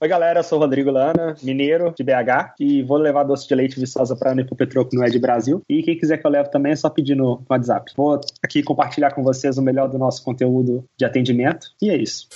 Oi, 0.00 0.06
galera, 0.06 0.38
eu 0.38 0.44
sou 0.44 0.58
o 0.58 0.60
Rodrigo 0.60 0.92
Lana, 0.92 1.34
mineiro 1.42 1.92
de 1.92 2.04
BH, 2.04 2.54
e 2.60 2.84
vou 2.84 2.98
levar 2.98 3.24
doce 3.24 3.48
de 3.48 3.54
leite 3.56 3.80
viçosa 3.80 4.14
para 4.14 4.30
Unipo 4.30 4.54
Petroco 4.54 4.94
no 4.94 5.04
Ed 5.04 5.18
Brasil. 5.18 5.60
E 5.68 5.82
quem 5.82 5.98
quiser 5.98 6.18
que 6.18 6.24
eu 6.26 6.30
leve 6.30 6.52
também 6.52 6.70
é 6.70 6.76
só 6.76 6.88
pedir 6.88 7.16
no 7.16 7.42
WhatsApp. 7.50 7.92
Vou 7.96 8.20
aqui 8.40 8.62
compartilhar 8.62 9.10
com 9.10 9.24
vocês 9.24 9.58
o 9.58 9.62
melhor 9.62 9.88
do 9.88 9.98
nosso 9.98 10.22
conteúdo 10.22 10.84
de 10.96 11.04
atendimento, 11.04 11.72
e 11.82 11.90
é 11.90 11.96
isso. 11.96 12.28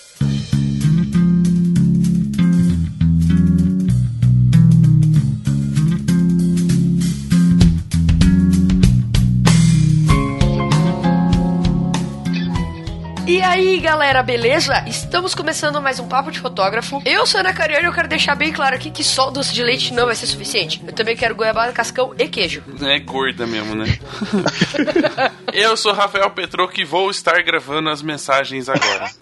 Aí, 13.73 13.81
galera, 13.81 14.23
beleza? 14.23 14.85
Estamos 14.87 15.35
começando 15.35 15.81
mais 15.81 15.99
um 15.99 16.07
Papo 16.07 16.31
de 16.31 16.39
Fotógrafo. 16.39 17.01
Eu 17.07 17.27
sou 17.27 17.39
a 17.39 17.41
Ana 17.41 17.55
Cariani 17.55 17.85
e 17.85 17.89
eu 17.89 17.93
quero 17.93 18.07
deixar 18.07 18.35
bem 18.35 18.53
claro 18.53 18.77
aqui 18.77 18.91
que 18.91 19.03
só 19.03 19.31
doce 19.31 19.55
de 19.55 19.63
leite 19.63 19.95
não 19.95 20.05
vai 20.05 20.15
ser 20.15 20.27
suficiente. 20.27 20.83
Eu 20.87 20.93
também 20.93 21.17
quero 21.17 21.35
goiabada, 21.35 21.73
cascão 21.73 22.15
e 22.19 22.29
queijo. 22.29 22.63
É 22.83 22.99
gorda 22.99 23.47
mesmo, 23.47 23.75
né? 23.75 23.87
eu 25.55 25.75
sou 25.77 25.95
Rafael 25.95 26.29
Petro 26.31 26.69
que 26.69 26.85
vou 26.85 27.11
estar 27.11 27.43
gravando 27.43 27.89
as 27.89 28.03
mensagens 28.03 28.69
agora. 28.69 29.11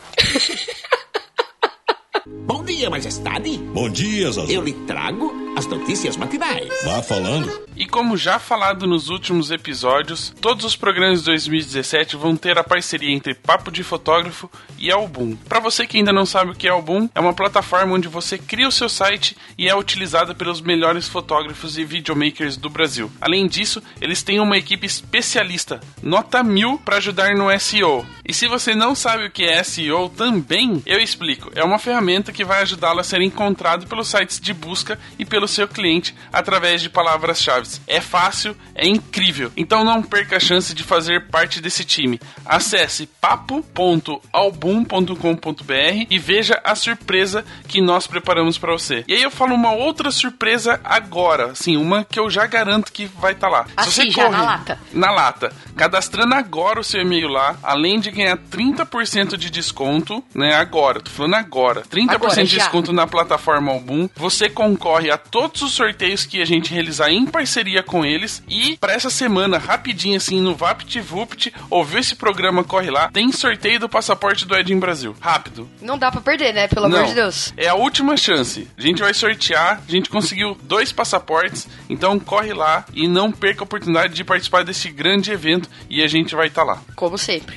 Bom 2.27 2.64
dia, 2.64 2.91
majestade. 2.91 3.56
Bom 3.72 3.88
dia, 3.88 4.32
Zazu. 4.32 4.50
Eu 4.50 4.62
lhe 4.62 4.72
trago 4.72 5.32
as 5.56 5.66
notícias 5.66 6.16
matinais. 6.16 6.68
Vá 6.84 7.02
falando. 7.02 7.70
E 7.77 7.86
como 7.86 8.16
já 8.16 8.38
falado 8.38 8.86
nos 8.86 9.08
últimos 9.08 9.50
episódios, 9.50 10.34
todos 10.38 10.66
os 10.66 10.77
programas 10.77 11.20
de 11.20 11.24
2017 11.27 12.14
vão 12.14 12.36
ter 12.36 12.58
a 12.58 12.64
parceria 12.64 13.10
entre 13.10 13.34
Papo 13.34 13.70
de 13.70 13.82
Fotógrafo 13.82 14.50
e 14.78 14.91
Album. 14.91 15.34
Para 15.48 15.60
você 15.60 15.86
que 15.86 15.96
ainda 15.96 16.12
não 16.12 16.27
sabe 16.27 16.50
o 16.50 16.55
que 16.55 16.68
é 16.68 16.70
Album, 16.70 17.08
é 17.14 17.20
uma 17.20 17.32
plataforma 17.32 17.94
onde 17.94 18.06
você 18.06 18.36
cria 18.36 18.68
o 18.68 18.72
seu 18.72 18.88
site 18.88 19.34
e 19.56 19.66
é 19.66 19.74
utilizada 19.74 20.34
pelos 20.34 20.60
melhores 20.60 21.08
fotógrafos 21.08 21.78
e 21.78 21.84
videomakers 21.84 22.58
do 22.58 22.69
Brasil. 22.69 23.10
Além 23.19 23.47
disso, 23.47 23.82
eles 23.98 24.22
têm 24.22 24.41
uma 24.41 24.58
equipe 24.58 24.86
especialista, 24.86 25.80
nota 26.03 26.42
mil, 26.42 26.78
para 26.84 26.98
ajudar 26.98 27.34
no 27.34 27.47
SEO. 27.58 28.05
E 28.27 28.34
se 28.34 28.47
você 28.47 28.75
não 28.75 28.94
sabe 28.94 29.27
o 29.27 29.30
que 29.30 29.44
é 29.44 29.62
SEO 29.64 30.10
também, 30.10 30.82
eu 30.84 31.00
explico. 31.00 31.50
É 31.55 31.64
uma 31.64 31.78
ferramenta 31.78 32.30
que 32.30 32.44
vai 32.44 32.60
ajudá-lo 32.60 33.00
a 33.00 33.05
ser 33.05 33.22
encontrado 33.22 33.86
pelos 33.86 34.08
sites 34.08 34.38
de 34.38 34.53
busca 34.53 34.98
e 35.19 35.25
pelo 35.41 35.48
seu 35.48 35.66
cliente 35.66 36.14
através 36.30 36.83
de 36.83 36.91
palavras-chave. 36.91 37.66
É 37.86 38.00
fácil, 38.00 38.55
é 38.74 38.86
incrível. 38.86 39.50
Então 39.56 39.84
não 39.84 40.02
perca 40.02 40.36
a 40.36 40.41
chance 40.41 40.74
de 40.74 40.82
fazer 40.82 41.28
parte 41.28 41.60
desse 41.60 41.84
time. 41.84 42.20
Acesse 42.44 43.06
papo.album.com.br 43.06 46.06
e 46.10 46.19
veja 46.19 46.60
a 46.62 46.74
surpresa 46.74 47.44
que 47.66 47.80
nós 47.80 48.06
preparamos 48.06 48.58
para 48.58 48.72
você. 48.72 49.05
E 49.08 49.14
aí 49.14 49.22
eu 49.22 49.30
falo 49.30 49.55
uma 49.55 49.72
outra 49.72 50.10
surpresa 50.10 50.78
agora, 50.84 51.52
assim, 51.52 51.77
uma 51.77 52.04
que 52.04 52.20
eu 52.20 52.28
já 52.28 52.47
garanto 52.47 52.92
que 52.92 53.06
vai 53.06 53.32
estar 53.32 53.48
tá 53.48 53.52
lá. 53.52 53.66
Assim, 53.77 53.91
Se 53.91 53.97
você 53.97 54.10
já 54.10 54.25
corre, 54.25 54.36
na 54.36 54.42
lata. 54.42 54.78
Na 54.92 55.10
lata. 55.10 55.52
Cadastrando 55.77 56.34
agora 56.34 56.80
o 56.80 56.84
seu 56.84 57.00
e-mail 57.00 57.28
lá, 57.28 57.56
além 57.62 57.98
de 57.98 58.10
ganhar 58.10 58.36
30% 58.36 59.36
de 59.36 59.48
desconto, 59.48 60.22
né, 60.34 60.54
agora, 60.54 61.00
tô 61.00 61.10
falando 61.10 61.34
agora, 61.34 61.82
30% 61.82 62.10
agora, 62.10 62.44
de 62.44 62.56
desconto 62.56 62.92
na 62.92 63.06
plataforma 63.06 63.72
Album, 63.72 64.08
você 64.14 64.50
concorre 64.50 65.10
a 65.10 65.16
todos 65.31 65.62
os 65.62 65.73
sorteios 65.73 66.25
que 66.25 66.42
a 66.42 66.45
gente 66.45 66.73
realizar 66.73 67.11
em 67.11 67.25
parceria 67.25 67.83
com 67.83 68.05
eles 68.05 68.42
e 68.48 68.77
para 68.77 68.92
essa 68.92 69.11
semana, 69.11 69.59
rapidinho 69.59 70.17
assim, 70.17 70.41
no 70.41 70.55
VaptVupt, 70.55 71.53
ouviu 71.69 72.00
esse 72.00 72.17
programa, 72.17 72.64
corre 72.64 72.91
lá, 72.91 73.11
tem 73.11 73.31
sorteio 73.33 73.81
do 73.81 73.89
passaporte 73.89 74.47
do 74.47 74.56
Edin 74.56 74.78
Brasil. 74.78 75.14
Rápido. 75.20 75.69
Não 75.81 75.97
dá 75.97 76.11
para 76.11 76.20
perder, 76.20 76.53
né? 76.53 76.69
Pelo 76.69 76.89
Não, 76.89 76.98
amor 76.98 77.09
de 77.09 77.14
Deus. 77.14 77.53
É 77.56 77.69
a 77.69 77.75
última 77.75 78.17
chance. 78.17 78.69
A 78.77 78.81
gente 78.81 79.00
vai 79.00 79.14
sortear, 79.14 79.83
a 79.87 79.91
gente 79.91 80.11
conseguiu 80.11 80.56
dois 80.62 80.92
passaportes, 80.92 81.69
então 81.89 82.19
corre 82.19 82.53
lá 82.53 82.84
e 82.92 83.06
não 83.06 83.31
perca 83.31 83.62
a 83.62 83.65
oportunidade 83.65 84.15
de 84.15 84.25
participar 84.25 84.65
desse 84.65 84.91
grande 84.91 85.31
evento 85.31 85.69
e 85.88 86.03
a 86.03 86.09
gente 86.09 86.34
vai 86.34 86.49
estar 86.49 86.65
tá 86.65 86.72
lá. 86.72 86.83
Como 86.97 87.16
sempre. 87.16 87.56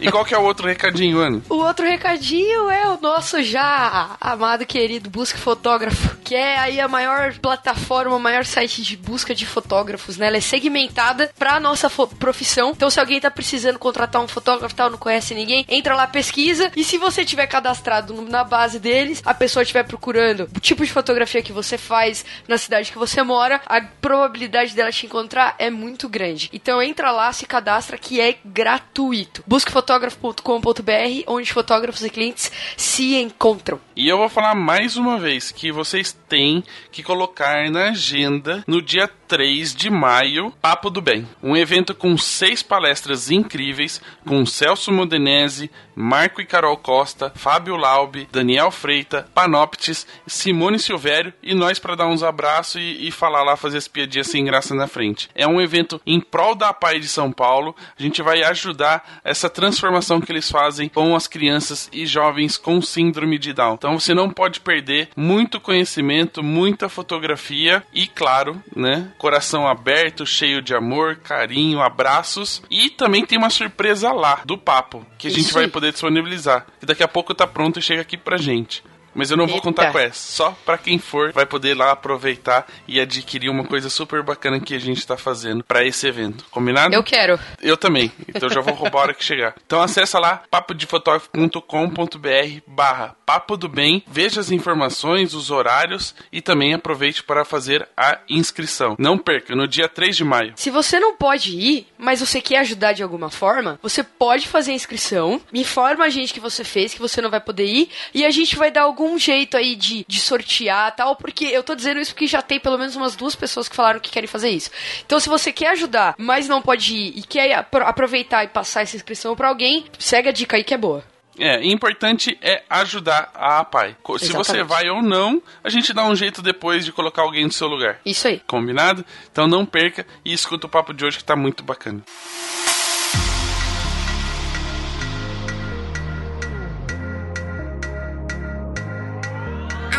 e 0.00 0.10
qual 0.10 0.24
que 0.24 0.34
é 0.34 0.38
o 0.38 0.42
outro 0.42 0.66
recadinho, 0.66 1.18
Ana? 1.18 1.40
O 1.48 1.56
outro 1.56 1.86
recadinho 1.86 2.70
é 2.70 2.88
o 2.88 3.00
nosso 3.00 3.42
já 3.42 4.16
amado 4.20 4.66
querido 4.66 5.08
Busca 5.10 5.38
Fotógrafo, 5.38 6.16
que 6.24 6.34
é 6.34 6.58
aí 6.58 6.80
a 6.80 6.88
maior 6.88 7.11
plataforma, 7.40 8.16
o 8.16 8.20
maior 8.20 8.44
site 8.44 8.82
de 8.82 8.96
busca 8.96 9.34
de 9.34 9.46
fotógrafos, 9.46 10.16
né? 10.16 10.26
Ela 10.26 10.36
é 10.36 10.40
segmentada 10.40 11.30
pra 11.38 11.60
nossa 11.60 11.90
profissão. 12.18 12.70
Então, 12.70 12.90
se 12.90 13.00
alguém 13.00 13.20
tá 13.20 13.30
precisando 13.30 13.78
contratar 13.78 14.22
um 14.22 14.28
fotógrafo 14.28 14.74
tal, 14.74 14.90
não 14.90 14.98
conhece 14.98 15.34
ninguém, 15.34 15.64
entra 15.68 15.94
lá, 15.94 16.06
pesquisa. 16.06 16.70
E 16.76 16.84
se 16.84 16.98
você 16.98 17.24
tiver 17.24 17.46
cadastrado 17.46 18.22
na 18.22 18.44
base 18.44 18.78
deles, 18.78 19.22
a 19.24 19.34
pessoa 19.34 19.62
estiver 19.62 19.84
procurando 19.84 20.48
o 20.54 20.60
tipo 20.60 20.84
de 20.84 20.92
fotografia 20.92 21.42
que 21.42 21.52
você 21.52 21.78
faz 21.78 22.24
na 22.48 22.58
cidade 22.58 22.92
que 22.92 22.98
você 22.98 23.22
mora, 23.22 23.60
a 23.66 23.80
probabilidade 23.80 24.74
dela 24.74 24.92
te 24.92 25.06
encontrar 25.06 25.54
é 25.58 25.70
muito 25.70 26.08
grande. 26.08 26.50
Então, 26.52 26.82
entra 26.82 27.10
lá, 27.10 27.32
se 27.32 27.46
cadastra, 27.46 27.98
que 27.98 28.20
é 28.20 28.36
gratuito. 28.44 29.42
Busquefotógrafo.com.br, 29.46 31.24
onde 31.26 31.52
fotógrafos 31.52 32.02
e 32.04 32.10
clientes 32.10 32.50
se 32.76 33.16
encontram. 33.16 33.80
E 33.94 34.08
eu 34.08 34.18
vou 34.18 34.28
falar 34.28 34.54
mais 34.54 34.96
uma 34.96 35.18
vez 35.18 35.50
que 35.50 35.70
vocês 35.70 36.16
têm 36.28 36.64
que 36.90 37.01
colocar 37.02 37.70
na 37.70 37.90
agenda 37.90 38.62
no 38.66 38.80
dia 38.80 39.08
3 39.32 39.74
de 39.74 39.88
maio, 39.88 40.52
Papo 40.60 40.90
do 40.90 41.00
Bem. 41.00 41.26
Um 41.42 41.56
evento 41.56 41.94
com 41.94 42.18
seis 42.18 42.62
palestras 42.62 43.30
incríveis, 43.30 43.98
com 44.26 44.44
Celso 44.44 44.92
Modenese, 44.92 45.70
Marco 45.94 46.42
e 46.42 46.44
Carol 46.44 46.76
Costa, 46.76 47.32
Fábio 47.34 47.76
Laube, 47.76 48.28
Daniel 48.30 48.70
Freita, 48.70 49.26
Panoptis, 49.34 50.06
Simone 50.26 50.78
Silvério 50.78 51.32
e 51.42 51.54
nós 51.54 51.78
para 51.78 51.94
dar 51.94 52.08
uns 52.08 52.22
abraços 52.22 52.76
e, 52.76 53.08
e, 53.08 53.10
falar 53.10 53.42
lá, 53.42 53.56
fazer 53.56 53.78
as 53.78 53.88
piadinhas 53.88 54.26
sem 54.26 54.44
graça 54.44 54.74
na 54.74 54.86
frente. 54.86 55.30
É 55.34 55.46
um 55.46 55.60
evento 55.60 55.98
em 56.06 56.20
prol 56.20 56.54
da 56.54 56.72
PAI 56.72 57.00
de 57.00 57.08
São 57.08 57.32
Paulo. 57.32 57.74
A 57.98 58.02
gente 58.02 58.20
vai 58.20 58.42
ajudar 58.42 59.20
essa 59.24 59.48
transformação 59.48 60.20
que 60.20 60.30
eles 60.30 60.50
fazem 60.50 60.90
com 60.90 61.14
as 61.14 61.26
crianças 61.26 61.88
e 61.90 62.04
jovens 62.06 62.58
com 62.58 62.82
síndrome 62.82 63.38
de 63.38 63.54
Down. 63.54 63.74
Então 63.74 63.98
você 63.98 64.12
não 64.12 64.28
pode 64.28 64.60
perder 64.60 65.08
muito 65.16 65.58
conhecimento, 65.58 66.42
muita 66.42 66.88
fotografia 66.88 67.82
e, 67.94 68.06
claro, 68.06 68.62
né, 68.74 69.10
coração 69.22 69.68
aberto, 69.68 70.26
cheio 70.26 70.60
de 70.60 70.74
amor, 70.74 71.14
carinho, 71.14 71.80
abraços. 71.80 72.60
E 72.68 72.90
também 72.90 73.24
tem 73.24 73.38
uma 73.38 73.50
surpresa 73.50 74.12
lá 74.12 74.42
do 74.44 74.58
papo 74.58 75.06
que 75.16 75.28
a 75.28 75.30
gente 75.30 75.42
Isso 75.42 75.54
vai 75.54 75.68
poder 75.68 75.82
poder 75.82 75.92
disponibilizar. 75.92 76.66
E 76.82 76.86
daqui 76.86 77.04
a 77.04 77.08
pouco 77.08 77.32
tá 77.32 77.46
pronto 77.46 77.78
e 77.78 77.82
chega 77.82 78.02
aqui 78.02 78.16
pra 78.16 78.36
gente. 78.36 78.82
Mas 79.14 79.30
eu 79.30 79.36
não 79.36 79.46
vou 79.46 79.56
Eita. 79.56 79.66
contar 79.66 79.92
com 79.92 79.98
essa. 79.98 80.32
Só 80.32 80.56
para 80.64 80.78
quem 80.78 80.98
for 80.98 81.32
vai 81.32 81.46
poder 81.46 81.76
lá 81.76 81.92
aproveitar 81.92 82.66
e 82.86 83.00
adquirir 83.00 83.48
uma 83.48 83.64
coisa 83.64 83.90
super 83.90 84.22
bacana 84.22 84.60
que 84.60 84.74
a 84.74 84.78
gente 84.78 85.06
tá 85.06 85.16
fazendo 85.16 85.64
para 85.64 85.84
esse 85.84 86.06
evento. 86.06 86.44
Combinado? 86.50 86.94
Eu 86.94 87.02
quero. 87.02 87.38
Eu 87.60 87.76
também. 87.76 88.12
Então 88.28 88.48
já 88.48 88.60
vou 88.60 88.74
roubar 88.74 89.00
a 89.00 89.02
hora 89.02 89.14
que 89.14 89.24
chegar. 89.24 89.54
Então 89.66 89.82
acessa 89.82 90.18
lá 90.18 90.42
papodefotografo.com.br 90.50 92.60
barra 92.66 93.16
papo 93.32 93.56
do 93.56 93.68
bem, 93.68 94.04
veja 94.06 94.40
as 94.40 94.50
informações, 94.50 95.32
os 95.32 95.50
horários 95.50 96.14
e 96.30 96.42
também 96.42 96.74
aproveite 96.74 97.22
para 97.22 97.46
fazer 97.46 97.88
a 97.96 98.18
inscrição. 98.28 98.94
Não 98.98 99.16
perca, 99.16 99.56
no 99.56 99.66
dia 99.66 99.88
3 99.88 100.14
de 100.14 100.22
maio. 100.22 100.52
Se 100.56 100.70
você 100.70 101.00
não 101.00 101.16
pode 101.16 101.56
ir, 101.56 101.86
mas 102.02 102.20
você 102.20 102.40
quer 102.40 102.58
ajudar 102.58 102.92
de 102.92 103.02
alguma 103.02 103.30
forma, 103.30 103.78
você 103.82 104.02
pode 104.02 104.48
fazer 104.48 104.72
a 104.72 104.74
inscrição, 104.74 105.40
informa 105.52 106.06
a 106.06 106.08
gente 106.08 106.34
que 106.34 106.40
você 106.40 106.64
fez, 106.64 106.92
que 106.92 107.00
você 107.00 107.20
não 107.20 107.30
vai 107.30 107.40
poder 107.40 107.66
ir, 107.66 107.88
e 108.12 108.24
a 108.24 108.30
gente 108.30 108.56
vai 108.56 108.70
dar 108.70 108.82
algum 108.82 109.02
algum 109.02 109.18
jeito 109.18 109.56
aí 109.56 109.74
de, 109.74 110.04
de 110.08 110.20
sortear 110.20 110.94
tal, 110.94 111.16
porque 111.16 111.44
eu 111.44 111.62
tô 111.62 111.74
dizendo 111.74 112.00
isso 112.00 112.12
porque 112.12 112.26
já 112.26 112.40
tem 112.40 112.58
pelo 112.60 112.78
menos 112.78 112.96
umas 112.96 113.16
duas 113.16 113.34
pessoas 113.34 113.68
que 113.68 113.76
falaram 113.76 114.00
que 114.00 114.10
querem 114.10 114.28
fazer 114.28 114.50
isso. 114.50 114.70
Então, 115.04 115.20
se 115.20 115.28
você 115.28 115.52
quer 115.52 115.68
ajudar, 115.72 116.14
mas 116.16 116.48
não 116.48 116.62
pode 116.62 116.94
ir 116.94 117.18
e 117.18 117.22
quer 117.22 117.52
aproveitar 117.54 118.44
e 118.44 118.48
passar 118.48 118.82
essa 118.82 118.96
inscrição 118.96 119.36
para 119.36 119.48
alguém, 119.48 119.84
segue 119.98 120.28
a 120.28 120.32
dica 120.32 120.56
aí 120.56 120.64
que 120.64 120.74
é 120.74 120.78
boa. 120.78 121.11
É, 121.38 121.64
importante 121.66 122.38
é 122.42 122.62
ajudar 122.68 123.30
a 123.34 123.60
APAI. 123.60 123.96
Se 124.18 124.24
Exatamente. 124.26 124.34
você 124.34 124.62
vai 124.62 124.88
ou 124.90 125.02
não, 125.02 125.42
a 125.64 125.70
gente 125.70 125.92
dá 125.92 126.04
um 126.04 126.14
jeito 126.14 126.42
depois 126.42 126.84
de 126.84 126.92
colocar 126.92 127.22
alguém 127.22 127.44
no 127.44 127.52
seu 127.52 127.68
lugar. 127.68 127.98
Isso 128.04 128.28
aí. 128.28 128.40
Combinado? 128.46 129.04
Então 129.30 129.46
não 129.46 129.64
perca 129.64 130.06
e 130.24 130.32
escuta 130.32 130.66
o 130.66 130.70
papo 130.70 130.92
de 130.92 131.04
hoje 131.04 131.18
que 131.18 131.24
tá 131.24 131.34
muito 131.34 131.62
bacana. 131.62 132.02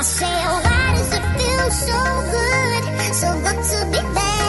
say, 0.04 0.26
oh, 0.28 0.60
why 0.66 0.96
does 0.98 1.14
it 1.18 1.26
feel 1.38 1.72
so 1.72 2.00
good, 2.36 2.84
so 3.22 3.30
good 3.46 3.60
to 3.72 3.80
be 3.94 4.02
there? 4.18 4.44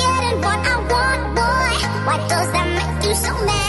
Getting 0.00 0.38
what 0.44 0.60
I 0.72 0.76
want, 0.92 1.22
boy, 1.36 1.74
why 2.06 2.16
does 2.26 2.52
that 2.52 2.73
so 3.14 3.32
mad? 3.44 3.63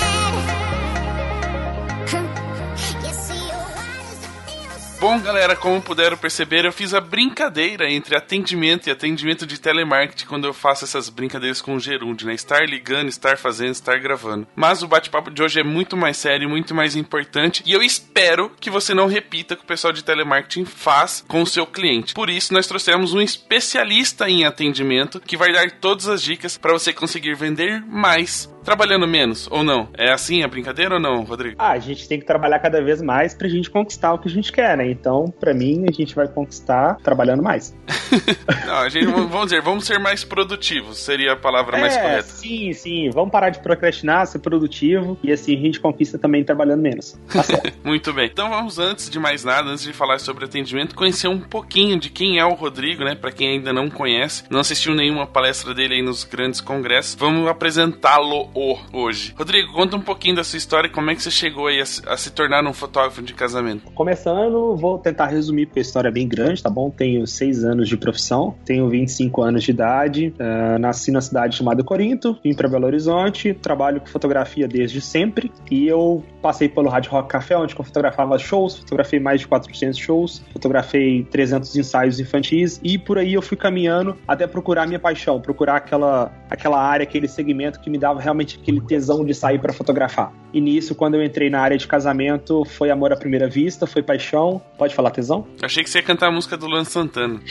Bom, 5.08 5.20
galera, 5.20 5.56
como 5.56 5.80
puderam 5.80 6.18
perceber, 6.18 6.66
eu 6.66 6.72
fiz 6.72 6.92
a 6.92 7.00
brincadeira 7.00 7.88
entre 7.88 8.18
atendimento 8.18 8.88
e 8.88 8.92
atendimento 8.92 9.46
de 9.46 9.62
telemarketing 9.62 10.26
quando 10.26 10.48
eu 10.48 10.54
faço 10.54 10.84
essas 10.84 11.10
brincadeiras 11.10 11.62
com 11.62 11.76
o 11.76 11.80
Gerúndio, 11.80 12.26
né? 12.26 12.34
Estar 12.34 12.68
ligando, 12.68 13.08
estar 13.08 13.38
fazendo, 13.38 13.70
estar 13.70 14.00
gravando. 14.00 14.48
Mas 14.56 14.82
o 14.82 14.88
bate-papo 14.88 15.30
de 15.30 15.44
hoje 15.44 15.60
é 15.60 15.64
muito 15.64 15.96
mais 15.96 16.18
sério, 16.18 16.50
muito 16.50 16.74
mais 16.74 16.96
importante 16.96 17.62
e 17.68 17.72
eu 17.72 17.84
espero 17.84 18.52
que 18.60 18.72
você 18.72 18.96
não 18.96 19.06
repita 19.06 19.54
o 19.54 19.58
que 19.58 19.64
o 19.64 19.68
pessoal 19.68 19.94
de 19.94 20.04
telemarketing 20.04 20.66
faz 20.66 21.24
com 21.28 21.44
o 21.44 21.48
seu 21.48 21.68
cliente. 21.68 22.16
Por 22.16 22.28
isso, 22.28 22.52
nós 22.52 22.66
trouxemos 22.66 23.14
um 23.14 23.22
especialista 23.22 24.28
em 24.28 24.44
atendimento 24.44 25.20
que 25.20 25.38
vai 25.38 25.54
dar 25.54 25.70
todas 25.70 26.08
as 26.08 26.24
dicas 26.24 26.58
para 26.58 26.74
você 26.74 26.92
conseguir 26.92 27.36
vender 27.36 27.80
mais 27.86 28.50
trabalhando 28.66 29.08
menos 29.08 29.48
ou 29.52 29.64
não. 29.64 29.88
É 29.96 30.12
assim 30.12 30.42
a 30.42 30.48
brincadeira 30.48 30.96
ou 30.96 31.00
não, 31.00 31.24
Rodrigo? 31.24 31.56
Ah, 31.60 31.74
a 31.74 31.80
gente 31.80 32.10
tem 32.10 32.20
que 32.20 32.26
trabalhar 32.26 32.60
cada 32.60 32.82
vez 32.82 33.00
mais 33.02 33.36
pra 33.36 33.48
gente 33.48 33.70
conquistar 33.70 34.12
o 34.14 34.18
que 34.18 34.28
a 34.28 34.32
gente 34.32 34.52
quer, 34.52 34.76
né? 34.76 34.95
Então, 34.96 35.26
pra 35.40 35.54
mim, 35.54 35.86
a 35.88 35.92
gente 35.92 36.16
vai 36.16 36.28
conquistar 36.28 36.98
trabalhando 37.04 37.44
mais. 37.44 37.76
não, 38.66 38.76
a 38.76 38.90
gente, 38.90 39.06
vamos 39.06 39.46
dizer, 39.46 39.62
vamos 39.62 39.86
ser 39.86 40.00
mais 40.00 40.24
produtivos, 40.24 40.98
seria 40.98 41.34
a 41.34 41.36
palavra 41.36 41.78
mais 41.78 41.96
é, 41.96 42.02
correta. 42.02 42.24
Sim, 42.24 42.74
sim. 42.74 43.10
Vamos 43.10 43.32
parar 43.32 43.50
de 43.50 43.60
procrastinar, 43.60 44.26
ser 44.28 44.40
produtivo 44.40 45.18
e 45.22 45.32
assim 45.32 45.56
a 45.56 45.60
gente 45.60 45.80
conquista 45.80 46.18
também 46.18 46.44
trabalhando 46.44 46.82
menos. 46.82 47.20
Tá 47.32 47.44
Muito 47.84 48.14
bem. 48.14 48.30
Então 48.32 48.50
vamos, 48.50 48.80
antes 48.80 49.10
de 49.10 49.20
mais 49.20 49.44
nada, 49.44 49.70
antes 49.70 49.84
de 49.84 49.94
falar 49.94 50.20
sobre 50.20 50.46
atendimento, 50.46 50.96
conhecer 50.96 51.28
um 51.28 51.40
pouquinho 51.40 52.00
de 52.00 52.10
quem 52.10 52.40
é 52.40 52.46
o 52.46 52.54
Rodrigo, 52.54 53.04
né? 53.04 53.16
Pra 53.16 53.32
quem 53.32 53.50
ainda 53.50 53.74
não 53.74 53.90
conhece, 53.90 54.44
não 54.50 54.60
assistiu 54.60 54.96
nenhuma 54.96 55.28
palestra 55.28 55.74
dele 55.74 55.96
aí 55.96 56.02
nos 56.02 56.24
grandes 56.24 56.62
congressos, 56.62 57.16
vamos 57.16 57.48
apresentá-lo 57.48 58.50
hoje. 58.94 59.34
Rodrigo, 59.38 59.74
conta 59.74 59.96
um 59.96 60.02
pouquinho 60.02 60.36
da 60.36 60.44
sua 60.44 60.58
história 60.58 60.88
e 60.88 60.92
como 60.92 61.12
é 61.12 61.16
que 61.16 61.22
você 61.22 61.32
chegou 61.32 61.68
aí 61.68 61.80
a, 61.80 61.84
a, 62.14 62.18
se 62.18 62.32
tornar 62.32 62.66
um 62.66 62.74
fotógrafo 62.74 63.22
de 63.22 63.34
casamento. 63.34 63.92
Começando, 63.92 64.76
vou 64.86 65.00
tentar 65.00 65.26
resumir 65.26 65.66
porque 65.66 65.80
a 65.80 65.82
história 65.82 66.10
é 66.10 66.12
bem 66.12 66.28
grande, 66.28 66.62
tá 66.62 66.70
bom? 66.70 66.92
Tenho 66.92 67.26
seis 67.26 67.64
anos 67.64 67.90
de 67.90 67.98
profissão, 67.98 68.54
tenho 68.64 68.88
25 68.88 69.42
anos 69.42 69.64
de 69.64 69.72
idade, 69.72 70.34
uh, 70.40 70.78
nasci 70.78 71.12
na 71.12 71.22
cidade 71.22 71.58
chamada 71.58 71.84
Corinto, 71.84 72.38
vim 72.44 72.54
para 72.54 72.68
Belo 72.68 72.86
Horizonte, 72.86 73.54
trabalho 73.54 74.00
com 74.00 74.08
fotografia 74.08 74.68
desde 74.68 75.02
sempre 75.02 75.52
e 75.72 75.88
eu 75.88 76.24
passei 76.40 76.70
pelo 76.70 76.88
Rádio 76.88 77.12
Rock 77.12 77.30
Café, 77.30 77.58
onde 77.58 77.76
eu 77.76 77.84
fotografava 77.84 78.38
shows, 78.38 78.78
fotografei 78.78 79.20
mais 79.20 79.42
de 79.42 79.48
400 79.48 79.98
shows, 79.98 80.44
fotografei 80.54 81.24
300 81.32 81.76
ensaios 81.76 82.20
infantis 82.20 82.80
e 82.84 82.98
por 82.98 83.18
aí 83.18 83.34
eu 83.34 83.42
fui 83.42 83.58
caminhando 83.58 84.16
até 84.28 84.46
procurar 84.46 84.86
minha 84.86 85.00
paixão, 85.00 85.42
procurar 85.42 85.78
aquela, 85.78 86.32
aquela 86.48 86.80
área, 86.80 87.04
aquele 87.04 87.28
segmento 87.28 87.80
que 87.80 87.90
me 87.90 87.98
dava 87.98 88.22
realmente 88.22 88.60
aquele 88.62 88.82
tesão 88.82 89.26
de 89.26 89.34
sair 89.34 89.60
para 89.60 89.74
fotografar. 89.74 90.32
E 90.56 90.62
nisso, 90.62 90.96
quando 90.96 91.16
eu 91.16 91.24
entrei 91.24 91.50
na 91.50 91.60
área 91.60 91.78
de 91.78 91.86
casamento, 91.86 92.64
foi 92.64 92.90
amor 92.90 93.12
à 93.12 93.18
primeira 93.18 93.46
vista, 93.46 93.86
foi 93.86 94.02
paixão. 94.02 94.62
Pode 94.78 94.94
falar 94.94 95.12
tesão? 95.12 95.48
achei 95.62 95.84
que 95.84 95.90
você 95.90 96.00
ia 96.00 96.04
cantar 96.04 96.28
a 96.28 96.32
música 96.32 96.58
do 96.58 96.68
Luan 96.68 96.84
Santana. 96.84 97.40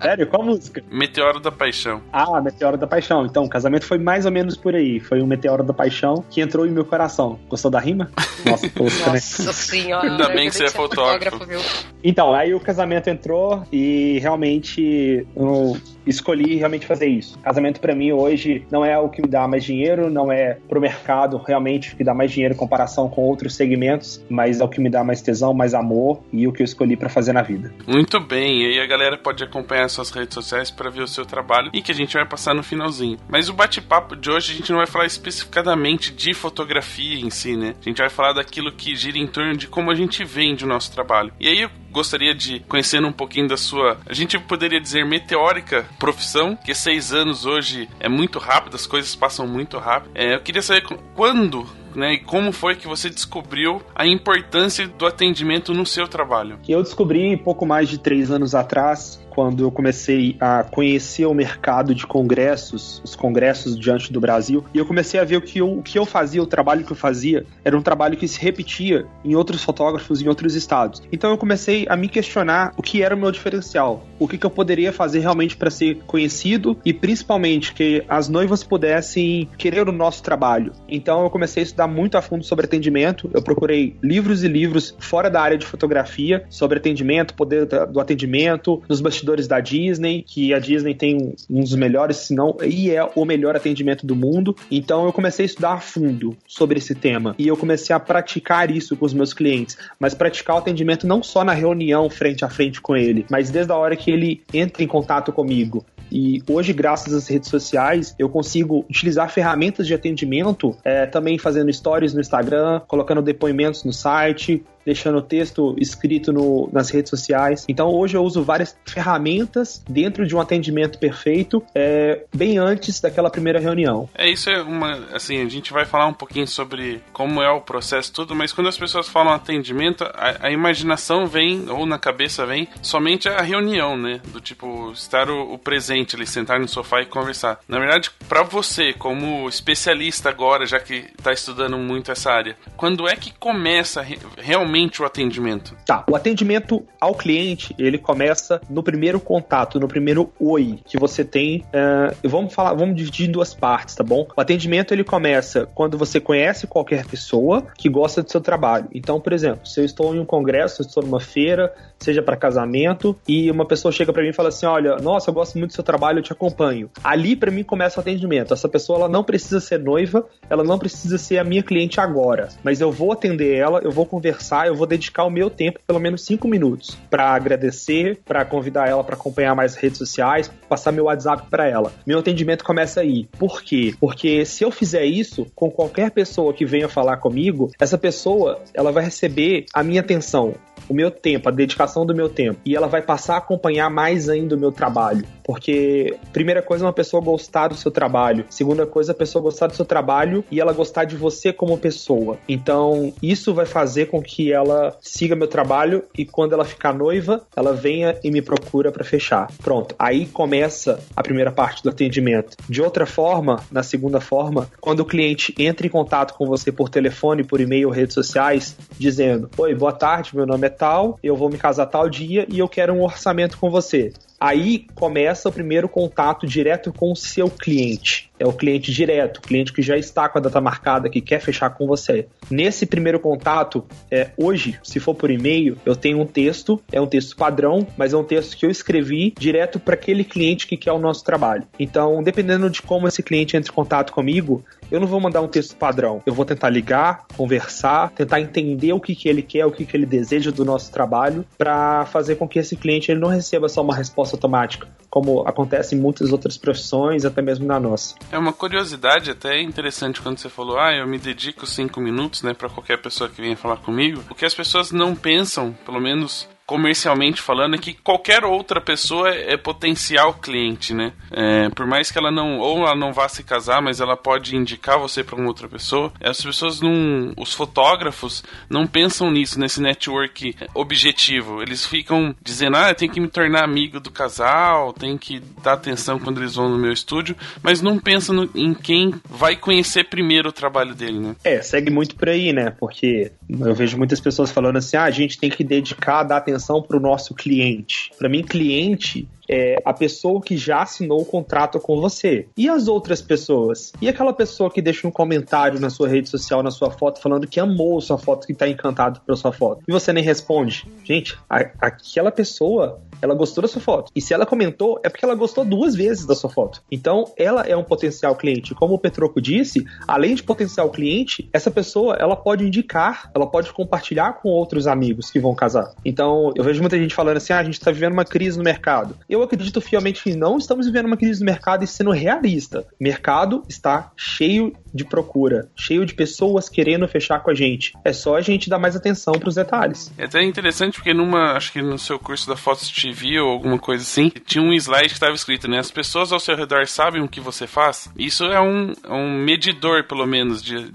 Sério? 0.00 0.26
Qual 0.26 0.42
música? 0.42 0.82
Meteoro 0.90 1.40
da 1.40 1.50
Paixão. 1.50 2.00
Ah, 2.12 2.40
Meteoro 2.40 2.76
da 2.76 2.86
Paixão. 2.86 3.26
Então, 3.26 3.44
o 3.44 3.48
casamento 3.48 3.84
foi 3.84 3.98
mais 3.98 4.24
ou 4.24 4.32
menos 4.32 4.56
por 4.56 4.74
aí. 4.74 5.00
Foi 5.00 5.20
um 5.20 5.26
Meteoro 5.26 5.62
da 5.62 5.72
Paixão 5.72 6.24
que 6.30 6.40
entrou 6.40 6.66
em 6.66 6.70
meu 6.70 6.84
coração. 6.84 7.38
Gostou 7.48 7.70
da 7.70 7.78
rima? 7.78 8.10
Nossa, 8.44 8.70
Nossa 8.78 9.10
né? 9.10 9.52
senhora. 9.52 10.10
Ainda 10.10 10.28
bem 10.28 10.48
que 10.48 10.56
você 10.56 10.64
é 10.64 10.70
fotógrafo. 10.70 11.38
fotógrafo 11.38 11.88
então, 12.02 12.34
aí 12.34 12.54
o 12.54 12.60
casamento 12.60 13.08
entrou 13.08 13.64
e 13.72 14.18
realmente 14.20 15.26
eu 15.34 15.76
escolhi 16.06 16.56
realmente 16.56 16.86
fazer 16.86 17.06
isso. 17.06 17.38
Casamento 17.40 17.80
para 17.80 17.94
mim 17.94 18.12
hoje 18.12 18.64
não 18.70 18.84
é 18.84 18.96
o 18.98 19.08
que 19.08 19.20
me 19.20 19.28
dá 19.28 19.48
mais 19.48 19.64
dinheiro, 19.64 20.08
não 20.08 20.30
é 20.30 20.58
pro 20.68 20.80
mercado 20.80 21.36
realmente 21.38 21.92
o 21.92 21.96
que 21.96 22.04
dá 22.04 22.14
mais 22.14 22.30
dinheiro 22.30 22.54
em 22.54 22.56
comparação 22.56 23.08
com 23.08 23.22
outros 23.22 23.54
segmentos, 23.54 24.22
mas 24.28 24.60
é 24.60 24.64
o 24.64 24.68
que 24.68 24.80
me 24.80 24.88
dá 24.88 25.02
mais 25.02 25.17
tesão, 25.22 25.54
mais 25.54 25.74
amor 25.74 26.22
e 26.32 26.46
o 26.46 26.52
que 26.52 26.62
eu 26.62 26.64
escolhi 26.64 26.96
para 26.96 27.08
fazer 27.08 27.32
na 27.32 27.42
vida. 27.42 27.72
Muito 27.86 28.20
bem, 28.20 28.62
e 28.62 28.66
aí 28.66 28.80
a 28.80 28.86
galera 28.86 29.16
pode 29.16 29.42
acompanhar 29.42 29.88
suas 29.88 30.10
redes 30.10 30.34
sociais 30.34 30.70
para 30.70 30.90
ver 30.90 31.02
o 31.02 31.08
seu 31.08 31.24
trabalho 31.24 31.70
e 31.72 31.82
que 31.82 31.92
a 31.92 31.94
gente 31.94 32.14
vai 32.14 32.26
passar 32.26 32.54
no 32.54 32.62
finalzinho. 32.62 33.18
Mas 33.28 33.48
o 33.48 33.52
bate-papo 33.52 34.16
de 34.16 34.30
hoje 34.30 34.52
a 34.52 34.56
gente 34.56 34.70
não 34.70 34.78
vai 34.78 34.86
falar 34.86 35.06
especificadamente 35.06 36.12
de 36.12 36.34
fotografia 36.34 37.20
em 37.20 37.30
si, 37.30 37.56
né? 37.56 37.74
A 37.80 37.84
gente 37.84 37.98
vai 37.98 38.08
falar 38.08 38.34
daquilo 38.34 38.72
que 38.72 38.94
gira 38.94 39.18
em 39.18 39.26
torno 39.26 39.56
de 39.56 39.66
como 39.66 39.90
a 39.90 39.94
gente 39.94 40.24
vende 40.24 40.64
o 40.64 40.68
nosso 40.68 40.92
trabalho. 40.92 41.32
E 41.40 41.48
aí 41.48 41.62
eu 41.62 41.70
gostaria 41.90 42.34
de 42.34 42.60
conhecer 42.60 43.02
um 43.04 43.12
pouquinho 43.12 43.48
da 43.48 43.56
sua, 43.56 43.98
a 44.06 44.12
gente 44.12 44.38
poderia 44.38 44.80
dizer 44.80 45.04
meteórica 45.04 45.86
profissão, 45.98 46.56
que 46.56 46.74
seis 46.74 47.12
anos 47.12 47.46
hoje 47.46 47.88
é 47.98 48.08
muito 48.08 48.38
rápido, 48.38 48.74
as 48.74 48.86
coisas 48.86 49.14
passam 49.14 49.46
muito 49.46 49.78
rápido. 49.78 50.12
É, 50.14 50.34
eu 50.34 50.40
queria 50.40 50.62
saber 50.62 50.84
quando 51.14 51.66
né? 51.98 52.14
E 52.14 52.18
como 52.18 52.52
foi 52.52 52.76
que 52.76 52.86
você 52.86 53.10
descobriu 53.10 53.82
a 53.94 54.06
importância 54.06 54.86
do 54.86 55.06
atendimento 55.06 55.74
no 55.74 55.84
seu 55.84 56.06
trabalho? 56.06 56.58
Eu 56.68 56.82
descobri 56.82 57.36
pouco 57.36 57.66
mais 57.66 57.88
de 57.88 57.98
três 57.98 58.30
anos 58.30 58.54
atrás, 58.54 59.20
quando 59.38 59.62
eu 59.62 59.70
comecei 59.70 60.36
a 60.40 60.64
conhecer 60.64 61.26
o 61.26 61.32
mercado 61.32 61.94
de 61.94 62.06
congressos, 62.06 63.00
os 63.04 63.14
congressos 63.14 63.78
diante 63.78 64.12
do 64.12 64.20
Brasil, 64.20 64.64
e 64.74 64.78
eu 64.78 64.84
comecei 64.84 65.20
a 65.20 65.24
ver 65.24 65.40
que 65.42 65.60
eu, 65.60 65.78
o 65.78 65.82
que 65.82 65.98
eu 65.98 66.04
fazia, 66.04 66.42
o 66.42 66.46
trabalho 66.46 66.84
que 66.84 66.90
eu 66.90 66.96
fazia, 66.96 67.46
era 67.64 67.76
um 67.76 67.82
trabalho 67.82 68.16
que 68.16 68.26
se 68.26 68.40
repetia 68.40 69.06
em 69.24 69.34
outros 69.34 69.62
fotógrafos 69.62 70.20
em 70.20 70.28
outros 70.28 70.54
estados. 70.54 71.02
Então 71.12 71.30
eu 71.30 71.38
comecei 71.38 71.86
a 71.88 71.96
me 71.96 72.08
questionar 72.08 72.72
o 72.76 72.82
que 72.82 73.02
era 73.02 73.14
o 73.14 73.18
meu 73.18 73.30
diferencial, 73.30 74.04
o 74.18 74.26
que, 74.26 74.38
que 74.38 74.46
eu 74.46 74.50
poderia 74.50 74.92
fazer 74.92 75.20
realmente 75.20 75.56
para 75.56 75.70
ser 75.70 76.00
conhecido 76.06 76.76
e 76.84 76.92
principalmente 76.92 77.72
que 77.72 78.04
as 78.08 78.28
noivas 78.28 78.64
pudessem 78.64 79.48
querer 79.56 79.88
o 79.88 79.92
nosso 79.92 80.22
trabalho. 80.22 80.72
Então 80.88 81.22
eu 81.22 81.30
comecei 81.30 81.62
a 81.62 81.66
estudar 81.66 81.87
muito 81.88 82.16
a 82.16 82.22
fundo 82.22 82.44
sobre 82.44 82.66
atendimento, 82.66 83.30
eu 83.34 83.42
procurei 83.42 83.96
livros 84.02 84.44
e 84.44 84.48
livros 84.48 84.94
fora 84.98 85.30
da 85.30 85.40
área 85.40 85.58
de 85.58 85.66
fotografia 85.66 86.44
sobre 86.48 86.78
atendimento, 86.78 87.34
poder 87.34 87.66
do 87.66 88.00
atendimento, 88.00 88.82
nos 88.88 89.00
bastidores 89.00 89.46
da 89.46 89.60
Disney, 89.60 90.24
que 90.26 90.54
a 90.54 90.58
Disney 90.58 90.94
tem 90.94 91.34
um 91.50 91.60
dos 91.60 91.74
melhores, 91.74 92.18
se 92.18 92.34
não, 92.34 92.56
e 92.64 92.90
é 92.90 93.04
o 93.14 93.24
melhor 93.24 93.56
atendimento 93.56 94.06
do 94.06 94.14
mundo. 94.14 94.54
Então 94.70 95.04
eu 95.04 95.12
comecei 95.12 95.44
a 95.44 95.46
estudar 95.46 95.72
a 95.72 95.80
fundo 95.80 96.36
sobre 96.46 96.78
esse 96.78 96.94
tema 96.94 97.34
e 97.38 97.48
eu 97.48 97.56
comecei 97.56 97.94
a 97.94 98.00
praticar 98.00 98.70
isso 98.70 98.96
com 98.96 99.04
os 99.04 99.14
meus 99.14 99.32
clientes, 99.32 99.76
mas 99.98 100.14
praticar 100.14 100.56
o 100.56 100.58
atendimento 100.58 101.06
não 101.06 101.22
só 101.22 101.42
na 101.42 101.52
reunião 101.52 102.08
frente 102.10 102.44
a 102.44 102.48
frente 102.48 102.80
com 102.80 102.96
ele, 102.96 103.26
mas 103.30 103.50
desde 103.50 103.72
a 103.72 103.76
hora 103.76 103.96
que 103.96 104.10
ele 104.10 104.42
entra 104.52 104.82
em 104.82 104.86
contato 104.86 105.32
comigo. 105.32 105.84
E 106.10 106.42
hoje, 106.48 106.72
graças 106.72 107.12
às 107.12 107.28
redes 107.28 107.48
sociais, 107.48 108.14
eu 108.18 108.28
consigo 108.28 108.84
utilizar 108.88 109.30
ferramentas 109.30 109.86
de 109.86 109.94
atendimento, 109.94 110.76
é, 110.84 111.06
também 111.06 111.38
fazendo 111.38 111.72
stories 111.72 112.14
no 112.14 112.20
Instagram, 112.20 112.80
colocando 112.86 113.22
depoimentos 113.22 113.84
no 113.84 113.92
site, 113.92 114.64
deixando 114.88 115.18
o 115.18 115.22
texto 115.22 115.76
escrito 115.78 116.32
no, 116.32 116.70
nas 116.72 116.88
redes 116.88 117.10
sociais. 117.10 117.66
Então 117.68 117.90
hoje 117.90 118.16
eu 118.16 118.24
uso 118.24 118.42
várias 118.42 118.74
ferramentas 118.86 119.84
dentro 119.86 120.26
de 120.26 120.34
um 120.34 120.40
atendimento 120.40 120.98
perfeito, 120.98 121.62
é, 121.74 122.24
bem 122.34 122.56
antes 122.56 122.98
daquela 122.98 123.28
primeira 123.28 123.60
reunião. 123.60 124.08
É 124.14 124.26
isso 124.26 124.48
é 124.48 124.62
uma 124.62 124.98
assim 125.12 125.42
a 125.42 125.48
gente 125.48 125.74
vai 125.74 125.84
falar 125.84 126.06
um 126.06 126.14
pouquinho 126.14 126.46
sobre 126.46 127.02
como 127.12 127.42
é 127.42 127.50
o 127.50 127.60
processo 127.60 128.10
tudo, 128.10 128.34
mas 128.34 128.50
quando 128.50 128.68
as 128.68 128.78
pessoas 128.78 129.06
falam 129.08 129.34
atendimento, 129.34 130.04
a, 130.04 130.46
a 130.46 130.50
imaginação 130.50 131.26
vem 131.26 131.68
ou 131.68 131.84
na 131.84 131.98
cabeça 131.98 132.46
vem 132.46 132.66
somente 132.80 133.28
a 133.28 133.42
reunião, 133.42 133.94
né? 133.94 134.22
Do 134.28 134.40
tipo 134.40 134.90
estar 134.92 135.28
o, 135.28 135.52
o 135.52 135.58
presente 135.58 136.16
ali, 136.16 136.26
sentar 136.26 136.58
no 136.58 136.66
sofá 136.66 137.02
e 137.02 137.06
conversar. 137.06 137.60
Na 137.68 137.78
verdade, 137.78 138.10
para 138.26 138.42
você 138.42 138.94
como 138.94 139.46
especialista 139.50 140.30
agora, 140.30 140.64
já 140.64 140.80
que 140.80 141.04
está 141.18 141.30
estudando 141.30 141.76
muito 141.76 142.10
essa 142.10 142.30
área, 142.30 142.56
quando 142.74 143.06
é 143.06 143.14
que 143.14 143.34
começa 143.38 144.00
realmente 144.38 144.77
o 145.00 145.04
atendimento? 145.04 145.74
Tá, 145.84 146.04
o 146.08 146.14
atendimento 146.14 146.84
ao 147.00 147.14
cliente, 147.14 147.74
ele 147.78 147.98
começa 147.98 148.60
no 148.68 148.82
primeiro 148.82 149.18
contato, 149.18 149.80
no 149.80 149.88
primeiro 149.88 150.30
oi 150.38 150.78
que 150.84 150.98
você 150.98 151.24
tem. 151.24 151.64
Uh, 151.68 152.28
vamos 152.28 152.54
falar, 152.54 152.74
vamos 152.74 152.96
dividir 152.96 153.28
em 153.28 153.32
duas 153.32 153.54
partes, 153.54 153.94
tá 153.94 154.04
bom? 154.04 154.26
O 154.36 154.40
atendimento 154.40 154.92
ele 154.92 155.04
começa 155.04 155.66
quando 155.74 155.98
você 155.98 156.20
conhece 156.20 156.66
qualquer 156.66 157.06
pessoa 157.06 157.66
que 157.76 157.88
gosta 157.88 158.22
do 158.22 158.30
seu 158.30 158.40
trabalho. 158.40 158.88
Então, 158.94 159.20
por 159.20 159.32
exemplo, 159.32 159.66
se 159.66 159.80
eu 159.80 159.84
estou 159.84 160.14
em 160.14 160.20
um 160.20 160.24
congresso, 160.24 160.82
estou 160.82 161.02
numa 161.02 161.20
feira, 161.20 161.74
seja 161.98 162.22
para 162.22 162.36
casamento, 162.36 163.18
e 163.26 163.50
uma 163.50 163.66
pessoa 163.66 163.90
chega 163.90 164.12
para 164.12 164.22
mim 164.22 164.30
e 164.30 164.32
fala 164.34 164.50
assim: 164.50 164.66
"Olha, 164.66 164.96
nossa, 164.96 165.30
eu 165.30 165.34
gosto 165.34 165.58
muito 165.58 165.70
do 165.70 165.74
seu 165.74 165.84
trabalho, 165.84 166.18
eu 166.18 166.22
te 166.22 166.32
acompanho". 166.32 166.90
Ali 167.02 167.34
para 167.34 167.50
mim 167.50 167.64
começa 167.64 167.98
o 167.98 168.00
atendimento. 168.00 168.54
Essa 168.54 168.68
pessoa 168.68 168.98
ela 169.00 169.08
não 169.08 169.24
precisa 169.24 169.60
ser 169.60 169.78
noiva, 169.78 170.26
ela 170.48 170.62
não 170.62 170.78
precisa 170.78 171.18
ser 171.18 171.38
a 171.38 171.44
minha 171.44 171.62
cliente 171.62 172.00
agora, 172.00 172.48
mas 172.62 172.80
eu 172.80 172.92
vou 172.92 173.12
atender 173.12 173.56
ela, 173.56 173.80
eu 173.80 173.90
vou 173.90 174.06
conversar, 174.06 174.67
eu 174.68 174.74
vou 174.74 174.86
dedicar 174.86 175.24
o 175.24 175.30
meu 175.30 175.50
tempo, 175.50 175.80
pelo 175.86 175.98
menos 175.98 176.24
cinco 176.24 176.48
minutos, 176.48 176.96
para 177.10 177.30
agradecer, 177.34 178.18
para 178.24 178.44
convidar 178.44 178.88
ela 178.88 179.02
para 179.02 179.16
acompanhar 179.16 179.54
mais 179.54 179.74
redes 179.74 179.98
sociais, 179.98 180.50
passar 180.68 180.92
meu 180.92 181.04
WhatsApp 181.04 181.44
para 181.50 181.66
ela. 181.66 181.92
Meu 182.06 182.18
atendimento 182.18 182.64
começa 182.64 183.00
aí. 183.00 183.26
Por 183.38 183.62
quê? 183.62 183.94
Porque 183.98 184.44
se 184.44 184.64
eu 184.64 184.70
fizer 184.70 185.04
isso 185.04 185.46
com 185.54 185.70
qualquer 185.70 186.10
pessoa 186.10 186.52
que 186.52 186.64
venha 186.64 186.88
falar 186.88 187.16
comigo, 187.18 187.70
essa 187.78 187.98
pessoa 187.98 188.60
ela 188.74 188.92
vai 188.92 189.04
receber 189.04 189.64
a 189.72 189.82
minha 189.82 190.00
atenção, 190.00 190.54
o 190.88 190.94
meu 190.94 191.10
tempo, 191.10 191.48
a 191.48 191.52
dedicação 191.52 192.06
do 192.06 192.14
meu 192.14 192.28
tempo, 192.28 192.60
e 192.64 192.76
ela 192.76 192.86
vai 192.86 193.02
passar 193.02 193.34
a 193.34 193.38
acompanhar 193.38 193.90
mais 193.90 194.28
ainda 194.28 194.54
o 194.54 194.58
meu 194.58 194.72
trabalho 194.72 195.24
Porque, 195.48 196.14
primeira 196.30 196.60
coisa, 196.60 196.84
uma 196.84 196.92
pessoa 196.92 197.22
gostar 197.22 197.68
do 197.68 197.74
seu 197.74 197.90
trabalho. 197.90 198.44
Segunda 198.50 198.84
coisa, 198.84 199.12
a 199.12 199.14
pessoa 199.14 199.42
gostar 199.42 199.68
do 199.68 199.74
seu 199.74 199.84
trabalho 199.86 200.44
e 200.50 200.60
ela 200.60 200.74
gostar 200.74 201.04
de 201.04 201.16
você 201.16 201.54
como 201.54 201.78
pessoa. 201.78 202.36
Então, 202.46 203.14
isso 203.22 203.54
vai 203.54 203.64
fazer 203.64 204.08
com 204.08 204.20
que 204.20 204.52
ela 204.52 204.94
siga 205.00 205.34
meu 205.34 205.48
trabalho 205.48 206.04
e 206.14 206.26
quando 206.26 206.52
ela 206.52 206.66
ficar 206.66 206.92
noiva, 206.92 207.46
ela 207.56 207.72
venha 207.72 208.14
e 208.22 208.30
me 208.30 208.42
procura 208.42 208.92
para 208.92 209.02
fechar. 209.02 209.50
Pronto. 209.62 209.94
Aí 209.98 210.26
começa 210.26 211.00
a 211.16 211.22
primeira 211.22 211.50
parte 211.50 211.82
do 211.82 211.88
atendimento. 211.88 212.54
De 212.68 212.82
outra 212.82 213.06
forma, 213.06 213.64
na 213.72 213.82
segunda 213.82 214.20
forma, 214.20 214.68
quando 214.82 215.00
o 215.00 215.06
cliente 215.06 215.54
entra 215.58 215.86
em 215.86 215.90
contato 215.90 216.34
com 216.34 216.44
você 216.44 216.70
por 216.70 216.90
telefone, 216.90 217.42
por 217.42 217.58
e-mail, 217.58 217.88
redes 217.88 218.12
sociais, 218.12 218.76
dizendo: 218.98 219.48
Oi, 219.56 219.74
boa 219.74 219.92
tarde, 219.92 220.36
meu 220.36 220.44
nome 220.44 220.66
é 220.66 220.70
tal, 220.70 221.18
eu 221.22 221.34
vou 221.34 221.48
me 221.48 221.56
casar 221.56 221.86
tal 221.86 222.06
dia 222.06 222.46
e 222.50 222.58
eu 222.58 222.68
quero 222.68 222.92
um 222.92 223.02
orçamento 223.02 223.56
com 223.56 223.70
você. 223.70 224.12
Aí 224.40 224.86
começa 224.94 225.48
o 225.48 225.52
primeiro 225.52 225.88
contato 225.88 226.46
direto 226.46 226.92
com 226.92 227.10
o 227.10 227.16
seu 227.16 227.50
cliente. 227.50 228.27
É 228.38 228.46
o 228.46 228.52
cliente 228.52 228.92
direto, 228.92 229.38
o 229.38 229.42
cliente 229.42 229.72
que 229.72 229.82
já 229.82 229.96
está 229.96 230.28
com 230.28 230.38
a 230.38 230.40
data 230.40 230.60
marcada, 230.60 231.08
que 231.08 231.20
quer 231.20 231.40
fechar 231.40 231.70
com 231.70 231.86
você. 231.86 232.26
Nesse 232.50 232.86
primeiro 232.86 233.20
contato, 233.20 233.84
é, 234.10 234.30
hoje, 234.36 234.78
se 234.82 235.00
for 235.00 235.14
por 235.14 235.30
e-mail, 235.30 235.76
eu 235.84 235.96
tenho 235.96 236.20
um 236.20 236.26
texto, 236.26 236.80
é 236.92 237.00
um 237.00 237.06
texto 237.06 237.36
padrão, 237.36 237.86
mas 237.96 238.12
é 238.12 238.16
um 238.16 238.24
texto 238.24 238.56
que 238.56 238.64
eu 238.64 238.70
escrevi 238.70 239.34
direto 239.38 239.78
para 239.78 239.94
aquele 239.94 240.24
cliente 240.24 240.66
que 240.66 240.76
quer 240.76 240.92
o 240.92 240.98
nosso 240.98 241.24
trabalho. 241.24 241.64
Então, 241.78 242.22
dependendo 242.22 242.70
de 242.70 242.82
como 242.82 243.08
esse 243.08 243.22
cliente 243.22 243.56
entra 243.56 243.70
em 243.70 243.74
contato 243.74 244.12
comigo, 244.12 244.64
eu 244.90 245.00
não 245.00 245.06
vou 245.06 245.20
mandar 245.20 245.40
um 245.40 245.48
texto 245.48 245.76
padrão. 245.76 246.22
Eu 246.24 246.32
vou 246.32 246.44
tentar 246.44 246.70
ligar, 246.70 247.26
conversar, 247.36 248.10
tentar 248.12 248.40
entender 248.40 248.92
o 248.92 249.00
que, 249.00 249.14
que 249.14 249.28
ele 249.28 249.42
quer, 249.42 249.66
o 249.66 249.70
que, 249.70 249.84
que 249.84 249.96
ele 249.96 250.06
deseja 250.06 250.50
do 250.50 250.64
nosso 250.64 250.90
trabalho, 250.90 251.44
para 251.56 252.06
fazer 252.06 252.36
com 252.36 252.48
que 252.48 252.58
esse 252.58 252.76
cliente 252.76 253.10
ele 253.10 253.20
não 253.20 253.28
receba 253.28 253.68
só 253.68 253.82
uma 253.82 253.94
resposta 253.94 254.36
automática, 254.36 254.88
como 255.10 255.46
acontece 255.46 255.94
em 255.94 255.98
muitas 255.98 256.32
outras 256.32 256.56
profissões, 256.56 257.24
até 257.24 257.40
mesmo 257.40 257.66
na 257.66 257.80
nossa. 257.80 258.14
É 258.30 258.38
uma 258.38 258.52
curiosidade 258.52 259.30
até 259.30 259.60
interessante 259.60 260.20
quando 260.20 260.38
você 260.38 260.48
falou, 260.48 260.78
ah, 260.78 260.94
eu 260.94 261.06
me 261.06 261.18
dedico 261.18 261.66
cinco 261.66 262.00
minutos, 262.00 262.42
né, 262.42 262.54
para 262.54 262.68
qualquer 262.68 263.00
pessoa 263.00 263.30
que 263.30 263.40
venha 263.40 263.56
falar 263.56 263.78
comigo. 263.78 264.22
O 264.30 264.34
que 264.34 264.44
as 264.44 264.54
pessoas 264.54 264.92
não 264.92 265.14
pensam, 265.14 265.72
pelo 265.84 266.00
menos 266.00 266.48
comercialmente 266.68 267.40
falando, 267.40 267.76
é 267.76 267.78
que 267.78 267.94
qualquer 267.94 268.44
outra 268.44 268.78
pessoa 268.78 269.30
é 269.30 269.56
potencial 269.56 270.34
cliente, 270.34 270.92
né? 270.92 271.14
É, 271.30 271.70
por 271.70 271.86
mais 271.86 272.10
que 272.10 272.18
ela 272.18 272.30
não, 272.30 272.58
ou 272.58 272.82
ela 272.82 272.94
não 272.94 273.10
vá 273.10 273.26
se 273.26 273.42
casar, 273.42 273.80
mas 273.80 274.02
ela 274.02 274.18
pode 274.18 274.54
indicar 274.54 274.98
você 274.98 275.24
para 275.24 275.34
uma 275.34 275.48
outra 275.48 275.66
pessoa. 275.66 276.12
As 276.22 276.42
pessoas 276.42 276.82
não, 276.82 277.32
os 277.38 277.54
fotógrafos 277.54 278.44
não 278.68 278.86
pensam 278.86 279.30
nisso, 279.30 279.58
nesse 279.58 279.80
network 279.80 280.54
objetivo. 280.74 281.62
Eles 281.62 281.86
ficam 281.86 282.36
dizendo, 282.42 282.76
ah, 282.76 282.94
tem 282.94 283.08
que 283.08 283.18
me 283.18 283.28
tornar 283.28 283.64
amigo 283.64 283.98
do 283.98 284.10
casal, 284.10 284.92
tem 284.92 285.16
que 285.16 285.40
dar 285.62 285.72
atenção 285.72 286.18
quando 286.18 286.38
eles 286.38 286.54
vão 286.54 286.68
no 286.68 286.76
meu 286.76 286.92
estúdio, 286.92 287.34
mas 287.62 287.80
não 287.80 287.98
pensam 287.98 288.34
no, 288.34 288.50
em 288.54 288.74
quem 288.74 289.14
vai 289.24 289.56
conhecer 289.56 290.04
primeiro 290.04 290.50
o 290.50 290.52
trabalho 290.52 290.94
dele, 290.94 291.18
né? 291.18 291.36
É, 291.42 291.62
segue 291.62 291.90
muito 291.90 292.14
por 292.14 292.28
aí, 292.28 292.52
né? 292.52 292.74
Porque 292.78 293.32
eu 293.48 293.74
vejo 293.74 293.96
muitas 293.96 294.20
pessoas 294.20 294.50
falando 294.50 294.76
assim, 294.76 294.96
ah, 294.96 295.04
a 295.04 295.10
gente 295.10 295.38
tem 295.38 295.48
que 295.48 295.64
dedicar, 295.64 296.22
dar 296.22 296.36
atenção 296.36 296.82
para 296.82 296.96
o 296.96 297.00
nosso 297.00 297.34
cliente. 297.34 298.10
Para 298.18 298.28
mim, 298.28 298.42
cliente 298.42 299.26
é 299.48 299.80
a 299.84 299.92
pessoa 299.92 300.40
que 300.40 300.56
já 300.56 300.82
assinou 300.82 301.20
o 301.20 301.24
contrato 301.24 301.80
com 301.80 302.00
você. 302.00 302.46
E 302.56 302.68
as 302.68 302.88
outras 302.88 303.22
pessoas? 303.22 303.92
E 304.00 304.08
aquela 304.08 304.32
pessoa 304.32 304.70
que 304.70 304.82
deixa 304.82 305.06
um 305.06 305.10
comentário 305.10 305.80
na 305.80 305.90
sua 305.90 306.08
rede 306.08 306.28
social, 306.28 306.62
na 306.62 306.70
sua 306.70 306.90
foto, 306.90 307.20
falando 307.20 307.46
que 307.46 307.58
amou 307.58 308.00
sua 308.00 308.18
foto, 308.18 308.46
que 308.46 308.52
está 308.52 308.68
encantado 308.68 309.20
pela 309.20 309.36
sua 309.36 309.52
foto. 309.52 309.82
E 309.86 309.92
você 309.92 310.12
nem 310.12 310.22
responde? 310.22 310.86
Gente, 311.04 311.38
a, 311.48 311.58
aquela 311.80 312.30
pessoa 312.30 313.00
ela 313.20 313.34
gostou 313.34 313.62
da 313.62 313.68
sua 313.68 313.80
foto. 313.80 314.12
E 314.14 314.20
se 314.20 314.32
ela 314.32 314.46
comentou, 314.46 315.00
é 315.02 315.08
porque 315.08 315.24
ela 315.24 315.34
gostou 315.34 315.64
duas 315.64 315.94
vezes 315.94 316.26
da 316.26 316.34
sua 316.34 316.50
foto. 316.50 316.82
Então, 316.90 317.24
ela 317.36 317.62
é 317.62 317.76
um 317.76 317.82
potencial 317.82 318.36
cliente. 318.36 318.74
Como 318.74 318.94
o 318.94 318.98
Petroco 318.98 319.40
disse, 319.40 319.84
além 320.06 320.34
de 320.34 320.42
potencial 320.42 320.88
cliente, 320.90 321.48
essa 321.52 321.70
pessoa, 321.70 322.16
ela 322.18 322.36
pode 322.36 322.64
indicar, 322.64 323.30
ela 323.34 323.46
pode 323.46 323.72
compartilhar 323.72 324.34
com 324.34 324.48
outros 324.48 324.86
amigos 324.86 325.30
que 325.30 325.40
vão 325.40 325.54
casar. 325.54 325.94
Então, 326.04 326.52
eu 326.54 326.64
vejo 326.64 326.80
muita 326.80 326.98
gente 326.98 327.14
falando 327.14 327.38
assim, 327.38 327.52
ah, 327.52 327.58
a 327.58 327.64
gente 327.64 327.74
está 327.74 327.90
vivendo 327.90 328.12
uma 328.12 328.24
crise 328.24 328.56
no 328.56 328.64
mercado. 328.64 329.16
Eu 329.28 329.37
eu 329.38 329.44
acredito 329.44 329.80
fielmente 329.80 330.22
que 330.22 330.34
não 330.34 330.58
estamos 330.58 330.86
vivendo 330.86 331.06
uma 331.06 331.16
crise 331.16 331.40
no 331.40 331.46
mercado 331.46 331.84
e 331.84 331.86
sendo 331.86 332.10
realista. 332.10 332.86
O 333.00 333.04
mercado 333.04 333.62
está 333.68 334.12
cheio 334.16 334.72
de 334.92 335.04
procura, 335.04 335.70
cheio 335.76 336.04
de 336.04 336.14
pessoas 336.14 336.68
querendo 336.68 337.06
fechar 337.06 337.40
com 337.40 337.50
a 337.50 337.54
gente. 337.54 337.92
É 338.04 338.12
só 338.12 338.36
a 338.36 338.40
gente 338.40 338.70
dar 338.70 338.78
mais 338.78 338.96
atenção 338.96 339.34
para 339.34 339.48
os 339.48 339.54
detalhes. 339.54 340.12
É 340.16 340.24
até 340.24 340.42
interessante 340.42 340.94
porque 340.94 341.14
numa, 341.14 341.52
acho 341.52 341.72
que 341.72 341.82
no 341.82 341.98
seu 341.98 342.18
curso 342.18 342.48
da 342.48 342.56
Fotos 342.56 342.90
TV 342.90 343.38
ou 343.38 343.50
alguma 343.50 343.78
coisa 343.78 344.02
assim, 344.02 344.30
tinha 344.46 344.62
um 344.62 344.72
slide 344.72 345.08
que 345.08 345.14
estava 345.14 345.34
escrito, 345.34 345.68
né? 345.68 345.78
As 345.78 345.90
pessoas 345.90 346.32
ao 346.32 346.40
seu 346.40 346.56
redor 346.56 346.86
sabem 346.86 347.22
o 347.22 347.28
que 347.28 347.40
você 347.40 347.66
faz. 347.66 348.10
Isso 348.16 348.44
é 348.44 348.60
um, 348.60 348.92
é 349.04 349.12
um 349.12 349.32
medidor, 349.32 350.04
pelo 350.04 350.26
menos, 350.26 350.62
de, 350.62 350.90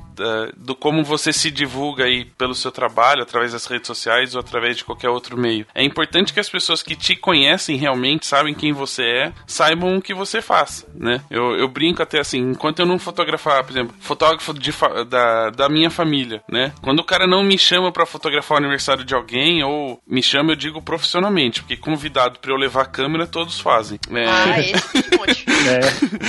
do 0.58 0.76
como 0.76 1.04
você 1.04 1.32
se 1.32 1.50
divulga 1.50 2.06
aí 2.06 2.26
pelo 2.38 2.56
seu 2.56 2.72
trabalho, 2.72 3.24
através 3.24 3.54
das 3.54 3.66
redes 3.66 3.88
sociais 3.88 4.36
ou 4.36 4.42
através 4.42 4.78
de 4.78 4.84
qualquer 4.84 5.10
outro 5.10 5.38
meio. 5.38 5.66
É 5.74 5.84
importante 5.84 6.34
que 6.34 6.40
as 6.40 6.50
pessoas 6.50 6.82
que 6.82 6.96
te 6.96 7.16
conhecem 7.16 7.78
realmente, 7.78 8.26
sabem 8.34 8.56
quem 8.56 8.74
você 8.74 9.04
é, 9.04 9.34
saibam 9.46 9.96
o 9.96 10.02
que 10.02 10.13
você 10.13 10.42
faz, 10.42 10.88
né? 10.96 11.22
Eu, 11.30 11.56
eu 11.56 11.68
brinco 11.68 12.02
até 12.02 12.20
assim, 12.20 12.40
enquanto 12.40 12.80
eu 12.80 12.86
não 12.86 12.98
fotografar, 12.98 13.63
por 13.63 13.72
exemplo, 13.72 13.96
fotógrafo 14.00 14.54
de, 14.56 14.74
da, 15.08 15.52
da 15.52 15.70
minha 15.70 15.92
família, 15.92 16.42
né? 16.50 16.74
Quando 16.82 17.00
o 17.00 17.04
cara 17.04 17.28
não 17.28 17.44
me 17.44 17.60
chama 17.60 17.92
para 17.92 18.08
fotografar 18.08 18.56
o 18.56 18.62
aniversário 18.62 19.06
de 19.06 19.13
alguém, 19.13 19.63
ou 19.63 20.02
me 20.08 20.24
chama, 20.24 20.54
eu 20.54 20.56
digo 20.56 20.82
profissionalmente, 20.82 21.62
porque 21.62 21.78
convidado 21.78 22.40
para 22.40 22.52
eu 22.52 22.58
levar 22.58 22.82
a 22.82 22.88
câmera, 22.88 23.28
todos 23.28 23.60
fazem. 23.60 24.00
É... 24.12 24.25
Ah, 24.28 24.60
esse 24.60 25.46
é. 25.70 25.80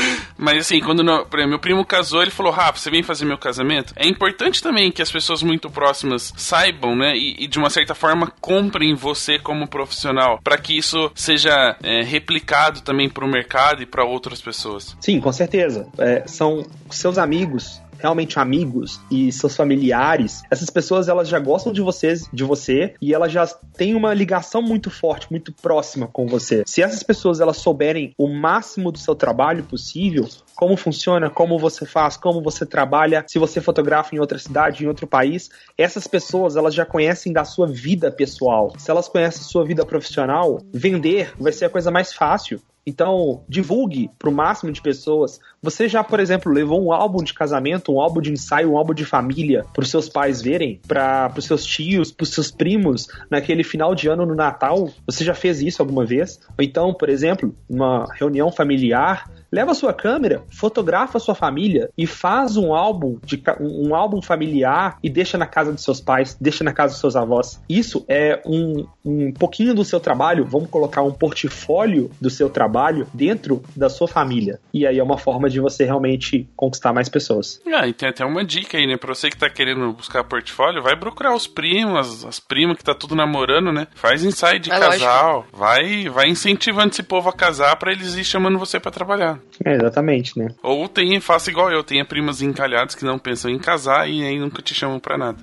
Mas 0.36 0.58
assim, 0.58 0.80
quando 0.80 1.02
no, 1.02 1.12
exemplo, 1.20 1.48
meu 1.48 1.58
primo 1.58 1.84
casou, 1.84 2.22
ele 2.22 2.30
falou: 2.30 2.52
Rafa, 2.52 2.78
você 2.78 2.90
vem 2.90 3.02
fazer 3.02 3.24
meu 3.24 3.38
casamento? 3.38 3.92
É 3.96 4.06
importante 4.06 4.62
também 4.62 4.90
que 4.90 5.02
as 5.02 5.10
pessoas 5.10 5.42
muito 5.42 5.70
próximas 5.70 6.32
saibam, 6.36 6.96
né? 6.96 7.16
E, 7.16 7.44
e 7.44 7.46
de 7.46 7.58
uma 7.58 7.70
certa 7.70 7.94
forma 7.94 8.32
comprem 8.40 8.94
você 8.94 9.38
como 9.38 9.68
profissional, 9.68 10.40
para 10.42 10.58
que 10.58 10.76
isso 10.76 11.10
seja 11.14 11.76
é, 11.82 11.93
replicado 12.02 12.80
também 12.80 13.08
para 13.08 13.24
o 13.24 13.28
mercado 13.28 13.82
e 13.82 13.86
para 13.86 14.04
outras 14.04 14.40
pessoas. 14.40 14.96
Sim, 15.00 15.20
com 15.20 15.32
certeza. 15.32 15.86
É, 15.98 16.24
são 16.26 16.66
seus 16.90 17.18
amigos 17.18 17.80
realmente 18.04 18.38
amigos 18.38 19.00
e 19.10 19.32
seus 19.32 19.56
familiares, 19.56 20.42
essas 20.50 20.68
pessoas 20.68 21.08
elas 21.08 21.26
já 21.26 21.38
gostam 21.38 21.72
de 21.72 21.80
vocês, 21.80 22.28
de 22.30 22.44
você 22.44 22.94
e 23.00 23.14
elas 23.14 23.32
já 23.32 23.46
têm 23.46 23.94
uma 23.94 24.12
ligação 24.12 24.60
muito 24.60 24.90
forte, 24.90 25.26
muito 25.30 25.50
próxima 25.54 26.06
com 26.06 26.26
você. 26.26 26.64
Se 26.66 26.82
essas 26.82 27.02
pessoas 27.02 27.40
elas 27.40 27.56
souberem 27.56 28.12
o 28.18 28.28
máximo 28.28 28.92
do 28.92 28.98
seu 28.98 29.14
trabalho 29.14 29.64
possível, 29.64 30.28
como 30.54 30.76
funciona, 30.76 31.30
como 31.30 31.58
você 31.58 31.86
faz, 31.86 32.18
como 32.18 32.42
você 32.42 32.66
trabalha, 32.66 33.24
se 33.26 33.38
você 33.38 33.58
fotografa 33.58 34.14
em 34.14 34.18
outra 34.18 34.38
cidade, 34.38 34.84
em 34.84 34.86
outro 34.86 35.06
país, 35.06 35.48
essas 35.78 36.06
pessoas 36.06 36.56
elas 36.56 36.74
já 36.74 36.84
conhecem 36.84 37.32
da 37.32 37.44
sua 37.44 37.66
vida 37.66 38.12
pessoal. 38.12 38.74
Se 38.76 38.90
elas 38.90 39.08
conhecem 39.08 39.42
sua 39.42 39.64
vida 39.64 39.84
profissional, 39.86 40.60
vender 40.74 41.32
vai 41.40 41.52
ser 41.52 41.64
a 41.64 41.70
coisa 41.70 41.90
mais 41.90 42.12
fácil. 42.12 42.60
Então, 42.86 43.42
divulgue 43.48 44.10
para 44.18 44.28
o 44.28 44.32
máximo 44.32 44.70
de 44.70 44.82
pessoas. 44.82 45.40
Você 45.62 45.88
já, 45.88 46.04
por 46.04 46.20
exemplo, 46.20 46.52
levou 46.52 46.84
um 46.84 46.92
álbum 46.92 47.22
de 47.22 47.32
casamento, 47.32 47.92
um 47.92 48.00
álbum 48.00 48.20
de 48.20 48.30
ensaio, 48.30 48.72
um 48.72 48.76
álbum 48.76 48.92
de 48.92 49.04
família 49.04 49.64
para 49.72 49.82
os 49.82 49.90
seus 49.90 50.08
pais 50.08 50.42
verem, 50.42 50.80
para 50.86 51.32
os 51.36 51.46
seus 51.46 51.64
tios, 51.64 52.12
para 52.12 52.24
os 52.24 52.30
seus 52.30 52.50
primos, 52.50 53.08
naquele 53.30 53.64
final 53.64 53.94
de 53.94 54.08
ano 54.08 54.26
no 54.26 54.34
Natal? 54.34 54.90
Você 55.06 55.24
já 55.24 55.34
fez 55.34 55.62
isso 55.62 55.80
alguma 55.80 56.04
vez? 56.04 56.38
Ou 56.58 56.64
então, 56.64 56.92
por 56.92 57.08
exemplo, 57.08 57.54
uma 57.68 58.06
reunião 58.14 58.52
familiar, 58.52 59.30
leva 59.54 59.70
a 59.70 59.74
sua 59.74 59.94
câmera, 59.94 60.42
fotografa 60.50 61.18
a 61.18 61.20
sua 61.20 61.34
família 61.34 61.88
e 61.96 62.08
faz 62.08 62.56
um 62.56 62.74
álbum 62.74 63.18
de 63.24 63.40
um 63.60 63.94
álbum 63.94 64.20
familiar 64.20 64.98
e 65.00 65.08
deixa 65.08 65.38
na 65.38 65.46
casa 65.46 65.72
dos 65.72 65.84
seus 65.84 66.00
pais, 66.00 66.36
deixa 66.40 66.64
na 66.64 66.72
casa 66.72 66.92
dos 66.92 67.00
seus 67.00 67.14
avós. 67.14 67.62
Isso 67.68 68.04
é 68.08 68.42
um, 68.44 68.84
um 69.04 69.32
pouquinho 69.32 69.72
do 69.72 69.84
seu 69.84 70.00
trabalho, 70.00 70.44
vamos 70.44 70.68
colocar 70.68 71.02
um 71.02 71.12
portfólio 71.12 72.10
do 72.20 72.28
seu 72.28 72.50
trabalho 72.50 73.06
dentro 73.14 73.62
da 73.76 73.88
sua 73.88 74.08
família. 74.08 74.58
E 74.72 74.84
aí 74.84 74.98
é 74.98 75.02
uma 75.02 75.18
forma 75.18 75.48
de 75.48 75.60
você 75.60 75.84
realmente 75.84 76.48
conquistar 76.56 76.92
mais 76.92 77.08
pessoas. 77.08 77.60
Ah, 77.72 77.86
e 77.86 77.92
tem 77.92 78.08
até 78.08 78.24
uma 78.24 78.44
dica 78.44 78.76
aí, 78.76 78.88
né? 78.88 78.96
Pra 78.96 79.14
você 79.14 79.30
que 79.30 79.36
tá 79.36 79.48
querendo 79.48 79.92
buscar 79.92 80.24
portfólio, 80.24 80.82
vai 80.82 80.96
procurar 80.96 81.32
os 81.32 81.46
primos, 81.46 81.98
as, 81.98 82.24
as 82.24 82.40
primas 82.40 82.76
que 82.76 82.82
tá 82.82 82.94
tudo 82.94 83.14
namorando, 83.14 83.70
né? 83.70 83.86
Faz 83.94 84.24
ensaio 84.24 84.58
de 84.58 84.72
é 84.72 84.78
casal, 84.80 85.36
lógico. 85.36 85.56
vai 85.56 86.08
vai 86.08 86.28
incentivando 86.28 86.90
esse 86.90 87.02
povo 87.04 87.28
a 87.28 87.32
casar 87.32 87.76
para 87.76 87.92
eles 87.92 88.14
ir 88.14 88.24
chamando 88.24 88.58
você 88.58 88.80
para 88.80 88.90
trabalhar. 88.90 89.38
É, 89.64 89.74
exatamente, 89.74 90.38
né? 90.38 90.48
Ou 90.62 90.88
tem, 90.88 91.20
faça 91.20 91.50
igual 91.50 91.70
eu, 91.70 91.84
tenha 91.84 92.04
primas 92.04 92.42
encalhadas 92.42 92.94
que 92.94 93.04
não 93.04 93.18
pensam 93.18 93.50
em 93.50 93.58
casar 93.58 94.08
e 94.08 94.24
aí 94.24 94.38
nunca 94.38 94.62
te 94.62 94.74
chamam 94.74 94.98
pra 94.98 95.16
nada. 95.16 95.38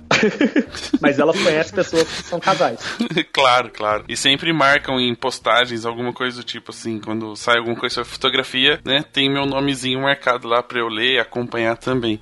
Mas 1.00 1.18
elas 1.18 1.40
conhecem 1.40 1.74
pessoas 1.74 2.04
que 2.04 2.22
são 2.24 2.38
casais. 2.38 2.80
claro, 3.32 3.70
claro. 3.70 4.04
E 4.08 4.16
sempre 4.16 4.52
marcam 4.52 5.00
em 5.00 5.14
postagens 5.14 5.86
alguma 5.86 6.12
coisa 6.12 6.38
do 6.38 6.44
tipo 6.44 6.70
assim, 6.70 7.00
quando 7.00 7.34
sai 7.36 7.58
alguma 7.58 7.76
coisa 7.76 7.96
sobre 7.96 8.10
fotografia, 8.10 8.80
né? 8.84 9.02
Tem 9.12 9.30
meu 9.30 9.46
nomezinho 9.46 10.02
marcado 10.02 10.46
lá 10.46 10.62
pra 10.62 10.80
eu 10.80 10.88
ler 10.88 11.14
e 11.14 11.18
acompanhar 11.18 11.76
também. 11.76 12.20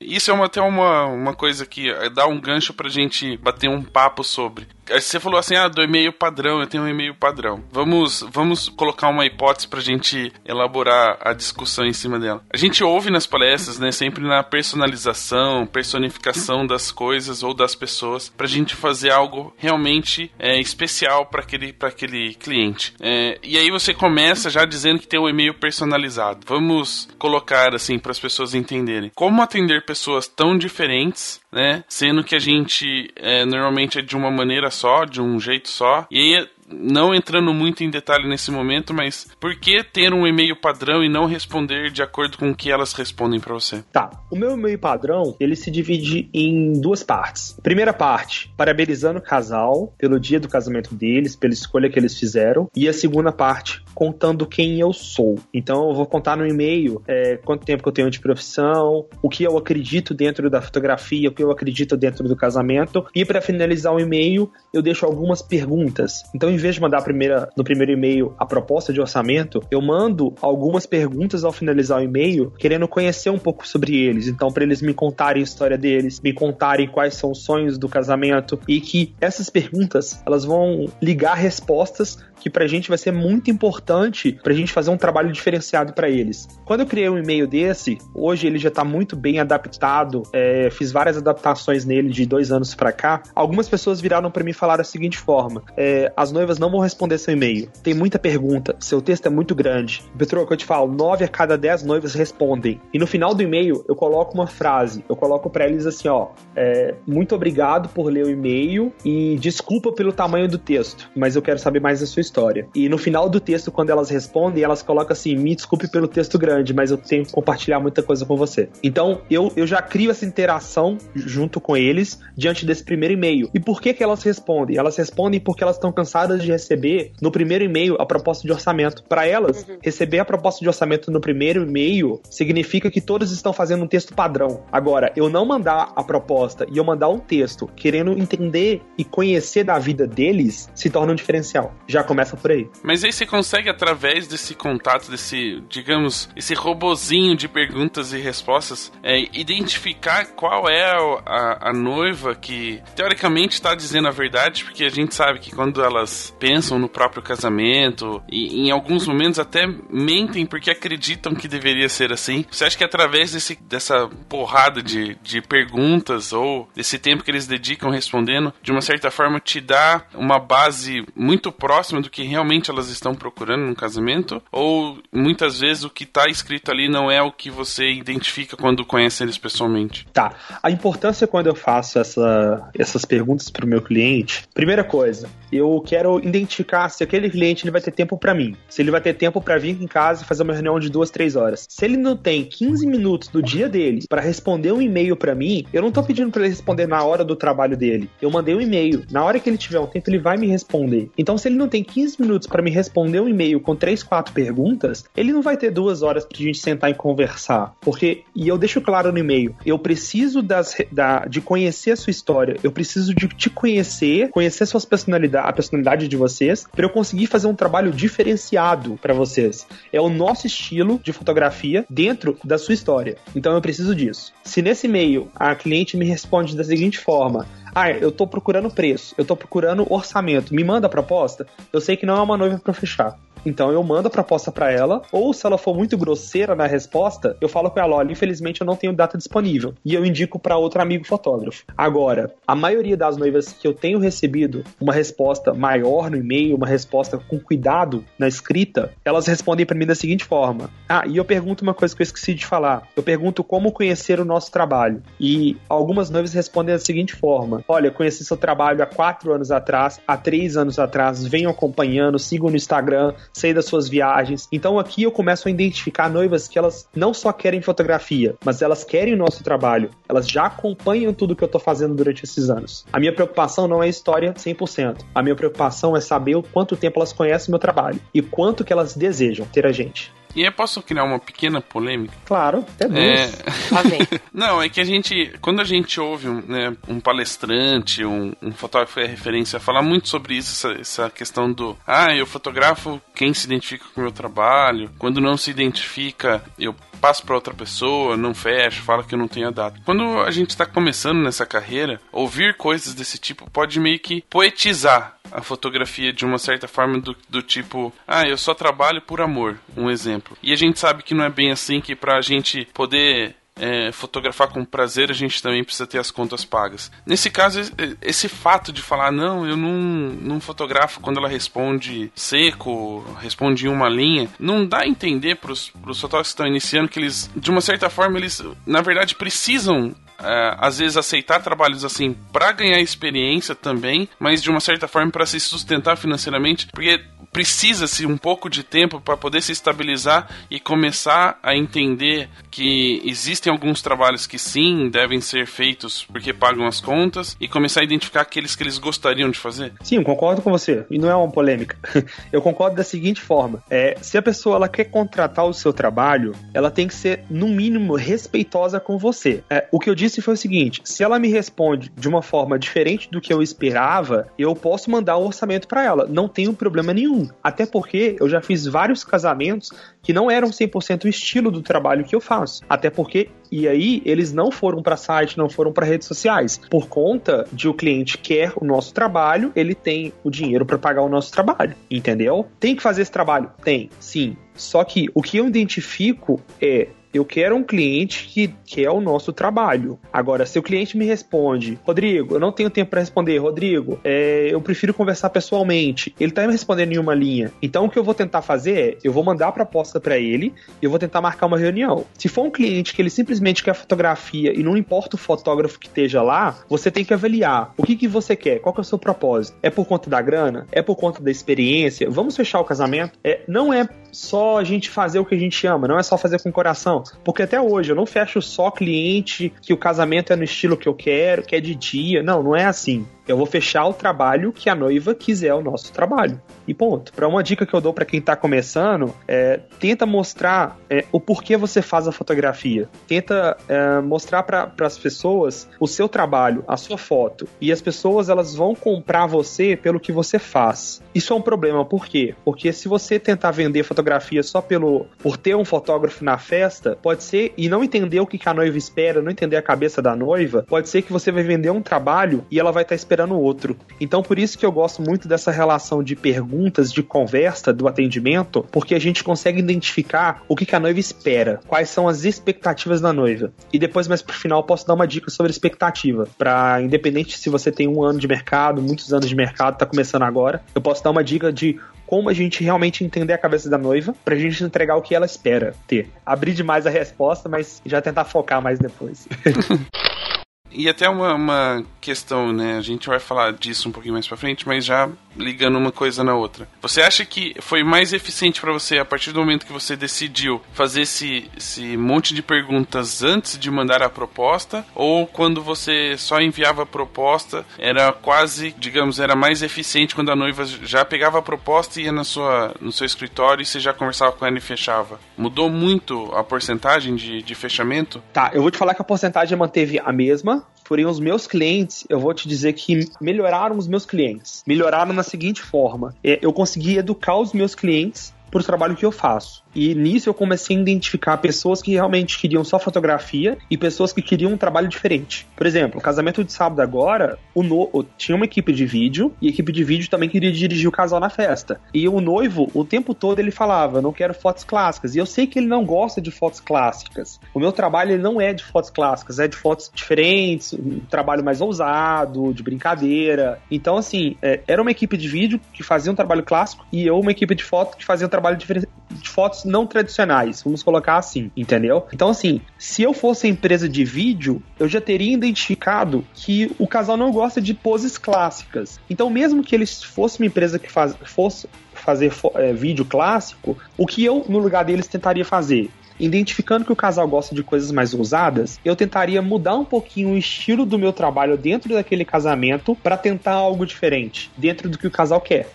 Isso 0.00 0.30
é 0.30 0.34
uma, 0.34 0.46
até 0.46 0.60
uma, 0.60 1.06
uma 1.06 1.34
coisa 1.34 1.64
que 1.64 1.88
dá 2.10 2.26
um 2.26 2.38
gancho 2.38 2.74
pra 2.74 2.90
gente 2.90 3.38
bater 3.38 3.70
um 3.70 3.82
papo 3.82 4.22
sobre. 4.22 4.66
Você 4.88 5.18
falou 5.18 5.38
assim, 5.38 5.56
ah, 5.56 5.68
do 5.68 5.82
e-mail 5.82 6.12
padrão, 6.12 6.60
eu 6.60 6.66
tenho 6.66 6.84
um 6.84 6.88
e-mail 6.88 7.14
padrão. 7.14 7.62
Vamos, 7.70 8.24
vamos 8.30 8.68
colocar 8.68 9.08
uma 9.08 9.26
hipótese 9.26 9.68
pra 9.68 9.80
gente 9.80 10.32
elaborar 10.44 11.18
a 11.20 11.32
discussão 11.32 11.84
em 11.84 11.92
cima 11.92 12.18
dela. 12.18 12.42
A 12.52 12.56
gente 12.56 12.82
ouve 12.84 13.10
nas 13.10 13.26
palestras, 13.26 13.78
né, 13.78 13.90
sempre 13.90 14.22
na 14.24 14.42
personalização, 14.42 15.66
personificação 15.66 16.66
das 16.66 16.90
coisas 16.90 17.42
ou 17.42 17.54
das 17.54 17.74
pessoas, 17.74 18.28
pra 18.28 18.46
gente 18.46 18.74
fazer 18.74 19.10
algo 19.10 19.54
realmente 19.56 20.30
é, 20.38 20.60
especial 20.60 21.26
para 21.26 21.42
aquele, 21.42 21.74
aquele 21.80 22.34
cliente. 22.34 22.94
É, 23.00 23.38
e 23.42 23.56
aí 23.56 23.70
você 23.70 23.94
começa 23.94 24.50
já 24.50 24.64
dizendo 24.64 25.00
que 25.00 25.08
tem 25.08 25.20
um 25.20 25.28
e-mail 25.28 25.54
personalizado. 25.54 26.40
Vamos 26.46 27.08
colocar 27.18 27.74
assim 27.74 27.98
para 27.98 28.12
as 28.12 28.20
pessoas 28.20 28.54
entenderem 28.54 29.10
como 29.14 29.42
atender 29.42 29.84
pessoas 29.84 30.26
tão 30.26 30.56
diferentes 30.56 31.40
né? 31.54 31.84
Sendo 31.88 32.24
que 32.24 32.34
a 32.34 32.40
gente 32.40 33.10
é, 33.14 33.44
normalmente 33.44 34.00
é 34.00 34.02
de 34.02 34.16
uma 34.16 34.30
maneira 34.30 34.70
só, 34.70 35.04
de 35.04 35.22
um 35.22 35.38
jeito 35.38 35.68
só. 35.68 36.06
E 36.10 36.18
aí 36.18 36.48
não 36.68 37.14
entrando 37.14 37.52
muito 37.52 37.82
em 37.84 37.90
detalhe 37.90 38.28
nesse 38.28 38.50
momento, 38.50 38.94
mas 38.94 39.28
por 39.40 39.54
que 39.56 39.82
ter 39.82 40.12
um 40.12 40.26
e-mail 40.26 40.56
padrão 40.56 41.02
e 41.02 41.08
não 41.08 41.26
responder 41.26 41.90
de 41.90 42.02
acordo 42.02 42.38
com 42.38 42.50
o 42.50 42.54
que 42.54 42.70
elas 42.70 42.92
respondem 42.92 43.40
para 43.40 43.54
você? 43.54 43.82
Tá. 43.92 44.10
O 44.30 44.36
meu 44.36 44.52
e-mail 44.52 44.78
padrão, 44.78 45.36
ele 45.38 45.56
se 45.56 45.70
divide 45.70 46.28
em 46.32 46.72
duas 46.72 47.02
partes. 47.02 47.56
Primeira 47.62 47.92
parte, 47.92 48.52
parabenizando 48.56 49.18
o 49.18 49.22
casal 49.22 49.94
pelo 49.98 50.18
dia 50.18 50.40
do 50.40 50.48
casamento 50.48 50.94
deles, 50.94 51.36
pela 51.36 51.52
escolha 51.52 51.90
que 51.90 51.98
eles 51.98 52.18
fizeram. 52.18 52.68
E 52.74 52.88
a 52.88 52.92
segunda 52.92 53.32
parte, 53.32 53.82
contando 53.94 54.46
quem 54.46 54.80
eu 54.80 54.92
sou. 54.92 55.38
Então 55.52 55.88
eu 55.88 55.94
vou 55.94 56.06
contar 56.06 56.36
no 56.36 56.46
e-mail 56.46 57.02
é, 57.06 57.36
quanto 57.36 57.64
tempo 57.64 57.82
que 57.82 57.88
eu 57.88 57.92
tenho 57.92 58.10
de 58.10 58.20
profissão, 58.20 59.06
o 59.22 59.28
que 59.28 59.44
eu 59.44 59.56
acredito 59.56 60.14
dentro 60.14 60.50
da 60.50 60.60
fotografia, 60.60 61.28
o 61.28 61.32
que 61.32 61.42
eu 61.42 61.50
acredito 61.50 61.96
dentro 61.96 62.28
do 62.28 62.36
casamento. 62.36 63.06
E 63.14 63.24
para 63.24 63.40
finalizar 63.40 63.94
o 63.94 64.00
e-mail, 64.00 64.50
eu 64.72 64.82
deixo 64.82 65.04
algumas 65.04 65.42
perguntas. 65.42 66.22
Então, 66.34 66.53
em 66.54 66.56
vez 66.56 66.76
de 66.76 66.80
mandar 66.80 67.02
primeira, 67.02 67.48
no 67.56 67.64
primeiro 67.64 67.92
e-mail 67.92 68.34
a 68.38 68.46
proposta 68.46 68.92
de 68.92 69.00
orçamento, 69.00 69.60
eu 69.70 69.82
mando 69.82 70.32
algumas 70.40 70.86
perguntas 70.86 71.44
ao 71.44 71.52
finalizar 71.52 72.00
o 72.00 72.04
e-mail, 72.04 72.52
querendo 72.58 72.86
conhecer 72.86 73.30
um 73.30 73.38
pouco 73.38 73.66
sobre 73.66 73.96
eles. 73.96 74.28
Então, 74.28 74.52
para 74.52 74.62
eles 74.62 74.80
me 74.80 74.94
contarem 74.94 75.40
a 75.40 75.44
história 75.44 75.76
deles, 75.76 76.20
me 76.20 76.32
contarem 76.32 76.88
quais 76.88 77.14
são 77.14 77.32
os 77.32 77.42
sonhos 77.42 77.76
do 77.76 77.88
casamento 77.88 78.58
e 78.68 78.80
que 78.80 79.14
essas 79.20 79.50
perguntas 79.50 80.22
elas 80.24 80.44
vão 80.44 80.86
ligar 81.02 81.34
respostas 81.34 82.18
que 82.44 82.50
pra 82.50 82.66
gente 82.66 82.90
vai 82.90 82.98
ser 82.98 83.10
muito 83.10 83.50
importante 83.50 84.38
pra 84.42 84.52
gente 84.52 84.70
fazer 84.70 84.90
um 84.90 84.98
trabalho 84.98 85.32
diferenciado 85.32 85.94
para 85.94 86.10
eles. 86.10 86.46
Quando 86.66 86.80
eu 86.80 86.86
criei 86.86 87.08
um 87.08 87.16
e-mail 87.16 87.46
desse, 87.46 87.96
hoje 88.14 88.46
ele 88.46 88.58
já 88.58 88.70
tá 88.70 88.84
muito 88.84 89.16
bem 89.16 89.40
adaptado, 89.40 90.22
é, 90.30 90.68
fiz 90.70 90.92
várias 90.92 91.16
adaptações 91.16 91.86
nele 91.86 92.10
de 92.10 92.26
dois 92.26 92.52
anos 92.52 92.74
para 92.74 92.92
cá. 92.92 93.22
Algumas 93.34 93.66
pessoas 93.66 93.98
viraram 93.98 94.30
para 94.30 94.44
mim 94.44 94.50
e 94.50 94.52
falaram 94.52 94.74
da 94.74 94.84
seguinte 94.84 95.16
forma: 95.16 95.62
é, 95.74 96.12
as 96.14 96.30
noivas 96.32 96.43
não 96.58 96.70
vão 96.70 96.80
responder 96.80 97.18
seu 97.18 97.34
e-mail. 97.34 97.68
Tem 97.82 97.94
muita 97.94 98.18
pergunta, 98.18 98.76
seu 98.80 99.00
texto 99.00 99.26
é 99.26 99.30
muito 99.30 99.54
grande. 99.54 100.02
Petro, 100.16 100.46
eu 100.48 100.56
te 100.56 100.64
falo, 100.64 100.92
nove 100.92 101.24
a 101.24 101.28
cada 101.28 101.56
dez 101.56 101.82
noivas 101.82 102.14
respondem. 102.14 102.80
E 102.92 102.98
no 102.98 103.06
final 103.06 103.34
do 103.34 103.42
e-mail 103.42 103.84
eu 103.88 103.94
coloco 103.94 104.34
uma 104.34 104.46
frase, 104.46 105.04
eu 105.08 105.16
coloco 105.16 105.50
para 105.50 105.66
eles 105.66 105.86
assim, 105.86 106.08
ó, 106.08 106.28
é, 106.54 106.94
muito 107.06 107.34
obrigado 107.34 107.88
por 107.88 108.06
ler 108.06 108.24
o 108.24 108.30
e-mail 108.30 108.92
e 109.04 109.36
desculpa 109.40 109.92
pelo 109.92 110.12
tamanho 110.12 110.48
do 110.48 110.58
texto, 110.58 111.10
mas 111.14 111.36
eu 111.36 111.42
quero 111.42 111.58
saber 111.58 111.80
mais 111.80 112.00
da 112.00 112.06
sua 112.06 112.20
história. 112.20 112.68
E 112.74 112.88
no 112.88 112.98
final 112.98 113.28
do 113.28 113.40
texto, 113.40 113.70
quando 113.70 113.90
elas 113.90 114.10
respondem, 114.10 114.62
elas 114.62 114.82
colocam 114.82 115.12
assim: 115.12 115.36
me 115.36 115.54
desculpe 115.54 115.88
pelo 115.88 116.08
texto 116.08 116.38
grande, 116.38 116.72
mas 116.72 116.90
eu 116.90 116.96
tenho 116.96 117.24
que 117.24 117.32
compartilhar 117.32 117.80
muita 117.80 118.02
coisa 118.02 118.24
com 118.24 118.36
você. 118.36 118.68
Então, 118.82 119.20
eu, 119.30 119.52
eu 119.56 119.66
já 119.66 119.80
crio 119.82 120.10
essa 120.10 120.24
interação 120.24 120.98
junto 121.14 121.60
com 121.60 121.76
eles 121.76 122.18
diante 122.36 122.64
desse 122.66 122.82
primeiro 122.82 123.14
e-mail. 123.14 123.50
E 123.54 123.60
por 123.60 123.80
que, 123.80 123.94
que 123.94 124.02
elas 124.02 124.22
respondem? 124.22 124.76
Elas 124.76 124.96
respondem 124.96 125.40
porque 125.40 125.62
elas 125.62 125.76
estão 125.76 125.92
cansadas 125.92 126.33
de 126.38 126.50
receber 126.50 127.12
no 127.20 127.30
primeiro 127.30 127.64
e-mail 127.64 127.96
a 127.98 128.06
proposta 128.06 128.46
de 128.46 128.52
orçamento. 128.52 129.02
Para 129.04 129.26
elas, 129.26 129.66
uhum. 129.68 129.78
receber 129.82 130.18
a 130.18 130.24
proposta 130.24 130.60
de 130.60 130.68
orçamento 130.68 131.10
no 131.10 131.20
primeiro 131.20 131.62
e-mail 131.62 132.20
significa 132.30 132.90
que 132.90 133.00
todos 133.00 133.30
estão 133.30 133.52
fazendo 133.52 133.84
um 133.84 133.88
texto 133.88 134.14
padrão. 134.14 134.64
Agora, 134.72 135.12
eu 135.16 135.28
não 135.28 135.44
mandar 135.46 135.92
a 135.94 136.02
proposta 136.02 136.66
e 136.70 136.78
eu 136.78 136.84
mandar 136.84 137.08
um 137.08 137.18
texto 137.18 137.68
querendo 137.76 138.12
entender 138.12 138.82
e 138.98 139.04
conhecer 139.04 139.64
da 139.64 139.78
vida 139.78 140.06
deles 140.06 140.68
se 140.74 140.90
torna 140.90 141.12
um 141.12 141.16
diferencial. 141.16 141.74
Já 141.86 142.02
começa 142.02 142.24
começa 142.24 142.36
por 142.36 142.50
aí. 142.50 142.68
Mas 142.82 143.04
aí 143.04 143.12
você 143.12 143.26
consegue, 143.26 143.68
através 143.68 144.26
desse 144.26 144.54
contato, 144.54 145.10
desse, 145.10 145.62
digamos, 145.68 146.28
esse 146.36 146.54
robozinho 146.54 147.36
de 147.36 147.48
perguntas 147.48 148.12
e 148.12 148.18
respostas, 148.18 148.92
é, 149.02 149.20
identificar 149.32 150.26
qual 150.34 150.68
é 150.68 150.92
a, 151.26 151.70
a, 151.70 151.72
noiva 151.72 152.34
que 152.34 152.80
teoricamente 152.96 153.54
está 153.54 153.74
dizendo 153.74 154.08
a 154.08 154.10
verdade, 154.10 154.64
porque 154.64 154.84
a 154.84 154.88
gente 154.88 155.14
sabe 155.14 155.38
que 155.38 155.50
quando 155.50 155.82
elas 155.82 156.23
pensam 156.30 156.78
no 156.78 156.88
próprio 156.88 157.22
casamento, 157.22 158.22
e 158.30 158.66
em 158.66 158.70
alguns 158.70 159.06
momentos 159.06 159.38
até 159.38 159.66
mentem 159.90 160.46
porque 160.46 160.70
acreditam 160.70 161.34
que 161.34 161.48
deveria 161.48 161.88
ser 161.88 162.12
assim. 162.12 162.44
Você 162.50 162.64
acha 162.64 162.76
que 162.76 162.84
através 162.84 163.32
desse, 163.32 163.58
dessa 163.68 164.08
porrada 164.28 164.82
de, 164.82 165.16
de 165.22 165.40
perguntas 165.40 166.32
ou 166.32 166.68
desse 166.74 166.98
tempo 166.98 167.22
que 167.22 167.30
eles 167.30 167.46
dedicam 167.46 167.90
respondendo, 167.90 168.52
de 168.62 168.72
uma 168.72 168.80
certa 168.80 169.10
forma 169.10 169.40
te 169.40 169.60
dá 169.60 170.04
uma 170.14 170.38
base 170.38 171.04
muito 171.14 171.50
próxima 171.52 172.00
do 172.00 172.10
que 172.10 172.22
realmente 172.22 172.70
elas 172.70 172.88
estão 172.88 173.14
procurando 173.14 173.64
no 173.66 173.74
casamento? 173.74 174.42
Ou 174.50 174.98
muitas 175.12 175.60
vezes 175.60 175.84
o 175.84 175.90
que 175.90 176.04
está 176.04 176.26
escrito 176.28 176.70
ali 176.70 176.88
não 176.88 177.10
é 177.10 177.22
o 177.22 177.32
que 177.32 177.50
você 177.50 177.90
identifica 177.90 178.56
quando 178.56 178.84
conhece 178.84 179.22
eles 179.22 179.38
pessoalmente? 179.38 180.06
Tá. 180.12 180.34
A 180.62 180.70
importância 180.70 181.26
quando 181.26 181.46
eu 181.46 181.54
faço 181.54 181.98
essa, 181.98 182.70
essas 182.78 183.04
perguntas 183.04 183.50
para 183.50 183.64
o 183.64 183.68
meu 183.68 183.82
cliente, 183.82 184.44
primeira 184.54 184.84
coisa, 184.84 185.28
eu 185.52 185.82
quero 185.86 186.13
identificar 186.20 186.88
se 186.88 187.02
aquele 187.02 187.28
cliente 187.28 187.64
ele 187.64 187.70
vai 187.70 187.80
ter 187.80 187.90
tempo 187.90 188.16
para 188.16 188.34
mim, 188.34 188.56
se 188.68 188.82
ele 188.82 188.90
vai 188.90 189.00
ter 189.00 189.14
tempo 189.14 189.40
para 189.40 189.58
vir 189.58 189.80
em 189.80 189.86
casa 189.86 190.22
e 190.22 190.26
fazer 190.26 190.42
uma 190.42 190.52
reunião 190.52 190.78
de 190.78 190.90
duas, 190.90 191.10
três 191.10 191.36
horas. 191.36 191.66
Se 191.68 191.84
ele 191.84 191.96
não 191.96 192.16
tem 192.16 192.44
15 192.44 192.86
minutos 192.86 193.28
do 193.28 193.42
dia 193.42 193.68
dele 193.68 194.06
para 194.08 194.20
responder 194.20 194.72
um 194.72 194.80
e-mail 194.80 195.16
para 195.16 195.34
mim, 195.34 195.66
eu 195.72 195.82
não 195.82 195.92
tô 195.92 196.02
pedindo 196.02 196.30
para 196.30 196.42
ele 196.42 196.50
responder 196.50 196.86
na 196.86 197.02
hora 197.04 197.24
do 197.24 197.36
trabalho 197.36 197.76
dele. 197.76 198.08
Eu 198.20 198.30
mandei 198.30 198.54
um 198.54 198.60
e-mail. 198.60 199.04
Na 199.10 199.24
hora 199.24 199.38
que 199.38 199.48
ele 199.48 199.58
tiver 199.58 199.80
um 199.80 199.86
tempo, 199.86 200.08
ele 200.08 200.18
vai 200.18 200.36
me 200.36 200.46
responder. 200.46 201.10
Então, 201.18 201.36
se 201.36 201.48
ele 201.48 201.56
não 201.56 201.68
tem 201.68 201.82
15 201.82 202.04
15 202.14 202.20
minutos 202.20 202.48
para 202.48 202.62
me 202.62 202.70
responder 202.70 203.20
um 203.20 203.28
e-mail 203.28 203.60
com 203.60 203.74
3, 203.74 204.02
4 204.02 204.32
perguntas, 204.32 205.04
ele 205.16 205.32
não 205.32 205.42
vai 205.42 205.56
ter 205.56 205.70
duas 205.70 206.02
horas 206.02 206.24
pra 206.24 206.36
gente 206.38 206.58
sentar 206.58 206.90
e 206.90 206.94
conversar. 206.94 207.74
Porque, 207.80 208.22
e 208.34 208.46
eu 208.48 208.58
deixo 208.58 208.80
claro 208.80 209.12
no 209.12 209.18
e-mail, 209.18 209.54
eu 209.64 209.78
preciso 209.78 210.42
das, 210.42 210.76
da, 210.92 211.24
de 211.26 211.40
conhecer 211.40 211.92
a 211.92 211.96
sua 211.96 212.10
história, 212.10 212.56
eu 212.62 212.70
preciso 212.70 213.14
de 213.14 213.28
te 213.28 213.50
conhecer, 213.50 214.28
conhecer 214.30 214.66
suas 214.66 214.84
personalidade, 214.84 215.48
a 215.48 215.52
personalidade 215.52 216.03
de 216.08 216.16
vocês, 216.16 216.66
para 216.70 216.84
eu 216.84 216.90
conseguir 216.90 217.26
fazer 217.26 217.46
um 217.46 217.54
trabalho 217.54 217.92
diferenciado 217.92 218.98
para 219.00 219.14
vocês. 219.14 219.66
É 219.92 220.00
o 220.00 220.08
nosso 220.08 220.46
estilo 220.46 221.00
de 221.02 221.12
fotografia 221.12 221.84
dentro 221.88 222.38
da 222.44 222.58
sua 222.58 222.74
história. 222.74 223.16
Então 223.34 223.54
eu 223.54 223.60
preciso 223.60 223.94
disso. 223.94 224.32
Se 224.42 224.62
nesse 224.62 224.86
e-mail 224.86 225.28
a 225.34 225.54
cliente 225.54 225.96
me 225.96 226.04
responde 226.04 226.56
da 226.56 226.64
seguinte 226.64 226.98
forma: 226.98 227.46
ah, 227.74 227.90
eu 227.90 228.12
tô 228.12 228.26
procurando 228.26 228.70
preço, 228.70 229.14
eu 229.18 229.24
tô 229.24 229.34
procurando 229.34 229.86
orçamento, 229.92 230.54
me 230.54 230.62
manda 230.62 230.86
a 230.86 230.90
proposta. 230.90 231.46
Eu 231.72 231.80
sei 231.80 231.96
que 231.96 232.06
não 232.06 232.16
é 232.16 232.22
uma 232.22 232.36
noiva 232.36 232.58
para 232.58 232.72
fechar. 232.72 233.18
Então 233.44 233.70
eu 233.70 233.82
mando 233.82 234.08
a 234.08 234.10
proposta 234.10 234.50
para 234.50 234.70
ela, 234.70 235.02
ou 235.12 235.32
se 235.32 235.46
ela 235.46 235.58
for 235.58 235.76
muito 235.76 235.96
grosseira 235.96 236.54
na 236.54 236.66
resposta, 236.66 237.36
eu 237.40 237.48
falo 237.48 237.70
com 237.70 237.80
ela: 237.80 237.96
olha, 237.96 238.12
infelizmente 238.12 238.60
eu 238.60 238.66
não 238.66 238.76
tenho 238.76 238.92
data 238.92 239.18
disponível. 239.18 239.74
E 239.84 239.94
eu 239.94 240.04
indico 240.04 240.38
para 240.38 240.56
outro 240.56 240.80
amigo 240.80 241.06
fotógrafo. 241.06 241.64
Agora, 241.76 242.34
a 242.46 242.54
maioria 242.54 242.96
das 242.96 243.16
noivas 243.16 243.52
que 243.52 243.66
eu 243.66 243.74
tenho 243.74 243.98
recebido 243.98 244.64
uma 244.80 244.92
resposta 244.92 245.52
maior 245.52 246.10
no 246.10 246.16
e-mail, 246.16 246.56
uma 246.56 246.66
resposta 246.66 247.18
com 247.18 247.38
cuidado 247.38 248.04
na 248.18 248.28
escrita, 248.28 248.92
elas 249.04 249.26
respondem 249.26 249.66
para 249.66 249.76
mim 249.76 249.86
da 249.86 249.94
seguinte 249.94 250.24
forma: 250.24 250.70
Ah, 250.88 251.04
e 251.06 251.16
eu 251.16 251.24
pergunto 251.24 251.62
uma 251.62 251.74
coisa 251.74 251.94
que 251.94 252.02
eu 252.02 252.04
esqueci 252.04 252.34
de 252.34 252.46
falar. 252.46 252.88
Eu 252.96 253.02
pergunto 253.02 253.44
como 253.44 253.72
conhecer 253.72 254.20
o 254.20 254.24
nosso 254.24 254.50
trabalho. 254.50 255.02
E 255.20 255.56
algumas 255.68 256.10
noivas 256.10 256.32
respondem 256.32 256.74
da 256.74 256.78
seguinte 256.78 257.14
forma: 257.14 257.62
Olha, 257.68 257.90
conheci 257.90 258.24
seu 258.24 258.36
trabalho 258.36 258.82
há 258.82 258.86
quatro 258.86 259.32
anos 259.32 259.50
atrás, 259.50 260.00
há 260.06 260.16
três 260.16 260.56
anos 260.56 260.78
atrás, 260.78 261.24
venho 261.26 261.50
acompanhando, 261.50 262.18
sigo 262.18 262.48
no 262.50 262.56
Instagram, 262.56 263.14
sei 263.34 263.52
das 263.52 263.66
suas 263.66 263.88
viagens. 263.88 264.48
Então 264.50 264.78
aqui 264.78 265.02
eu 265.02 265.12
começo 265.12 265.48
a 265.48 265.50
identificar 265.50 266.08
noivas 266.08 266.48
que 266.48 266.58
elas 266.58 266.88
não 266.94 267.12
só 267.12 267.32
querem 267.32 267.60
fotografia, 267.60 268.36
mas 268.44 268.62
elas 268.62 268.84
querem 268.84 269.12
o 269.12 269.18
nosso 269.18 269.42
trabalho. 269.42 269.90
Elas 270.08 270.28
já 270.28 270.46
acompanham 270.46 271.12
tudo 271.12 271.36
que 271.36 271.42
eu 271.42 271.48
tô 271.48 271.58
fazendo 271.58 271.94
durante 271.94 272.24
esses 272.24 272.48
anos. 272.48 272.86
A 272.92 273.00
minha 273.00 273.12
preocupação 273.12 273.66
não 273.66 273.82
é 273.82 273.88
história 273.88 274.32
100%. 274.32 274.98
A 275.14 275.22
minha 275.22 275.34
preocupação 275.34 275.96
é 275.96 276.00
saber 276.00 276.36
o 276.36 276.42
quanto 276.42 276.76
tempo 276.76 276.98
elas 276.98 277.12
conhecem 277.12 277.48
o 277.48 277.52
meu 277.52 277.58
trabalho 277.58 278.00
e 278.14 278.22
quanto 278.22 278.64
que 278.64 278.72
elas 278.72 278.94
desejam 278.94 279.46
ter 279.46 279.66
a 279.66 279.72
gente. 279.72 280.12
E 280.34 280.44
aí 280.44 280.50
posso 280.50 280.82
criar 280.82 281.04
uma 281.04 281.18
pequena 281.18 281.60
polêmica? 281.60 282.14
Claro, 282.24 282.58
até 282.58 282.88
duas. 282.88 283.00
É... 283.00 284.20
Não, 284.32 284.60
é 284.60 284.68
que 284.68 284.80
a 284.80 284.84
gente, 284.84 285.32
quando 285.40 285.60
a 285.60 285.64
gente 285.64 286.00
ouve 286.00 286.28
um, 286.28 286.42
né, 286.42 286.76
um 286.88 286.98
palestrante, 287.00 288.04
um, 288.04 288.32
um 288.42 288.52
fotógrafo 288.52 289.00
é 289.00 289.06
referência, 289.06 289.60
falar 289.60 289.82
muito 289.82 290.08
sobre 290.08 290.34
isso, 290.34 290.66
essa, 290.66 290.80
essa 290.80 291.10
questão 291.10 291.52
do, 291.52 291.76
ah, 291.86 292.14
eu 292.14 292.26
fotografo 292.26 293.00
quem 293.14 293.32
se 293.32 293.46
identifica 293.46 293.84
com 293.94 294.00
o 294.00 294.04
meu 294.04 294.12
trabalho, 294.12 294.90
quando 294.98 295.20
não 295.20 295.36
se 295.36 295.50
identifica, 295.50 296.42
eu 296.58 296.74
passo 297.00 297.24
para 297.24 297.34
outra 297.34 297.52
pessoa, 297.52 298.16
não 298.16 298.34
fecho, 298.34 298.82
fala 298.82 299.04
que 299.04 299.14
eu 299.14 299.18
não 299.18 299.28
tenho 299.28 299.48
a 299.48 299.50
data. 299.50 299.78
Quando 299.84 300.20
a 300.20 300.30
gente 300.30 300.50
está 300.50 300.64
começando 300.64 301.22
nessa 301.22 301.44
carreira, 301.44 302.00
ouvir 302.10 302.56
coisas 302.56 302.94
desse 302.94 303.18
tipo 303.18 303.48
pode 303.50 303.78
meio 303.78 303.98
que 303.98 304.24
poetizar 304.30 305.13
a 305.30 305.42
fotografia 305.42 306.12
de 306.12 306.24
uma 306.24 306.38
certa 306.38 306.68
forma 306.68 307.00
do, 307.00 307.16
do 307.28 307.42
tipo, 307.42 307.92
ah, 308.06 308.26
eu 308.26 308.36
só 308.36 308.54
trabalho 308.54 309.00
por 309.00 309.20
amor, 309.20 309.58
um 309.76 309.90
exemplo. 309.90 310.36
E 310.42 310.52
a 310.52 310.56
gente 310.56 310.78
sabe 310.78 311.02
que 311.02 311.14
não 311.14 311.24
é 311.24 311.30
bem 311.30 311.50
assim 311.50 311.80
que 311.80 311.96
pra 311.96 312.20
gente 312.20 312.66
poder 312.72 313.36
é, 313.56 313.92
fotografar 313.92 314.48
com 314.48 314.64
prazer, 314.64 315.10
a 315.10 315.14
gente 315.14 315.42
também 315.42 315.62
precisa 315.62 315.86
ter 315.86 315.98
as 315.98 316.10
contas 316.10 316.44
pagas. 316.44 316.90
Nesse 317.06 317.30
caso, 317.30 317.60
esse 318.02 318.28
fato 318.28 318.72
de 318.72 318.82
falar, 318.82 319.12
não, 319.12 319.46
eu 319.46 319.56
não, 319.56 319.72
não 319.72 320.40
fotografo 320.40 321.00
quando 321.00 321.18
ela 321.18 321.28
responde 321.28 322.10
seco, 322.14 323.04
responde 323.20 323.66
em 323.66 323.70
uma 323.70 323.88
linha, 323.88 324.28
não 324.38 324.66
dá 324.66 324.80
a 324.80 324.88
entender 324.88 325.36
para 325.36 325.52
os 325.52 325.68
fotógrafos 325.68 326.28
que 326.28 326.34
estão 326.34 326.46
iniciando 326.46 326.88
que 326.88 326.98
eles, 326.98 327.30
de 327.36 327.50
uma 327.50 327.60
certa 327.60 327.88
forma, 327.88 328.18
eles, 328.18 328.42
na 328.66 328.80
verdade, 328.80 329.14
precisam 329.14 329.94
é, 330.22 330.56
às 330.58 330.78
vezes 330.78 330.96
aceitar 330.96 331.40
trabalhos 331.40 331.84
assim 331.84 332.14
para 332.32 332.52
ganhar 332.52 332.80
experiência 332.80 333.54
também, 333.54 334.08
mas 334.18 334.42
de 334.42 334.50
uma 334.50 334.60
certa 334.60 334.88
forma 334.88 335.10
para 335.10 335.26
se 335.26 335.40
sustentar 335.40 335.96
financeiramente, 335.96 336.66
porque 336.72 337.04
precisa-se 337.34 338.06
um 338.06 338.16
pouco 338.16 338.48
de 338.48 338.62
tempo 338.62 339.00
para 339.00 339.16
poder 339.16 339.42
se 339.42 339.50
estabilizar 339.50 340.30
e 340.48 340.60
começar 340.60 341.36
a 341.42 341.56
entender 341.56 342.28
que 342.48 343.02
existem 343.04 343.52
alguns 343.52 343.82
trabalhos 343.82 344.24
que 344.24 344.38
sim 344.38 344.88
devem 344.88 345.20
ser 345.20 345.44
feitos 345.44 346.04
porque 346.04 346.32
pagam 346.32 346.64
as 346.64 346.80
contas 346.80 347.36
e 347.40 347.48
começar 347.48 347.80
a 347.80 347.84
identificar 347.84 348.20
aqueles 348.20 348.54
que 348.54 348.62
eles 348.62 348.78
gostariam 348.78 349.28
de 349.28 349.36
fazer. 349.36 349.72
Sim, 349.82 350.00
concordo 350.04 350.42
com 350.42 350.50
você. 350.52 350.86
E 350.88 350.96
não 350.96 351.10
é 351.10 351.16
uma 351.16 351.28
polêmica. 351.28 351.76
Eu 352.32 352.40
concordo 352.40 352.76
da 352.76 352.84
seguinte 352.84 353.20
forma: 353.20 353.64
é, 353.68 353.96
se 354.00 354.16
a 354.16 354.22
pessoa 354.22 354.54
ela 354.54 354.68
quer 354.68 354.84
contratar 354.84 355.44
o 355.44 355.52
seu 355.52 355.72
trabalho, 355.72 356.36
ela 356.54 356.70
tem 356.70 356.86
que 356.86 356.94
ser, 356.94 357.24
no 357.28 357.48
mínimo, 357.48 357.96
respeitosa 357.96 358.78
com 358.78 358.96
você. 358.96 359.42
É, 359.50 359.66
o 359.72 359.80
que 359.80 359.90
eu 359.90 359.94
disse 359.96 360.22
foi 360.22 360.34
o 360.34 360.36
seguinte: 360.36 360.80
se 360.84 361.02
ela 361.02 361.18
me 361.18 361.28
responde 361.28 361.90
de 361.96 362.08
uma 362.08 362.22
forma 362.22 362.56
diferente 362.60 363.10
do 363.10 363.20
que 363.20 363.32
eu 363.32 363.42
esperava, 363.42 364.28
eu 364.38 364.54
posso 364.54 364.88
mandar 364.88 365.16
o 365.16 365.26
orçamento 365.26 365.66
para 365.66 365.82
ela. 365.82 366.06
Não 366.08 366.28
tenho 366.28 366.52
problema 366.54 366.94
nenhum. 366.94 367.23
Até 367.42 367.66
porque 367.66 368.16
eu 368.20 368.28
já 368.28 368.40
fiz 368.40 368.66
vários 368.66 369.04
casamentos 369.04 369.70
que 370.02 370.12
não 370.12 370.30
eram 370.30 370.48
100% 370.48 371.04
o 371.04 371.08
estilo 371.08 371.50
do 371.50 371.62
trabalho 371.62 372.04
que 372.04 372.14
eu 372.14 372.20
faço. 372.20 372.62
Até 372.68 372.90
porque, 372.90 373.30
e 373.50 373.66
aí, 373.66 374.02
eles 374.04 374.32
não 374.32 374.50
foram 374.50 374.82
para 374.82 374.96
site, 374.96 375.38
não 375.38 375.48
foram 375.48 375.72
para 375.72 375.86
redes 375.86 376.06
sociais. 376.06 376.60
Por 376.70 376.88
conta 376.88 377.46
de 377.52 377.68
o 377.68 377.74
cliente 377.74 378.18
quer 378.18 378.52
o 378.56 378.64
nosso 378.64 378.92
trabalho, 378.92 379.52
ele 379.54 379.74
tem 379.74 380.12
o 380.22 380.30
dinheiro 380.30 380.66
para 380.66 380.78
pagar 380.78 381.02
o 381.02 381.08
nosso 381.08 381.32
trabalho. 381.32 381.74
Entendeu? 381.90 382.46
Tem 382.60 382.76
que 382.76 382.82
fazer 382.82 383.02
esse 383.02 383.12
trabalho? 383.12 383.50
Tem, 383.62 383.90
sim. 383.98 384.36
Só 384.54 384.84
que 384.84 385.08
o 385.14 385.22
que 385.22 385.38
eu 385.38 385.46
identifico 385.46 386.40
é 386.60 386.88
eu 387.14 387.24
quero 387.24 387.54
um 387.54 387.62
cliente 387.62 388.26
que 388.26 388.52
quer 388.66 388.90
o 388.90 389.00
nosso 389.00 389.32
trabalho. 389.32 389.98
Agora, 390.12 390.44
se 390.44 390.58
o 390.58 390.62
cliente 390.62 390.96
me 390.96 391.04
responde, 391.04 391.78
Rodrigo, 391.84 392.34
eu 392.34 392.40
não 392.40 392.50
tenho 392.50 392.68
tempo 392.68 392.90
para 392.90 393.00
responder, 393.00 393.38
Rodrigo, 393.38 394.00
é, 394.02 394.48
eu 394.50 394.60
prefiro 394.60 394.92
conversar 394.92 395.30
pessoalmente. 395.30 396.14
Ele 396.18 396.32
tá 396.32 396.44
me 396.46 396.52
respondendo 396.52 396.92
em 396.92 396.98
uma 396.98 397.14
linha. 397.14 397.52
Então, 397.62 397.84
o 397.84 397.90
que 397.90 397.98
eu 397.98 398.04
vou 398.04 398.14
tentar 398.14 398.42
fazer 398.42 398.78
é, 398.78 398.98
eu 399.04 399.12
vou 399.12 399.22
mandar 399.22 399.48
a 399.48 399.52
proposta 399.52 400.00
para 400.00 400.18
ele 400.18 400.52
e 400.82 400.84
eu 400.84 400.90
vou 400.90 400.98
tentar 400.98 401.20
marcar 401.20 401.46
uma 401.46 401.56
reunião. 401.56 402.04
Se 402.18 402.28
for 402.28 402.44
um 402.44 402.50
cliente 402.50 402.92
que 402.92 403.00
ele 403.00 403.10
simplesmente 403.10 403.62
quer 403.62 403.74
fotografia 403.74 404.52
e 404.52 404.62
não 404.62 404.76
importa 404.76 405.14
o 405.14 405.18
fotógrafo 405.18 405.78
que 405.78 405.86
esteja 405.86 406.20
lá, 406.20 406.58
você 406.68 406.90
tem 406.90 407.04
que 407.04 407.14
avaliar 407.14 407.72
o 407.76 407.82
que, 407.84 407.94
que 407.94 408.08
você 408.08 408.34
quer, 408.34 408.58
qual 408.58 408.72
que 408.72 408.80
é 408.80 408.82
o 408.82 408.84
seu 408.84 408.98
propósito. 408.98 409.56
É 409.62 409.70
por 409.70 409.86
conta 409.86 410.10
da 410.10 410.20
grana? 410.20 410.66
É 410.72 410.82
por 410.82 410.96
conta 410.96 411.22
da 411.22 411.30
experiência? 411.30 412.10
Vamos 412.10 412.36
fechar 412.36 412.60
o 412.60 412.64
casamento? 412.64 413.18
É, 413.22 413.42
não 413.46 413.72
é 413.72 413.88
só 414.10 414.58
a 414.58 414.64
gente 414.64 414.90
fazer 414.90 415.18
o 415.18 415.24
que 415.24 415.34
a 415.34 415.38
gente 415.38 415.66
ama, 415.66 415.86
não 415.86 415.98
é 415.98 416.02
só 416.02 416.16
fazer 416.16 416.40
com 416.40 416.48
o 416.48 416.52
coração. 416.52 417.03
Porque 417.22 417.42
até 417.42 417.60
hoje 417.60 417.92
eu 417.92 417.96
não 417.96 418.06
fecho 418.06 418.40
só 418.40 418.70
cliente 418.70 419.52
que 419.62 419.72
o 419.72 419.76
casamento 419.76 420.32
é 420.32 420.36
no 420.36 420.44
estilo 420.44 420.76
que 420.76 420.88
eu 420.88 420.94
quero, 420.94 421.42
que 421.42 421.56
é 421.56 421.60
de 421.60 421.74
dia. 421.74 422.22
Não, 422.22 422.42
não 422.42 422.56
é 422.56 422.64
assim. 422.64 423.06
Eu 423.26 423.36
vou 423.36 423.46
fechar 423.46 423.86
o 423.86 423.92
trabalho 423.92 424.52
que 424.52 424.68
a 424.68 424.74
noiva 424.74 425.14
quiser 425.14 425.54
o 425.54 425.62
nosso 425.62 425.92
trabalho. 425.92 426.40
E 426.68 426.74
ponto. 426.74 427.12
Para 427.12 427.26
uma 427.26 427.42
dica 427.42 427.64
que 427.64 427.74
eu 427.74 427.80
dou 427.80 427.92
para 427.92 428.04
quem 428.04 428.20
tá 428.20 428.36
começando, 428.36 429.14
é, 429.26 429.60
tenta 429.78 430.04
mostrar 430.04 430.78
é, 430.90 431.04
o 431.10 431.18
porquê 431.18 431.56
você 431.56 431.80
faz 431.80 432.06
a 432.06 432.12
fotografia. 432.12 432.88
Tenta 433.06 433.56
é, 433.68 434.00
mostrar 434.00 434.42
para 434.42 434.72
as 434.80 434.98
pessoas 434.98 435.68
o 435.80 435.86
seu 435.86 436.08
trabalho, 436.08 436.64
a 436.68 436.76
sua 436.76 436.98
foto. 436.98 437.48
E 437.60 437.72
as 437.72 437.80
pessoas 437.80 438.28
elas 438.28 438.54
vão 438.54 438.74
comprar 438.74 439.26
você 439.26 439.76
pelo 439.76 439.98
que 439.98 440.12
você 440.12 440.38
faz. 440.38 441.02
Isso 441.14 441.32
é 441.32 441.36
um 441.36 441.42
problema, 441.42 441.84
por 441.84 442.06
quê? 442.06 442.34
Porque 442.44 442.72
se 442.72 442.88
você 442.88 443.18
tentar 443.18 443.50
vender 443.50 443.82
fotografia 443.84 444.42
só 444.42 444.60
pelo 444.60 445.06
por 445.18 445.36
ter 445.36 445.54
um 445.54 445.64
fotógrafo 445.64 446.24
na 446.24 446.38
festa, 446.38 446.98
pode 447.00 447.22
ser 447.22 447.52
e 447.56 447.68
não 447.68 447.82
entender 447.82 448.20
o 448.20 448.26
que, 448.26 448.38
que 448.38 448.48
a 448.48 448.54
noiva 448.54 448.76
espera, 448.76 449.22
não 449.22 449.30
entender 449.30 449.56
a 449.56 449.62
cabeça 449.62 450.02
da 450.02 450.14
noiva, 450.14 450.64
pode 450.68 450.88
ser 450.88 451.02
que 451.02 451.12
você 451.12 451.30
vai 451.30 451.42
vender 451.42 451.70
um 451.70 451.80
trabalho 451.80 452.44
e 452.50 452.60
ela 452.60 452.72
vai 452.72 452.82
estar 452.82 452.90
tá 452.90 452.96
esperando 452.96 453.13
outro. 453.22 453.76
Então 454.00 454.22
por 454.22 454.38
isso 454.38 454.58
que 454.58 454.66
eu 454.66 454.72
gosto 454.72 455.02
muito 455.02 455.28
dessa 455.28 455.50
relação 455.50 456.02
de 456.02 456.16
perguntas, 456.16 456.92
de 456.92 457.02
conversa, 457.02 457.72
do 457.72 457.86
atendimento, 457.86 458.66
porque 458.70 458.94
a 458.94 458.98
gente 458.98 459.22
consegue 459.22 459.58
identificar 459.58 460.42
o 460.48 460.56
que, 460.56 460.66
que 460.66 460.74
a 460.74 460.80
noiva 460.80 460.98
espera, 460.98 461.60
quais 461.66 461.88
são 461.88 462.08
as 462.08 462.24
expectativas 462.24 463.00
da 463.00 463.12
noiva. 463.12 463.52
E 463.72 463.78
depois 463.78 464.08
mais 464.08 464.22
pro 464.22 464.34
final 464.34 464.60
eu 464.60 464.64
posso 464.64 464.86
dar 464.86 464.94
uma 464.94 465.06
dica 465.06 465.30
sobre 465.30 465.50
expectativa, 465.50 466.26
para 466.36 466.80
independente 466.82 467.38
se 467.38 467.48
você 467.48 467.70
tem 467.70 467.88
um 467.88 468.02
ano 468.02 468.18
de 468.18 468.28
mercado, 468.28 468.82
muitos 468.82 469.12
anos 469.12 469.28
de 469.28 469.34
mercado, 469.34 469.78
tá 469.78 469.86
começando 469.86 470.22
agora, 470.22 470.62
eu 470.74 470.80
posso 470.80 471.02
dar 471.02 471.10
uma 471.10 471.24
dica 471.24 471.52
de 471.52 471.78
como 472.06 472.28
a 472.28 472.32
gente 472.32 472.62
realmente 472.62 473.04
entender 473.04 473.32
a 473.32 473.38
cabeça 473.38 473.68
da 473.68 473.78
noiva 473.78 474.14
pra 474.24 474.36
gente 474.36 474.62
entregar 474.62 474.96
o 474.96 475.02
que 475.02 475.14
ela 475.14 475.26
espera 475.26 475.74
ter. 475.86 476.10
Abrir 476.24 476.52
demais 476.52 476.86
a 476.86 476.90
resposta, 476.90 477.48
mas 477.48 477.80
já 477.84 478.00
tentar 478.00 478.24
focar 478.24 478.62
mais 478.62 478.78
depois. 478.78 479.26
E 480.74 480.88
até 480.88 481.08
uma, 481.08 481.34
uma 481.34 481.84
questão, 482.00 482.52
né? 482.52 482.76
A 482.76 482.80
gente 482.80 483.06
vai 483.06 483.20
falar 483.20 483.52
disso 483.52 483.88
um 483.88 483.92
pouquinho 483.92 484.14
mais 484.14 484.26
pra 484.26 484.36
frente, 484.36 484.66
mas 484.66 484.84
já 484.84 485.08
ligando 485.36 485.76
uma 485.76 485.92
coisa 485.92 486.22
na 486.22 486.34
outra. 486.34 486.68
Você 486.80 487.02
acha 487.02 487.24
que 487.24 487.54
foi 487.60 487.82
mais 487.82 488.12
eficiente 488.12 488.60
para 488.60 488.72
você 488.72 488.98
a 488.98 489.04
partir 489.04 489.32
do 489.32 489.40
momento 489.40 489.66
que 489.66 489.72
você 489.72 489.96
decidiu 489.96 490.60
fazer 490.72 491.02
esse, 491.02 491.50
esse 491.56 491.96
monte 491.96 492.34
de 492.34 492.42
perguntas 492.42 493.22
antes 493.22 493.58
de 493.58 493.70
mandar 493.70 494.02
a 494.02 494.08
proposta? 494.08 494.84
Ou 494.94 495.26
quando 495.26 495.62
você 495.62 496.16
só 496.16 496.40
enviava 496.40 496.82
a 496.82 496.86
proposta, 496.86 497.64
era 497.78 498.12
quase, 498.12 498.74
digamos, 498.78 499.18
era 499.18 499.34
mais 499.34 499.62
eficiente 499.62 500.14
quando 500.14 500.30
a 500.30 500.36
noiva 500.36 500.64
já 500.64 501.04
pegava 501.04 501.38
a 501.38 501.42
proposta 501.42 502.00
e 502.00 502.04
ia 502.04 502.12
na 502.12 502.24
sua, 502.24 502.74
no 502.80 502.92
seu 502.92 503.06
escritório 503.06 503.62
e 503.62 503.66
você 503.66 503.80
já 503.80 503.92
conversava 503.92 504.32
com 504.32 504.46
ela 504.46 504.58
e 504.58 504.60
fechava? 504.60 505.18
Mudou 505.36 505.68
muito 505.68 506.30
a 506.34 506.42
porcentagem 506.44 507.14
de, 507.14 507.42
de 507.42 507.54
fechamento? 507.54 508.22
Tá, 508.32 508.50
eu 508.52 508.62
vou 508.62 508.70
te 508.70 508.78
falar 508.78 508.94
que 508.94 509.02
a 509.02 509.04
porcentagem 509.04 509.56
manteve 509.56 509.98
a 509.98 510.12
mesma, 510.12 510.66
Porém, 510.84 511.06
os 511.06 511.18
meus 511.18 511.46
clientes, 511.46 512.04
eu 512.08 512.20
vou 512.20 512.34
te 512.34 512.46
dizer 512.46 512.74
que 512.74 513.08
melhoraram 513.20 513.76
os 513.78 513.88
meus 513.88 514.04
clientes. 514.04 514.62
Melhoraram 514.66 515.12
na 515.12 515.22
seguinte 515.22 515.62
forma: 515.62 516.14
é, 516.22 516.38
eu 516.42 516.52
consegui 516.52 516.98
educar 516.98 517.36
os 517.36 517.52
meus 517.52 517.74
clientes 517.74 518.32
para 518.54 518.60
o 518.60 518.64
trabalho 518.64 518.94
que 518.94 519.04
eu 519.04 519.10
faço. 519.10 519.64
E 519.74 519.96
nisso 519.96 520.28
eu 520.28 520.34
comecei 520.34 520.76
a 520.76 520.80
identificar 520.80 521.36
pessoas 521.38 521.82
que 521.82 521.90
realmente 521.90 522.38
queriam 522.38 522.62
só 522.62 522.78
fotografia 522.78 523.58
e 523.68 523.76
pessoas 523.76 524.12
que 524.12 524.22
queriam 524.22 524.52
um 524.52 524.56
trabalho 524.56 524.86
diferente. 524.86 525.44
Por 525.56 525.66
exemplo, 525.66 526.00
casamento 526.00 526.44
de 526.44 526.52
sábado 526.52 526.80
agora, 526.80 527.36
o 527.52 527.64
no... 527.64 528.06
tinha 528.16 528.36
uma 528.36 528.44
equipe 528.44 528.72
de 528.72 528.86
vídeo 528.86 529.34
e 529.42 529.48
a 529.48 529.50
equipe 529.50 529.72
de 529.72 529.82
vídeo 529.82 530.08
também 530.08 530.28
queria 530.28 530.52
dirigir 530.52 530.88
o 530.88 530.92
casal 530.92 531.18
na 531.18 531.28
festa. 531.28 531.80
E 531.92 532.08
o 532.08 532.20
noivo, 532.20 532.70
o 532.72 532.84
tempo 532.84 533.12
todo, 533.12 533.40
ele 533.40 533.50
falava: 533.50 534.00
não 534.00 534.12
quero 534.12 534.32
fotos 534.32 534.62
clássicas. 534.62 535.16
E 535.16 535.18
eu 535.18 535.26
sei 535.26 535.48
que 535.48 535.58
ele 535.58 535.66
não 535.66 535.84
gosta 535.84 536.20
de 536.20 536.30
fotos 536.30 536.60
clássicas. 536.60 537.40
O 537.52 537.58
meu 537.58 537.72
trabalho 537.72 538.12
ele 538.12 538.22
não 538.22 538.40
é 538.40 538.52
de 538.52 538.62
fotos 538.62 538.90
clássicas, 538.90 539.40
é 539.40 539.48
de 539.48 539.56
fotos 539.56 539.90
diferentes, 539.92 540.72
um 540.74 541.00
trabalho 541.10 541.42
mais 541.42 541.60
ousado, 541.60 542.54
de 542.54 542.62
brincadeira. 542.62 543.60
Então, 543.68 543.96
assim, 543.96 544.36
é, 544.40 544.60
era 544.68 544.80
uma 544.80 544.92
equipe 544.92 545.16
de 545.16 545.26
vídeo 545.26 545.60
que 545.72 545.82
fazia 545.82 546.12
um 546.12 546.14
trabalho 546.14 546.44
clássico 546.44 546.86
e 546.92 547.04
eu 547.04 547.18
uma 547.18 547.32
equipe 547.32 547.54
de 547.56 547.64
foto 547.64 547.96
que 547.96 548.04
fazia 548.04 548.26
um 548.26 548.30
trabalho 548.30 548.43
de 548.52 549.28
fotos 549.28 549.64
não 549.64 549.86
tradicionais, 549.86 550.62
vamos 550.62 550.82
colocar 550.82 551.16
assim, 551.16 551.50
entendeu? 551.56 552.06
Então, 552.12 552.28
assim, 552.28 552.60
se 552.78 553.02
eu 553.02 553.12
fosse 553.12 553.48
empresa 553.48 553.88
de 553.88 554.04
vídeo, 554.04 554.62
eu 554.78 554.88
já 554.88 555.00
teria 555.00 555.32
identificado 555.32 556.24
que 556.34 556.70
o 556.78 556.86
casal 556.86 557.16
não 557.16 557.32
gosta 557.32 557.60
de 557.60 557.74
poses 557.74 558.18
clássicas. 558.18 559.00
Então, 559.08 559.30
mesmo 559.30 559.62
que 559.62 559.74
eles 559.74 560.02
fossem 560.02 560.44
uma 560.44 560.48
empresa 560.48 560.78
que 560.78 560.90
faz, 560.90 561.16
fosse 561.24 561.68
fazer 561.92 562.32
é, 562.56 562.72
vídeo 562.72 563.04
clássico, 563.04 563.76
o 563.96 564.06
que 564.06 564.24
eu, 564.24 564.44
no 564.48 564.58
lugar 564.58 564.84
deles, 564.84 565.06
tentaria 565.06 565.44
fazer? 565.44 565.90
Identificando 566.18 566.84
que 566.84 566.92
o 566.92 566.96
casal 566.96 567.26
gosta 567.26 567.54
de 567.54 567.62
coisas 567.62 567.90
mais 567.90 568.14
ousadas, 568.14 568.78
eu 568.84 568.94
tentaria 568.94 569.42
mudar 569.42 569.74
um 569.74 569.84
pouquinho 569.84 570.30
o 570.30 570.38
estilo 570.38 570.86
do 570.86 570.98
meu 570.98 571.12
trabalho 571.12 571.56
dentro 571.56 571.92
daquele 571.92 572.24
casamento 572.24 572.94
para 572.94 573.16
tentar 573.16 573.54
algo 573.54 573.84
diferente, 573.84 574.50
dentro 574.56 574.88
do 574.88 574.96
que 574.96 575.06
o 575.06 575.10
casal 575.10 575.40
quer. 575.40 575.72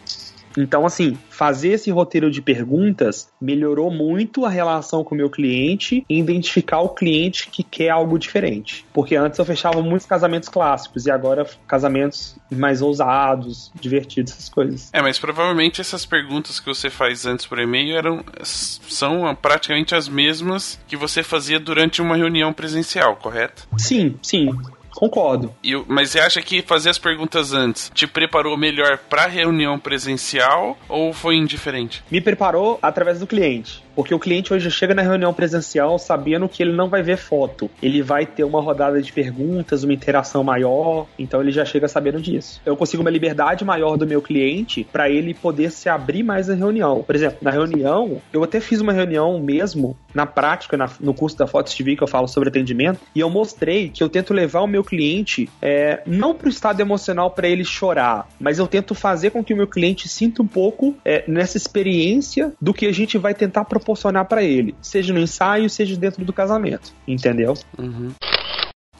Então, 0.61 0.85
assim, 0.85 1.17
fazer 1.29 1.69
esse 1.69 1.89
roteiro 1.89 2.29
de 2.29 2.41
perguntas 2.41 3.29
melhorou 3.39 3.89
muito 3.89 4.45
a 4.45 4.49
relação 4.49 5.03
com 5.03 5.15
o 5.15 5.17
meu 5.17 5.29
cliente 5.29 6.05
e 6.09 6.19
identificar 6.19 6.81
o 6.81 6.89
cliente 6.89 7.49
que 7.49 7.63
quer 7.63 7.89
algo 7.89 8.19
diferente. 8.19 8.85
Porque 8.93 9.15
antes 9.15 9.39
eu 9.39 9.45
fechava 9.45 9.81
muitos 9.81 10.05
casamentos 10.05 10.49
clássicos 10.49 11.05
e 11.05 11.11
agora 11.11 11.47
casamentos 11.65 12.35
mais 12.51 12.81
ousados, 12.81 13.71
divertidos, 13.79 14.33
essas 14.33 14.49
coisas. 14.49 14.89
É, 14.91 15.01
mas 15.01 15.17
provavelmente 15.17 15.79
essas 15.79 16.05
perguntas 16.05 16.59
que 16.59 16.65
você 16.65 16.89
faz 16.89 17.25
antes 17.25 17.45
por 17.45 17.57
e-mail 17.59 17.95
eram 17.95 18.23
são 18.43 19.33
praticamente 19.35 19.95
as 19.95 20.09
mesmas 20.09 20.79
que 20.87 20.97
você 20.97 21.23
fazia 21.23 21.59
durante 21.59 22.01
uma 22.01 22.17
reunião 22.17 22.51
presencial, 22.51 23.15
correto? 23.15 23.67
Sim, 23.77 24.15
sim. 24.21 24.49
Concordo. 24.99 25.55
E, 25.63 25.73
mas 25.87 26.09
você 26.09 26.19
acha 26.19 26.41
que 26.41 26.61
fazer 26.61 26.89
as 26.89 26.97
perguntas 26.97 27.53
antes 27.53 27.89
te 27.93 28.05
preparou 28.05 28.57
melhor 28.57 28.97
para 28.97 29.23
a 29.23 29.27
reunião 29.27 29.79
presencial 29.79 30.77
ou 30.89 31.13
foi 31.13 31.37
indiferente? 31.37 32.03
Me 32.11 32.19
preparou 32.19 32.77
através 32.81 33.17
do 33.17 33.25
cliente. 33.25 33.81
Porque 33.99 34.15
o 34.15 34.19
cliente 34.19 34.53
hoje 34.53 34.71
chega 34.71 34.95
na 34.95 35.01
reunião 35.01 35.33
presencial 35.33 35.99
sabendo 35.99 36.47
que 36.47 36.63
ele 36.63 36.71
não 36.71 36.87
vai 36.87 37.03
ver 37.03 37.17
foto. 37.17 37.69
Ele 37.83 38.01
vai 38.01 38.25
ter 38.25 38.45
uma 38.45 38.61
rodada 38.61 39.01
de 39.01 39.11
perguntas, 39.11 39.83
uma 39.83 39.91
interação 39.91 40.41
maior, 40.41 41.05
então 41.19 41.41
ele 41.41 41.51
já 41.51 41.65
chega 41.65 41.85
sabendo 41.85 42.21
disso. 42.21 42.61
Eu 42.65 42.77
consigo 42.77 43.03
uma 43.03 43.09
liberdade 43.09 43.65
maior 43.65 43.97
do 43.97 44.07
meu 44.07 44.21
cliente 44.21 44.87
para 44.89 45.09
ele 45.09 45.33
poder 45.33 45.69
se 45.69 45.89
abrir 45.89 46.23
mais 46.23 46.47
na 46.47 46.55
reunião. 46.55 47.03
Por 47.03 47.13
exemplo, 47.13 47.39
na 47.41 47.51
reunião, 47.51 48.21
eu 48.31 48.41
até 48.41 48.61
fiz 48.61 48.79
uma 48.79 48.93
reunião 48.93 49.37
mesmo, 49.37 49.97
na 50.13 50.25
prática, 50.25 50.77
na, 50.77 50.89
no 51.01 51.13
curso 51.13 51.37
da 51.37 51.45
Fotos 51.45 51.73
TV 51.73 51.97
que 51.97 52.03
eu 52.03 52.07
falo 52.07 52.29
sobre 52.29 52.47
atendimento, 52.47 53.01
e 53.13 53.19
eu 53.19 53.29
mostrei 53.29 53.89
que 53.89 54.01
eu 54.01 54.07
tento 54.07 54.33
levar 54.33 54.61
o 54.61 54.67
meu 54.67 54.81
cliente 54.81 55.49
é, 55.61 56.01
não 56.07 56.33
para 56.33 56.47
o 56.47 56.49
estado 56.49 56.79
emocional 56.79 57.31
para 57.31 57.49
ele 57.49 57.65
chorar, 57.65 58.29
mas 58.39 58.59
eu 58.59 58.65
tento 58.65 58.95
fazer 58.95 59.31
com 59.31 59.43
que 59.43 59.53
o 59.53 59.57
meu 59.57 59.67
cliente 59.67 60.07
sinta 60.07 60.41
um 60.41 60.47
pouco 60.47 60.95
é, 61.03 61.25
nessa 61.27 61.57
experiência 61.57 62.53
do 62.61 62.73
que 62.73 62.85
a 62.85 62.93
gente 62.93 63.17
vai 63.17 63.33
tentar 63.33 63.65
proporcionar 63.65 63.88
proporcionar 63.89 64.25
para 64.25 64.43
ele, 64.43 64.75
seja 64.81 65.11
no 65.13 65.19
ensaio, 65.19 65.69
seja 65.69 65.97
dentro 65.97 66.23
do 66.23 66.31
casamento, 66.31 66.93
entendeu? 67.07 67.55
Uhum. 67.77 68.09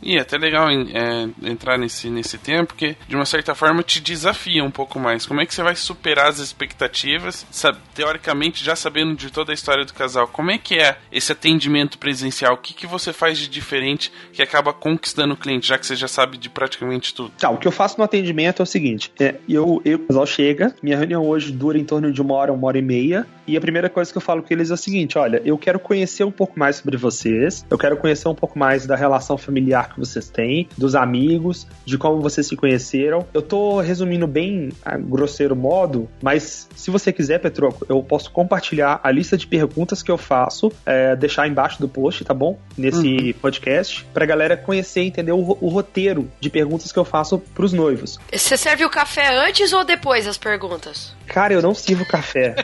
E 0.01 0.17
é 0.17 0.21
até 0.21 0.37
legal 0.37 0.69
é, 0.69 1.29
entrar 1.43 1.77
nesse, 1.77 2.09
nesse 2.09 2.37
tempo, 2.37 2.67
porque 2.67 2.95
de 3.07 3.15
uma 3.15 3.25
certa 3.25 3.53
forma 3.53 3.83
te 3.83 3.99
desafia 3.99 4.63
um 4.63 4.71
pouco 4.71 4.99
mais. 4.99 5.25
Como 5.25 5.41
é 5.41 5.45
que 5.45 5.53
você 5.53 5.63
vai 5.63 5.75
superar 5.75 6.27
as 6.27 6.39
expectativas, 6.39 7.45
sabe, 7.51 7.79
teoricamente 7.93 8.63
já 8.63 8.75
sabendo 8.75 9.15
de 9.15 9.31
toda 9.31 9.51
a 9.51 9.53
história 9.53 9.85
do 9.85 9.93
casal? 9.93 10.27
Como 10.27 10.51
é 10.51 10.57
que 10.57 10.75
é 10.75 10.97
esse 11.11 11.31
atendimento 11.31 11.97
presencial? 11.97 12.53
O 12.53 12.57
que, 12.57 12.73
que 12.73 12.87
você 12.87 13.11
faz 13.11 13.37
de 13.37 13.47
diferente 13.47 14.11
que 14.31 14.41
acaba 14.41 14.73
conquistando 14.73 15.33
o 15.33 15.37
cliente, 15.37 15.67
já 15.67 15.77
que 15.77 15.85
você 15.85 15.95
já 15.95 16.07
sabe 16.07 16.37
de 16.37 16.49
praticamente 16.49 17.13
tudo? 17.13 17.31
Tá, 17.37 17.49
o 17.49 17.57
que 17.57 17.67
eu 17.67 17.71
faço 17.71 17.97
no 17.97 18.03
atendimento 18.03 18.61
é 18.61 18.63
o 18.63 18.65
seguinte: 18.65 19.11
é, 19.19 19.35
eu, 19.47 19.81
eu, 19.83 19.97
o 19.97 20.07
casal 20.07 20.25
chega, 20.25 20.73
minha 20.81 20.97
reunião 20.97 21.25
hoje 21.25 21.51
dura 21.51 21.77
em 21.77 21.83
torno 21.83 22.11
de 22.11 22.21
uma 22.21 22.33
hora, 22.35 22.53
uma 22.53 22.67
hora 22.67 22.77
e 22.77 22.81
meia, 22.81 23.27
e 23.45 23.57
a 23.57 23.61
primeira 23.61 23.89
coisa 23.89 24.11
que 24.11 24.17
eu 24.17 24.21
falo 24.21 24.41
com 24.43 24.53
eles 24.53 24.71
é 24.71 24.73
o 24.73 24.77
seguinte: 24.77 25.17
olha, 25.17 25.41
eu 25.43 25.57
quero 25.57 25.79
conhecer 25.79 26.23
um 26.23 26.31
pouco 26.31 26.57
mais 26.57 26.77
sobre 26.77 26.97
vocês, 26.97 27.65
eu 27.69 27.77
quero 27.77 27.97
conhecer 27.97 28.27
um 28.27 28.35
pouco 28.35 28.57
mais 28.57 28.85
da 28.85 28.95
relação 28.95 29.37
familiar 29.37 29.88
que 29.89 29.99
vocês 29.99 30.29
têm, 30.29 30.67
dos 30.77 30.95
amigos, 30.95 31.67
de 31.85 31.97
como 31.97 32.21
vocês 32.21 32.47
se 32.47 32.55
conheceram. 32.55 33.25
Eu 33.33 33.41
tô 33.41 33.79
resumindo 33.79 34.27
bem 34.27 34.69
a 34.83 34.97
grosseiro 34.97 35.55
modo, 35.55 36.09
mas 36.21 36.67
se 36.75 36.91
você 36.91 37.11
quiser, 37.11 37.39
Petroco, 37.39 37.85
eu 37.89 38.01
posso 38.03 38.31
compartilhar 38.31 38.99
a 39.03 39.11
lista 39.11 39.37
de 39.37 39.47
perguntas 39.47 40.01
que 40.01 40.11
eu 40.11 40.17
faço, 40.17 40.71
é, 40.85 41.15
deixar 41.15 41.47
embaixo 41.47 41.79
do 41.79 41.87
post, 41.87 42.23
tá 42.23 42.33
bom? 42.33 42.59
Nesse 42.77 43.07
uhum. 43.07 43.33
podcast, 43.33 44.05
pra 44.13 44.25
galera 44.25 44.55
conhecer 44.55 45.03
e 45.03 45.07
entender 45.07 45.31
o, 45.31 45.57
o, 45.59 45.69
roteiro 45.69 46.29
de 46.39 46.49
perguntas 46.49 46.91
que 46.91 46.99
eu 46.99 47.05
faço 47.05 47.39
pros 47.53 47.73
noivos. 47.73 48.17
Você 48.31 48.57
serve 48.57 48.85
o 48.85 48.89
café 48.89 49.35
antes 49.47 49.73
ou 49.73 49.83
depois 49.83 50.25
das 50.25 50.37
perguntas? 50.37 51.18
Cara, 51.29 51.53
eu 51.53 51.61
não 51.61 51.73
sirvo 51.73 52.05
café. 52.05 52.55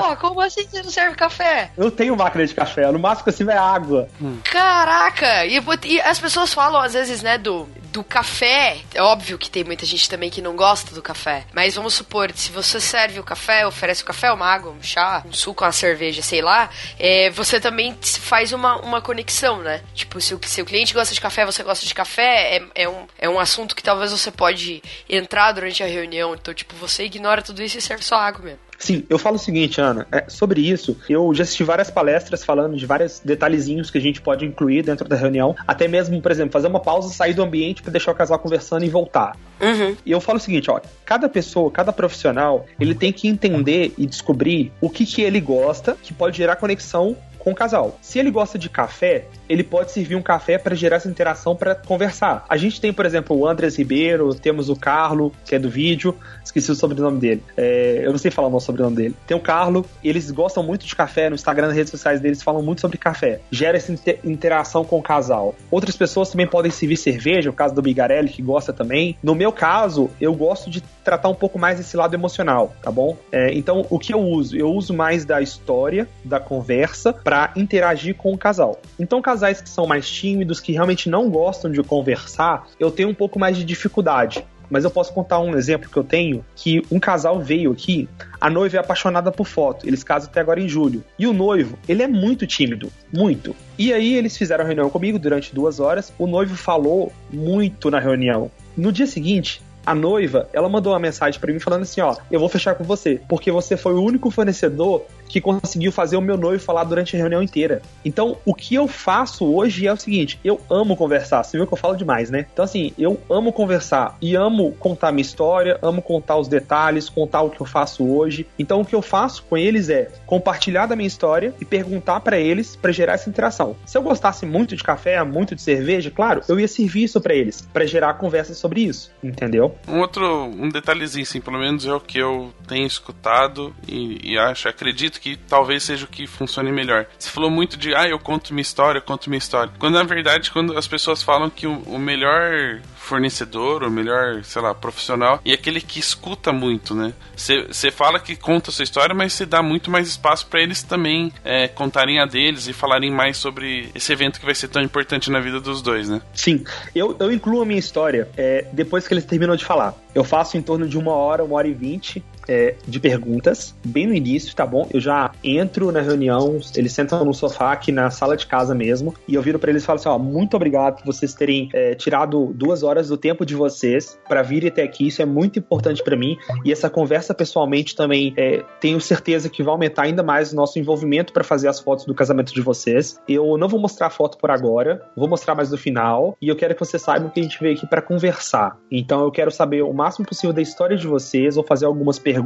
Pô, 0.00 0.16
como 0.16 0.40
assim 0.40 0.66
você 0.66 0.82
não 0.82 0.90
serve 0.90 1.16
café? 1.16 1.70
Eu 1.76 1.90
tenho 1.90 2.16
máquina 2.16 2.46
de 2.46 2.54
café, 2.54 2.90
no 2.90 2.98
máximo 2.98 3.24
que 3.24 3.30
eu 3.30 3.34
sirvo 3.34 3.50
é 3.50 3.56
água. 3.56 4.08
Caraca! 4.44 5.46
E, 5.46 5.60
e 5.84 6.00
as 6.00 6.18
pessoas 6.18 6.52
falam 6.52 6.80
às 6.80 6.92
vezes, 6.92 7.22
né, 7.22 7.38
do 7.38 7.68
do 7.92 8.02
café, 8.02 8.78
é 8.94 9.02
óbvio 9.02 9.36
que 9.36 9.50
tem 9.50 9.62
muita 9.62 9.84
gente 9.84 10.08
também 10.08 10.30
que 10.30 10.40
não 10.40 10.56
gosta 10.56 10.94
do 10.94 11.02
café, 11.02 11.44
mas 11.52 11.74
vamos 11.74 11.92
supor, 11.92 12.32
se 12.34 12.50
você 12.50 12.80
serve 12.80 13.20
o 13.20 13.22
café, 13.22 13.66
oferece 13.66 14.02
o 14.02 14.06
café, 14.06 14.32
uma 14.32 14.46
água, 14.46 14.72
um 14.72 14.82
chá, 14.82 15.22
um 15.26 15.32
suco, 15.32 15.62
uma 15.62 15.72
cerveja, 15.72 16.22
sei 16.22 16.40
lá, 16.40 16.70
é, 16.98 17.28
você 17.30 17.60
também 17.60 17.94
faz 18.02 18.52
uma, 18.52 18.76
uma 18.76 19.02
conexão, 19.02 19.58
né? 19.58 19.82
Tipo, 19.94 20.20
se 20.22 20.34
o, 20.34 20.40
se 20.42 20.62
o 20.62 20.64
cliente 20.64 20.94
gosta 20.94 21.12
de 21.12 21.20
café, 21.20 21.44
você 21.44 21.62
gosta 21.62 21.84
de 21.84 21.94
café, 21.94 22.56
é, 22.56 22.62
é, 22.74 22.88
um, 22.88 23.06
é 23.18 23.28
um 23.28 23.38
assunto 23.38 23.76
que 23.76 23.82
talvez 23.82 24.10
você 24.10 24.30
pode 24.30 24.82
entrar 25.08 25.52
durante 25.52 25.82
a 25.82 25.86
reunião, 25.86 26.34
então, 26.34 26.54
tipo, 26.54 26.74
você 26.76 27.04
ignora 27.04 27.31
tudo 27.40 27.62
isso 27.62 27.78
e 27.78 27.80
serve 27.80 28.02
só 28.02 28.16
água 28.16 28.44
mesmo. 28.44 28.60
Sim, 28.82 29.04
eu 29.08 29.16
falo 29.16 29.36
o 29.36 29.38
seguinte, 29.38 29.80
Ana, 29.80 30.08
é, 30.10 30.24
sobre 30.28 30.60
isso, 30.60 30.96
eu 31.08 31.32
já 31.32 31.44
assisti 31.44 31.62
várias 31.62 31.88
palestras 31.88 32.44
falando 32.44 32.76
de 32.76 32.84
vários 32.84 33.20
detalhezinhos 33.24 33.92
que 33.92 33.98
a 33.98 34.00
gente 34.00 34.20
pode 34.20 34.44
incluir 34.44 34.82
dentro 34.82 35.08
da 35.08 35.14
reunião, 35.14 35.54
até 35.68 35.86
mesmo, 35.86 36.20
por 36.20 36.32
exemplo, 36.32 36.52
fazer 36.52 36.66
uma 36.66 36.80
pausa, 36.80 37.08
sair 37.08 37.32
do 37.32 37.44
ambiente 37.44 37.80
para 37.80 37.92
deixar 37.92 38.10
o 38.10 38.14
casal 38.14 38.40
conversando 38.40 38.84
e 38.84 38.88
voltar. 38.88 39.36
Uhum. 39.60 39.96
E 40.04 40.10
eu 40.10 40.20
falo 40.20 40.38
o 40.38 40.40
seguinte, 40.40 40.68
ó, 40.68 40.80
cada 41.04 41.28
pessoa, 41.28 41.70
cada 41.70 41.92
profissional, 41.92 42.66
ele 42.80 42.96
tem 42.96 43.12
que 43.12 43.28
entender 43.28 43.94
e 43.96 44.04
descobrir 44.04 44.72
o 44.80 44.90
que 44.90 45.06
que 45.06 45.22
ele 45.22 45.40
gosta, 45.40 45.96
que 46.02 46.12
pode 46.12 46.36
gerar 46.36 46.56
conexão 46.56 47.16
com 47.38 47.50
o 47.50 47.54
casal. 47.54 47.98
Se 48.00 48.18
ele 48.18 48.30
gosta 48.30 48.58
de 48.58 48.68
café, 48.68 49.26
ele 49.52 49.62
pode 49.62 49.92
servir 49.92 50.16
um 50.16 50.22
café 50.22 50.56
para 50.56 50.74
gerar 50.74 50.96
essa 50.96 51.08
interação 51.08 51.54
para 51.54 51.74
conversar. 51.74 52.46
A 52.48 52.56
gente 52.56 52.80
tem, 52.80 52.90
por 52.90 53.04
exemplo, 53.04 53.36
o 53.36 53.46
Andres 53.46 53.76
Ribeiro, 53.76 54.34
temos 54.34 54.70
o 54.70 54.74
Carlo, 54.74 55.30
que 55.44 55.54
é 55.54 55.58
do 55.58 55.68
vídeo, 55.68 56.16
esqueci 56.42 56.72
o 56.72 56.74
sobrenome 56.74 57.20
dele. 57.20 57.42
É, 57.54 58.00
eu 58.02 58.10
não 58.10 58.18
sei 58.18 58.30
falar 58.30 58.48
o 58.48 58.60
sobrenome 58.60 58.96
dele. 58.96 59.16
Tem 59.26 59.36
o 59.36 59.40
Carlo, 59.40 59.84
eles 60.02 60.30
gostam 60.30 60.62
muito 60.62 60.86
de 60.86 60.96
café, 60.96 61.28
no 61.28 61.34
Instagram, 61.34 61.66
nas 61.66 61.76
redes 61.76 61.90
sociais 61.90 62.18
deles 62.18 62.42
falam 62.42 62.62
muito 62.62 62.80
sobre 62.80 62.96
café. 62.96 63.40
Gera 63.50 63.76
essa 63.76 63.94
interação 64.24 64.84
com 64.84 64.98
o 64.98 65.02
casal. 65.02 65.54
Outras 65.70 65.96
pessoas 65.96 66.30
também 66.30 66.46
podem 66.46 66.70
servir 66.70 66.96
cerveja, 66.96 67.50
o 67.50 67.52
caso 67.52 67.74
do 67.74 67.82
Bigarelli, 67.82 68.30
que 68.30 68.40
gosta 68.40 68.72
também. 68.72 69.18
No 69.22 69.34
meu 69.34 69.52
caso, 69.52 70.08
eu 70.18 70.32
gosto 70.34 70.70
de 70.70 70.82
tratar 71.04 71.28
um 71.28 71.34
pouco 71.34 71.58
mais 71.58 71.78
esse 71.78 71.94
lado 71.94 72.14
emocional, 72.14 72.72
tá 72.80 72.90
bom? 72.90 73.18
É, 73.30 73.52
então, 73.52 73.84
o 73.90 73.98
que 73.98 74.14
eu 74.14 74.20
uso? 74.20 74.56
Eu 74.56 74.72
uso 74.72 74.94
mais 74.94 75.26
da 75.26 75.42
história, 75.42 76.08
da 76.24 76.40
conversa, 76.40 77.12
para 77.12 77.52
interagir 77.54 78.14
com 78.14 78.32
o 78.32 78.38
casal. 78.38 78.80
Então, 78.98 79.20
casais 79.42 79.60
que 79.60 79.68
são 79.68 79.86
mais 79.86 80.08
tímidos, 80.08 80.60
que 80.60 80.72
realmente 80.72 81.10
não 81.10 81.28
gostam 81.28 81.70
de 81.70 81.82
conversar, 81.82 82.68
eu 82.78 82.90
tenho 82.92 83.08
um 83.08 83.14
pouco 83.14 83.38
mais 83.40 83.56
de 83.56 83.64
dificuldade. 83.64 84.46
Mas 84.70 84.84
eu 84.84 84.90
posso 84.90 85.12
contar 85.12 85.38
um 85.40 85.54
exemplo 85.54 85.90
que 85.90 85.96
eu 85.96 86.04
tenho, 86.04 86.42
que 86.54 86.82
um 86.90 86.98
casal 86.98 87.40
veio 87.40 87.72
aqui, 87.72 88.08
a 88.40 88.48
noiva 88.48 88.76
é 88.76 88.80
apaixonada 88.80 89.30
por 89.30 89.46
foto, 89.46 89.86
eles 89.86 90.02
casam 90.02 90.30
até 90.30 90.40
agora 90.40 90.60
em 90.60 90.68
julho. 90.68 91.04
E 91.18 91.26
o 91.26 91.32
noivo, 91.32 91.76
ele 91.86 92.02
é 92.02 92.06
muito 92.06 92.46
tímido, 92.46 92.90
muito. 93.12 93.54
E 93.76 93.92
aí 93.92 94.14
eles 94.14 94.36
fizeram 94.36 94.64
a 94.64 94.66
reunião 94.66 94.88
comigo 94.88 95.18
durante 95.18 95.54
duas 95.54 95.78
horas, 95.78 96.12
o 96.18 96.26
noivo 96.26 96.56
falou 96.56 97.12
muito 97.30 97.90
na 97.90 97.98
reunião. 97.98 98.50
No 98.74 98.90
dia 98.90 99.06
seguinte, 99.06 99.60
a 99.84 99.94
noiva, 99.94 100.48
ela 100.52 100.68
mandou 100.68 100.92
uma 100.92 100.98
mensagem 100.98 101.38
para 101.38 101.52
mim 101.52 101.58
falando 101.58 101.82
assim, 101.82 102.00
ó, 102.00 102.16
eu 102.30 102.40
vou 102.40 102.48
fechar 102.48 102.74
com 102.74 102.84
você, 102.84 103.20
porque 103.28 103.50
você 103.50 103.76
foi 103.76 103.92
o 103.92 104.02
único 104.02 104.30
fornecedor 104.30 105.04
que 105.32 105.40
conseguiu 105.40 105.90
fazer 105.90 106.16
o 106.16 106.20
meu 106.20 106.36
noivo 106.36 106.62
falar 106.62 106.84
durante 106.84 107.16
a 107.16 107.18
reunião 107.18 107.42
inteira. 107.42 107.80
Então, 108.04 108.36
o 108.44 108.54
que 108.54 108.74
eu 108.74 108.86
faço 108.86 109.46
hoje 109.46 109.86
é 109.86 109.92
o 109.92 109.96
seguinte: 109.96 110.38
eu 110.44 110.60
amo 110.70 110.96
conversar. 110.96 111.42
Você 111.42 111.56
viu 111.56 111.66
que 111.66 111.72
eu 111.72 111.78
falo 111.78 111.96
demais, 111.96 112.30
né? 112.30 112.46
Então, 112.52 112.64
assim, 112.64 112.92
eu 112.98 113.18
amo 113.30 113.52
conversar 113.52 114.16
e 114.20 114.36
amo 114.36 114.72
contar 114.72 115.10
minha 115.10 115.22
história, 115.22 115.78
amo 115.80 116.02
contar 116.02 116.36
os 116.36 116.48
detalhes, 116.48 117.08
contar 117.08 117.42
o 117.42 117.50
que 117.50 117.60
eu 117.60 117.66
faço 117.66 118.04
hoje. 118.04 118.46
Então, 118.58 118.82
o 118.82 118.84
que 118.84 118.94
eu 118.94 119.00
faço 119.00 119.42
com 119.48 119.56
eles 119.56 119.88
é 119.88 120.10
compartilhar 120.26 120.86
da 120.86 120.94
minha 120.94 121.06
história 121.06 121.54
e 121.60 121.64
perguntar 121.64 122.20
para 122.20 122.38
eles 122.38 122.76
para 122.76 122.92
gerar 122.92 123.14
essa 123.14 123.30
interação. 123.30 123.74
Se 123.86 123.96
eu 123.96 124.02
gostasse 124.02 124.44
muito 124.44 124.76
de 124.76 124.82
café, 124.82 125.22
muito 125.24 125.54
de 125.54 125.62
cerveja, 125.62 126.10
claro, 126.10 126.42
eu 126.48 126.60
ia 126.60 126.68
servir 126.68 127.04
isso 127.04 127.20
para 127.20 127.34
eles, 127.34 127.62
para 127.72 127.86
gerar 127.86 128.14
conversa 128.14 128.54
sobre 128.54 128.82
isso, 128.82 129.10
entendeu? 129.22 129.76
Um 129.88 130.00
outro, 130.00 130.44
um 130.44 130.68
detalhezinho, 130.68 131.22
assim, 131.22 131.40
pelo 131.40 131.58
menos 131.58 131.86
é 131.86 131.92
o 131.92 132.00
que 132.00 132.18
eu 132.18 132.52
tenho 132.66 132.86
escutado 132.86 133.74
e, 133.88 134.32
e 134.32 134.38
acho, 134.38 134.68
acredito 134.68 135.21
que 135.22 135.36
talvez 135.36 135.84
seja 135.84 136.04
o 136.04 136.08
que 136.08 136.26
funcione 136.26 136.72
melhor. 136.72 137.06
Você 137.16 137.30
falou 137.30 137.48
muito 137.48 137.76
de, 137.76 137.94
ah, 137.94 138.08
eu 138.08 138.18
conto 138.18 138.52
minha 138.52 138.62
história, 138.62 138.98
eu 138.98 139.02
conto 139.02 139.30
minha 139.30 139.38
história. 139.38 139.72
Quando 139.78 139.94
na 139.94 140.02
verdade, 140.02 140.50
quando 140.50 140.76
as 140.76 140.88
pessoas 140.88 141.22
falam 141.22 141.48
que 141.48 141.64
o, 141.64 141.78
o 141.82 141.98
melhor 141.98 142.80
fornecedor, 142.96 143.84
o 143.84 143.90
melhor, 143.90 144.42
sei 144.42 144.60
lá, 144.60 144.74
profissional, 144.74 145.40
e 145.44 145.52
aquele 145.52 145.80
que 145.80 146.00
escuta 146.00 146.52
muito, 146.52 146.94
né? 146.94 147.12
Você 147.36 147.90
fala 147.90 148.18
que 148.18 148.34
conta 148.34 148.70
a 148.70 148.72
sua 148.72 148.82
história, 148.82 149.14
mas 149.14 149.32
você 149.32 149.46
dá 149.46 149.62
muito 149.62 149.90
mais 149.90 150.08
espaço 150.08 150.46
para 150.46 150.60
eles 150.60 150.82
também 150.82 151.32
é, 151.44 151.68
contarem 151.68 152.18
a 152.20 152.26
deles 152.26 152.66
e 152.66 152.72
falarem 152.72 153.10
mais 153.10 153.36
sobre 153.36 153.90
esse 153.94 154.12
evento 154.12 154.40
que 154.40 154.46
vai 154.46 154.54
ser 154.54 154.68
tão 154.68 154.82
importante 154.82 155.30
na 155.30 155.40
vida 155.40 155.60
dos 155.60 155.82
dois, 155.82 156.08
né? 156.08 156.20
Sim, 156.32 156.64
eu, 156.94 157.16
eu 157.20 157.30
incluo 157.30 157.62
a 157.62 157.66
minha 157.66 157.78
história 157.78 158.28
é, 158.36 158.66
depois 158.72 159.06
que 159.06 159.14
eles 159.14 159.24
terminam 159.24 159.54
de 159.54 159.64
falar. 159.64 159.94
Eu 160.14 160.24
faço 160.24 160.56
em 160.56 160.62
torno 160.62 160.88
de 160.88 160.98
uma 160.98 161.12
hora, 161.12 161.44
uma 161.44 161.56
hora 161.56 161.68
e 161.68 161.74
vinte 161.74 162.22
é, 162.52 162.74
de 162.86 163.00
perguntas, 163.00 163.74
bem 163.82 164.06
no 164.06 164.14
início, 164.14 164.54
tá 164.54 164.66
bom? 164.66 164.86
Eu 164.92 165.00
já 165.00 165.30
entro 165.42 165.90
na 165.90 166.02
reunião, 166.02 166.60
eles 166.76 166.92
sentam 166.92 167.24
no 167.24 167.32
sofá 167.32 167.72
aqui 167.72 167.90
na 167.90 168.10
sala 168.10 168.36
de 168.36 168.46
casa 168.46 168.74
mesmo, 168.74 169.14
e 169.26 169.34
eu 169.34 169.40
viro 169.40 169.58
para 169.58 169.70
eles 169.70 169.82
e 169.82 169.86
falo 169.86 169.98
assim: 169.98 170.08
ó, 170.08 170.18
muito 170.18 170.54
obrigado 170.54 170.98
por 170.98 171.06
vocês 171.06 171.32
terem 171.32 171.70
é, 171.72 171.94
tirado 171.94 172.52
duas 172.54 172.82
horas 172.82 173.08
do 173.08 173.16
tempo 173.16 173.46
de 173.46 173.54
vocês 173.54 174.18
para 174.28 174.42
vir 174.42 174.66
até 174.66 174.82
aqui, 174.82 175.06
isso 175.06 175.22
é 175.22 175.24
muito 175.24 175.58
importante 175.58 176.02
para 176.04 176.14
mim, 176.14 176.36
e 176.64 176.70
essa 176.70 176.90
conversa 176.90 177.32
pessoalmente 177.32 177.96
também 177.96 178.34
é, 178.36 178.62
tenho 178.80 179.00
certeza 179.00 179.48
que 179.48 179.62
vai 179.62 179.72
aumentar 179.72 180.02
ainda 180.02 180.22
mais 180.22 180.52
o 180.52 180.56
nosso 180.56 180.78
envolvimento 180.78 181.32
para 181.32 181.42
fazer 181.42 181.68
as 181.68 181.80
fotos 181.80 182.04
do 182.04 182.14
casamento 182.14 182.52
de 182.52 182.60
vocês. 182.60 183.18
Eu 183.26 183.56
não 183.56 183.68
vou 183.68 183.80
mostrar 183.80 184.08
a 184.08 184.10
foto 184.10 184.36
por 184.36 184.50
agora, 184.50 185.02
vou 185.16 185.28
mostrar 185.28 185.54
mais 185.54 185.70
no 185.70 185.78
final, 185.78 186.36
e 186.40 186.48
eu 186.48 186.56
quero 186.56 186.74
que 186.74 186.80
vocês 186.80 187.02
saibam 187.02 187.30
que 187.30 187.40
a 187.40 187.42
gente 187.42 187.58
veio 187.60 187.74
aqui 187.74 187.86
para 187.86 188.02
conversar. 188.02 188.76
Então 188.90 189.22
eu 189.22 189.30
quero 189.30 189.50
saber 189.50 189.82
o 189.82 189.92
máximo 189.92 190.26
possível 190.26 190.52
da 190.52 190.60
história 190.60 190.96
de 190.96 191.06
vocês, 191.06 191.54
vou 191.54 191.64
fazer 191.64 191.86
algumas 191.86 192.18
perguntas, 192.18 192.41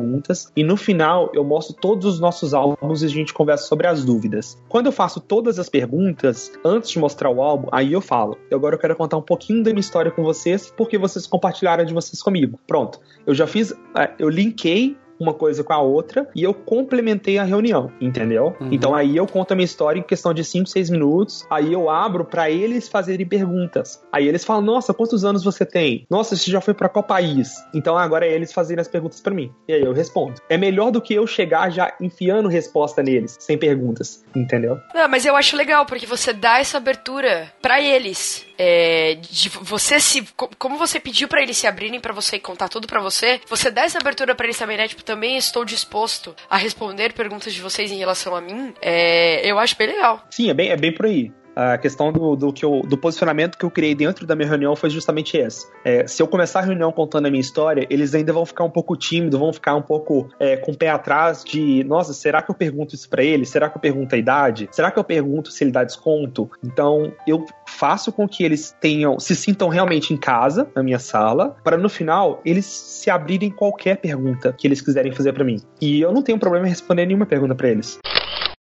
e 0.56 0.62
no 0.62 0.76
final 0.76 1.30
eu 1.34 1.44
mostro 1.44 1.74
todos 1.74 2.06
os 2.06 2.20
nossos 2.20 2.54
álbuns 2.54 3.02
e 3.02 3.06
a 3.06 3.08
gente 3.08 3.32
conversa 3.32 3.66
sobre 3.66 3.86
as 3.86 4.04
dúvidas. 4.04 4.58
Quando 4.68 4.86
eu 4.86 4.92
faço 4.92 5.20
todas 5.20 5.58
as 5.58 5.68
perguntas, 5.68 6.52
antes 6.64 6.90
de 6.90 6.98
mostrar 6.98 7.30
o 7.30 7.42
álbum, 7.42 7.68
aí 7.72 7.92
eu 7.92 8.00
falo, 8.00 8.36
agora 8.52 8.74
eu 8.74 8.78
quero 8.78 8.96
contar 8.96 9.16
um 9.16 9.22
pouquinho 9.22 9.62
da 9.62 9.70
minha 9.70 9.80
história 9.80 10.10
com 10.10 10.22
vocês, 10.22 10.72
porque 10.76 10.98
vocês 10.98 11.26
compartilharam 11.26 11.84
de 11.84 11.94
vocês 11.94 12.22
comigo. 12.22 12.58
Pronto, 12.66 13.00
eu 13.26 13.34
já 13.34 13.46
fiz, 13.46 13.72
é, 13.96 14.10
eu 14.18 14.28
linkei 14.28 14.96
uma 15.18 15.34
coisa 15.34 15.62
com 15.62 15.72
a 15.72 15.80
outra 15.80 16.28
e 16.34 16.42
eu 16.42 16.52
complementei 16.52 17.38
a 17.38 17.44
reunião, 17.44 17.92
entendeu? 18.00 18.56
Uhum. 18.60 18.68
Então 18.70 18.94
aí 18.94 19.16
eu 19.16 19.26
conto 19.26 19.52
a 19.52 19.54
minha 19.54 19.64
história 19.64 19.98
em 19.98 20.02
questão 20.02 20.32
de 20.32 20.44
5, 20.44 20.68
6 20.68 20.90
minutos, 20.90 21.46
aí 21.50 21.72
eu 21.72 21.88
abro 21.90 22.24
para 22.24 22.50
eles 22.50 22.88
fazerem 22.88 23.26
perguntas. 23.26 24.02
Aí 24.12 24.26
eles 24.26 24.44
falam: 24.44 24.62
"Nossa, 24.62 24.92
quantos 24.94 25.24
anos 25.24 25.44
você 25.44 25.64
tem? 25.64 26.06
Nossa, 26.10 26.36
você 26.36 26.50
já 26.50 26.60
foi 26.60 26.74
para 26.74 26.88
qual 26.88 27.02
país?". 27.02 27.54
Então 27.74 27.96
agora 27.96 28.26
é 28.26 28.32
eles 28.32 28.52
fazerem 28.52 28.80
as 28.80 28.88
perguntas 28.88 29.20
para 29.20 29.34
mim. 29.34 29.52
E 29.68 29.72
aí 29.72 29.82
eu 29.82 29.92
respondo. 29.92 30.40
É 30.48 30.56
melhor 30.56 30.90
do 30.90 31.00
que 31.00 31.14
eu 31.14 31.26
chegar 31.26 31.70
já 31.70 31.94
enfiando 32.00 32.48
resposta 32.48 33.02
neles, 33.02 33.36
sem 33.40 33.58
perguntas, 33.58 34.24
entendeu? 34.34 34.78
Não, 34.94 35.08
mas 35.08 35.24
eu 35.24 35.36
acho 35.36 35.56
legal 35.56 35.86
porque 35.86 36.06
você 36.06 36.32
dá 36.32 36.58
essa 36.58 36.76
abertura 36.76 37.52
para 37.60 37.80
eles. 37.80 38.44
É, 38.58 39.18
de 39.20 39.50
você 39.50 40.00
se 40.00 40.26
como 40.58 40.78
você 40.78 40.98
pediu 40.98 41.28
para 41.28 41.42
eles 41.42 41.58
se 41.58 41.66
abrirem 41.66 42.00
para 42.00 42.14
você 42.14 42.36
e 42.36 42.40
contar 42.40 42.68
tudo 42.68 42.86
para 42.86 43.00
você, 43.02 43.38
você 43.46 43.70
dá 43.70 43.82
essa 43.82 43.98
abertura 43.98 44.34
para 44.34 44.46
eles 44.46 44.56
também, 44.56 44.76
né? 44.76 44.88
Tipo, 44.88 45.04
também 45.06 45.36
estou 45.38 45.64
disposto 45.64 46.34
a 46.50 46.58
responder 46.58 47.14
perguntas 47.14 47.54
de 47.54 47.62
vocês 47.62 47.90
em 47.90 47.96
relação 47.96 48.34
a 48.34 48.40
mim, 48.40 48.74
é, 48.82 49.48
eu 49.50 49.58
acho 49.58 49.76
bem 49.76 49.86
legal. 49.86 50.26
Sim, 50.30 50.50
é 50.50 50.54
bem, 50.54 50.68
é 50.68 50.76
bem 50.76 50.92
por 50.92 51.06
aí 51.06 51.32
a 51.56 51.78
questão 51.78 52.12
do, 52.12 52.36
do, 52.36 52.52
que 52.52 52.64
eu, 52.64 52.82
do 52.82 52.98
posicionamento 52.98 53.56
que 53.56 53.64
eu 53.64 53.70
criei 53.70 53.94
dentro 53.94 54.26
da 54.26 54.36
minha 54.36 54.46
reunião 54.46 54.76
foi 54.76 54.90
justamente 54.90 55.38
esse. 55.38 55.66
É, 55.82 56.06
se 56.06 56.22
eu 56.22 56.28
começar 56.28 56.60
a 56.60 56.62
reunião 56.62 56.92
contando 56.92 57.26
a 57.26 57.30
minha 57.30 57.40
história, 57.40 57.86
eles 57.88 58.14
ainda 58.14 58.32
vão 58.32 58.44
ficar 58.44 58.64
um 58.64 58.70
pouco 58.70 58.94
tímidos, 58.94 59.40
vão 59.40 59.52
ficar 59.52 59.74
um 59.74 59.82
pouco 59.82 60.28
é, 60.38 60.56
com 60.58 60.72
o 60.72 60.76
pé 60.76 60.90
atrás 60.90 61.42
de, 61.42 61.82
nossa, 61.84 62.12
será 62.12 62.42
que 62.42 62.50
eu 62.50 62.54
pergunto 62.54 62.94
isso 62.94 63.08
para 63.08 63.24
ele? 63.24 63.46
Será 63.46 63.70
que 63.70 63.76
eu 63.78 63.80
pergunto 63.80 64.14
a 64.14 64.18
idade? 64.18 64.68
Será 64.70 64.90
que 64.90 64.98
eu 64.98 65.04
pergunto 65.04 65.50
se 65.50 65.64
ele 65.64 65.70
dá 65.70 65.82
desconto? 65.82 66.50
Então, 66.62 67.12
eu 67.26 67.46
faço 67.66 68.12
com 68.12 68.28
que 68.28 68.44
eles 68.44 68.76
tenham, 68.78 69.18
se 69.18 69.34
sintam 69.34 69.68
realmente 69.68 70.12
em 70.12 70.16
casa, 70.16 70.68
na 70.74 70.82
minha 70.82 70.98
sala, 70.98 71.56
para 71.64 71.78
no 71.78 71.88
final 71.88 72.40
eles 72.44 72.66
se 72.66 73.08
abrirem 73.08 73.50
qualquer 73.50 73.96
pergunta 73.96 74.54
que 74.56 74.66
eles 74.66 74.82
quiserem 74.82 75.12
fazer 75.12 75.32
para 75.32 75.44
mim. 75.44 75.60
E 75.80 76.00
eu 76.00 76.12
não 76.12 76.22
tenho 76.22 76.38
problema 76.38 76.66
em 76.66 76.70
responder 76.70 77.06
nenhuma 77.06 77.26
pergunta 77.26 77.54
para 77.54 77.68
eles. 77.68 77.98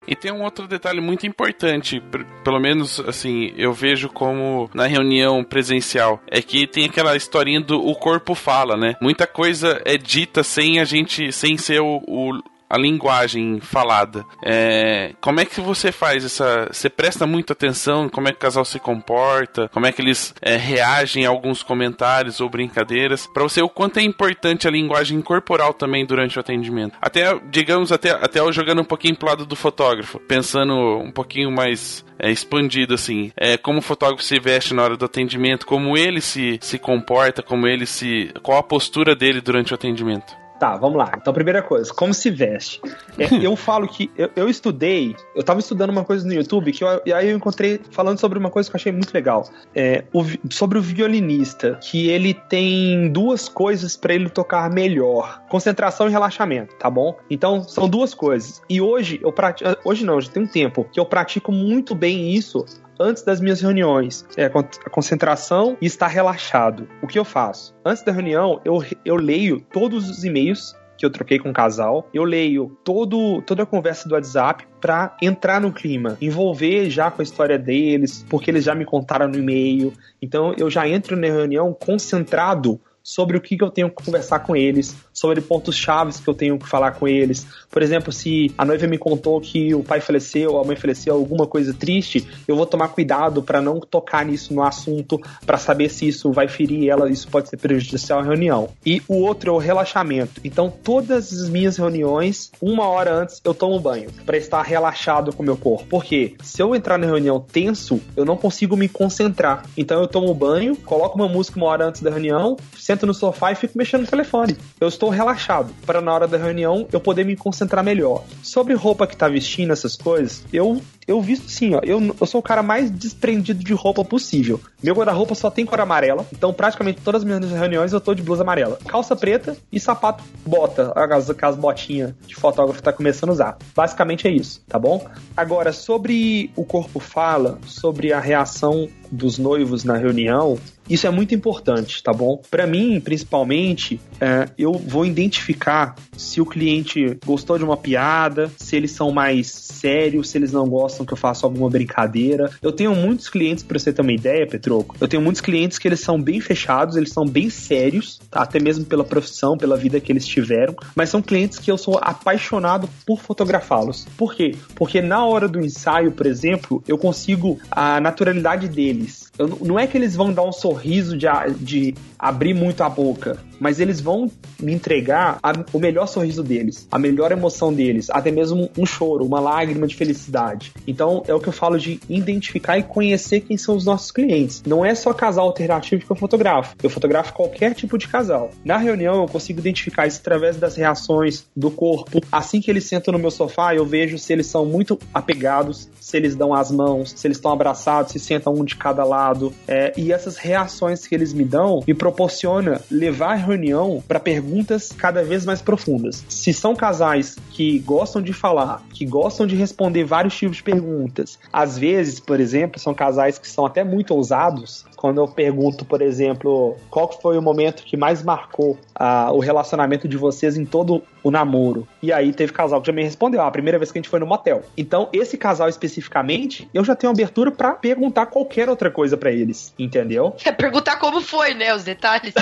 E 0.06 0.16
tem 0.16 0.32
um 0.32 0.42
outro 0.42 0.66
detalhe 0.66 1.00
muito 1.00 1.26
importante, 1.26 2.02
pelo 2.42 2.58
menos 2.58 2.98
assim, 3.00 3.52
eu 3.56 3.72
vejo 3.72 4.08
como 4.08 4.68
na 4.74 4.86
reunião 4.86 5.44
presencial, 5.44 6.20
é 6.26 6.42
que 6.42 6.66
tem 6.66 6.86
aquela 6.86 7.16
historinha 7.16 7.60
do 7.60 7.80
o 7.80 7.94
corpo 7.94 8.34
fala, 8.34 8.76
né? 8.76 8.96
Muita 9.00 9.26
coisa 9.26 9.80
é 9.84 9.96
dita 9.96 10.42
sem 10.42 10.80
a 10.80 10.84
gente, 10.84 11.30
sem 11.32 11.56
ser 11.56 11.80
o, 11.80 12.02
o 12.06 12.42
a 12.72 12.78
linguagem 12.78 13.60
falada. 13.60 14.24
É, 14.42 15.12
como 15.20 15.40
é 15.40 15.44
que 15.44 15.60
você 15.60 15.92
faz 15.92 16.24
essa. 16.24 16.68
Você 16.72 16.88
presta 16.88 17.26
muita 17.26 17.52
atenção 17.52 18.08
como 18.08 18.28
é 18.28 18.30
que 18.30 18.38
o 18.38 18.40
casal 18.40 18.64
se 18.64 18.80
comporta, 18.80 19.68
como 19.68 19.84
é 19.84 19.92
que 19.92 20.00
eles 20.00 20.34
é, 20.40 20.56
reagem 20.56 21.26
a 21.26 21.28
alguns 21.28 21.62
comentários 21.62 22.40
ou 22.40 22.48
brincadeiras, 22.48 23.26
para 23.26 23.42
você 23.42 23.60
o 23.60 23.68
quanto 23.68 23.98
é 23.98 24.02
importante 24.02 24.66
a 24.66 24.70
linguagem 24.70 25.20
corporal 25.20 25.74
também 25.74 26.06
durante 26.06 26.38
o 26.38 26.40
atendimento. 26.40 26.96
Até, 26.98 27.38
digamos, 27.50 27.92
até, 27.92 28.12
até 28.12 28.40
eu 28.40 28.50
jogando 28.50 28.80
um 28.80 28.86
pouquinho 28.86 29.16
pro 29.16 29.28
lado 29.28 29.44
do 29.44 29.54
fotógrafo, 29.54 30.18
pensando 30.20 30.74
um 30.74 31.12
pouquinho 31.12 31.50
mais 31.50 32.02
é, 32.18 32.30
expandido, 32.30 32.94
assim. 32.94 33.32
É, 33.36 33.58
como 33.58 33.80
o 33.80 33.82
fotógrafo 33.82 34.22
se 34.22 34.40
veste 34.40 34.72
na 34.72 34.82
hora 34.82 34.96
do 34.96 35.04
atendimento, 35.04 35.66
como 35.66 35.98
ele 35.98 36.22
se, 36.22 36.58
se 36.62 36.78
comporta, 36.78 37.42
como 37.42 37.66
ele 37.66 37.84
se. 37.84 38.32
qual 38.42 38.58
a 38.58 38.62
postura 38.62 39.14
dele 39.14 39.42
durante 39.42 39.72
o 39.72 39.74
atendimento. 39.74 40.41
Tá, 40.62 40.76
vamos 40.76 40.96
lá. 40.96 41.10
Então, 41.16 41.34
primeira 41.34 41.60
coisa, 41.60 41.92
como 41.92 42.14
se 42.14 42.30
veste? 42.30 42.80
É, 43.18 43.24
eu 43.44 43.56
falo 43.56 43.88
que 43.88 44.08
eu, 44.16 44.30
eu, 44.36 44.48
estudei, 44.48 45.16
eu 45.34 45.42
tava 45.42 45.58
estudando 45.58 45.90
uma 45.90 46.04
coisa 46.04 46.24
no 46.24 46.32
YouTube 46.32 46.70
que 46.70 46.84
eu, 46.84 47.02
e 47.04 47.12
aí 47.12 47.30
eu 47.30 47.36
encontrei 47.36 47.80
falando 47.90 48.20
sobre 48.20 48.38
uma 48.38 48.48
coisa 48.48 48.70
que 48.70 48.76
eu 48.76 48.78
achei 48.78 48.92
muito 48.92 49.12
legal. 49.12 49.50
É, 49.74 50.04
o, 50.12 50.24
sobre 50.52 50.78
o 50.78 50.80
violinista, 50.80 51.80
que 51.82 52.08
ele 52.08 52.32
tem 52.32 53.10
duas 53.10 53.48
coisas 53.48 53.96
para 53.96 54.14
ele 54.14 54.30
tocar 54.30 54.70
melhor: 54.70 55.42
concentração 55.48 56.06
e 56.06 56.12
relaxamento, 56.12 56.76
tá 56.76 56.88
bom? 56.88 57.18
Então, 57.28 57.64
são 57.64 57.88
duas 57.88 58.14
coisas. 58.14 58.62
E 58.70 58.80
hoje 58.80 59.18
eu 59.20 59.32
pratico, 59.32 59.68
hoje 59.84 60.04
não, 60.04 60.20
já 60.20 60.30
tem 60.30 60.44
um 60.44 60.46
tempo 60.46 60.86
que 60.92 61.00
eu 61.00 61.04
pratico 61.04 61.50
muito 61.50 61.92
bem 61.92 62.30
isso 62.30 62.64
antes 63.02 63.22
das 63.22 63.40
minhas 63.40 63.60
reuniões. 63.60 64.24
É 64.36 64.44
a 64.44 64.90
concentração 64.90 65.76
e 65.80 65.86
estar 65.86 66.06
relaxado. 66.06 66.88
O 67.02 67.06
que 67.06 67.18
eu 67.18 67.24
faço? 67.24 67.74
Antes 67.84 68.02
da 68.02 68.12
reunião, 68.12 68.60
eu, 68.64 68.82
eu 69.04 69.16
leio 69.16 69.60
todos 69.72 70.08
os 70.08 70.24
e-mails 70.24 70.74
que 70.96 71.04
eu 71.04 71.10
troquei 71.10 71.38
com 71.38 71.50
o 71.50 71.52
casal. 71.52 72.08
Eu 72.14 72.22
leio 72.22 72.78
todo, 72.84 73.42
toda 73.42 73.64
a 73.64 73.66
conversa 73.66 74.08
do 74.08 74.14
WhatsApp 74.14 74.66
para 74.80 75.16
entrar 75.20 75.60
no 75.60 75.72
clima, 75.72 76.16
envolver 76.20 76.88
já 76.90 77.10
com 77.10 77.20
a 77.20 77.24
história 77.24 77.58
deles, 77.58 78.24
porque 78.30 78.50
eles 78.50 78.64
já 78.64 78.74
me 78.74 78.84
contaram 78.84 79.26
no 79.26 79.36
e-mail. 79.36 79.92
Então 80.20 80.54
eu 80.56 80.70
já 80.70 80.88
entro 80.88 81.16
na 81.16 81.26
reunião 81.26 81.74
concentrado 81.74 82.80
sobre 83.02 83.36
o 83.36 83.40
que, 83.40 83.56
que 83.56 83.64
eu 83.64 83.70
tenho 83.70 83.90
que 83.90 84.04
conversar 84.04 84.40
com 84.40 84.54
eles, 84.54 84.96
sobre 85.12 85.40
pontos 85.40 85.76
chaves 85.76 86.18
que 86.18 86.28
eu 86.28 86.34
tenho 86.34 86.58
que 86.58 86.68
falar 86.68 86.92
com 86.92 87.06
eles. 87.06 87.46
Por 87.70 87.82
exemplo, 87.82 88.12
se 88.12 88.52
a 88.56 88.64
noiva 88.64 88.86
me 88.86 88.98
contou 88.98 89.40
que 89.40 89.74
o 89.74 89.82
pai 89.82 90.00
faleceu, 90.00 90.58
a 90.58 90.64
mãe 90.64 90.76
faleceu, 90.76 91.14
alguma 91.14 91.46
coisa 91.46 91.74
triste, 91.74 92.26
eu 92.46 92.56
vou 92.56 92.66
tomar 92.66 92.88
cuidado 92.88 93.42
para 93.42 93.60
não 93.60 93.80
tocar 93.80 94.24
nisso 94.24 94.54
no 94.54 94.62
assunto, 94.62 95.20
para 95.44 95.58
saber 95.58 95.88
se 95.88 96.08
isso 96.08 96.32
vai 96.32 96.48
ferir 96.48 96.88
ela, 96.88 97.10
isso 97.10 97.28
pode 97.28 97.48
ser 97.48 97.56
prejudicial 97.56 98.20
à 98.20 98.22
reunião. 98.22 98.68
E 98.84 99.02
o 99.08 99.14
outro 99.22 99.50
é 99.50 99.52
o 99.54 99.58
relaxamento. 99.58 100.40
Então, 100.44 100.72
todas 100.82 101.32
as 101.32 101.48
minhas 101.48 101.76
reuniões, 101.76 102.50
uma 102.60 102.86
hora 102.86 103.14
antes, 103.14 103.40
eu 103.44 103.54
tomo 103.54 103.78
banho, 103.80 104.10
para 104.24 104.36
estar 104.36 104.62
relaxado 104.62 105.32
com 105.32 105.42
o 105.42 105.46
meu 105.46 105.56
corpo. 105.56 105.86
Porque 105.88 106.34
se 106.42 106.62
eu 106.62 106.74
entrar 106.74 106.98
na 106.98 107.06
reunião 107.06 107.40
tenso, 107.40 108.00
eu 108.16 108.24
não 108.24 108.36
consigo 108.36 108.76
me 108.76 108.88
concentrar. 108.88 109.64
Então, 109.76 110.00
eu 110.00 110.08
tomo 110.08 110.34
banho, 110.34 110.76
coloco 110.76 111.16
uma 111.16 111.28
música 111.28 111.58
uma 111.58 111.66
hora 111.66 111.86
antes 111.86 112.02
da 112.02 112.10
reunião, 112.10 112.56
sento 112.76 113.06
no 113.06 113.14
sofá 113.14 113.52
e 113.52 113.54
fico 113.54 113.76
mexendo 113.76 114.02
no 114.02 114.06
telefone. 114.06 114.56
Eu 114.80 114.88
estou 114.88 115.01
relaxado, 115.10 115.72
para 115.86 116.00
na 116.00 116.12
hora 116.12 116.28
da 116.28 116.36
reunião 116.36 116.86
eu 116.92 117.00
poder 117.00 117.24
me 117.24 117.36
concentrar 117.36 117.84
melhor. 117.84 118.24
Sobre 118.42 118.74
roupa 118.74 119.06
que 119.06 119.16
tá 119.16 119.28
vestindo, 119.28 119.72
essas 119.72 119.96
coisas, 119.96 120.44
eu 120.52 120.80
eu 121.06 121.20
visto 121.20 121.46
assim, 121.46 121.74
ó. 121.74 121.80
Eu, 121.82 122.14
eu 122.20 122.26
sou 122.26 122.40
o 122.40 122.42
cara 122.42 122.62
mais 122.62 122.90
desprendido 122.90 123.62
de 123.62 123.72
roupa 123.72 124.04
possível. 124.04 124.60
Meu 124.82 124.94
guarda-roupa 124.94 125.34
só 125.34 125.50
tem 125.50 125.66
cor 125.66 125.80
amarela, 125.80 126.26
então 126.32 126.52
praticamente 126.52 127.00
todas 127.00 127.22
as 127.22 127.24
minhas 127.24 127.50
reuniões 127.50 127.92
eu 127.92 128.00
tô 128.00 128.14
de 128.14 128.22
blusa 128.22 128.42
amarela. 128.42 128.78
Calça 128.86 129.16
preta 129.16 129.56
e 129.70 129.80
sapato 129.80 130.22
bota, 130.46 130.92
as, 130.94 131.30
as 131.30 131.56
botinhas 131.56 132.14
de 132.26 132.34
fotógrafo 132.34 132.82
tá 132.82 132.92
começando 132.92 133.30
a 133.30 133.32
usar. 133.32 133.58
Basicamente 133.74 134.28
é 134.28 134.30
isso, 134.30 134.62
tá 134.68 134.78
bom? 134.78 135.04
Agora, 135.36 135.72
sobre 135.72 136.50
o 136.56 136.64
corpo 136.64 137.00
fala, 137.00 137.58
sobre 137.66 138.12
a 138.12 138.20
reação 138.20 138.88
dos 139.10 139.38
noivos 139.38 139.84
na 139.84 139.96
reunião, 139.96 140.58
isso 140.88 141.06
é 141.06 141.10
muito 141.10 141.34
importante, 141.34 142.02
tá 142.02 142.12
bom? 142.12 142.40
Para 142.50 142.66
mim, 142.66 143.00
principalmente, 143.00 144.00
é, 144.20 144.48
eu 144.58 144.72
vou 144.72 145.06
identificar 145.06 145.94
se 146.16 146.40
o 146.40 146.46
cliente 146.46 147.18
gostou 147.24 147.56
de 147.56 147.64
uma 147.64 147.76
piada, 147.76 148.50
se 148.56 148.76
eles 148.76 148.90
são 148.90 149.10
mais 149.10 149.50
sérios, 149.50 150.30
se 150.30 150.38
eles 150.38 150.52
não 150.52 150.68
gostam 150.68 151.06
que 151.06 151.12
eu 151.12 151.16
faça 151.16 151.46
alguma 151.46 151.70
brincadeira. 151.70 152.50
Eu 152.60 152.72
tenho 152.72 152.94
muitos 152.94 153.28
clientes, 153.28 153.64
para 153.64 153.78
você 153.78 153.92
ter 153.92 154.02
uma 154.02 154.12
ideia, 154.12 154.46
Petroco, 154.46 154.96
eu 155.00 155.08
tenho 155.08 155.22
muitos 155.22 155.40
clientes 155.40 155.78
que 155.78 155.88
eles 155.88 156.00
são 156.00 156.20
bem 156.20 156.40
fechados, 156.40 156.96
eles 156.96 157.10
são 157.10 157.24
bem 157.24 157.48
sérios, 157.48 158.20
tá? 158.30 158.42
até 158.42 158.58
mesmo 158.58 158.84
pela 158.84 159.04
profissão, 159.04 159.56
pela 159.56 159.76
vida 159.76 160.00
que 160.00 160.10
eles 160.10 160.26
tiveram, 160.26 160.74
mas 160.94 161.08
são 161.08 161.22
clientes 161.22 161.58
que 161.58 161.70
eu 161.70 161.78
sou 161.78 161.98
apaixonado 162.00 162.88
por 163.06 163.20
fotografá-los. 163.20 164.06
Por 164.16 164.34
quê? 164.34 164.54
Porque 164.74 165.00
na 165.00 165.24
hora 165.24 165.48
do 165.48 165.60
ensaio, 165.60 166.12
por 166.12 166.26
exemplo, 166.26 166.82
eu 166.86 166.98
consigo 166.98 167.58
a 167.70 168.00
naturalidade 168.00 168.68
deles 168.68 169.21
não- 169.38 169.78
é 169.78 169.86
que 169.86 169.96
eles 169.96 170.14
vão 170.14 170.32
dar 170.32 170.42
um 170.42 170.52
sorriso 170.52 171.16
de, 171.16 171.26
de 171.58 171.94
abrir 172.18 172.54
muito 172.54 172.82
a 172.82 172.88
boca, 172.88 173.38
mas 173.62 173.78
eles 173.78 174.00
vão 174.00 174.30
me 174.60 174.72
entregar 174.74 175.38
a- 175.42 175.52
o 175.72 175.78
melhor 175.78 176.06
sorriso 176.06 176.42
deles, 176.42 176.86
a 176.90 176.98
melhor 176.98 177.30
emoção 177.30 177.72
deles, 177.72 178.08
até 178.10 178.30
mesmo 178.30 178.68
um 178.76 178.84
choro, 178.84 179.24
uma 179.24 179.38
lágrima 179.40 179.86
de 179.86 179.94
felicidade. 179.94 180.72
Então 180.86 181.22
é 181.28 181.32
o 181.32 181.38
que 181.40 181.48
eu 181.48 181.52
falo 181.52 181.78
de 181.78 182.00
identificar 182.08 182.76
e 182.76 182.82
conhecer 182.82 183.40
quem 183.40 183.56
são 183.56 183.76
os 183.76 183.84
nossos 183.84 184.10
clientes. 184.10 184.62
Não 184.66 184.84
é 184.84 184.94
só 184.94 185.12
casal 185.12 185.46
alternativo 185.46 186.04
que 186.04 186.10
eu 186.10 186.16
fotografo, 186.16 186.74
eu 186.82 186.90
fotografo 186.90 187.32
qualquer 187.32 187.74
tipo 187.74 187.96
de 187.96 188.08
casal. 188.08 188.50
Na 188.64 188.76
reunião 188.76 189.22
eu 189.22 189.28
consigo 189.28 189.60
identificar 189.60 190.06
isso 190.06 190.18
através 190.20 190.56
das 190.56 190.74
reações 190.76 191.46
do 191.54 191.70
corpo. 191.70 192.20
Assim 192.32 192.60
que 192.60 192.70
eles 192.70 192.84
sentam 192.84 193.12
no 193.12 193.18
meu 193.18 193.30
sofá, 193.30 193.74
eu 193.74 193.86
vejo 193.86 194.18
se 194.18 194.32
eles 194.32 194.46
são 194.46 194.66
muito 194.66 194.98
apegados, 195.14 195.88
se 196.00 196.16
eles 196.16 196.34
dão 196.34 196.52
as 196.52 196.70
mãos, 196.72 197.12
se 197.16 197.26
eles 197.26 197.36
estão 197.36 197.52
abraçados, 197.52 198.12
se 198.12 198.18
sentam 198.18 198.52
um 198.54 198.64
de 198.64 198.74
cada 198.76 199.04
lado. 199.04 199.52
É, 199.68 199.92
e 199.96 200.12
essas 200.12 200.36
reações 200.36 201.06
que 201.06 201.14
eles 201.14 201.32
me 201.32 201.44
dão 201.44 201.82
me 201.86 201.94
proporciona 201.94 202.80
levar 202.90 203.32
a 203.32 203.36
reunião 203.52 204.02
para 204.06 204.18
perguntas 204.18 204.92
cada 204.96 205.22
vez 205.22 205.44
mais 205.44 205.62
profundas. 205.62 206.24
Se 206.28 206.52
são 206.52 206.74
casais 206.74 207.36
que 207.50 207.78
gostam 207.80 208.22
de 208.22 208.32
falar, 208.32 208.82
que 208.92 209.04
gostam 209.04 209.46
de 209.46 209.54
responder 209.54 210.04
vários 210.04 210.36
tipos 210.36 210.56
de 210.56 210.62
perguntas, 210.62 211.38
às 211.52 211.78
vezes, 211.78 212.18
por 212.18 212.40
exemplo, 212.40 212.80
são 212.80 212.94
casais 212.94 213.38
que 213.38 213.48
são 213.48 213.66
até 213.66 213.84
muito 213.84 214.14
ousados. 214.14 214.84
Quando 214.96 215.20
eu 215.20 215.28
pergunto, 215.28 215.84
por 215.84 216.00
exemplo, 216.00 216.76
qual 216.90 217.10
foi 217.20 217.36
o 217.36 217.42
momento 217.42 217.82
que 217.84 217.96
mais 217.96 218.22
marcou 218.22 218.78
ah, 218.94 219.30
o 219.32 219.38
relacionamento 219.38 220.08
de 220.08 220.16
vocês 220.16 220.56
em 220.56 220.64
todo 220.64 221.02
o 221.22 221.30
namoro. 221.30 221.86
E 222.02 222.12
aí 222.12 222.32
teve 222.32 222.52
casal 222.52 222.80
que 222.80 222.88
já 222.88 222.92
me 222.92 223.02
respondeu, 223.02 223.40
ah, 223.40 223.46
a 223.46 223.50
primeira 223.50 223.78
vez 223.78 223.92
que 223.92 223.98
a 223.98 224.00
gente 224.00 224.08
foi 224.08 224.18
no 224.18 224.26
motel. 224.26 224.62
Então, 224.76 225.08
esse 225.12 225.38
casal 225.38 225.68
especificamente, 225.68 226.68
eu 226.74 226.84
já 226.84 226.96
tenho 226.96 227.12
abertura 227.12 227.52
para 227.52 227.74
perguntar 227.74 228.26
qualquer 228.26 228.68
outra 228.68 228.90
coisa 228.90 229.16
para 229.16 229.30
eles, 229.30 229.72
entendeu? 229.78 230.34
É 230.44 230.50
perguntar 230.50 230.96
como 230.96 231.20
foi, 231.20 231.54
né? 231.54 231.74
Os 231.74 231.84
detalhes. 231.84 232.34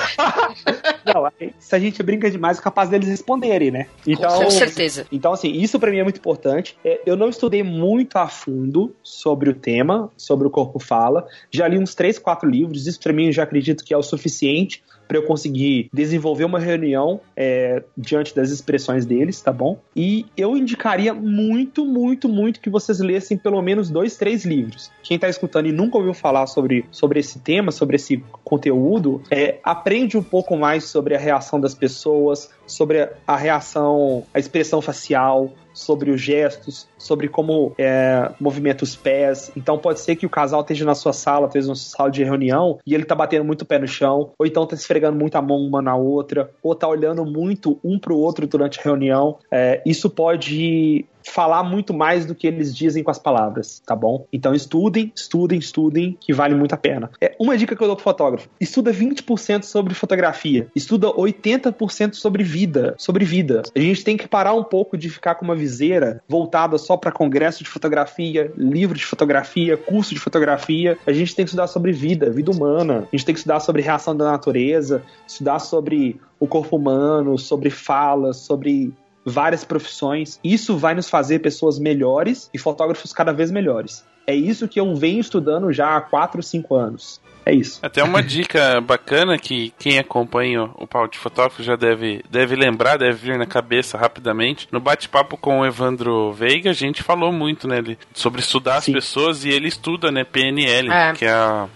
Não, 1.04 1.26
aí, 1.26 1.52
se 1.58 1.76
a 1.76 1.78
gente 1.78 2.02
brinca 2.02 2.30
demais, 2.30 2.58
é 2.58 2.62
capaz 2.62 2.88
deles 2.88 3.08
responderem, 3.08 3.70
né? 3.70 3.86
Então, 4.06 4.44
Com 4.44 4.50
certeza. 4.50 5.06
Então, 5.12 5.32
assim, 5.32 5.50
isso 5.52 5.78
pra 5.78 5.90
mim 5.90 5.98
é 5.98 6.04
muito 6.04 6.18
importante. 6.18 6.76
É, 6.84 7.00
eu 7.04 7.16
não 7.16 7.28
estudei 7.28 7.62
muito 7.62 8.16
a 8.16 8.28
fundo 8.28 8.94
sobre 9.02 9.50
o 9.50 9.54
tema, 9.54 10.10
sobre 10.16 10.46
o 10.46 10.50
corpo 10.50 10.78
fala. 10.78 11.26
Já 11.50 11.68
li 11.68 11.78
uns 11.78 11.94
3, 11.94 12.18
4 12.18 12.48
livros. 12.48 12.86
Isso 12.86 12.98
pra 13.00 13.12
mim 13.12 13.26
eu 13.26 13.32
já 13.32 13.42
acredito 13.42 13.84
que 13.84 13.92
é 13.92 13.96
o 13.96 14.02
suficiente 14.02 14.82
para 15.10 15.18
eu 15.18 15.24
conseguir 15.24 15.90
desenvolver 15.92 16.44
uma 16.44 16.60
reunião 16.60 17.20
é, 17.36 17.82
diante 17.98 18.32
das 18.32 18.50
expressões 18.50 19.04
deles, 19.04 19.40
tá 19.40 19.52
bom? 19.52 19.76
E 19.94 20.24
eu 20.36 20.56
indicaria 20.56 21.12
muito, 21.12 21.84
muito, 21.84 22.28
muito 22.28 22.60
que 22.60 22.70
vocês 22.70 23.00
lessem 23.00 23.36
pelo 23.36 23.60
menos 23.60 23.90
dois, 23.90 24.16
três 24.16 24.44
livros. 24.44 24.88
Quem 25.02 25.18
tá 25.18 25.28
escutando 25.28 25.66
e 25.66 25.72
nunca 25.72 25.98
ouviu 25.98 26.14
falar 26.14 26.46
sobre, 26.46 26.84
sobre 26.92 27.18
esse 27.18 27.40
tema, 27.40 27.72
sobre 27.72 27.96
esse 27.96 28.22
conteúdo, 28.44 29.20
é, 29.32 29.58
aprende 29.64 30.16
um 30.16 30.22
pouco 30.22 30.56
mais 30.56 30.84
sobre 30.84 31.16
a 31.16 31.18
reação 31.18 31.60
das 31.60 31.74
pessoas, 31.74 32.48
sobre 32.64 33.08
a 33.26 33.36
reação, 33.36 34.22
a 34.32 34.38
expressão 34.38 34.80
facial, 34.80 35.52
sobre 35.72 36.10
os 36.10 36.20
gestos, 36.20 36.88
sobre 36.98 37.28
como 37.28 37.72
é, 37.78 38.30
movimenta 38.40 38.84
os 38.84 38.96
pés. 38.96 39.50
Então 39.56 39.78
pode 39.78 40.00
ser 40.00 40.16
que 40.16 40.26
o 40.26 40.30
casal 40.30 40.60
esteja 40.60 40.84
na 40.84 40.94
sua 40.94 41.12
sala, 41.12 41.46
esteja 41.46 41.68
na 41.68 41.74
sua 41.74 41.96
sala 41.96 42.10
de 42.10 42.24
reunião, 42.24 42.78
e 42.86 42.94
ele 42.94 43.04
tá 43.04 43.14
batendo 43.14 43.44
muito 43.44 43.62
o 43.62 43.66
pé 43.66 43.78
no 43.78 43.88
chão, 43.88 44.30
ou 44.38 44.46
então 44.46 44.66
tá 44.66 44.74
esfregando 44.74 45.18
muito 45.18 45.36
a 45.36 45.42
mão 45.42 45.58
uma 45.58 45.80
na 45.82 45.96
outra, 45.96 46.50
ou 46.62 46.74
tá 46.74 46.88
olhando 46.88 47.24
muito 47.24 47.78
um 47.82 47.98
pro 47.98 48.16
outro 48.16 48.46
durante 48.46 48.78
a 48.78 48.82
reunião. 48.82 49.38
É, 49.50 49.82
isso 49.84 50.10
pode 50.10 51.04
falar 51.24 51.62
muito 51.62 51.92
mais 51.92 52.26
do 52.26 52.34
que 52.34 52.46
eles 52.46 52.74
dizem 52.74 53.02
com 53.02 53.10
as 53.10 53.18
palavras, 53.18 53.82
tá 53.86 53.94
bom? 53.94 54.26
Então 54.32 54.54
estudem, 54.54 55.12
estudem, 55.14 55.58
estudem, 55.58 56.16
que 56.20 56.32
vale 56.32 56.54
muito 56.54 56.74
a 56.74 56.78
pena. 56.78 57.10
É, 57.20 57.34
uma 57.38 57.56
dica 57.56 57.76
que 57.76 57.82
eu 57.82 57.86
dou 57.86 57.96
pro 57.96 58.04
fotógrafo: 58.04 58.48
estuda 58.60 58.92
20% 58.92 59.64
sobre 59.64 59.94
fotografia, 59.94 60.68
estuda 60.74 61.08
80% 61.08 62.14
sobre 62.14 62.42
vida, 62.42 62.94
sobre 62.98 63.24
vida. 63.24 63.62
A 63.74 63.78
gente 63.78 64.04
tem 64.04 64.16
que 64.16 64.28
parar 64.28 64.54
um 64.54 64.64
pouco 64.64 64.96
de 64.96 65.08
ficar 65.08 65.34
com 65.34 65.44
uma 65.44 65.56
viseira 65.56 66.22
voltada 66.28 66.78
só 66.78 66.96
para 66.96 67.12
congresso 67.12 67.62
de 67.62 67.70
fotografia, 67.70 68.52
livro 68.56 68.96
de 68.96 69.04
fotografia, 69.04 69.76
curso 69.76 70.14
de 70.14 70.20
fotografia. 70.20 70.98
A 71.06 71.12
gente 71.12 71.34
tem 71.34 71.44
que 71.44 71.50
estudar 71.50 71.66
sobre 71.66 71.92
vida, 71.92 72.30
vida 72.30 72.50
humana. 72.50 73.08
A 73.12 73.16
gente 73.16 73.24
tem 73.24 73.34
que 73.34 73.40
estudar 73.40 73.60
sobre 73.60 73.82
reação 73.82 74.16
da 74.16 74.30
natureza, 74.30 75.02
estudar 75.26 75.58
sobre 75.58 76.20
o 76.38 76.46
corpo 76.46 76.76
humano, 76.76 77.38
sobre 77.38 77.68
falas, 77.68 78.38
sobre 78.38 78.92
várias 79.24 79.64
profissões. 79.64 80.38
Isso 80.42 80.76
vai 80.76 80.94
nos 80.94 81.08
fazer 81.08 81.40
pessoas 81.40 81.78
melhores 81.78 82.50
e 82.52 82.58
fotógrafos 82.58 83.12
cada 83.12 83.32
vez 83.32 83.50
melhores. 83.50 84.04
É 84.26 84.34
isso 84.34 84.68
que 84.68 84.78
eu 84.78 84.94
venho 84.94 85.20
estudando 85.20 85.72
já 85.72 85.96
há 85.96 86.00
4, 86.00 86.42
5 86.42 86.74
anos. 86.74 87.20
É 87.44 87.54
isso. 87.54 87.80
Até 87.82 88.04
uma 88.04 88.22
dica 88.22 88.80
bacana 88.80 89.38
que 89.38 89.72
quem 89.78 89.98
acompanha 89.98 90.70
o 90.76 90.86
pau 90.86 91.08
de 91.08 91.18
fotógrafo 91.18 91.62
já 91.62 91.74
deve, 91.74 92.22
deve 92.30 92.54
lembrar, 92.54 92.98
deve 92.98 93.14
vir 93.16 93.38
na 93.38 93.46
cabeça 93.46 93.96
rapidamente. 93.96 94.68
No 94.70 94.78
bate-papo 94.78 95.36
com 95.36 95.60
o 95.60 95.66
Evandro 95.66 96.32
Veiga, 96.32 96.70
a 96.70 96.74
gente 96.74 97.02
falou 97.02 97.32
muito, 97.32 97.66
né, 97.66 97.78
sobre 98.12 98.40
estudar 98.40 98.76
as 98.76 98.84
Sim. 98.84 98.92
pessoas 98.92 99.44
e 99.44 99.48
ele 99.48 99.68
estuda, 99.68 100.12
né, 100.12 100.22
PNL, 100.22 100.90
É. 100.92 101.12
que 101.14 101.24
é 101.24 101.32
a 101.32 101.66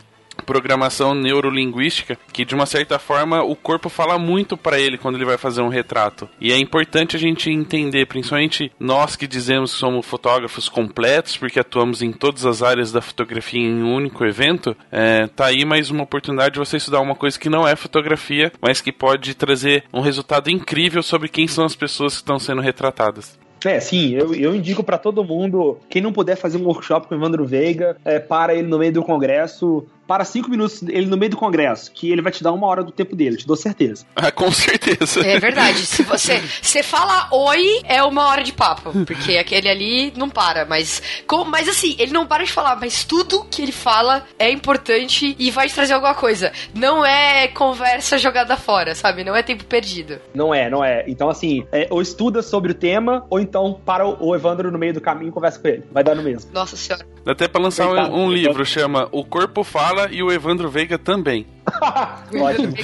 programação 0.44 1.14
neurolinguística, 1.14 2.18
que 2.32 2.44
de 2.44 2.54
uma 2.54 2.66
certa 2.66 2.98
forma 2.98 3.42
o 3.42 3.56
corpo 3.56 3.88
fala 3.88 4.18
muito 4.18 4.56
pra 4.56 4.78
ele 4.78 4.98
quando 4.98 5.16
ele 5.16 5.24
vai 5.24 5.38
fazer 5.38 5.62
um 5.62 5.68
retrato. 5.68 6.28
E 6.40 6.52
é 6.52 6.58
importante 6.58 7.16
a 7.16 7.18
gente 7.18 7.50
entender, 7.50 8.06
principalmente 8.06 8.70
nós 8.78 9.16
que 9.16 9.26
dizemos 9.26 9.72
que 9.72 9.78
somos 9.78 10.06
fotógrafos 10.06 10.68
completos, 10.68 11.36
porque 11.36 11.58
atuamos 11.58 12.02
em 12.02 12.12
todas 12.12 12.46
as 12.46 12.62
áreas 12.62 12.92
da 12.92 13.00
fotografia 13.00 13.60
em 13.60 13.82
um 13.82 13.94
único 13.94 14.24
evento, 14.24 14.76
é, 14.92 15.26
tá 15.26 15.46
aí 15.46 15.64
mais 15.64 15.90
uma 15.90 16.04
oportunidade 16.04 16.54
de 16.54 16.58
você 16.58 16.76
estudar 16.76 17.00
uma 17.00 17.14
coisa 17.14 17.38
que 17.38 17.48
não 17.48 17.66
é 17.66 17.74
fotografia, 17.74 18.52
mas 18.60 18.80
que 18.80 18.92
pode 18.92 19.34
trazer 19.34 19.84
um 19.92 20.00
resultado 20.00 20.50
incrível 20.50 21.02
sobre 21.02 21.28
quem 21.28 21.48
são 21.48 21.64
as 21.64 21.74
pessoas 21.74 22.14
que 22.14 22.20
estão 22.20 22.38
sendo 22.38 22.60
retratadas. 22.60 23.38
É, 23.64 23.80
sim, 23.80 24.14
eu, 24.14 24.34
eu 24.34 24.54
indico 24.54 24.84
pra 24.84 24.98
todo 24.98 25.24
mundo, 25.24 25.78
quem 25.88 26.02
não 26.02 26.12
puder 26.12 26.36
fazer 26.36 26.58
um 26.58 26.64
workshop 26.64 27.08
com 27.08 27.14
o 27.14 27.18
Evandro 27.18 27.46
Veiga, 27.46 27.96
é, 28.04 28.18
para 28.18 28.54
ele 28.54 28.68
no 28.68 28.78
meio 28.78 28.92
do 28.92 29.02
congresso, 29.02 29.86
para 30.06 30.24
cinco 30.24 30.50
minutos 30.50 30.82
ele 30.82 31.06
no 31.06 31.16
meio 31.16 31.30
do 31.30 31.36
congresso, 31.36 31.90
que 31.92 32.10
ele 32.10 32.22
vai 32.22 32.32
te 32.32 32.42
dar 32.42 32.52
uma 32.52 32.66
hora 32.66 32.82
do 32.84 32.92
tempo 32.92 33.14
dele, 33.16 33.36
te 33.36 33.46
dou 33.46 33.56
certeza. 33.56 34.04
Ah, 34.16 34.30
com 34.32 34.50
certeza. 34.50 35.20
É 35.26 35.38
verdade. 35.38 35.84
Se 35.84 36.02
você, 36.02 36.40
você 36.62 36.82
fala 36.82 37.28
oi, 37.30 37.80
é 37.84 38.02
uma 38.02 38.26
hora 38.28 38.42
de 38.42 38.52
papo. 38.54 38.90
Porque 39.04 39.36
aquele 39.36 39.68
ali 39.68 40.12
não 40.16 40.30
para. 40.30 40.64
Mas, 40.64 41.02
com- 41.26 41.44
mas 41.44 41.68
assim, 41.68 41.94
ele 41.98 42.10
não 42.12 42.26
para 42.26 42.42
de 42.44 42.50
falar, 42.52 42.76
mas 42.76 43.04
tudo 43.04 43.44
que 43.50 43.60
ele 43.60 43.72
fala 43.72 44.24
é 44.38 44.50
importante 44.50 45.36
e 45.38 45.50
vai 45.50 45.68
te 45.68 45.74
trazer 45.74 45.92
alguma 45.92 46.14
coisa. 46.14 46.52
Não 46.74 47.04
é 47.04 47.48
conversa 47.48 48.16
jogada 48.18 48.56
fora, 48.56 48.94
sabe? 48.94 49.24
Não 49.24 49.36
é 49.36 49.42
tempo 49.42 49.64
perdido. 49.64 50.18
Não 50.34 50.54
é, 50.54 50.70
não 50.70 50.82
é. 50.82 51.04
Então, 51.06 51.28
assim, 51.28 51.66
é, 51.70 51.86
ou 51.90 52.00
estuda 52.00 52.42
sobre 52.42 52.72
o 52.72 52.74
tema, 52.74 53.26
ou 53.28 53.38
então 53.38 53.78
para 53.84 54.06
o, 54.06 54.28
o 54.28 54.34
Evandro 54.34 54.70
no 54.70 54.78
meio 54.78 54.94
do 54.94 55.00
caminho 55.00 55.28
e 55.28 55.32
conversa 55.32 55.58
com 55.58 55.68
ele. 55.68 55.84
Vai 55.92 56.02
dar 56.02 56.14
no 56.14 56.22
mesmo. 56.22 56.50
Nossa 56.52 56.76
senhora. 56.76 57.04
Dá 57.24 57.32
até 57.32 57.48
pra 57.48 57.60
lançar 57.62 57.88
um, 57.88 58.24
um 58.24 58.30
livro, 58.32 58.64
chama 58.66 59.08
O 59.10 59.24
Corpo 59.24 59.64
Fala 59.64 60.08
e 60.12 60.22
o 60.22 60.30
Evandro 60.30 60.68
Veiga 60.68 60.98
também. 60.98 61.46
Ótimo. 62.38 62.74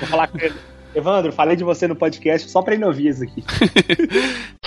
Vou 0.00 0.08
falar 0.08 0.26
com 0.28 0.38
ele. 0.38 0.54
Evandro, 0.94 1.32
falei 1.32 1.54
de 1.54 1.62
você 1.62 1.86
no 1.86 1.94
podcast 1.94 2.50
só 2.50 2.60
pra 2.62 2.74
ele 2.74 2.84
ouvir 2.84 3.08
isso 3.08 3.22
aqui. 3.22 3.44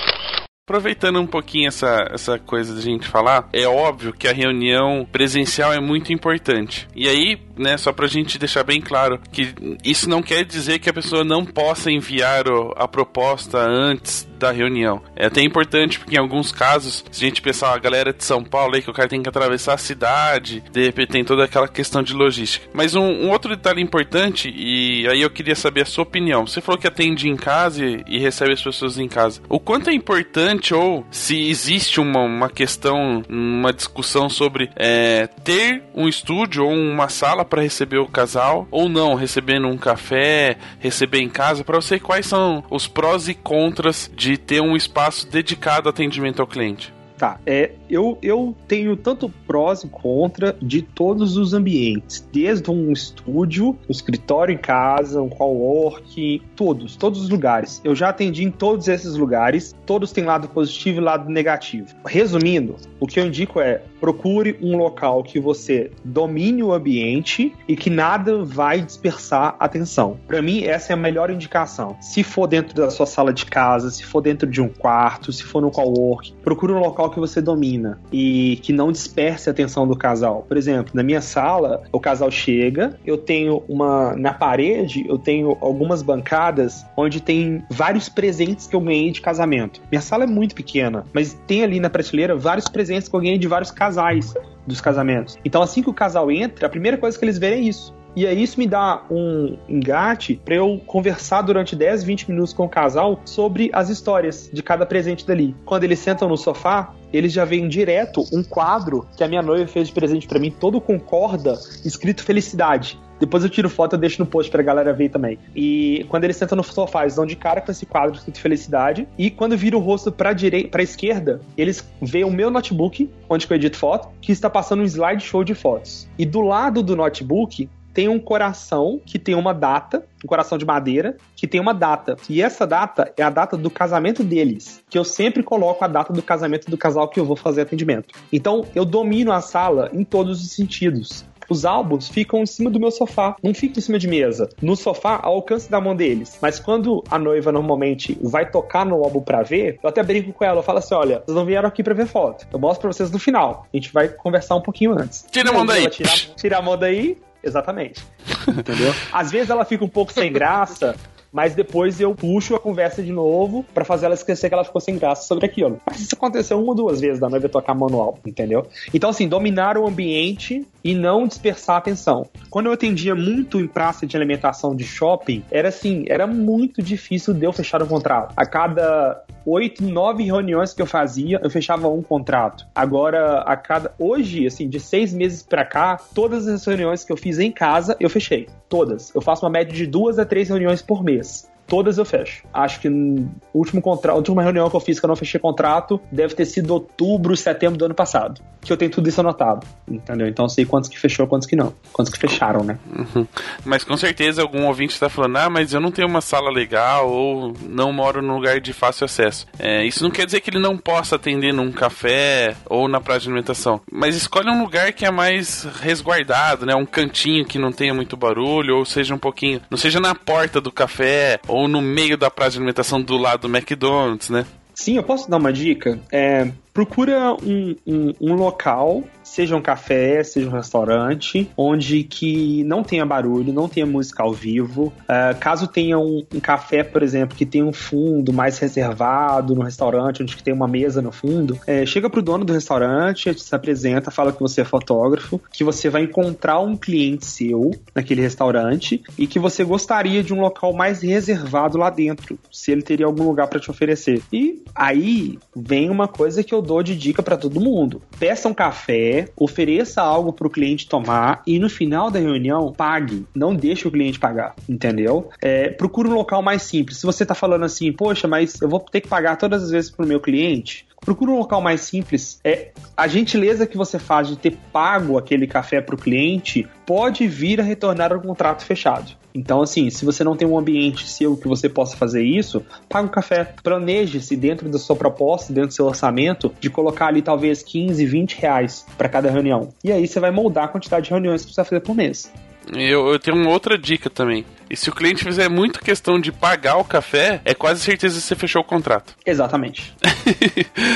Aproveitando 0.63 1.19
um 1.19 1.27
pouquinho 1.27 1.67
essa, 1.67 2.07
essa 2.13 2.39
coisa 2.39 2.73
da 2.73 2.79
gente 2.79 3.05
falar, 3.05 3.49
é 3.51 3.67
óbvio 3.67 4.13
que 4.13 4.25
a 4.27 4.31
reunião 4.31 5.05
presencial 5.11 5.73
é 5.73 5.81
muito 5.81 6.13
importante. 6.13 6.87
E 6.95 7.09
aí, 7.09 7.37
né, 7.57 7.75
só 7.77 7.91
pra 7.91 8.07
gente 8.07 8.39
deixar 8.39 8.63
bem 8.63 8.79
claro 8.79 9.19
que 9.33 9.53
isso 9.83 10.07
não 10.09 10.21
quer 10.21 10.45
dizer 10.45 10.79
que 10.79 10.89
a 10.89 10.93
pessoa 10.93 11.25
não 11.25 11.43
possa 11.43 11.91
enviar 11.91 12.47
o- 12.47 12.73
a 12.77 12.87
proposta 12.87 13.57
antes 13.59 14.25
da 14.41 14.51
reunião. 14.51 15.01
É 15.15 15.27
até 15.27 15.41
importante 15.41 15.99
porque 15.99 16.15
em 16.15 16.19
alguns 16.19 16.51
casos, 16.51 17.05
se 17.11 17.23
a 17.23 17.27
gente 17.27 17.41
pensar 17.41 17.73
a 17.73 17.77
galera 17.77 18.11
de 18.11 18.23
São 18.23 18.43
Paulo 18.43 18.75
aí 18.75 18.81
que 18.81 18.89
o 18.89 18.93
cara 18.93 19.07
tem 19.07 19.21
que 19.21 19.29
atravessar 19.29 19.75
a 19.75 19.77
cidade, 19.77 20.63
de 20.71 20.83
repente 20.83 21.11
tem 21.11 21.23
toda 21.23 21.45
aquela 21.45 21.67
questão 21.67 22.01
de 22.01 22.13
logística. 22.13 22.67
Mas 22.73 22.95
um, 22.95 23.03
um 23.03 23.29
outro 23.29 23.55
detalhe 23.55 23.81
importante, 23.81 24.51
e 24.53 25.07
aí 25.07 25.21
eu 25.21 25.29
queria 25.29 25.55
saber 25.55 25.83
a 25.83 25.85
sua 25.85 26.03
opinião. 26.03 26.47
Você 26.47 26.59
falou 26.59 26.79
que 26.79 26.87
atende 26.87 27.29
em 27.29 27.35
casa 27.35 27.85
e, 28.07 28.19
recebe 28.19 28.53
as 28.53 28.61
pessoas 28.61 28.97
em 28.97 29.07
casa. 29.07 29.41
O 29.47 29.59
quanto 29.59 29.89
é 29.89 29.93
importante 29.93 30.73
ou 30.73 31.05
se 31.11 31.49
existe 31.49 31.99
uma, 31.99 32.21
uma 32.21 32.49
questão, 32.49 33.23
uma 33.29 33.73
discussão 33.73 34.29
sobre 34.29 34.69
é, 34.75 35.27
ter 35.43 35.83
um 35.93 36.07
estúdio 36.07 36.65
ou 36.65 36.73
uma 36.73 37.09
sala 37.09 37.45
para 37.45 37.61
receber 37.61 37.97
o 37.97 38.07
casal 38.07 38.67
ou 38.71 38.89
não, 38.89 39.15
recebendo 39.15 39.67
um 39.67 39.77
café, 39.77 40.57
receber 40.79 41.19
em 41.19 41.29
casa, 41.29 41.63
para 41.63 41.79
você 41.79 41.99
quais 41.99 42.25
são 42.25 42.63
os 42.69 42.87
prós 42.87 43.27
e 43.27 43.33
contras 43.33 44.09
de 44.15 44.30
ter 44.37 44.61
um 44.61 44.75
espaço 44.75 45.27
dedicado 45.27 45.87
ao 45.87 45.91
atendimento 45.91 46.41
ao 46.41 46.47
cliente? 46.47 46.93
Tá, 47.21 47.39
é, 47.45 47.73
eu, 47.87 48.17
eu 48.19 48.55
tenho 48.67 48.97
tanto 48.97 49.29
prós 49.45 49.83
e 49.83 49.87
contra 49.87 50.57
de 50.59 50.81
todos 50.81 51.37
os 51.37 51.53
ambientes, 51.53 52.27
desde 52.33 52.71
um 52.71 52.91
estúdio, 52.91 53.77
um 53.87 53.91
escritório 53.91 54.55
em 54.55 54.57
casa, 54.57 55.21
um 55.21 55.29
cowork, 55.29 56.41
todos, 56.55 56.95
todos 56.95 57.21
os 57.21 57.29
lugares. 57.29 57.79
Eu 57.83 57.93
já 57.93 58.09
atendi 58.09 58.43
em 58.43 58.49
todos 58.49 58.87
esses 58.87 59.15
lugares, 59.15 59.75
todos 59.85 60.11
têm 60.11 60.23
lado 60.23 60.47
positivo 60.47 60.99
e 60.99 61.03
lado 61.03 61.29
negativo. 61.29 61.89
Resumindo, 62.07 62.75
o 62.99 63.05
que 63.05 63.19
eu 63.19 63.27
indico 63.27 63.61
é 63.61 63.83
procure 63.99 64.57
um 64.59 64.75
local 64.75 65.21
que 65.21 65.39
você 65.39 65.91
domine 66.03 66.63
o 66.63 66.73
ambiente 66.73 67.53
e 67.67 67.75
que 67.75 67.91
nada 67.91 68.43
vai 68.43 68.81
dispersar 68.81 69.55
atenção. 69.59 70.17
Para 70.27 70.41
mim, 70.41 70.63
essa 70.63 70.91
é 70.91 70.95
a 70.95 70.97
melhor 70.97 71.29
indicação. 71.29 71.95
Se 72.01 72.23
for 72.23 72.47
dentro 72.47 72.73
da 72.73 72.89
sua 72.89 73.05
sala 73.05 73.31
de 73.31 73.45
casa, 73.45 73.91
se 73.91 74.03
for 74.03 74.21
dentro 74.21 74.49
de 74.49 74.59
um 74.59 74.67
quarto, 74.67 75.31
se 75.31 75.43
for 75.43 75.61
no 75.61 75.69
cowork, 75.69 76.33
procure 76.41 76.73
um 76.73 76.79
local 76.79 77.10
que 77.11 77.19
você 77.19 77.41
domina 77.41 77.99
e 78.11 78.59
que 78.63 78.73
não 78.73 78.91
disperse 78.91 79.49
a 79.49 79.51
atenção 79.51 79.87
do 79.87 79.95
casal. 79.95 80.45
Por 80.47 80.57
exemplo, 80.57 80.91
na 80.93 81.03
minha 81.03 81.21
sala, 81.21 81.83
o 81.91 81.99
casal 81.99 82.31
chega, 82.31 82.97
eu 83.05 83.17
tenho 83.17 83.63
uma 83.67 84.15
na 84.15 84.33
parede, 84.33 85.05
eu 85.07 85.17
tenho 85.17 85.57
algumas 85.61 86.01
bancadas 86.01 86.85
onde 86.97 87.21
tem 87.21 87.63
vários 87.69 88.09
presentes 88.09 88.67
que 88.67 88.75
eu 88.75 88.81
ganhei 88.81 89.11
de 89.11 89.21
casamento. 89.21 89.81
Minha 89.91 90.01
sala 90.01 90.23
é 90.23 90.27
muito 90.27 90.55
pequena, 90.55 91.05
mas 91.13 91.39
tem 91.45 91.63
ali 91.63 91.79
na 91.79 91.89
prateleira 91.89 92.35
vários 92.35 92.67
presentes 92.67 93.07
que 93.07 93.15
eu 93.15 93.19
ganhei 93.19 93.37
de 93.37 93.47
vários 93.47 93.71
casais 93.71 94.33
dos 94.65 94.81
casamentos. 94.81 95.37
Então, 95.43 95.61
assim 95.61 95.81
que 95.81 95.89
o 95.89 95.93
casal 95.93 96.31
entra, 96.31 96.67
a 96.67 96.69
primeira 96.69 96.97
coisa 96.97 97.17
que 97.17 97.25
eles 97.25 97.37
verem 97.37 97.59
é 97.59 97.61
isso. 97.69 97.93
E 98.15 98.27
aí 98.27 98.43
isso 98.43 98.59
me 98.59 98.67
dá 98.67 99.03
um 99.09 99.57
engate 99.69 100.39
para 100.43 100.55
eu 100.55 100.81
conversar 100.85 101.41
durante 101.41 101.75
10, 101.75 102.03
20 102.03 102.29
minutos 102.29 102.53
com 102.53 102.65
o 102.65 102.69
casal 102.69 103.21
sobre 103.25 103.69
as 103.73 103.89
histórias 103.89 104.49
de 104.51 104.61
cada 104.61 104.85
presente 104.85 105.25
dali. 105.25 105.55
Quando 105.65 105.83
eles 105.83 105.99
sentam 105.99 106.27
no 106.27 106.37
sofá, 106.37 106.93
eles 107.13 107.31
já 107.31 107.45
veem 107.45 107.67
direto 107.67 108.23
um 108.33 108.43
quadro 108.43 109.07
que 109.15 109.23
a 109.23 109.27
minha 109.27 109.41
noiva 109.41 109.67
fez 109.67 109.87
de 109.87 109.93
presente 109.93 110.27
para 110.27 110.39
mim, 110.39 110.51
todo 110.51 110.79
concorda, 110.81 111.53
escrito 111.85 112.23
felicidade. 112.23 112.99
Depois 113.21 113.43
eu 113.43 113.49
tiro 113.51 113.69
foto 113.69 113.95
e 113.95 113.99
deixo 113.99 114.19
no 114.19 114.25
post 114.25 114.49
pra 114.49 114.63
galera 114.63 114.91
ver 114.91 115.09
também. 115.09 115.37
E 115.55 116.05
quando 116.09 116.23
eles 116.23 116.35
sentam 116.35 116.55
no 116.55 116.63
sofá, 116.63 117.03
eles 117.03 117.15
dão 117.15 117.25
de 117.25 117.35
cara 117.35 117.61
com 117.61 117.71
esse 117.71 117.85
quadro 117.85 118.17
escrito 118.17 118.39
felicidade. 118.39 119.07
E 119.15 119.29
quando 119.29 119.55
vira 119.55 119.77
o 119.77 119.79
rosto 119.79 120.11
pra 120.11 120.31
pra 120.71 120.81
esquerda, 120.81 121.39
eles 121.55 121.87
veem 122.01 122.25
o 122.25 122.31
meu 122.31 122.49
notebook, 122.49 123.11
onde 123.29 123.45
eu 123.47 123.55
edito 123.55 123.77
foto, 123.77 124.09
que 124.19 124.31
está 124.31 124.49
passando 124.49 124.81
um 124.81 124.85
slideshow 124.85 125.43
de 125.43 125.53
fotos. 125.53 126.09
E 126.17 126.25
do 126.25 126.41
lado 126.41 126.81
do 126.81 126.95
notebook 126.95 127.69
tem 127.93 128.07
um 128.07 128.19
coração 128.19 128.99
que 129.05 129.19
tem 129.19 129.35
uma 129.35 129.53
data, 129.53 130.05
um 130.23 130.27
coração 130.27 130.57
de 130.57 130.65
madeira, 130.65 131.17
que 131.35 131.47
tem 131.47 131.59
uma 131.59 131.73
data. 131.73 132.15
E 132.29 132.41
essa 132.41 132.65
data 132.65 133.11
é 133.17 133.23
a 133.23 133.29
data 133.29 133.57
do 133.57 133.69
casamento 133.69 134.23
deles, 134.23 134.83
que 134.89 134.97
eu 134.97 135.03
sempre 135.03 135.43
coloco 135.43 135.83
a 135.83 135.87
data 135.87 136.13
do 136.13 136.21
casamento 136.21 136.69
do 136.69 136.77
casal 136.77 137.07
que 137.07 137.19
eu 137.19 137.25
vou 137.25 137.35
fazer 137.35 137.61
atendimento. 137.61 138.13
Então, 138.31 138.65
eu 138.75 138.85
domino 138.85 139.31
a 139.31 139.41
sala 139.41 139.89
em 139.93 140.03
todos 140.03 140.41
os 140.41 140.51
sentidos. 140.51 141.25
Os 141.51 141.65
álbuns 141.65 142.07
ficam 142.07 142.41
em 142.41 142.45
cima 142.45 142.69
do 142.69 142.79
meu 142.79 142.89
sofá, 142.91 143.35
não 143.43 143.53
ficam 143.53 143.79
em 143.79 143.81
cima 143.81 143.99
de 143.99 144.07
mesa. 144.07 144.47
No 144.61 144.73
sofá, 144.77 145.19
ao 145.21 145.33
alcance 145.33 145.69
da 145.69 145.81
mão 145.81 145.93
deles. 145.93 146.39
Mas 146.41 146.61
quando 146.61 147.03
a 147.11 147.19
noiva 147.19 147.51
normalmente 147.51 148.17
vai 148.21 148.49
tocar 148.49 148.85
no 148.85 149.03
álbum 149.03 149.19
pra 149.19 149.43
ver, 149.43 149.77
eu 149.83 149.89
até 149.89 150.01
brinco 150.01 150.31
com 150.31 150.45
ela, 150.45 150.59
eu 150.59 150.63
falo 150.63 150.77
assim: 150.77 150.95
olha, 150.95 151.21
vocês 151.25 151.35
não 151.35 151.45
vieram 151.45 151.67
aqui 151.67 151.83
pra 151.83 151.93
ver 151.93 152.07
foto. 152.07 152.47
Eu 152.53 152.57
mostro 152.57 152.83
pra 152.83 152.93
vocês 152.93 153.11
no 153.11 153.19
final. 153.19 153.67
A 153.73 153.75
gente 153.75 153.91
vai 153.91 154.07
conversar 154.07 154.55
um 154.55 154.61
pouquinho 154.61 154.93
antes. 154.97 155.25
Tira 155.29 155.49
a 155.49 155.53
mão 155.53 155.65
daí. 155.65 155.89
Tira, 155.89 156.09
tira 156.37 156.57
a 156.57 156.61
mão 156.61 156.77
daí, 156.77 157.17
Exatamente. 157.43 158.03
Entendeu? 158.47 158.93
Às 159.11 159.31
vezes 159.31 159.49
ela 159.49 159.65
fica 159.65 159.83
um 159.83 159.89
pouco 159.89 160.11
sem 160.13 160.31
graça, 160.31 160.95
mas 161.31 161.55
depois 161.55 161.99
eu 162.01 162.13
puxo 162.13 162.55
a 162.55 162.59
conversa 162.59 163.01
de 163.01 163.11
novo 163.11 163.65
para 163.73 163.85
fazer 163.85 164.05
ela 164.07 164.15
esquecer 164.15 164.49
que 164.49 164.53
ela 164.53 164.65
ficou 164.65 164.81
sem 164.81 164.97
graça 164.97 165.23
sobre 165.23 165.45
aquilo. 165.45 165.79
Mas 165.85 166.01
isso 166.01 166.15
aconteceu 166.15 166.59
uma 166.59 166.69
ou 166.69 166.75
duas 166.75 166.99
vezes 166.99 167.19
da 167.19 167.29
noiva 167.29 167.47
tocar 167.47 167.73
manual, 167.73 168.19
entendeu? 168.25 168.67
Então, 168.93 169.09
assim, 169.09 169.27
dominar 169.27 169.77
o 169.77 169.87
ambiente 169.87 170.67
e 170.83 170.93
não 170.93 171.27
dispersar 171.27 171.75
a 171.75 171.79
atenção. 171.79 172.27
Quando 172.49 172.65
eu 172.65 172.73
atendia 172.73 173.15
muito 173.15 173.59
em 173.59 173.67
praça 173.67 174.05
de 174.05 174.17
alimentação 174.17 174.75
de 174.75 174.83
shopping, 174.83 175.43
era 175.49 175.69
assim, 175.69 176.03
era 176.07 176.27
muito 176.27 176.81
difícil 176.81 177.33
de 177.33 177.45
eu 177.45 177.53
fechar 177.53 177.81
o 177.81 177.87
contrato. 177.87 178.33
A 178.35 178.45
cada 178.45 179.23
oito, 179.45 179.83
nove 179.83 180.23
reuniões 180.23 180.73
que 180.73 180.81
eu 180.81 180.85
fazia, 180.85 181.39
eu 181.43 181.49
fechava 181.49 181.87
um 181.87 182.01
contrato. 182.01 182.65
Agora, 182.75 183.41
a 183.41 183.55
cada. 183.55 183.93
Hoje, 183.97 184.45
assim, 184.45 184.67
de 184.67 184.79
seis 184.79 185.13
meses 185.13 185.43
pra 185.43 185.63
cá, 185.63 185.97
todas 186.13 186.47
as 186.47 186.65
reuniões 186.65 187.03
que 187.03 187.11
eu 187.11 187.17
fiz 187.17 187.39
em 187.39 187.51
casa, 187.51 187.95
eu 187.99 188.09
fechei. 188.09 188.47
Todas. 188.67 189.13
Eu 189.13 189.21
faço 189.21 189.45
uma 189.45 189.51
média 189.51 189.73
de 189.73 189.85
duas 189.85 190.17
a 190.17 190.25
três 190.25 190.49
reuniões 190.49 190.81
por 190.81 191.03
mês 191.03 191.20
Yes. 191.21 191.50
Todas 191.71 191.97
eu 191.97 192.03
fecho. 192.03 192.43
Acho 192.53 192.81
que 192.81 192.89
no 192.89 193.31
último 193.53 193.81
contrato, 193.81 194.17
última 194.17 194.43
reunião 194.43 194.69
que 194.69 194.75
eu 194.75 194.79
fiz 194.81 194.99
que 194.99 195.05
eu 195.05 195.07
não 195.07 195.15
fechei 195.15 195.39
contrato 195.39 196.01
deve 196.11 196.35
ter 196.35 196.43
sido 196.43 196.71
outubro, 196.71 197.37
setembro 197.37 197.77
do 197.77 197.85
ano 197.85 197.95
passado. 197.95 198.41
Que 198.59 198.73
eu 198.73 198.75
tenho 198.75 198.91
tudo 198.91 199.07
isso 199.07 199.21
anotado, 199.21 199.65
entendeu? 199.87 200.27
Então 200.27 200.43
eu 200.43 200.49
sei 200.49 200.65
quantos 200.65 200.89
que 200.89 200.99
fechou, 200.99 201.25
quantos 201.25 201.47
que 201.47 201.55
não. 201.55 201.73
Quantos 201.93 202.11
que 202.11 202.19
fecharam, 202.19 202.61
né? 202.61 202.77
Uhum. 202.93 203.25
Mas 203.63 203.85
com 203.85 203.95
certeza 203.95 204.41
algum 204.41 204.67
ouvinte 204.67 204.93
está 204.93 205.07
falando, 205.07 205.37
ah, 205.37 205.49
mas 205.49 205.73
eu 205.73 205.79
não 205.79 205.91
tenho 205.91 206.09
uma 206.09 206.19
sala 206.19 206.51
legal 206.51 207.09
ou 207.09 207.53
não 207.69 207.93
moro 207.93 208.21
num 208.21 208.35
lugar 208.35 208.59
de 208.59 208.73
fácil 208.73 209.05
acesso. 209.05 209.47
É, 209.57 209.85
isso 209.85 210.03
não 210.03 210.11
quer 210.11 210.25
dizer 210.25 210.41
que 210.41 210.49
ele 210.49 210.59
não 210.59 210.77
possa 210.77 211.15
atender 211.15 211.53
num 211.53 211.71
café 211.71 212.53
ou 212.65 212.89
na 212.89 212.99
praça 212.99 213.21
de 213.21 213.27
alimentação. 213.27 213.79
Mas 213.89 214.17
escolhe 214.17 214.49
um 214.49 214.61
lugar 214.61 214.91
que 214.91 215.05
é 215.05 215.11
mais 215.11 215.63
resguardado, 215.79 216.65
né? 216.65 216.75
Um 216.75 216.85
cantinho 216.85 217.45
que 217.45 217.57
não 217.57 217.71
tenha 217.71 217.93
muito 217.93 218.17
barulho, 218.17 218.75
ou 218.75 218.83
seja 218.83 219.15
um 219.15 219.17
pouquinho. 219.17 219.61
Não 219.69 219.77
seja 219.77 220.01
na 220.01 220.13
porta 220.13 220.59
do 220.59 220.69
café, 220.69 221.39
ou 221.47 221.60
no 221.67 221.81
meio 221.81 222.17
da 222.17 222.29
praça 222.29 222.51
de 222.51 222.57
alimentação 222.57 223.01
do 223.01 223.17
lado 223.17 223.47
do 223.47 223.55
McDonald's, 223.55 224.29
né? 224.29 224.45
Sim, 224.73 224.97
eu 224.97 225.03
posso 225.03 225.29
dar 225.29 225.37
uma 225.37 225.53
dica? 225.53 225.99
É, 226.11 226.51
procura 226.73 227.33
um, 227.33 227.75
um, 227.85 228.13
um 228.19 228.33
local 228.33 229.03
seja 229.31 229.55
um 229.55 229.61
café, 229.61 230.21
seja 230.23 230.49
um 230.49 230.51
restaurante, 230.51 231.49
onde 231.55 232.03
que 232.03 232.65
não 232.65 232.83
tenha 232.83 233.05
barulho, 233.05 233.53
não 233.53 233.69
tenha 233.69 233.85
música 233.85 234.23
ao 234.23 234.33
vivo. 234.33 234.91
Uh, 235.03 235.39
caso 235.39 235.67
tenha 235.67 235.97
um, 235.97 236.25
um, 236.35 236.39
café, 236.41 236.83
por 236.83 237.01
exemplo, 237.01 237.37
que 237.37 237.45
tenha 237.45 237.65
um 237.65 237.71
fundo 237.71 238.33
mais 238.33 238.59
reservado 238.59 239.55
no 239.55 239.61
restaurante, 239.61 240.21
onde 240.21 240.35
que 240.35 240.43
tem 240.43 240.53
uma 240.53 240.67
mesa 240.67 241.01
no 241.01 241.13
fundo, 241.13 241.57
é, 241.65 241.85
chega 241.85 242.09
pro 242.09 242.21
dono 242.21 242.43
do 242.43 242.51
restaurante, 242.51 243.33
se 243.39 243.55
apresenta, 243.55 244.11
fala 244.11 244.33
que 244.33 244.41
você 244.41 244.61
é 244.61 244.65
fotógrafo, 244.65 245.41
que 245.53 245.63
você 245.63 245.89
vai 245.89 246.03
encontrar 246.03 246.59
um 246.59 246.75
cliente 246.75 247.25
seu 247.25 247.71
naquele 247.95 248.21
restaurante 248.21 249.01
e 249.17 249.27
que 249.27 249.39
você 249.39 249.63
gostaria 249.63 250.21
de 250.21 250.33
um 250.33 250.41
local 250.41 250.73
mais 250.73 251.01
reservado 251.01 251.77
lá 251.77 251.89
dentro, 251.89 252.37
se 252.51 252.71
ele 252.71 252.81
teria 252.81 253.05
algum 253.05 253.23
lugar 253.23 253.47
para 253.47 253.61
te 253.61 253.71
oferecer. 253.71 254.21
E 254.31 254.61
aí 254.75 255.39
vem 255.55 255.89
uma 255.89 256.07
coisa 256.07 256.43
que 256.43 256.53
eu 256.53 256.61
dou 256.61 256.83
de 256.83 256.97
dica 256.97 257.23
para 257.23 257.37
todo 257.37 257.61
mundo. 257.61 258.01
Peça 258.19 258.49
um 258.49 258.53
café, 258.53 259.20
ofereça 259.35 260.01
algo 260.01 260.33
para 260.33 260.47
o 260.47 260.49
cliente 260.49 260.87
tomar 260.87 261.41
e 261.45 261.59
no 261.59 261.69
final 261.69 262.09
da 262.09 262.19
reunião 262.19 262.71
pague. 262.71 263.25
Não 263.35 263.55
deixe 263.55 263.87
o 263.87 263.91
cliente 263.91 264.19
pagar, 264.19 264.55
entendeu? 264.67 265.29
É, 265.41 265.69
procure 265.69 266.09
um 266.09 266.13
local 266.13 266.41
mais 266.41 266.63
simples. 266.63 266.97
Se 266.97 267.05
você 267.05 267.23
está 267.23 267.35
falando 267.35 267.63
assim, 267.63 267.91
poxa, 267.91 268.27
mas 268.27 268.61
eu 268.61 268.69
vou 268.69 268.79
ter 268.79 269.01
que 269.01 269.07
pagar 269.07 269.37
todas 269.37 269.63
as 269.63 269.71
vezes 269.71 269.91
para 269.91 270.05
o 270.05 270.07
meu 270.07 270.19
cliente, 270.19 270.85
procura 271.01 271.31
um 271.31 271.39
local 271.39 271.59
mais 271.59 271.81
simples. 271.81 272.39
É 272.43 272.69
a 272.95 273.07
gentileza 273.07 273.65
que 273.65 273.75
você 273.75 273.97
faz 273.97 274.27
de 274.27 274.37
ter 274.37 274.55
pago 274.71 275.17
aquele 275.17 275.47
café 275.47 275.81
para 275.81 275.95
o 275.95 275.97
cliente 275.97 276.67
pode 276.85 277.27
vir 277.27 277.59
a 277.59 277.63
retornar 277.63 278.13
ao 278.13 278.21
contrato 278.21 278.63
fechado. 278.63 279.11
Então, 279.33 279.61
assim, 279.61 279.89
se 279.89 280.05
você 280.05 280.23
não 280.23 280.35
tem 280.35 280.47
um 280.47 280.57
ambiente 280.57 281.07
seu 281.07 281.35
que 281.35 281.47
você 281.47 281.67
possa 281.67 281.97
fazer 281.97 282.23
isso, 282.23 282.63
paga 282.87 283.07
um 283.07 283.11
café. 283.11 283.53
Planeje-se 283.63 284.35
dentro 284.35 284.69
da 284.69 284.77
sua 284.77 284.95
proposta, 284.95 285.51
dentro 285.51 285.69
do 285.69 285.73
seu 285.73 285.85
orçamento, 285.85 286.53
de 286.59 286.69
colocar 286.69 287.07
ali 287.07 287.21
talvez 287.21 287.63
15, 287.63 288.05
20 288.05 288.39
reais 288.39 288.85
para 288.97 289.09
cada 289.09 289.31
reunião. 289.31 289.69
E 289.83 289.91
aí 289.91 290.07
você 290.07 290.19
vai 290.19 290.31
moldar 290.31 290.65
a 290.65 290.67
quantidade 290.67 291.05
de 291.05 291.11
reuniões 291.11 291.43
que 291.43 291.51
você 291.51 291.61
vai 291.61 291.65
fazer 291.65 291.81
por 291.81 291.95
mês. 291.95 292.31
Eu, 292.71 293.09
eu, 293.09 293.19
tenho 293.19 293.37
uma 293.37 293.49
outra 293.49 293.77
dica 293.77 294.09
também. 294.09 294.45
E 294.69 294.77
se 294.77 294.89
o 294.89 294.93
cliente 294.93 295.23
fizer 295.23 295.49
muito 295.49 295.81
questão 295.81 296.19
de 296.19 296.31
pagar 296.31 296.77
o 296.77 296.85
café, 296.85 297.41
é 297.43 297.53
quase 297.53 297.81
certeza 297.81 298.15
que 298.15 298.25
você 298.25 298.35
fechou 298.35 298.61
o 298.61 298.65
contrato. 298.65 299.13
Exatamente. 299.25 299.93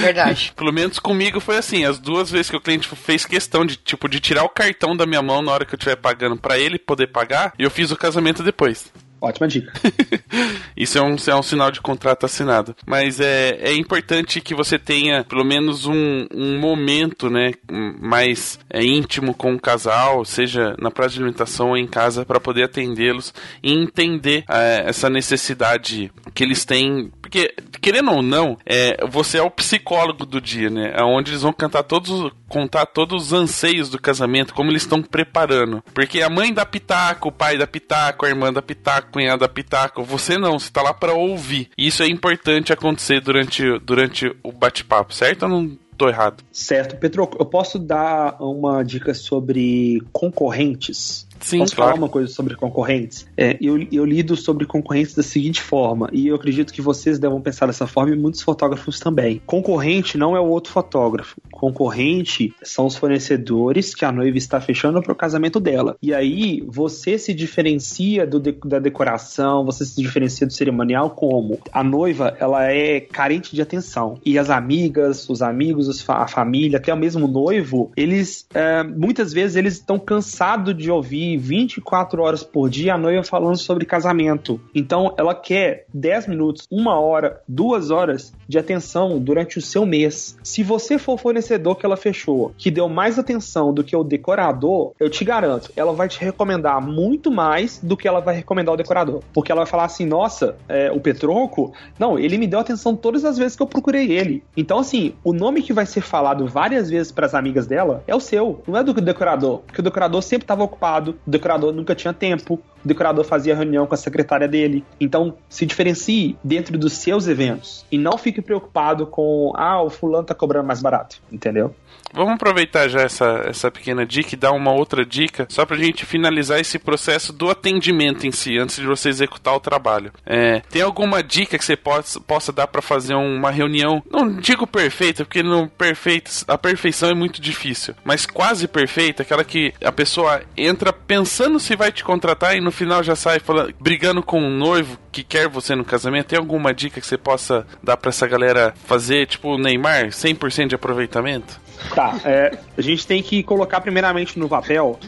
Verdade. 0.02 0.54
Pelo 0.56 0.72
menos 0.72 0.98
comigo 1.00 1.40
foi 1.40 1.58
assim. 1.58 1.84
As 1.84 2.00
duas 2.00 2.32
vezes 2.32 2.50
que 2.50 2.56
o 2.56 2.62
cliente 2.62 2.88
fez 2.88 3.26
questão 3.26 3.66
de, 3.66 3.76
tipo, 3.76 4.08
de 4.08 4.20
tirar 4.20 4.44
o 4.44 4.50
cartão 4.50 4.96
da 4.96 5.06
minha 5.06 5.22
mão 5.22 5.42
na 5.42 5.52
hora 5.52 5.66
que 5.66 5.76
eu 5.76 5.78
estiver 5.78 5.98
pagando 5.98 6.38
para 6.38 6.58
ele 6.58 6.80
poder 6.80 7.08
pagar, 7.08 7.54
e 7.60 7.64
eu 7.64 7.72
fiz 7.72 7.92
o 7.92 7.98
casamento 7.98 8.44
depois. 8.44 8.92
Ótima 9.26 9.48
dica. 9.48 9.74
Isso 10.78 11.00
é 11.00 11.02
um, 11.02 11.16
é 11.16 11.36
um 11.36 11.42
sinal 11.42 11.72
de 11.72 11.82
contrato 11.82 12.28
assinado. 12.28 12.76
Mas 12.86 13.20
é, 13.20 13.58
é 13.60 13.74
importante 13.74 14.40
que 14.40 14.54
você 14.54 14.78
tenha 14.78 15.24
pelo 15.24 15.44
menos 15.44 15.88
um, 15.88 16.28
um 16.32 16.60
momento 16.60 17.28
né, 17.28 17.54
mais 18.00 18.60
é, 18.70 18.84
íntimo 18.84 19.34
com 19.34 19.56
o 19.56 19.60
casal, 19.60 20.24
seja 20.24 20.76
na 20.80 20.92
praça 20.92 21.16
de 21.16 21.22
alimentação 21.22 21.70
ou 21.70 21.78
em 21.78 21.88
casa, 21.88 22.24
para 22.24 22.40
poder 22.40 22.66
atendê-los 22.66 23.34
e 23.64 23.74
entender 23.74 24.44
é, 24.48 24.84
essa 24.86 25.10
necessidade 25.10 26.12
que 26.34 26.44
eles 26.44 26.64
têm. 26.64 27.12
Porque, 27.26 27.56
querendo 27.82 28.12
ou 28.12 28.22
não, 28.22 28.56
é, 28.64 29.04
você 29.08 29.40
é 29.40 29.42
o 29.42 29.50
psicólogo 29.50 30.28
do 30.28 30.40
dia, 30.40 30.70
né? 30.70 30.94
Onde 31.02 31.32
eles 31.32 31.42
vão 31.42 31.52
cantar 31.52 31.82
todos, 31.82 32.32
contar 32.48 32.86
todos 32.86 33.26
os 33.26 33.34
anseios 33.34 33.90
do 33.90 34.00
casamento, 34.00 34.54
como 34.54 34.70
eles 34.70 34.84
estão 34.84 35.02
preparando. 35.02 35.84
Porque 35.92 36.22
a 36.22 36.30
mãe 36.30 36.54
dá 36.54 36.64
pitaco, 36.64 37.30
o 37.30 37.32
pai 37.32 37.58
dá 37.58 37.66
pitaco, 37.66 38.28
a 38.28 38.30
irmã 38.30 38.54
dá 38.54 38.62
pitaco, 38.62 39.12
cunhada 39.12 39.40
dá 39.40 39.50
pitaco. 39.50 40.04
Você 40.04 40.38
não, 40.38 40.60
você 40.60 40.70
tá 40.70 40.84
lá 40.84 40.94
para 40.94 41.14
ouvir. 41.14 41.70
E 41.76 41.88
isso 41.88 42.04
é 42.04 42.08
importante 42.08 42.72
acontecer 42.72 43.20
durante, 43.22 43.80
durante 43.80 44.32
o 44.44 44.52
bate-papo, 44.52 45.12
certo 45.12 45.44
ou 45.44 45.50
não? 45.50 45.78
tô 45.96 46.10
errado? 46.10 46.44
Certo, 46.52 46.98
Petro, 46.98 47.30
eu 47.40 47.46
posso 47.46 47.80
dar 47.80 48.36
uma 48.40 48.84
dica 48.84 49.14
sobre 49.14 50.02
concorrentes? 50.12 51.25
Sim, 51.40 51.60
Posso 51.60 51.76
claro. 51.76 51.92
falar 51.92 52.04
uma 52.04 52.10
coisa 52.10 52.32
sobre 52.32 52.56
concorrentes? 52.56 53.28
É, 53.38 53.58
eu, 53.62 53.86
eu 53.92 54.06
lido 54.06 54.36
sobre 54.36 54.66
concorrentes 54.66 55.16
da 55.16 55.24
seguinte 55.24 55.62
forma, 55.62 56.10
e 56.12 56.28
eu 56.28 56.36
acredito 56.36 56.74
que 56.74 56.82
vocês 56.82 57.20
devam 57.20 57.42
pensar 57.42 57.68
dessa 57.68 57.88
forma 57.88 58.14
e 58.14 58.18
muitos 58.18 58.42
fotógrafos 58.42 59.00
também. 59.00 59.42
Concorrente 59.46 60.18
não 60.18 60.36
é 60.36 60.40
o 60.40 60.46
outro 60.46 60.72
fotógrafo. 60.72 61.36
Concorrente 61.52 62.54
são 62.64 62.86
os 62.86 62.96
fornecedores 62.96 63.94
que 63.94 64.06
a 64.06 64.12
noiva 64.12 64.38
está 64.38 64.60
fechando 64.60 65.02
para 65.02 65.12
o 65.12 65.16
casamento 65.16 65.60
dela. 65.60 65.96
E 66.02 66.14
aí 66.14 66.64
você 66.68 67.18
se 67.18 67.34
diferencia 67.34 68.26
do 68.26 68.40
da 68.40 68.80
decoração, 68.80 69.66
você 69.66 69.86
se 69.86 70.02
diferencia 70.02 70.46
do 70.46 70.54
cerimonial 70.54 71.10
como 71.10 71.60
a 71.72 71.84
noiva 71.84 72.36
ela 72.40 72.72
é 72.72 73.00
carente 73.00 73.56
de 73.56 73.62
atenção 73.62 74.20
e 74.26 74.38
as 74.38 74.50
amigas, 74.50 75.30
os 75.30 75.42
amigos, 75.42 76.06
a 76.08 76.28
família, 76.28 76.78
até 76.78 76.94
o 76.94 76.98
mesmo 76.98 77.28
noivo, 77.28 77.92
eles 77.96 78.48
é, 78.54 78.84
muitas 78.84 79.34
vezes 79.34 79.56
eles 79.56 79.74
estão 79.76 79.98
cansados 79.98 80.76
de 80.76 80.92
ouvir 80.92 81.25
24 81.38 82.22
horas 82.22 82.44
por 82.44 82.70
dia 82.70 82.94
a 82.94 82.98
noiva 82.98 83.24
falando 83.24 83.58
sobre 83.58 83.86
casamento. 83.86 84.60
Então 84.74 85.14
ela 85.18 85.34
quer 85.34 85.86
10 85.94 86.28
minutos, 86.28 86.68
uma 86.70 87.00
hora, 87.00 87.42
duas 87.48 87.90
horas 87.90 88.34
de 88.48 88.60
atenção 88.60 89.20
durante 89.20 89.58
o 89.58 89.62
seu 89.62 89.86
mês. 89.86 90.38
Se 90.44 90.64
você 90.64 90.98
for 90.98 91.14
o 91.14 91.18
fornecedor 91.18 91.76
que 91.76 91.86
ela 91.86 91.98
fechou, 91.98 92.54
que 92.58 92.70
deu 92.70 92.88
mais 92.88 93.18
atenção 93.18 93.74
do 93.74 93.84
que 93.84 93.96
o 93.96 94.04
decorador, 94.04 94.94
eu 95.00 95.10
te 95.10 95.26
garanto, 95.26 95.72
ela 95.76 95.94
vai 95.94 96.08
te 96.08 96.20
recomendar 96.20 96.82
muito 96.82 97.32
mais 97.32 97.80
do 97.82 97.98
que 97.98 98.08
ela 98.08 98.20
vai 98.20 98.36
recomendar 98.36 98.74
o 98.74 98.78
decorador. 98.78 99.22
Porque 99.34 99.52
ela 99.52 99.62
vai 99.62 99.70
falar 99.70 99.86
assim: 99.86 100.06
nossa, 100.06 100.58
é, 100.68 100.92
o 100.92 101.00
Petronco, 101.00 101.74
não, 101.98 102.20
ele 102.20 102.38
me 102.38 102.48
deu 102.48 102.60
atenção 102.60 102.96
todas 102.96 103.26
as 103.26 103.38
vezes 103.38 103.56
que 103.56 103.64
eu 103.64 103.68
procurei 103.68 104.12
ele. 104.12 104.44
Então, 104.56 104.80
assim, 104.80 105.14
o 105.24 105.34
nome 105.34 105.62
que 105.62 105.74
vai 105.74 105.86
ser 105.86 106.02
falado 106.02 106.48
várias 106.48 106.90
vezes 106.90 107.12
para 107.12 107.26
as 107.26 107.34
amigas 107.34 107.68
dela 107.68 108.04
é 108.08 108.16
o 108.16 108.20
seu, 108.20 108.62
não 108.68 108.78
é 108.78 108.84
do 108.84 108.94
decorador. 108.94 109.60
Porque 109.60 109.82
o 109.82 109.84
decorador 109.84 110.22
sempre 110.22 110.44
estava 110.44 110.64
ocupado, 110.64 111.15
decorador 111.26 111.74
nunca 111.74 111.96
tinha 111.96 112.14
tempo, 112.14 112.62
o 112.86 112.88
decorador 112.88 113.26
fazia 113.26 113.56
reunião 113.56 113.88
com 113.88 113.96
a 113.96 113.98
secretária 113.98 114.48
dele. 114.48 114.86
Então, 115.00 115.36
se 115.50 115.66
diferencie 115.66 116.38
dentro 116.44 116.78
dos 116.78 116.94
seus 116.94 117.28
eventos 117.28 117.86
e 117.92 117.98
não 117.98 118.18
fique 118.18 118.42
preocupado 118.42 119.08
com, 119.08 119.52
ah, 119.56 119.82
o 119.82 119.90
fulano 119.90 120.26
tá 120.26 120.36
cobrando 120.36 120.68
mais 120.68 120.82
barato, 120.82 121.20
entendeu? 121.32 121.74
Vamos 122.14 122.36
aproveitar 122.36 122.88
já 122.88 123.02
essa, 123.02 123.44
essa 123.46 123.70
pequena 123.70 124.06
dica 124.06 124.34
e 124.34 124.38
dar 124.38 124.54
uma 124.54 124.72
outra 124.72 125.06
dica, 125.06 125.46
só 125.50 125.66
pra 125.66 125.76
gente 125.76 126.06
finalizar 126.06 126.60
esse 126.60 126.80
processo 126.80 127.34
do 127.34 127.50
atendimento 127.50 128.26
em 128.26 128.32
si, 128.32 128.58
antes 128.58 128.78
de 128.78 128.86
você 128.86 129.10
executar 129.10 129.54
o 129.54 129.60
trabalho. 129.60 130.14
É, 130.26 130.62
tem 130.70 130.82
alguma 130.82 131.22
dica 131.22 131.58
que 131.58 131.66
você 131.66 131.76
possa, 131.76 132.20
possa 132.22 132.54
dar 132.54 132.68
pra 132.68 132.82
fazer 132.82 133.16
uma 133.16 133.52
reunião, 133.52 134.02
não 134.10 134.38
digo 134.38 134.66
perfeita, 134.66 135.26
porque 135.26 135.44
no 135.44 135.68
perfeito, 135.68 136.32
a 136.48 136.58
perfeição 136.58 137.10
é 137.10 137.14
muito 137.14 137.42
difícil, 137.42 137.94
mas 138.04 138.26
quase 138.26 138.66
perfeita, 138.66 139.24
aquela 139.24 139.44
que 139.44 139.74
a 139.84 139.92
pessoa 139.92 140.42
entra 140.56 140.94
pensando 140.94 141.60
se 141.60 141.76
vai 141.76 141.92
te 141.92 142.04
contratar 142.04 142.56
e 142.56 142.62
no 142.62 142.72
final 142.76 143.02
já 143.02 143.16
sai 143.16 143.40
falando, 143.40 143.74
brigando 143.80 144.22
com 144.22 144.40
um 144.40 144.50
noivo 144.50 144.98
que 145.12 145.24
quer 145.24 145.48
você 145.48 145.74
no 145.76 145.84
casamento. 145.84 146.28
Tem 146.28 146.38
alguma 146.38 146.74
dica 146.74 147.02
que 147.02 147.08
você 147.08 147.18
possa 147.18 147.66
dar 147.82 147.98
pra 147.98 148.10
essa 148.10 148.28
galera 148.28 148.74
fazer, 148.86 149.26
tipo 149.26 149.56
o 149.56 149.58
Neymar, 149.58 150.10
100% 150.10 150.68
de 150.68 150.76
aproveitamento? 150.76 151.60
Tá, 151.94 152.20
é, 152.24 152.58
a 152.78 152.82
gente 152.82 153.06
tem 153.08 153.22
que 153.24 153.42
colocar 153.44 153.82
primeiramente 153.82 154.38
no 154.40 154.48
papel. 154.48 155.00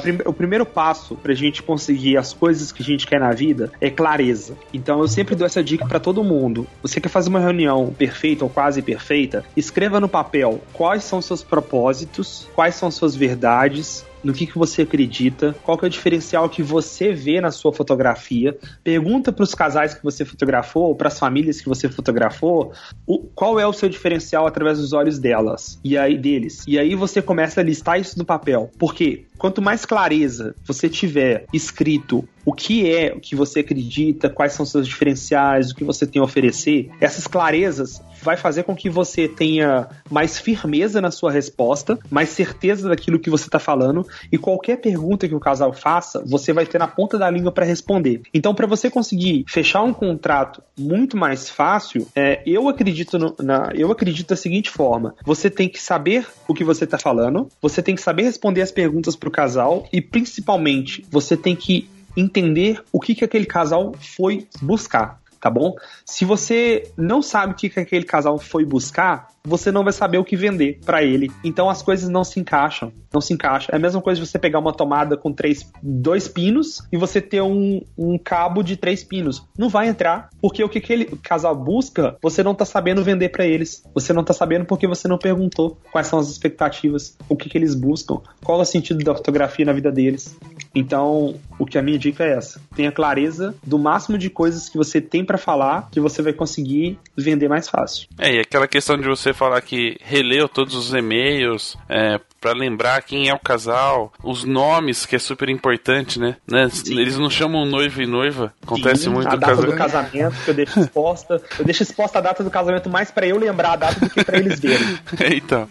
prim- 0.00 0.18
o 0.24 0.32
primeiro 0.32 0.64
passo 0.64 1.14
pra 1.16 1.34
gente 1.34 1.62
conseguir 1.62 2.16
as 2.16 2.32
coisas 2.32 2.72
que 2.72 2.82
a 2.82 2.84
gente 2.84 3.06
quer 3.06 3.20
na 3.20 3.30
vida 3.32 3.70
é 3.80 3.90
clareza. 3.90 4.56
Então 4.72 5.00
eu 5.00 5.08
sempre 5.08 5.34
dou 5.34 5.46
essa 5.46 5.62
dica 5.62 5.86
pra 5.86 6.00
todo 6.00 6.24
mundo. 6.24 6.66
Você 6.82 7.00
quer 7.00 7.08
fazer 7.08 7.28
uma 7.28 7.40
reunião 7.40 7.92
perfeita 7.96 8.44
ou 8.44 8.50
quase 8.50 8.80
perfeita? 8.82 9.44
Escreva 9.56 10.00
no 10.00 10.08
papel 10.08 10.60
quais 10.72 11.04
são 11.04 11.20
seus 11.20 11.42
propósitos, 11.42 12.48
quais 12.54 12.74
são 12.74 12.90
suas 12.90 13.14
verdades, 13.14 14.04
no 14.22 14.32
que, 14.32 14.46
que 14.46 14.58
você 14.58 14.82
acredita, 14.82 15.54
qual 15.62 15.76
que 15.76 15.84
é 15.84 15.88
o 15.88 15.90
diferencial 15.90 16.48
que 16.48 16.62
você 16.62 17.12
vê 17.12 17.40
na 17.40 17.50
sua 17.50 17.72
fotografia. 17.72 18.56
Pergunta 18.82 19.32
para 19.32 19.42
os 19.42 19.54
casais 19.54 19.94
que 19.94 20.02
você 20.02 20.24
fotografou, 20.24 20.94
para 20.94 21.08
as 21.08 21.18
famílias 21.18 21.60
que 21.60 21.68
você 21.68 21.88
fotografou, 21.88 22.72
o, 23.06 23.18
qual 23.18 23.58
é 23.58 23.66
o 23.66 23.72
seu 23.72 23.88
diferencial 23.88 24.46
através 24.46 24.78
dos 24.78 24.92
olhos 24.92 25.18
delas 25.18 25.78
e 25.84 25.96
aí 25.96 26.16
deles. 26.16 26.64
E 26.66 26.78
aí 26.78 26.94
você 26.94 27.20
começa 27.20 27.60
a 27.60 27.64
listar 27.64 28.00
isso 28.00 28.18
no 28.18 28.24
papel. 28.24 28.70
Porque 28.78 29.26
quanto 29.42 29.60
mais 29.60 29.84
clareza 29.84 30.54
você 30.64 30.88
tiver 30.88 31.46
escrito 31.52 32.24
o 32.44 32.52
que 32.52 32.88
é 32.88 33.12
o 33.12 33.20
que 33.20 33.34
você 33.34 33.58
acredita, 33.60 34.30
quais 34.30 34.52
são 34.52 34.64
seus 34.64 34.86
diferenciais, 34.86 35.70
o 35.70 35.74
que 35.74 35.82
você 35.82 36.06
tem 36.06 36.20
a 36.22 36.24
oferecer, 36.24 36.90
essas 37.00 37.26
clarezas 37.26 38.00
vai 38.22 38.36
fazer 38.36 38.62
com 38.62 38.74
que 38.74 38.88
você 38.88 39.26
tenha 39.26 39.88
mais 40.08 40.38
firmeza 40.38 41.00
na 41.00 41.10
sua 41.10 41.32
resposta, 41.32 41.98
mais 42.08 42.28
certeza 42.28 42.88
daquilo 42.88 43.18
que 43.18 43.28
você 43.28 43.46
está 43.46 43.58
falando 43.58 44.06
e 44.30 44.38
qualquer 44.38 44.76
pergunta 44.76 45.26
que 45.26 45.34
o 45.34 45.40
casal 45.40 45.72
faça, 45.72 46.22
você 46.24 46.52
vai 46.52 46.64
ter 46.64 46.78
na 46.78 46.86
ponta 46.86 47.18
da 47.18 47.28
língua 47.28 47.50
para 47.50 47.64
responder. 47.64 48.22
Então, 48.32 48.54
para 48.54 48.66
você 48.66 48.88
conseguir 48.88 49.44
fechar 49.48 49.82
um 49.82 49.92
contrato 49.92 50.62
muito 50.78 51.16
mais 51.16 51.50
fácil, 51.50 52.06
é, 52.14 52.42
eu 52.46 52.68
acredito 52.68 53.18
no- 53.18 53.34
na, 53.40 53.72
eu 53.74 53.90
acredito 53.90 54.28
da 54.28 54.36
seguinte 54.36 54.70
forma: 54.70 55.16
você 55.24 55.50
tem 55.50 55.68
que 55.68 55.82
saber 55.82 56.24
o 56.46 56.54
que 56.54 56.62
você 56.62 56.84
está 56.84 56.98
falando, 56.98 57.48
você 57.60 57.82
tem 57.82 57.96
que 57.96 58.02
saber 58.02 58.22
responder 58.22 58.62
as 58.62 58.70
perguntas 58.70 59.16
para 59.16 59.28
casal 59.32 59.88
e 59.92 60.00
principalmente 60.00 61.04
você 61.10 61.36
tem 61.36 61.56
que 61.56 61.88
entender 62.16 62.82
o 62.92 63.00
que, 63.00 63.14
que 63.14 63.24
aquele 63.24 63.46
casal 63.46 63.94
foi 63.98 64.46
buscar 64.60 65.21
tá 65.42 65.50
bom? 65.50 65.74
Se 66.06 66.24
você 66.24 66.88
não 66.96 67.20
sabe 67.20 67.52
o 67.52 67.56
que, 67.56 67.68
que 67.68 67.80
aquele 67.80 68.04
casal 68.04 68.38
foi 68.38 68.64
buscar, 68.64 69.26
você 69.44 69.72
não 69.72 69.82
vai 69.82 69.92
saber 69.92 70.18
o 70.18 70.24
que 70.24 70.36
vender 70.36 70.78
para 70.86 71.02
ele. 71.02 71.30
Então 71.42 71.68
as 71.68 71.82
coisas 71.82 72.08
não 72.08 72.22
se 72.22 72.38
encaixam, 72.38 72.92
não 73.12 73.20
se 73.20 73.34
encaixam. 73.34 73.70
É 73.72 73.76
a 73.76 73.80
mesma 73.80 74.00
coisa 74.00 74.20
de 74.20 74.26
você 74.26 74.38
pegar 74.38 74.60
uma 74.60 74.72
tomada 74.72 75.16
com 75.16 75.32
três, 75.32 75.68
dois 75.82 76.28
pinos 76.28 76.80
e 76.92 76.96
você 76.96 77.20
ter 77.20 77.42
um, 77.42 77.82
um 77.98 78.16
cabo 78.16 78.62
de 78.62 78.76
três 78.76 79.02
pinos. 79.02 79.44
Não 79.58 79.68
vai 79.68 79.88
entrar, 79.88 80.30
porque 80.40 80.62
o 80.62 80.68
que 80.68 80.78
aquele 80.78 81.06
casal 81.06 81.56
busca, 81.56 82.16
você 82.22 82.42
não 82.42 82.54
tá 82.54 82.64
sabendo 82.64 83.02
vender 83.02 83.30
para 83.30 83.44
eles. 83.44 83.82
Você 83.92 84.12
não 84.12 84.22
tá 84.22 84.32
sabendo 84.32 84.64
porque 84.64 84.86
você 84.86 85.08
não 85.08 85.18
perguntou 85.18 85.76
quais 85.90 86.06
são 86.06 86.20
as 86.20 86.28
expectativas, 86.28 87.16
o 87.28 87.36
que, 87.36 87.48
que 87.48 87.58
eles 87.58 87.74
buscam, 87.74 88.20
qual 88.44 88.60
é 88.60 88.62
o 88.62 88.64
sentido 88.64 89.02
da 89.02 89.12
fotografia 89.14 89.66
na 89.66 89.72
vida 89.72 89.90
deles. 89.90 90.36
Então, 90.74 91.34
o 91.58 91.66
que 91.66 91.76
a 91.76 91.82
minha 91.82 91.98
dica 91.98 92.24
é 92.24 92.32
essa: 92.32 92.60
tenha 92.74 92.92
clareza 92.92 93.54
do 93.66 93.78
máximo 93.78 94.16
de 94.16 94.30
coisas 94.30 94.68
que 94.68 94.76
você 94.76 95.00
tem 95.00 95.24
para 95.32 95.38
falar, 95.38 95.88
que 95.90 95.98
você 95.98 96.20
vai 96.20 96.34
conseguir 96.34 96.98
vender 97.16 97.48
mais 97.48 97.68
fácil. 97.68 98.06
É, 98.18 98.34
e 98.34 98.40
aquela 98.40 98.68
questão 98.68 98.98
de 98.98 99.08
você 99.08 99.32
falar 99.32 99.60
que 99.62 99.96
releu 100.02 100.46
todos 100.46 100.74
os 100.74 100.92
e-mails, 100.92 101.76
é, 101.88 102.20
para 102.38 102.52
lembrar 102.52 103.00
quem 103.02 103.30
é 103.30 103.34
o 103.34 103.38
casal, 103.38 104.12
os 104.22 104.44
nomes, 104.44 105.06
que 105.06 105.16
é 105.16 105.18
super 105.18 105.48
importante, 105.48 106.18
né? 106.18 106.36
né? 106.46 106.68
Eles 106.86 107.16
não 107.16 107.30
chamam 107.30 107.64
noivo 107.64 108.02
e 108.02 108.06
noiva. 108.06 108.52
Acontece 108.62 109.04
Sim, 109.04 109.10
muito 109.10 109.28
a 109.28 109.36
data 109.36 109.54
do 109.54 109.72
casamento. 109.72 109.78
casamento 109.78 110.44
que 110.44 110.50
eu 110.50 110.54
deixo 110.54 110.80
exposta. 110.80 111.42
Eu 111.58 111.64
deixo 111.64 111.82
exposta 111.82 112.18
a 112.18 112.20
data 112.20 112.44
do 112.44 112.50
casamento 112.50 112.90
mais 112.90 113.10
para 113.10 113.26
eu 113.26 113.38
lembrar 113.38 113.72
a 113.72 113.76
data 113.76 114.00
do 114.00 114.10
que 114.10 114.24
para 114.24 114.38
eles 114.38 114.60
verem. 114.60 114.98
então, 115.36 115.68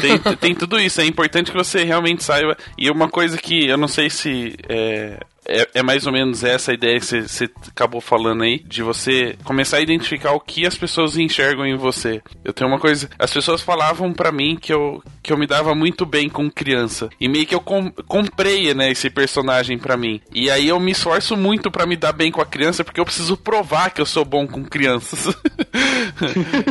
tem, 0.00 0.36
tem 0.36 0.54
tudo 0.54 0.78
isso. 0.78 1.00
É 1.00 1.04
importante 1.04 1.50
que 1.50 1.56
você 1.56 1.82
realmente 1.82 2.22
saiba. 2.22 2.56
E 2.78 2.88
uma 2.90 3.08
coisa 3.08 3.38
que 3.38 3.66
eu 3.66 3.78
não 3.78 3.88
sei 3.88 4.10
se 4.10 4.54
é, 4.68 5.18
é, 5.50 5.68
é 5.74 5.82
mais 5.82 6.06
ou 6.06 6.12
menos 6.12 6.44
essa 6.44 6.72
ideia 6.72 6.98
que 6.98 7.06
você, 7.06 7.50
acabou 7.68 8.00
falando 8.00 8.42
aí, 8.42 8.58
de 8.58 8.82
você 8.82 9.36
começar 9.44 9.78
a 9.78 9.80
identificar 9.80 10.32
o 10.32 10.40
que 10.40 10.66
as 10.66 10.76
pessoas 10.76 11.16
enxergam 11.16 11.66
em 11.66 11.76
você. 11.76 12.22
Eu 12.44 12.52
tenho 12.52 12.70
uma 12.70 12.78
coisa. 12.78 13.10
As 13.18 13.32
pessoas 13.32 13.60
falavam 13.60 14.12
pra 14.12 14.30
mim 14.32 14.56
que 14.56 14.72
eu, 14.72 15.02
que 15.22 15.32
eu 15.32 15.38
me 15.38 15.46
dava 15.46 15.74
muito 15.74 16.06
bem 16.06 16.28
com 16.28 16.50
criança. 16.50 17.08
E 17.20 17.28
meio 17.28 17.46
que 17.46 17.54
eu 17.54 17.60
com, 17.60 17.90
comprei, 18.06 18.72
né, 18.74 18.90
esse 18.90 19.10
personagem 19.10 19.78
pra 19.78 19.96
mim. 19.96 20.20
E 20.32 20.50
aí 20.50 20.68
eu 20.68 20.78
me 20.78 20.92
esforço 20.92 21.36
muito 21.36 21.70
pra 21.70 21.86
me 21.86 21.96
dar 21.96 22.12
bem 22.12 22.30
com 22.30 22.40
a 22.40 22.46
criança, 22.46 22.84
porque 22.84 23.00
eu 23.00 23.04
preciso 23.04 23.36
provar 23.36 23.90
que 23.90 24.00
eu 24.00 24.06
sou 24.06 24.24
bom 24.24 24.46
com 24.46 24.64
crianças. 24.64 25.34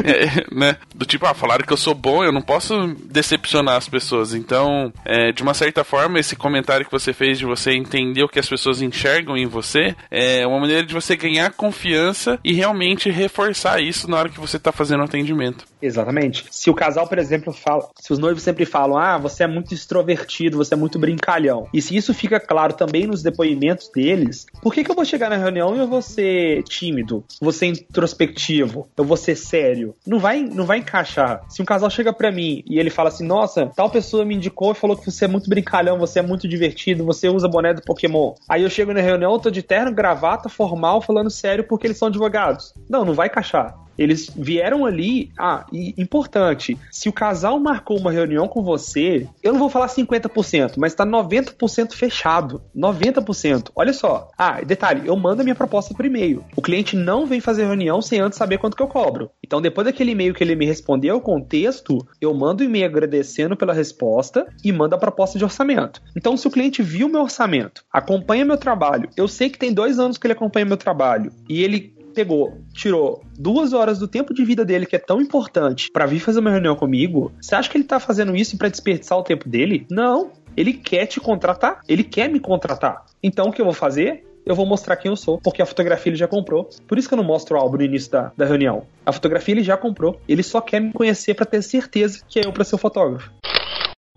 É, 0.03 0.45
né? 0.53 0.77
Do 0.93 1.05
tipo, 1.05 1.25
ah, 1.25 1.33
falaram 1.33 1.65
que 1.65 1.73
eu 1.73 1.77
sou 1.77 1.95
bom, 1.95 2.23
eu 2.23 2.31
não 2.31 2.41
posso 2.41 2.95
decepcionar 3.05 3.75
as 3.75 3.89
pessoas. 3.89 4.33
Então, 4.33 4.93
é, 5.03 5.31
de 5.31 5.41
uma 5.41 5.53
certa 5.53 5.83
forma, 5.83 6.19
esse 6.19 6.35
comentário 6.35 6.85
que 6.85 6.91
você 6.91 7.13
fez 7.13 7.39
de 7.39 7.45
você 7.45 7.71
entender 7.71 8.23
o 8.23 8.27
que 8.27 8.39
as 8.39 8.47
pessoas 8.47 8.68
enxergam 8.81 9.35
em 9.35 9.45
você 9.45 9.95
é 10.09 10.45
uma 10.45 10.59
maneira 10.59 10.83
de 10.83 10.93
você 10.93 11.15
ganhar 11.15 11.51
confiança 11.51 12.39
e 12.43 12.53
realmente 12.53 13.09
reforçar 13.09 13.81
isso 13.81 14.09
na 14.09 14.17
hora 14.17 14.29
que 14.29 14.39
você 14.39 14.57
está 14.57 14.71
fazendo 14.71 15.01
o 15.01 15.05
atendimento. 15.05 15.65
Exatamente. 15.81 16.45
Se 16.51 16.69
o 16.69 16.73
casal, 16.73 17.07
por 17.07 17.17
exemplo, 17.17 17.53
fala, 17.53 17.89
se 17.99 18.11
os 18.11 18.19
noivos 18.19 18.43
sempre 18.43 18.65
falam, 18.65 18.97
ah, 18.97 19.17
você 19.17 19.43
é 19.43 19.47
muito 19.47 19.73
extrovertido, 19.73 20.57
você 20.57 20.73
é 20.73 20.77
muito 20.77 20.99
brincalhão. 20.99 21.67
E 21.73 21.81
se 21.81 21.95
isso 21.95 22.13
fica 22.13 22.39
claro 22.39 22.73
também 22.73 23.07
nos 23.07 23.23
depoimentos 23.23 23.89
deles, 23.89 24.45
por 24.61 24.73
que, 24.73 24.83
que 24.83 24.91
eu 24.91 24.95
vou 24.95 25.05
chegar 25.05 25.29
na 25.29 25.37
reunião 25.37 25.75
e 25.75 25.79
eu 25.79 25.87
vou 25.87 26.01
ser 26.01 26.63
tímido, 26.63 27.23
vou 27.41 27.51
ser 27.51 27.67
introspectivo, 27.67 28.87
eu 28.97 29.03
vou 29.05 29.17
ser 29.17 29.35
sério? 29.35 29.95
Não 30.05 30.19
vai, 30.19 30.41
não 30.41 30.65
vai 30.65 30.79
encaixar. 30.79 31.43
Se 31.49 31.61
um 31.61 31.65
casal 31.65 31.89
chega 31.89 32.11
pra 32.11 32.31
mim 32.31 32.63
e 32.67 32.79
ele 32.79 32.89
fala 32.89 33.09
assim, 33.09 33.25
nossa, 33.25 33.71
tal 33.75 33.89
pessoa 33.89 34.25
me 34.25 34.35
indicou 34.35 34.71
e 34.71 34.75
falou 34.75 34.97
que 34.97 35.09
você 35.09 35.25
é 35.25 35.27
muito 35.27 35.49
brincalhão, 35.49 35.97
você 35.97 36.19
é 36.19 36.23
muito 36.23 36.47
divertido, 36.47 37.05
você 37.05 37.29
usa 37.29 37.47
boné 37.47 37.73
do 37.73 37.81
Pokémon. 37.81 38.33
Aí 38.47 38.63
eu 38.63 38.69
chego 38.69 38.93
na 38.93 39.01
reunião, 39.01 39.33
eu 39.33 39.39
tô 39.39 39.49
de 39.49 39.63
terno, 39.63 39.93
gravata, 39.93 40.49
formal, 40.49 41.01
falando 41.01 41.29
sério 41.29 41.63
porque 41.63 41.87
eles 41.87 41.97
são 41.97 42.07
advogados. 42.07 42.73
Não, 42.89 43.05
não 43.05 43.13
vai 43.13 43.27
encaixar. 43.27 43.88
Eles 43.99 44.31
vieram 44.33 44.85
ali. 44.85 45.29
Ah, 45.37 45.65
e 45.73 45.93
importante: 45.97 46.77
se 46.89 47.09
o 47.09 47.13
casal 47.13 47.59
marcou 47.59 47.99
uma 47.99 48.11
reunião 48.11 48.47
com 48.47 48.63
você, 48.63 49.27
eu 49.43 49.51
não 49.51 49.59
vou 49.59 49.69
falar 49.69 49.87
50%, 49.87 50.75
mas 50.77 50.95
tá 50.95 51.05
90% 51.05 51.93
fechado. 51.93 52.61
90%. 52.75 53.71
Olha 53.75 53.91
só. 53.91 54.31
Ah, 54.37 54.61
detalhe: 54.61 55.05
eu 55.05 55.17
mando 55.17 55.41
a 55.41 55.43
minha 55.43 55.55
proposta 55.55 55.93
por 55.93 56.05
e-mail. 56.05 56.45
O 56.55 56.61
cliente 56.61 56.95
não 56.95 57.25
vem 57.25 57.41
fazer 57.41 57.65
reunião 57.65 58.01
sem 58.01 58.21
antes 58.21 58.37
saber 58.37 58.57
quanto 58.57 58.77
que 58.77 58.81
eu 58.81 58.87
cobro. 58.87 59.29
Então, 59.43 59.61
depois 59.61 59.85
daquele 59.85 60.11
e-mail 60.11 60.33
que 60.33 60.41
ele 60.41 60.55
me 60.55 60.65
respondeu 60.65 61.19
com 61.19 61.41
texto, 61.41 61.97
eu 62.21 62.33
mando 62.33 62.63
o 62.63 62.65
e-mail 62.65 62.85
agradecendo 62.85 63.57
pela 63.57 63.73
resposta 63.73 64.47
e 64.63 64.71
mando 64.71 64.95
a 64.95 64.97
proposta 64.97 65.37
de 65.37 65.43
orçamento. 65.43 66.01
Então, 66.15 66.37
se 66.37 66.47
o 66.47 66.51
cliente 66.51 66.81
viu 66.81 67.09
meu 67.09 67.21
orçamento, 67.21 67.83
acompanha 67.91 68.45
meu 68.45 68.57
trabalho, 68.57 69.09
eu 69.17 69.27
sei 69.27 69.49
que 69.49 69.59
tem 69.59 69.73
dois 69.73 69.99
anos 69.99 70.17
que 70.17 70.25
ele 70.25 70.33
acompanha 70.33 70.65
meu 70.65 70.77
trabalho 70.77 71.31
e 71.49 71.63
ele 71.63 71.98
pegou, 72.13 72.57
tirou 72.73 73.23
duas 73.37 73.73
horas 73.73 73.99
do 73.99 74.07
tempo 74.07 74.33
de 74.33 74.43
vida 74.43 74.65
dele, 74.65 74.85
que 74.85 74.95
é 74.95 74.99
tão 74.99 75.21
importante, 75.21 75.89
para 75.91 76.05
vir 76.05 76.19
fazer 76.19 76.39
uma 76.39 76.51
reunião 76.51 76.75
comigo, 76.75 77.31
você 77.41 77.55
acha 77.55 77.69
que 77.69 77.77
ele 77.77 77.83
tá 77.83 77.99
fazendo 77.99 78.35
isso 78.35 78.57
para 78.57 78.69
desperdiçar 78.69 79.17
o 79.17 79.23
tempo 79.23 79.47
dele? 79.47 79.85
Não. 79.89 80.31
Ele 80.57 80.73
quer 80.73 81.05
te 81.05 81.19
contratar, 81.19 81.81
ele 81.87 82.03
quer 82.03 82.29
me 82.29 82.39
contratar. 82.39 83.05
Então 83.23 83.47
o 83.47 83.51
que 83.51 83.61
eu 83.61 83.65
vou 83.65 83.73
fazer? 83.73 84.25
eu 84.45 84.55
vou 84.55 84.65
mostrar 84.65 84.95
quem 84.95 85.09
eu 85.09 85.15
sou, 85.15 85.37
porque 85.37 85.61
a 85.61 85.65
fotografia 85.65 86.09
ele 86.09 86.17
já 86.17 86.27
comprou. 86.27 86.67
Por 86.87 86.97
isso 86.97 87.07
que 87.07 87.13
eu 87.13 87.17
não 87.17 87.23
mostro 87.23 87.55
o 87.55 87.59
álbum 87.59 87.77
no 87.77 87.83
início 87.83 88.11
da, 88.11 88.31
da 88.35 88.45
reunião. 88.45 88.83
A 89.05 89.11
fotografia 89.11 89.53
ele 89.53 89.63
já 89.63 89.77
comprou. 89.77 90.19
Ele 90.27 90.41
só 90.41 90.59
quer 90.59 90.79
me 90.79 90.91
conhecer 90.91 91.35
para 91.35 91.45
ter 91.45 91.61
certeza 91.61 92.23
que 92.27 92.39
é 92.39 92.45
eu 92.45 92.51
para 92.51 92.63
ser 92.63 92.73
o 92.73 92.79
fotógrafo. 92.79 93.31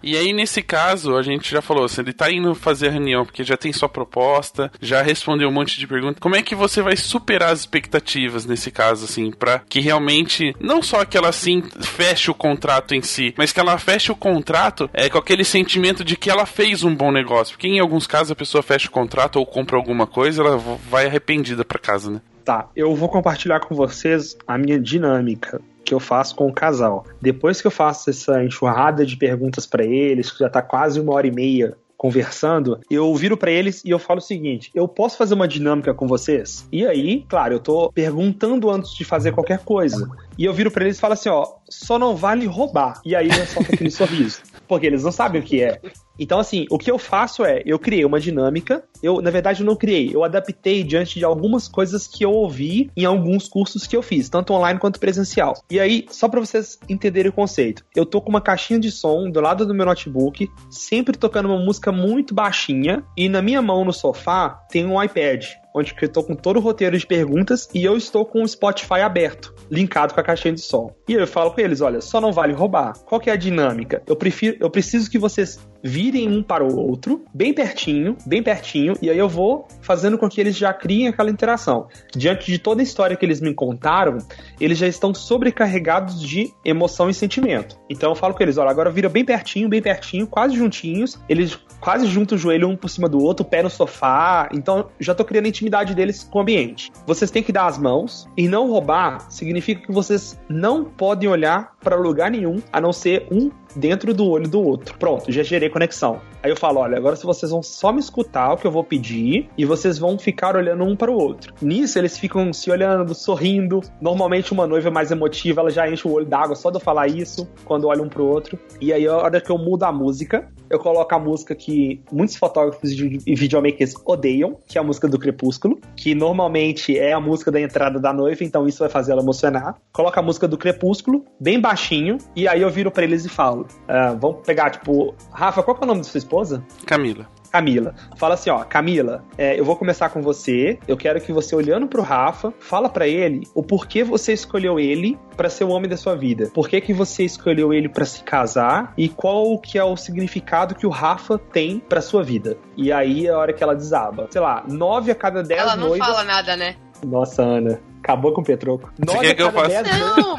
E 0.03 0.17
aí, 0.17 0.33
nesse 0.33 0.63
caso, 0.63 1.17
a 1.17 1.23
gente 1.23 1.51
já 1.51 1.63
falou, 1.63 1.89
se 1.89 2.01
ele 2.01 2.13
tá 2.13 2.31
indo 2.31 2.55
fazer 2.55 2.89
a 2.89 2.91
reunião 2.91 3.25
porque 3.25 3.45
já 3.45 3.57
tem 3.57 3.73
sua 3.73 3.89
proposta, 3.89 4.71
já 4.81 5.03
respondeu 5.03 5.49
um 5.49 5.53
monte 5.53 5.79
de 5.79 5.87
perguntas, 5.87 6.19
como 6.21 6.37
é 6.37 6.43
que 6.43 6.55
você 6.55 6.83
vai 6.83 6.97
superar 6.97 7.51
as 7.51 7.61
expectativas 7.61 8.45
nesse 8.45 8.71
caso, 8.71 9.05
assim, 9.05 9.31
para 9.31 9.61
que 9.61 9.81
realmente, 9.81 10.55
não 10.61 10.83
só 10.83 11.05
que 11.05 11.17
ela, 11.17 11.29
assim, 11.29 11.63
feche 11.81 12.31
o 12.31 12.35
contrato 12.35 12.95
em 12.95 13.03
si, 13.03 13.35
mas 13.37 13.53
que 13.53 13.61
ela 13.61 13.79
feche 13.79 14.11
o 14.11 14.17
contrato 14.17 14.91
é, 14.93 15.09
com 15.09 15.19
aquele 15.19 15.45
sentimento 15.45 16.05
de 16.05 16.17
que 16.17 16.31
ela 16.31 16.47
fez 16.47 16.83
um 16.83 16.95
bom 16.95 17.13
negócio. 17.13 17.55
Porque 17.55 17.69
em 17.69 17.81
alguns 17.81 18.07
casos 18.07 18.33
a 18.33 18.37
pessoa 18.37 18.63
fecha 18.63 18.89
o 18.89 18.93
contrato 18.93 19.37
ou 19.37 19.47
compra 19.47 19.77
alguma 19.77 20.07
coisa, 20.07 20.43
ela 20.43 20.57
vai 20.57 21.07
arrependida 21.07 21.65
para 21.65 21.79
casa, 21.79 22.11
né? 22.11 22.21
Tá, 22.45 22.69
eu 22.75 22.95
vou 22.97 23.09
compartilhar 23.09 23.61
com 23.61 23.75
vocês 23.75 24.37
a 24.49 24.59
minha 24.59 24.79
dinâmica 24.79 25.61
que 25.93 25.95
eu 25.95 26.01
faço 26.01 26.35
com 26.35 26.49
o 26.49 26.53
casal. 26.53 27.05
Depois 27.21 27.61
que 27.61 27.67
eu 27.67 27.71
faço 27.71 28.09
essa 28.09 28.43
enxurrada 28.43 29.05
de 29.05 29.15
perguntas 29.15 29.67
para 29.67 29.85
eles, 29.85 30.33
que 30.33 30.39
já 30.39 30.49
tá 30.49 30.63
quase 30.63 30.99
uma 30.99 31.13
hora 31.13 31.27
e 31.27 31.31
meia 31.31 31.77
conversando, 31.99 32.81
eu 32.91 33.15
viro 33.15 33.37
para 33.37 33.51
eles 33.51 33.85
e 33.85 33.91
eu 33.91 33.99
falo 33.99 34.19
o 34.19 34.23
seguinte: 34.23 34.71
eu 34.75 34.89
posso 34.89 35.19
fazer 35.19 35.35
uma 35.35 35.47
dinâmica 35.47 35.93
com 35.93 36.09
vocês? 36.09 36.67
E 36.73 36.87
aí, 36.87 37.27
claro, 37.29 37.55
eu 37.55 37.61
tô 37.61 37.93
perguntando 37.93 38.71
antes 38.71 38.95
de 38.95 39.05
fazer 39.05 39.33
qualquer 39.33 39.59
coisa. 39.59 40.11
E 40.39 40.47
eu 40.47 40.55
viro 40.55 40.71
para 40.71 40.85
eles 40.85 40.97
e 40.97 41.01
falo 41.01 41.13
assim: 41.13 41.29
ó, 41.29 41.47
só 41.69 41.99
não 41.99 42.17
vale 42.17 42.47
roubar. 42.47 43.03
E 43.05 43.15
aí 43.15 43.29
eu 43.29 43.47
solto 43.47 43.73
aquele 43.73 43.91
sorriso. 43.91 44.41
Porque 44.67 44.87
eles 44.87 45.05
não 45.05 45.13
sabem 45.13 45.43
o 45.43 45.45
que 45.45 45.63
é. 45.63 45.79
Então, 46.19 46.39
assim, 46.39 46.67
o 46.71 46.79
que 46.79 46.91
eu 46.91 46.99
faço 46.99 47.45
é, 47.45 47.63
eu 47.65 47.79
criei 47.79 48.05
uma 48.05 48.21
dinâmica, 48.21 48.85
eu, 49.03 49.21
na 49.21 49.31
verdade, 49.31 49.63
eu 49.63 49.67
não 49.67 49.77
criei, 49.77 50.15
eu 50.15 50.23
adaptei 50.25 50.83
diante 50.83 51.19
de 51.19 51.25
algumas 51.25 51.69
coisas 51.69 52.07
que 52.07 52.25
eu 52.25 52.31
ouvi 52.31 52.91
em 52.97 53.05
alguns 53.05 53.49
cursos 53.49 53.87
que 53.87 53.97
eu 53.97 54.03
fiz, 54.03 54.29
tanto 54.29 54.53
online 54.53 54.79
quanto 54.79 55.01
presencial. 55.01 55.55
E 55.71 55.81
aí, 55.81 56.07
só 56.11 56.29
para 56.29 56.41
vocês 56.41 56.79
entenderem 56.89 57.31
o 57.31 57.35
conceito, 57.35 57.85
eu 57.97 58.07
tô 58.07 58.21
com 58.21 58.29
uma 58.29 58.41
caixinha 58.41 58.79
de 58.79 58.91
som 58.91 59.31
do 59.31 59.41
lado 59.41 59.67
do 59.67 59.75
meu 59.75 59.87
notebook, 59.87 60.49
sempre 60.71 61.17
tocando 61.17 61.47
uma 61.47 61.59
música 61.59 61.91
muito 61.91 62.35
baixinha, 62.35 63.03
e 63.17 63.29
na 63.29 63.43
minha 63.43 63.63
mão 63.63 63.85
no 63.85 63.93
sofá 63.93 64.51
tem 64.71 64.87
um 64.87 65.03
iPad 65.03 65.45
onde 65.75 65.95
eu 66.01 66.07
estou 66.07 66.23
com 66.23 66.35
todo 66.35 66.59
o 66.59 66.61
roteiro 66.61 66.99
de 66.99 67.07
perguntas 67.07 67.69
e 67.75 67.85
eu 67.85 67.97
estou 67.97 68.25
com 68.25 68.43
o 68.43 68.49
Spotify 68.49 69.01
aberto, 69.01 69.55
linkado 69.71 70.15
com 70.15 70.21
a 70.21 70.23
caixinha 70.23 70.55
de 70.55 70.61
som. 70.61 70.95
E 71.09 71.15
eu 71.15 71.27
falo 71.27 71.53
com 71.53 71.61
eles, 71.61 71.81
olha, 71.81 72.01
só 72.01 72.21
não 72.21 72.33
vale 72.33 72.53
roubar. 72.53 72.93
Qual 73.05 73.21
que 73.21 73.31
é 73.31 73.33
a 73.33 73.37
dinâmica? 73.37 74.03
Eu 74.07 74.17
prefiro, 74.17 74.57
eu 74.61 74.71
preciso 74.71 75.11
que 75.11 75.19
vocês 75.19 75.59
virem 76.03 76.29
um 76.29 76.43
para 76.43 76.65
o 76.65 76.77
outro, 76.77 77.25
bem 77.33 77.55
pertinho, 77.55 78.17
bem 78.27 78.43
pertinho, 78.43 78.95
e 79.01 79.09
aí 79.09 79.17
eu 79.17 79.29
vou 79.29 79.69
fazendo 79.81 80.19
com 80.19 80.29
que 80.29 80.41
eles 80.41 80.57
já 80.57 80.73
criem 80.73 81.07
aquela 81.07 81.31
interação. 81.31 81.87
Diante 82.17 82.51
de 82.51 82.59
toda 82.59 82.83
a 82.83 82.85
história 82.85 83.17
que 83.17 83.25
eles 83.25 83.41
me 83.41 83.55
contaram, 83.55 84.19
eles 84.61 84.79
já 84.79 84.89
estão 84.89 85.15
sobrecarregados 85.15 86.21
de 86.21 86.53
emoção 86.65 87.09
e 87.09 87.15
sentimento. 87.15 87.79
Então 87.89 88.11
eu 88.11 88.17
falo 88.17 88.35
com 88.35 88.43
eles, 88.43 88.59
olha, 88.59 88.71
agora 88.71 88.91
vira 88.91 89.09
bem 89.09 89.25
pertinho, 89.25 89.69
bem 89.69 89.81
pertinho, 89.81 90.27
quase 90.27 90.57
juntinhos, 90.57 91.21
eles 91.29 91.57
quase 91.79 92.07
juntam 92.07 92.37
o 92.37 92.39
joelho 92.39 92.69
um 92.69 92.77
por 92.77 92.89
cima 92.89 93.09
do 93.09 93.23
outro, 93.23 93.45
pé 93.45 93.63
no 93.63 93.71
sofá. 93.71 94.49
Então 94.53 94.89
já 94.99 95.15
tô 95.15 95.25
criando 95.25 95.47
a 95.47 95.49
intimidade 95.49 95.95
deles 95.95 96.25
com 96.25 96.39
o 96.39 96.43
ambiente. 96.43 96.91
Vocês 97.07 97.31
têm 97.31 97.45
que 97.45 97.53
dar 97.53 97.67
as 97.67 97.79
mãos 97.79 98.29
e 98.37 98.49
não 98.49 98.69
roubar 98.69 99.31
significa 99.31 99.87
que 99.87 99.93
vocês 99.93 100.41
não 100.49 100.85
podem 100.85 101.29
olhar 101.29 101.73
para 101.81 101.95
lugar 101.95 102.31
nenhum 102.31 102.61
a 102.73 102.81
não 102.81 102.93
ser 102.93 103.27
um 103.31 103.51
dentro 103.75 104.13
do 104.15 104.27
olho 104.29 104.49
do 104.49 104.61
outro. 104.61 104.97
Pronto, 104.99 105.31
já 105.31 105.43
gerei 105.43 105.69
conexão. 105.69 106.21
Aí 106.43 106.51
eu 106.51 106.57
falo, 106.57 106.81
olha, 106.81 106.97
agora 106.97 107.15
se 107.15 107.25
vocês 107.25 107.53
vão 107.53 107.63
só 107.63 107.93
me 107.93 108.01
escutar 108.01 108.53
o 108.53 108.57
que 108.57 108.67
eu 108.67 108.71
vou 108.71 108.83
pedir 108.83 109.49
e 109.57 109.65
vocês 109.65 109.99
vão 109.99 110.19
ficar 110.19 110.57
olhando 110.57 110.83
um 110.85 110.97
para 110.97 111.11
o 111.11 111.15
outro. 111.15 111.55
Nisso 111.63 111.99
eles 111.99 112.19
ficam 112.19 112.53
se 112.53 112.71
olhando, 112.71 113.15
sorrindo. 113.15 113.81
Normalmente 114.01 114.53
uma 114.53 114.67
noiva 114.67 114.91
mais 114.91 115.11
emotiva, 115.11 115.61
ela 115.61 115.71
já 115.71 115.89
enche 115.89 116.07
o 116.07 116.13
olho 116.13 116.27
d'água 116.27 116.57
só 116.57 116.71
de 116.71 116.77
eu 116.77 116.81
falar 116.81 117.07
isso, 117.07 117.49
quando 117.65 117.87
olha 117.87 118.03
um 118.03 118.09
pro 118.09 118.27
outro. 118.27 118.59
E 118.81 118.93
aí 118.93 119.07
a 119.07 119.17
hora 119.17 119.41
que 119.41 119.51
eu 119.51 119.59
mudo 119.59 119.85
a 119.85 119.93
música, 119.93 120.49
eu 120.69 120.79
coloco 120.79 121.15
a 121.15 121.19
música 121.19 121.55
que 121.55 122.03
muitos 122.11 122.37
fotógrafos 122.37 122.91
e 122.91 123.35
videomakers 123.35 123.95
odeiam, 124.05 124.59
que 124.67 124.79
é 124.79 124.81
a 124.81 124.85
música 124.85 125.07
do 125.07 125.19
Crepúsculo, 125.19 125.79
que 125.97 126.15
normalmente 126.15 126.99
é 126.99 127.13
a 127.13 127.21
música 127.21 127.51
da 127.53 127.61
entrada 127.61 128.01
da 128.01 128.13
noiva, 128.13 128.43
então 128.43 128.67
isso 128.67 128.81
vai 128.81 128.89
fazer 128.89 129.13
ela 129.13 129.23
emocionar. 129.23 129.77
Coloca 129.93 130.19
a 130.19 130.23
música 130.23 130.49
do 130.49 130.59
Crepúsculo, 130.59 131.25
bem 131.39 131.61
baixinho, 131.61 132.19
e 132.35 132.49
aí 132.49 132.63
eu 132.63 132.71
viro 132.71 132.91
para 132.91 133.05
eles 133.05 133.25
e 133.25 133.29
falo: 133.29 133.62
uh, 133.63 134.19
vamos 134.19 134.41
pegar, 134.47 134.71
tipo, 134.71 135.15
Rafa, 135.33 135.63
qual 135.63 135.77
que 135.77 135.83
é 135.83 135.85
o 135.85 135.89
nome 135.89 136.01
da 136.01 136.07
sua 136.07 136.19
esposa? 136.19 136.63
Camila. 136.87 137.27
Camila. 137.53 137.95
Fala 138.17 138.35
assim, 138.35 138.49
ó, 138.49 138.65
Camila, 138.65 139.23
é, 139.37 139.61
eu 139.61 139.65
vou 139.65 139.77
começar 139.77 140.09
com 140.09 140.23
você. 140.23 140.79
Eu 140.89 140.97
quero 140.97 141.21
que 141.21 141.33
você 141.33 141.55
olhando 141.55 141.87
pro 141.87 142.01
Rafa, 142.01 142.53
fala 142.59 142.89
para 142.89 143.07
ele 143.07 143.47
o 143.55 143.63
porquê 143.63 144.03
você 144.03 144.33
escolheu 144.33 144.81
ele 144.81 145.19
para 145.37 145.51
ser 145.51 145.65
o 145.65 145.69
homem 145.69 145.89
da 145.89 145.97
sua 145.99 146.17
vida. 146.17 146.51
Por 146.55 146.67
que 146.67 146.81
que 146.81 146.95
você 146.95 147.25
escolheu 147.25 147.73
ele 147.75 147.91
para 147.91 148.07
se 148.07 148.23
casar 148.23 148.95
e 148.97 149.09
qual 149.09 149.59
que 149.59 149.77
é 149.79 149.85
o 149.85 149.97
significado 149.97 150.75
que 150.75 150.87
o 150.87 150.91
Rafa 150.91 151.39
tem 151.39 151.79
para 151.79 152.01
sua 152.01 152.23
vida. 152.23 152.57
E 152.77 152.91
aí 152.91 153.27
é 153.27 153.31
a 153.31 153.39
hora 153.39 153.53
que 153.53 153.63
ela 153.63 153.75
desaba. 153.75 154.29
Sei 154.31 154.41
lá, 154.41 154.65
nove 154.67 155.11
a 155.11 155.15
cada 155.15 155.43
dez 155.43 155.61
Ela 155.61 155.77
não 155.77 155.89
noivas... 155.89 156.09
fala 156.09 156.25
nada, 156.25 156.57
né? 156.57 156.77
Nossa, 157.05 157.43
Ana, 157.43 157.81
acabou 157.99 158.33
com 158.33 158.41
o 158.41 158.45
Petroco. 158.45 158.91
Você 158.97 159.05
Nove 159.05 159.21
quer 159.21 159.33
a 159.33 159.35
que 159.35 159.43
eu 159.43 159.53
cada 159.53 159.69
dez 159.69 159.99
Não! 159.99 160.37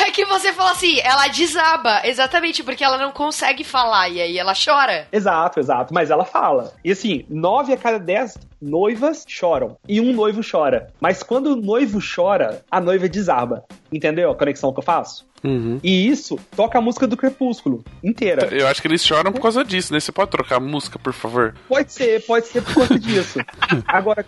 É 0.00 0.10
que 0.12 0.24
você 0.24 0.52
fala 0.52 0.72
assim, 0.72 0.98
ela 1.00 1.28
desaba, 1.28 2.02
exatamente, 2.04 2.62
porque 2.62 2.82
ela 2.82 2.98
não 2.98 3.12
consegue 3.12 3.64
falar, 3.64 4.08
e 4.08 4.20
aí 4.20 4.38
ela 4.38 4.54
chora. 4.54 5.06
Exato, 5.12 5.60
exato. 5.60 5.92
Mas 5.92 6.10
ela 6.10 6.24
fala. 6.24 6.72
E 6.84 6.90
assim, 6.90 7.24
nove 7.28 7.72
a 7.72 7.76
cada 7.76 7.98
dez 7.98 8.36
noivas 8.60 9.24
choram. 9.28 9.76
E 9.86 10.00
um 10.00 10.12
noivo 10.12 10.40
chora. 10.48 10.88
Mas 11.00 11.22
quando 11.22 11.48
o 11.48 11.56
noivo 11.56 11.98
chora, 12.00 12.62
a 12.70 12.80
noiva 12.80 13.08
desaba. 13.08 13.64
Entendeu 13.92 14.30
a 14.30 14.34
conexão 14.34 14.72
que 14.72 14.78
eu 14.78 14.82
faço? 14.82 15.26
Uhum. 15.44 15.78
E 15.82 16.08
isso 16.08 16.38
toca 16.56 16.78
a 16.78 16.80
música 16.80 17.06
do 17.06 17.18
Crepúsculo 17.18 17.84
inteira. 18.02 18.48
Eu 18.50 18.66
acho 18.66 18.80
que 18.80 18.88
eles 18.88 19.04
choram 19.04 19.30
por 19.30 19.42
causa 19.42 19.62
disso, 19.62 19.92
né? 19.92 20.00
Você 20.00 20.10
pode 20.10 20.30
trocar 20.30 20.56
a 20.56 20.60
música, 20.60 20.98
por 20.98 21.12
favor? 21.12 21.54
Pode 21.68 21.92
ser, 21.92 22.24
pode 22.24 22.46
ser 22.46 22.62
por 22.62 22.72
conta 22.72 22.98
disso. 22.98 23.38
Agora, 23.86 24.24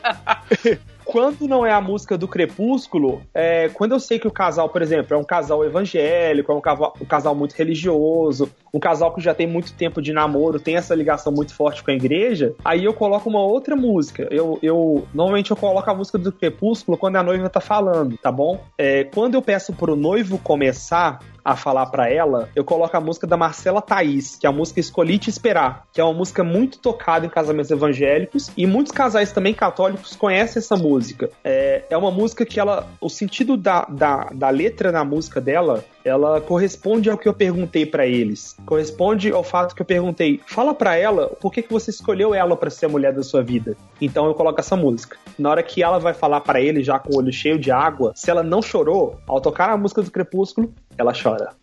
quando 1.06 1.46
não 1.46 1.64
é 1.64 1.72
a 1.72 1.80
música 1.80 2.18
do 2.18 2.26
Crepúsculo, 2.26 3.22
é, 3.32 3.68
quando 3.68 3.92
eu 3.92 4.00
sei 4.00 4.18
que 4.18 4.26
o 4.26 4.30
casal, 4.30 4.68
por 4.68 4.82
exemplo, 4.82 5.14
é 5.14 5.16
um 5.16 5.24
casal 5.24 5.64
evangélico, 5.64 6.50
é 6.50 6.54
um 6.54 6.60
casal, 6.60 6.94
um 7.00 7.04
casal 7.04 7.34
muito 7.34 7.52
religioso, 7.52 8.50
um 8.74 8.80
casal 8.80 9.14
que 9.14 9.20
já 9.20 9.32
tem 9.32 9.46
muito 9.46 9.72
tempo 9.72 10.02
de 10.02 10.12
namoro, 10.12 10.58
tem 10.58 10.76
essa 10.76 10.94
ligação 10.94 11.32
muito 11.32 11.54
forte 11.54 11.82
com 11.82 11.92
a 11.92 11.94
igreja, 11.94 12.54
aí 12.64 12.84
eu 12.84 12.92
coloco 12.92 13.30
uma 13.30 13.40
outra 13.40 13.76
música. 13.76 14.26
Eu, 14.32 14.58
eu 14.60 15.06
normalmente 15.14 15.52
eu 15.52 15.56
coloco 15.56 15.88
a 15.88 15.94
música 15.94 16.18
do 16.18 16.32
Crepúsculo 16.32 16.98
quando 16.98 17.16
a 17.16 17.22
noiva 17.22 17.48
tá 17.48 17.60
falando, 17.60 18.18
tá 18.18 18.32
bom? 18.32 18.60
É, 18.76 19.04
quando 19.04 19.34
eu 19.34 19.42
peço 19.42 19.72
pro 19.72 19.94
noivo 19.94 20.38
começar, 20.38 21.20
a 21.46 21.54
falar 21.54 21.86
para 21.86 22.10
ela, 22.10 22.48
eu 22.56 22.64
coloco 22.64 22.96
a 22.96 23.00
música 23.00 23.24
da 23.24 23.36
Marcela 23.36 23.80
Thaís, 23.80 24.34
que 24.34 24.48
é 24.48 24.50
a 24.50 24.52
música 24.52 24.80
Escolhi 24.80 25.16
Te 25.16 25.30
Esperar, 25.30 25.86
que 25.92 26.00
é 26.00 26.04
uma 26.04 26.12
música 26.12 26.42
muito 26.42 26.76
tocada 26.78 27.24
em 27.24 27.28
casamentos 27.28 27.70
evangélicos 27.70 28.50
e 28.56 28.66
muitos 28.66 28.90
casais 28.90 29.30
também 29.30 29.54
católicos 29.54 30.16
conhecem 30.16 30.58
essa 30.58 30.76
música. 30.76 31.30
É, 31.44 31.84
é 31.88 31.96
uma 31.96 32.10
música 32.10 32.44
que 32.44 32.58
ela, 32.58 32.88
o 33.00 33.08
sentido 33.08 33.56
da, 33.56 33.82
da, 33.84 34.24
da 34.34 34.50
letra 34.50 34.90
na 34.90 35.04
música 35.04 35.40
dela, 35.40 35.84
ela 36.06 36.40
corresponde 36.40 37.10
ao 37.10 37.18
que 37.18 37.28
eu 37.28 37.34
perguntei 37.34 37.84
para 37.84 38.06
eles. 38.06 38.56
Corresponde 38.64 39.32
ao 39.32 39.42
fato 39.42 39.74
que 39.74 39.82
eu 39.82 39.86
perguntei, 39.86 40.40
fala 40.46 40.72
para 40.72 40.96
ela 40.96 41.26
por 41.40 41.52
que, 41.52 41.62
que 41.62 41.72
você 41.72 41.90
escolheu 41.90 42.32
ela 42.32 42.56
para 42.56 42.70
ser 42.70 42.86
a 42.86 42.88
mulher 42.88 43.12
da 43.12 43.24
sua 43.24 43.42
vida. 43.42 43.76
Então 44.00 44.26
eu 44.26 44.34
coloco 44.34 44.60
essa 44.60 44.76
música. 44.76 45.18
Na 45.36 45.50
hora 45.50 45.62
que 45.64 45.82
ela 45.82 45.98
vai 45.98 46.14
falar 46.14 46.40
para 46.42 46.60
ele, 46.60 46.84
já 46.84 46.96
com 46.96 47.12
o 47.12 47.18
olho 47.18 47.32
cheio 47.32 47.58
de 47.58 47.72
água, 47.72 48.12
se 48.14 48.30
ela 48.30 48.44
não 48.44 48.62
chorou, 48.62 49.18
ao 49.26 49.40
tocar 49.40 49.70
a 49.70 49.76
música 49.76 50.00
do 50.00 50.10
Crepúsculo, 50.10 50.72
ela 50.96 51.12
chora. 51.12 51.54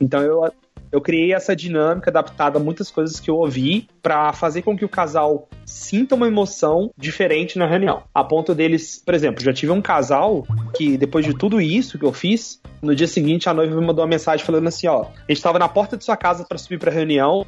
Então 0.00 0.22
eu, 0.22 0.50
Eu 0.94 1.00
criei 1.00 1.34
essa 1.34 1.56
dinâmica 1.56 2.08
adaptada 2.08 2.56
a 2.56 2.62
muitas 2.62 2.88
coisas 2.88 3.18
que 3.18 3.28
eu 3.28 3.34
ouvi 3.34 3.88
para 4.00 4.32
fazer 4.32 4.62
com 4.62 4.76
que 4.76 4.84
o 4.84 4.88
casal 4.88 5.48
sinta 5.66 6.14
uma 6.14 6.28
emoção 6.28 6.88
diferente 6.96 7.58
na 7.58 7.66
reunião. 7.66 8.04
A 8.14 8.22
ponto 8.22 8.54
deles, 8.54 9.02
por 9.04 9.12
exemplo, 9.12 9.42
já 9.42 9.52
tive 9.52 9.72
um 9.72 9.82
casal 9.82 10.46
que 10.72 10.96
depois 10.96 11.26
de 11.26 11.34
tudo 11.34 11.60
isso 11.60 11.98
que 11.98 12.04
eu 12.04 12.12
fiz, 12.12 12.62
no 12.80 12.94
dia 12.94 13.08
seguinte 13.08 13.48
a 13.48 13.54
noiva 13.54 13.74
me 13.74 13.84
mandou 13.84 14.04
uma 14.04 14.10
mensagem 14.10 14.46
falando 14.46 14.68
assim, 14.68 14.86
ó, 14.86 15.02
a 15.02 15.06
gente 15.22 15.38
estava 15.38 15.58
na 15.58 15.68
porta 15.68 15.96
de 15.96 16.04
sua 16.04 16.16
casa 16.16 16.44
para 16.48 16.58
subir 16.58 16.78
para 16.78 16.92
reunião 16.92 17.44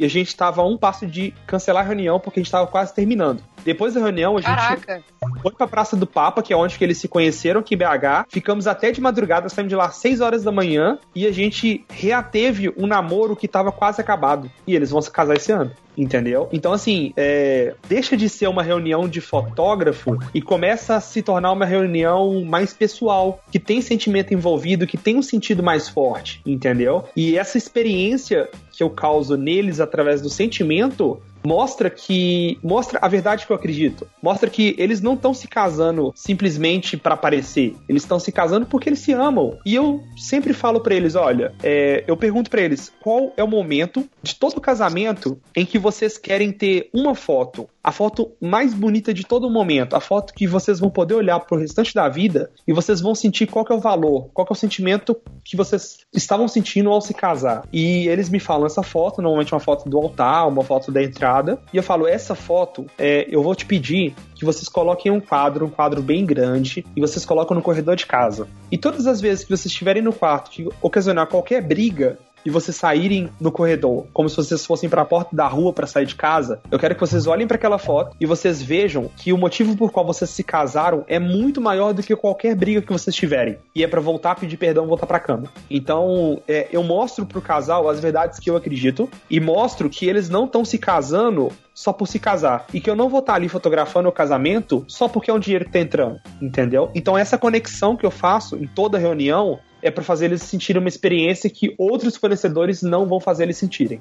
e 0.00 0.04
a 0.06 0.08
gente 0.08 0.28
estava 0.28 0.62
a 0.62 0.66
um 0.66 0.78
passo 0.78 1.06
de 1.06 1.34
cancelar 1.46 1.84
a 1.84 1.86
reunião 1.86 2.18
porque 2.18 2.40
a 2.40 2.42
gente 2.42 2.48
estava 2.48 2.66
quase 2.66 2.94
terminando. 2.94 3.42
Depois 3.66 3.94
da 3.94 4.00
reunião, 4.00 4.36
a 4.36 4.40
gente 4.40 4.54
Caraca. 4.54 5.02
foi 5.42 5.50
pra 5.50 5.66
Praça 5.66 5.96
do 5.96 6.06
Papa, 6.06 6.40
que 6.40 6.52
é 6.52 6.56
onde 6.56 6.78
que 6.78 6.84
eles 6.84 6.98
se 6.98 7.08
conheceram 7.08 7.58
aqui 7.58 7.74
em 7.74 7.78
BH. 7.78 8.28
Ficamos 8.28 8.68
até 8.68 8.92
de 8.92 9.00
madrugada, 9.00 9.48
saímos 9.48 9.70
de 9.70 9.74
lá 9.74 9.86
às 9.86 9.96
6 9.96 10.20
horas 10.20 10.44
da 10.44 10.52
manhã 10.52 11.00
e 11.12 11.26
a 11.26 11.32
gente 11.32 11.84
reateve 11.90 12.72
um 12.76 12.86
namoro 12.86 13.34
que 13.34 13.48
tava 13.48 13.72
quase 13.72 14.00
acabado. 14.00 14.48
E 14.68 14.76
eles 14.76 14.90
vão 14.90 15.02
se 15.02 15.10
casar 15.10 15.34
esse 15.34 15.50
ano. 15.50 15.72
Entendeu? 15.98 16.48
Então, 16.52 16.74
assim, 16.74 17.12
é, 17.16 17.74
deixa 17.88 18.16
de 18.16 18.28
ser 18.28 18.48
uma 18.48 18.62
reunião 18.62 19.08
de 19.08 19.20
fotógrafo 19.20 20.18
e 20.34 20.42
começa 20.42 20.96
a 20.96 21.00
se 21.00 21.22
tornar 21.22 21.50
uma 21.52 21.64
reunião 21.64 22.44
mais 22.44 22.74
pessoal, 22.74 23.42
que 23.50 23.58
tem 23.58 23.80
sentimento 23.80 24.34
envolvido, 24.34 24.86
que 24.86 24.98
tem 24.98 25.16
um 25.16 25.22
sentido 25.22 25.62
mais 25.62 25.88
forte, 25.88 26.42
entendeu? 26.44 27.04
E 27.16 27.38
essa 27.38 27.56
experiência 27.56 28.46
que 28.76 28.82
eu 28.82 28.90
causo 28.90 29.38
neles 29.38 29.80
através 29.80 30.20
do 30.20 30.28
sentimento 30.28 31.18
mostra 31.46 31.88
que 31.88 32.58
mostra 32.60 32.98
a 33.00 33.06
verdade 33.06 33.46
que 33.46 33.52
eu 33.52 33.56
acredito. 33.56 34.08
Mostra 34.20 34.50
que 34.50 34.74
eles 34.78 35.00
não 35.00 35.14
estão 35.14 35.32
se 35.32 35.46
casando 35.46 36.12
simplesmente 36.16 36.96
para 36.96 37.14
aparecer. 37.14 37.76
Eles 37.88 38.02
estão 38.02 38.18
se 38.18 38.32
casando 38.32 38.66
porque 38.66 38.88
eles 38.88 38.98
se 38.98 39.12
amam. 39.12 39.56
E 39.64 39.76
eu 39.76 40.02
sempre 40.16 40.52
falo 40.52 40.80
para 40.80 40.94
eles, 40.94 41.14
olha, 41.14 41.54
é, 41.62 42.02
eu 42.06 42.16
pergunto 42.16 42.50
para 42.50 42.62
eles 42.62 42.92
qual 43.00 43.32
é 43.36 43.44
o 43.44 43.48
momento 43.48 44.08
de 44.20 44.34
todo 44.34 44.60
casamento 44.60 45.38
em 45.54 45.64
que 45.64 45.78
vocês 45.78 46.18
querem 46.18 46.50
ter 46.50 46.90
uma 46.92 47.14
foto, 47.14 47.68
a 47.86 47.92
foto 47.92 48.32
mais 48.40 48.74
bonita 48.74 49.14
de 49.14 49.24
todo 49.24 49.48
momento, 49.48 49.94
a 49.94 50.00
foto 50.00 50.34
que 50.34 50.44
vocês 50.44 50.80
vão 50.80 50.90
poder 50.90 51.14
olhar 51.14 51.38
pro 51.38 51.56
restante 51.56 51.94
da 51.94 52.08
vida 52.08 52.50
e 52.66 52.72
vocês 52.72 53.00
vão 53.00 53.14
sentir 53.14 53.46
qual 53.46 53.64
que 53.64 53.72
é 53.72 53.76
o 53.76 53.80
valor, 53.80 54.28
qual 54.34 54.44
que 54.44 54.52
é 54.52 54.56
o 54.56 54.58
sentimento 54.58 55.16
que 55.44 55.56
vocês 55.56 55.98
estavam 56.12 56.48
sentindo 56.48 56.90
ao 56.90 57.00
se 57.00 57.14
casar. 57.14 57.62
E 57.72 58.08
eles 58.08 58.28
me 58.28 58.40
falam 58.40 58.66
essa 58.66 58.82
foto, 58.82 59.22
normalmente 59.22 59.54
uma 59.54 59.60
foto 59.60 59.88
do 59.88 59.96
altar, 59.98 60.48
uma 60.48 60.64
foto 60.64 60.90
da 60.90 61.00
entrada, 61.00 61.60
e 61.72 61.76
eu 61.76 61.82
falo, 61.82 62.08
essa 62.08 62.34
foto, 62.34 62.86
é, 62.98 63.24
eu 63.30 63.40
vou 63.40 63.54
te 63.54 63.64
pedir 63.64 64.16
que 64.34 64.44
vocês 64.44 64.68
coloquem 64.68 65.12
um 65.12 65.20
quadro, 65.20 65.66
um 65.66 65.70
quadro 65.70 66.02
bem 66.02 66.26
grande, 66.26 66.84
e 66.96 67.00
vocês 67.00 67.24
colocam 67.24 67.54
no 67.54 67.62
corredor 67.62 67.94
de 67.94 68.04
casa. 68.04 68.48
E 68.68 68.76
todas 68.76 69.06
as 69.06 69.20
vezes 69.20 69.44
que 69.44 69.50
vocês 69.50 69.66
estiverem 69.66 70.02
no 70.02 70.12
quarto 70.12 70.50
que 70.50 70.68
ocasionar 70.82 71.28
qualquer 71.28 71.62
briga, 71.62 72.18
e 72.46 72.50
vocês 72.50 72.76
saírem 72.76 73.28
no 73.40 73.50
corredor, 73.50 74.06
como 74.12 74.28
se 74.28 74.36
vocês 74.36 74.64
fossem 74.64 74.88
para 74.88 75.02
a 75.02 75.04
porta 75.04 75.34
da 75.34 75.48
rua 75.48 75.72
para 75.72 75.86
sair 75.86 76.06
de 76.06 76.14
casa, 76.14 76.60
eu 76.70 76.78
quero 76.78 76.94
que 76.94 77.00
vocês 77.00 77.26
olhem 77.26 77.44
para 77.44 77.56
aquela 77.56 77.76
foto 77.76 78.16
e 78.20 78.24
vocês 78.24 78.62
vejam 78.62 79.10
que 79.16 79.32
o 79.32 79.36
motivo 79.36 79.76
por 79.76 79.90
qual 79.90 80.06
vocês 80.06 80.30
se 80.30 80.44
casaram 80.44 81.04
é 81.08 81.18
muito 81.18 81.60
maior 81.60 81.92
do 81.92 82.04
que 82.04 82.14
qualquer 82.14 82.54
briga 82.54 82.80
que 82.80 82.92
vocês 82.92 83.14
tiverem. 83.16 83.58
E 83.74 83.82
é 83.82 83.88
para 83.88 84.00
voltar, 84.00 84.36
pedir 84.36 84.56
perdão, 84.56 84.86
voltar 84.86 85.06
para 85.06 85.18
cama. 85.18 85.52
Então, 85.68 86.40
é, 86.46 86.68
eu 86.70 86.84
mostro 86.84 87.26
pro 87.26 87.42
casal 87.42 87.88
as 87.88 87.98
verdades 87.98 88.38
que 88.38 88.48
eu 88.48 88.56
acredito 88.56 89.10
e 89.28 89.40
mostro 89.40 89.90
que 89.90 90.06
eles 90.06 90.28
não 90.28 90.44
estão 90.44 90.64
se 90.64 90.78
casando 90.78 91.50
só 91.74 91.92
por 91.92 92.06
se 92.06 92.20
casar. 92.20 92.66
E 92.72 92.80
que 92.80 92.88
eu 92.88 92.94
não 92.94 93.08
vou 93.08 93.20
estar 93.20 93.34
ali 93.34 93.48
fotografando 93.48 94.08
o 94.08 94.12
casamento 94.12 94.84
só 94.86 95.08
porque 95.08 95.30
é 95.30 95.34
um 95.34 95.38
dinheiro 95.40 95.64
que 95.64 95.72
tá 95.72 95.80
entrando. 95.80 96.20
Entendeu? 96.40 96.90
Então, 96.94 97.18
essa 97.18 97.36
conexão 97.36 97.96
que 97.96 98.06
eu 98.06 98.10
faço 98.10 98.56
em 98.56 98.66
toda 98.66 98.98
reunião 98.98 99.58
é 99.82 99.90
para 99.90 100.02
fazer 100.02 100.26
eles 100.26 100.42
sentirem 100.42 100.80
uma 100.80 100.88
experiência 100.88 101.50
que 101.50 101.74
outros 101.78 102.16
fornecedores 102.16 102.82
não 102.82 103.06
vão 103.06 103.20
fazer 103.20 103.44
eles 103.44 103.56
sentirem. 103.56 104.00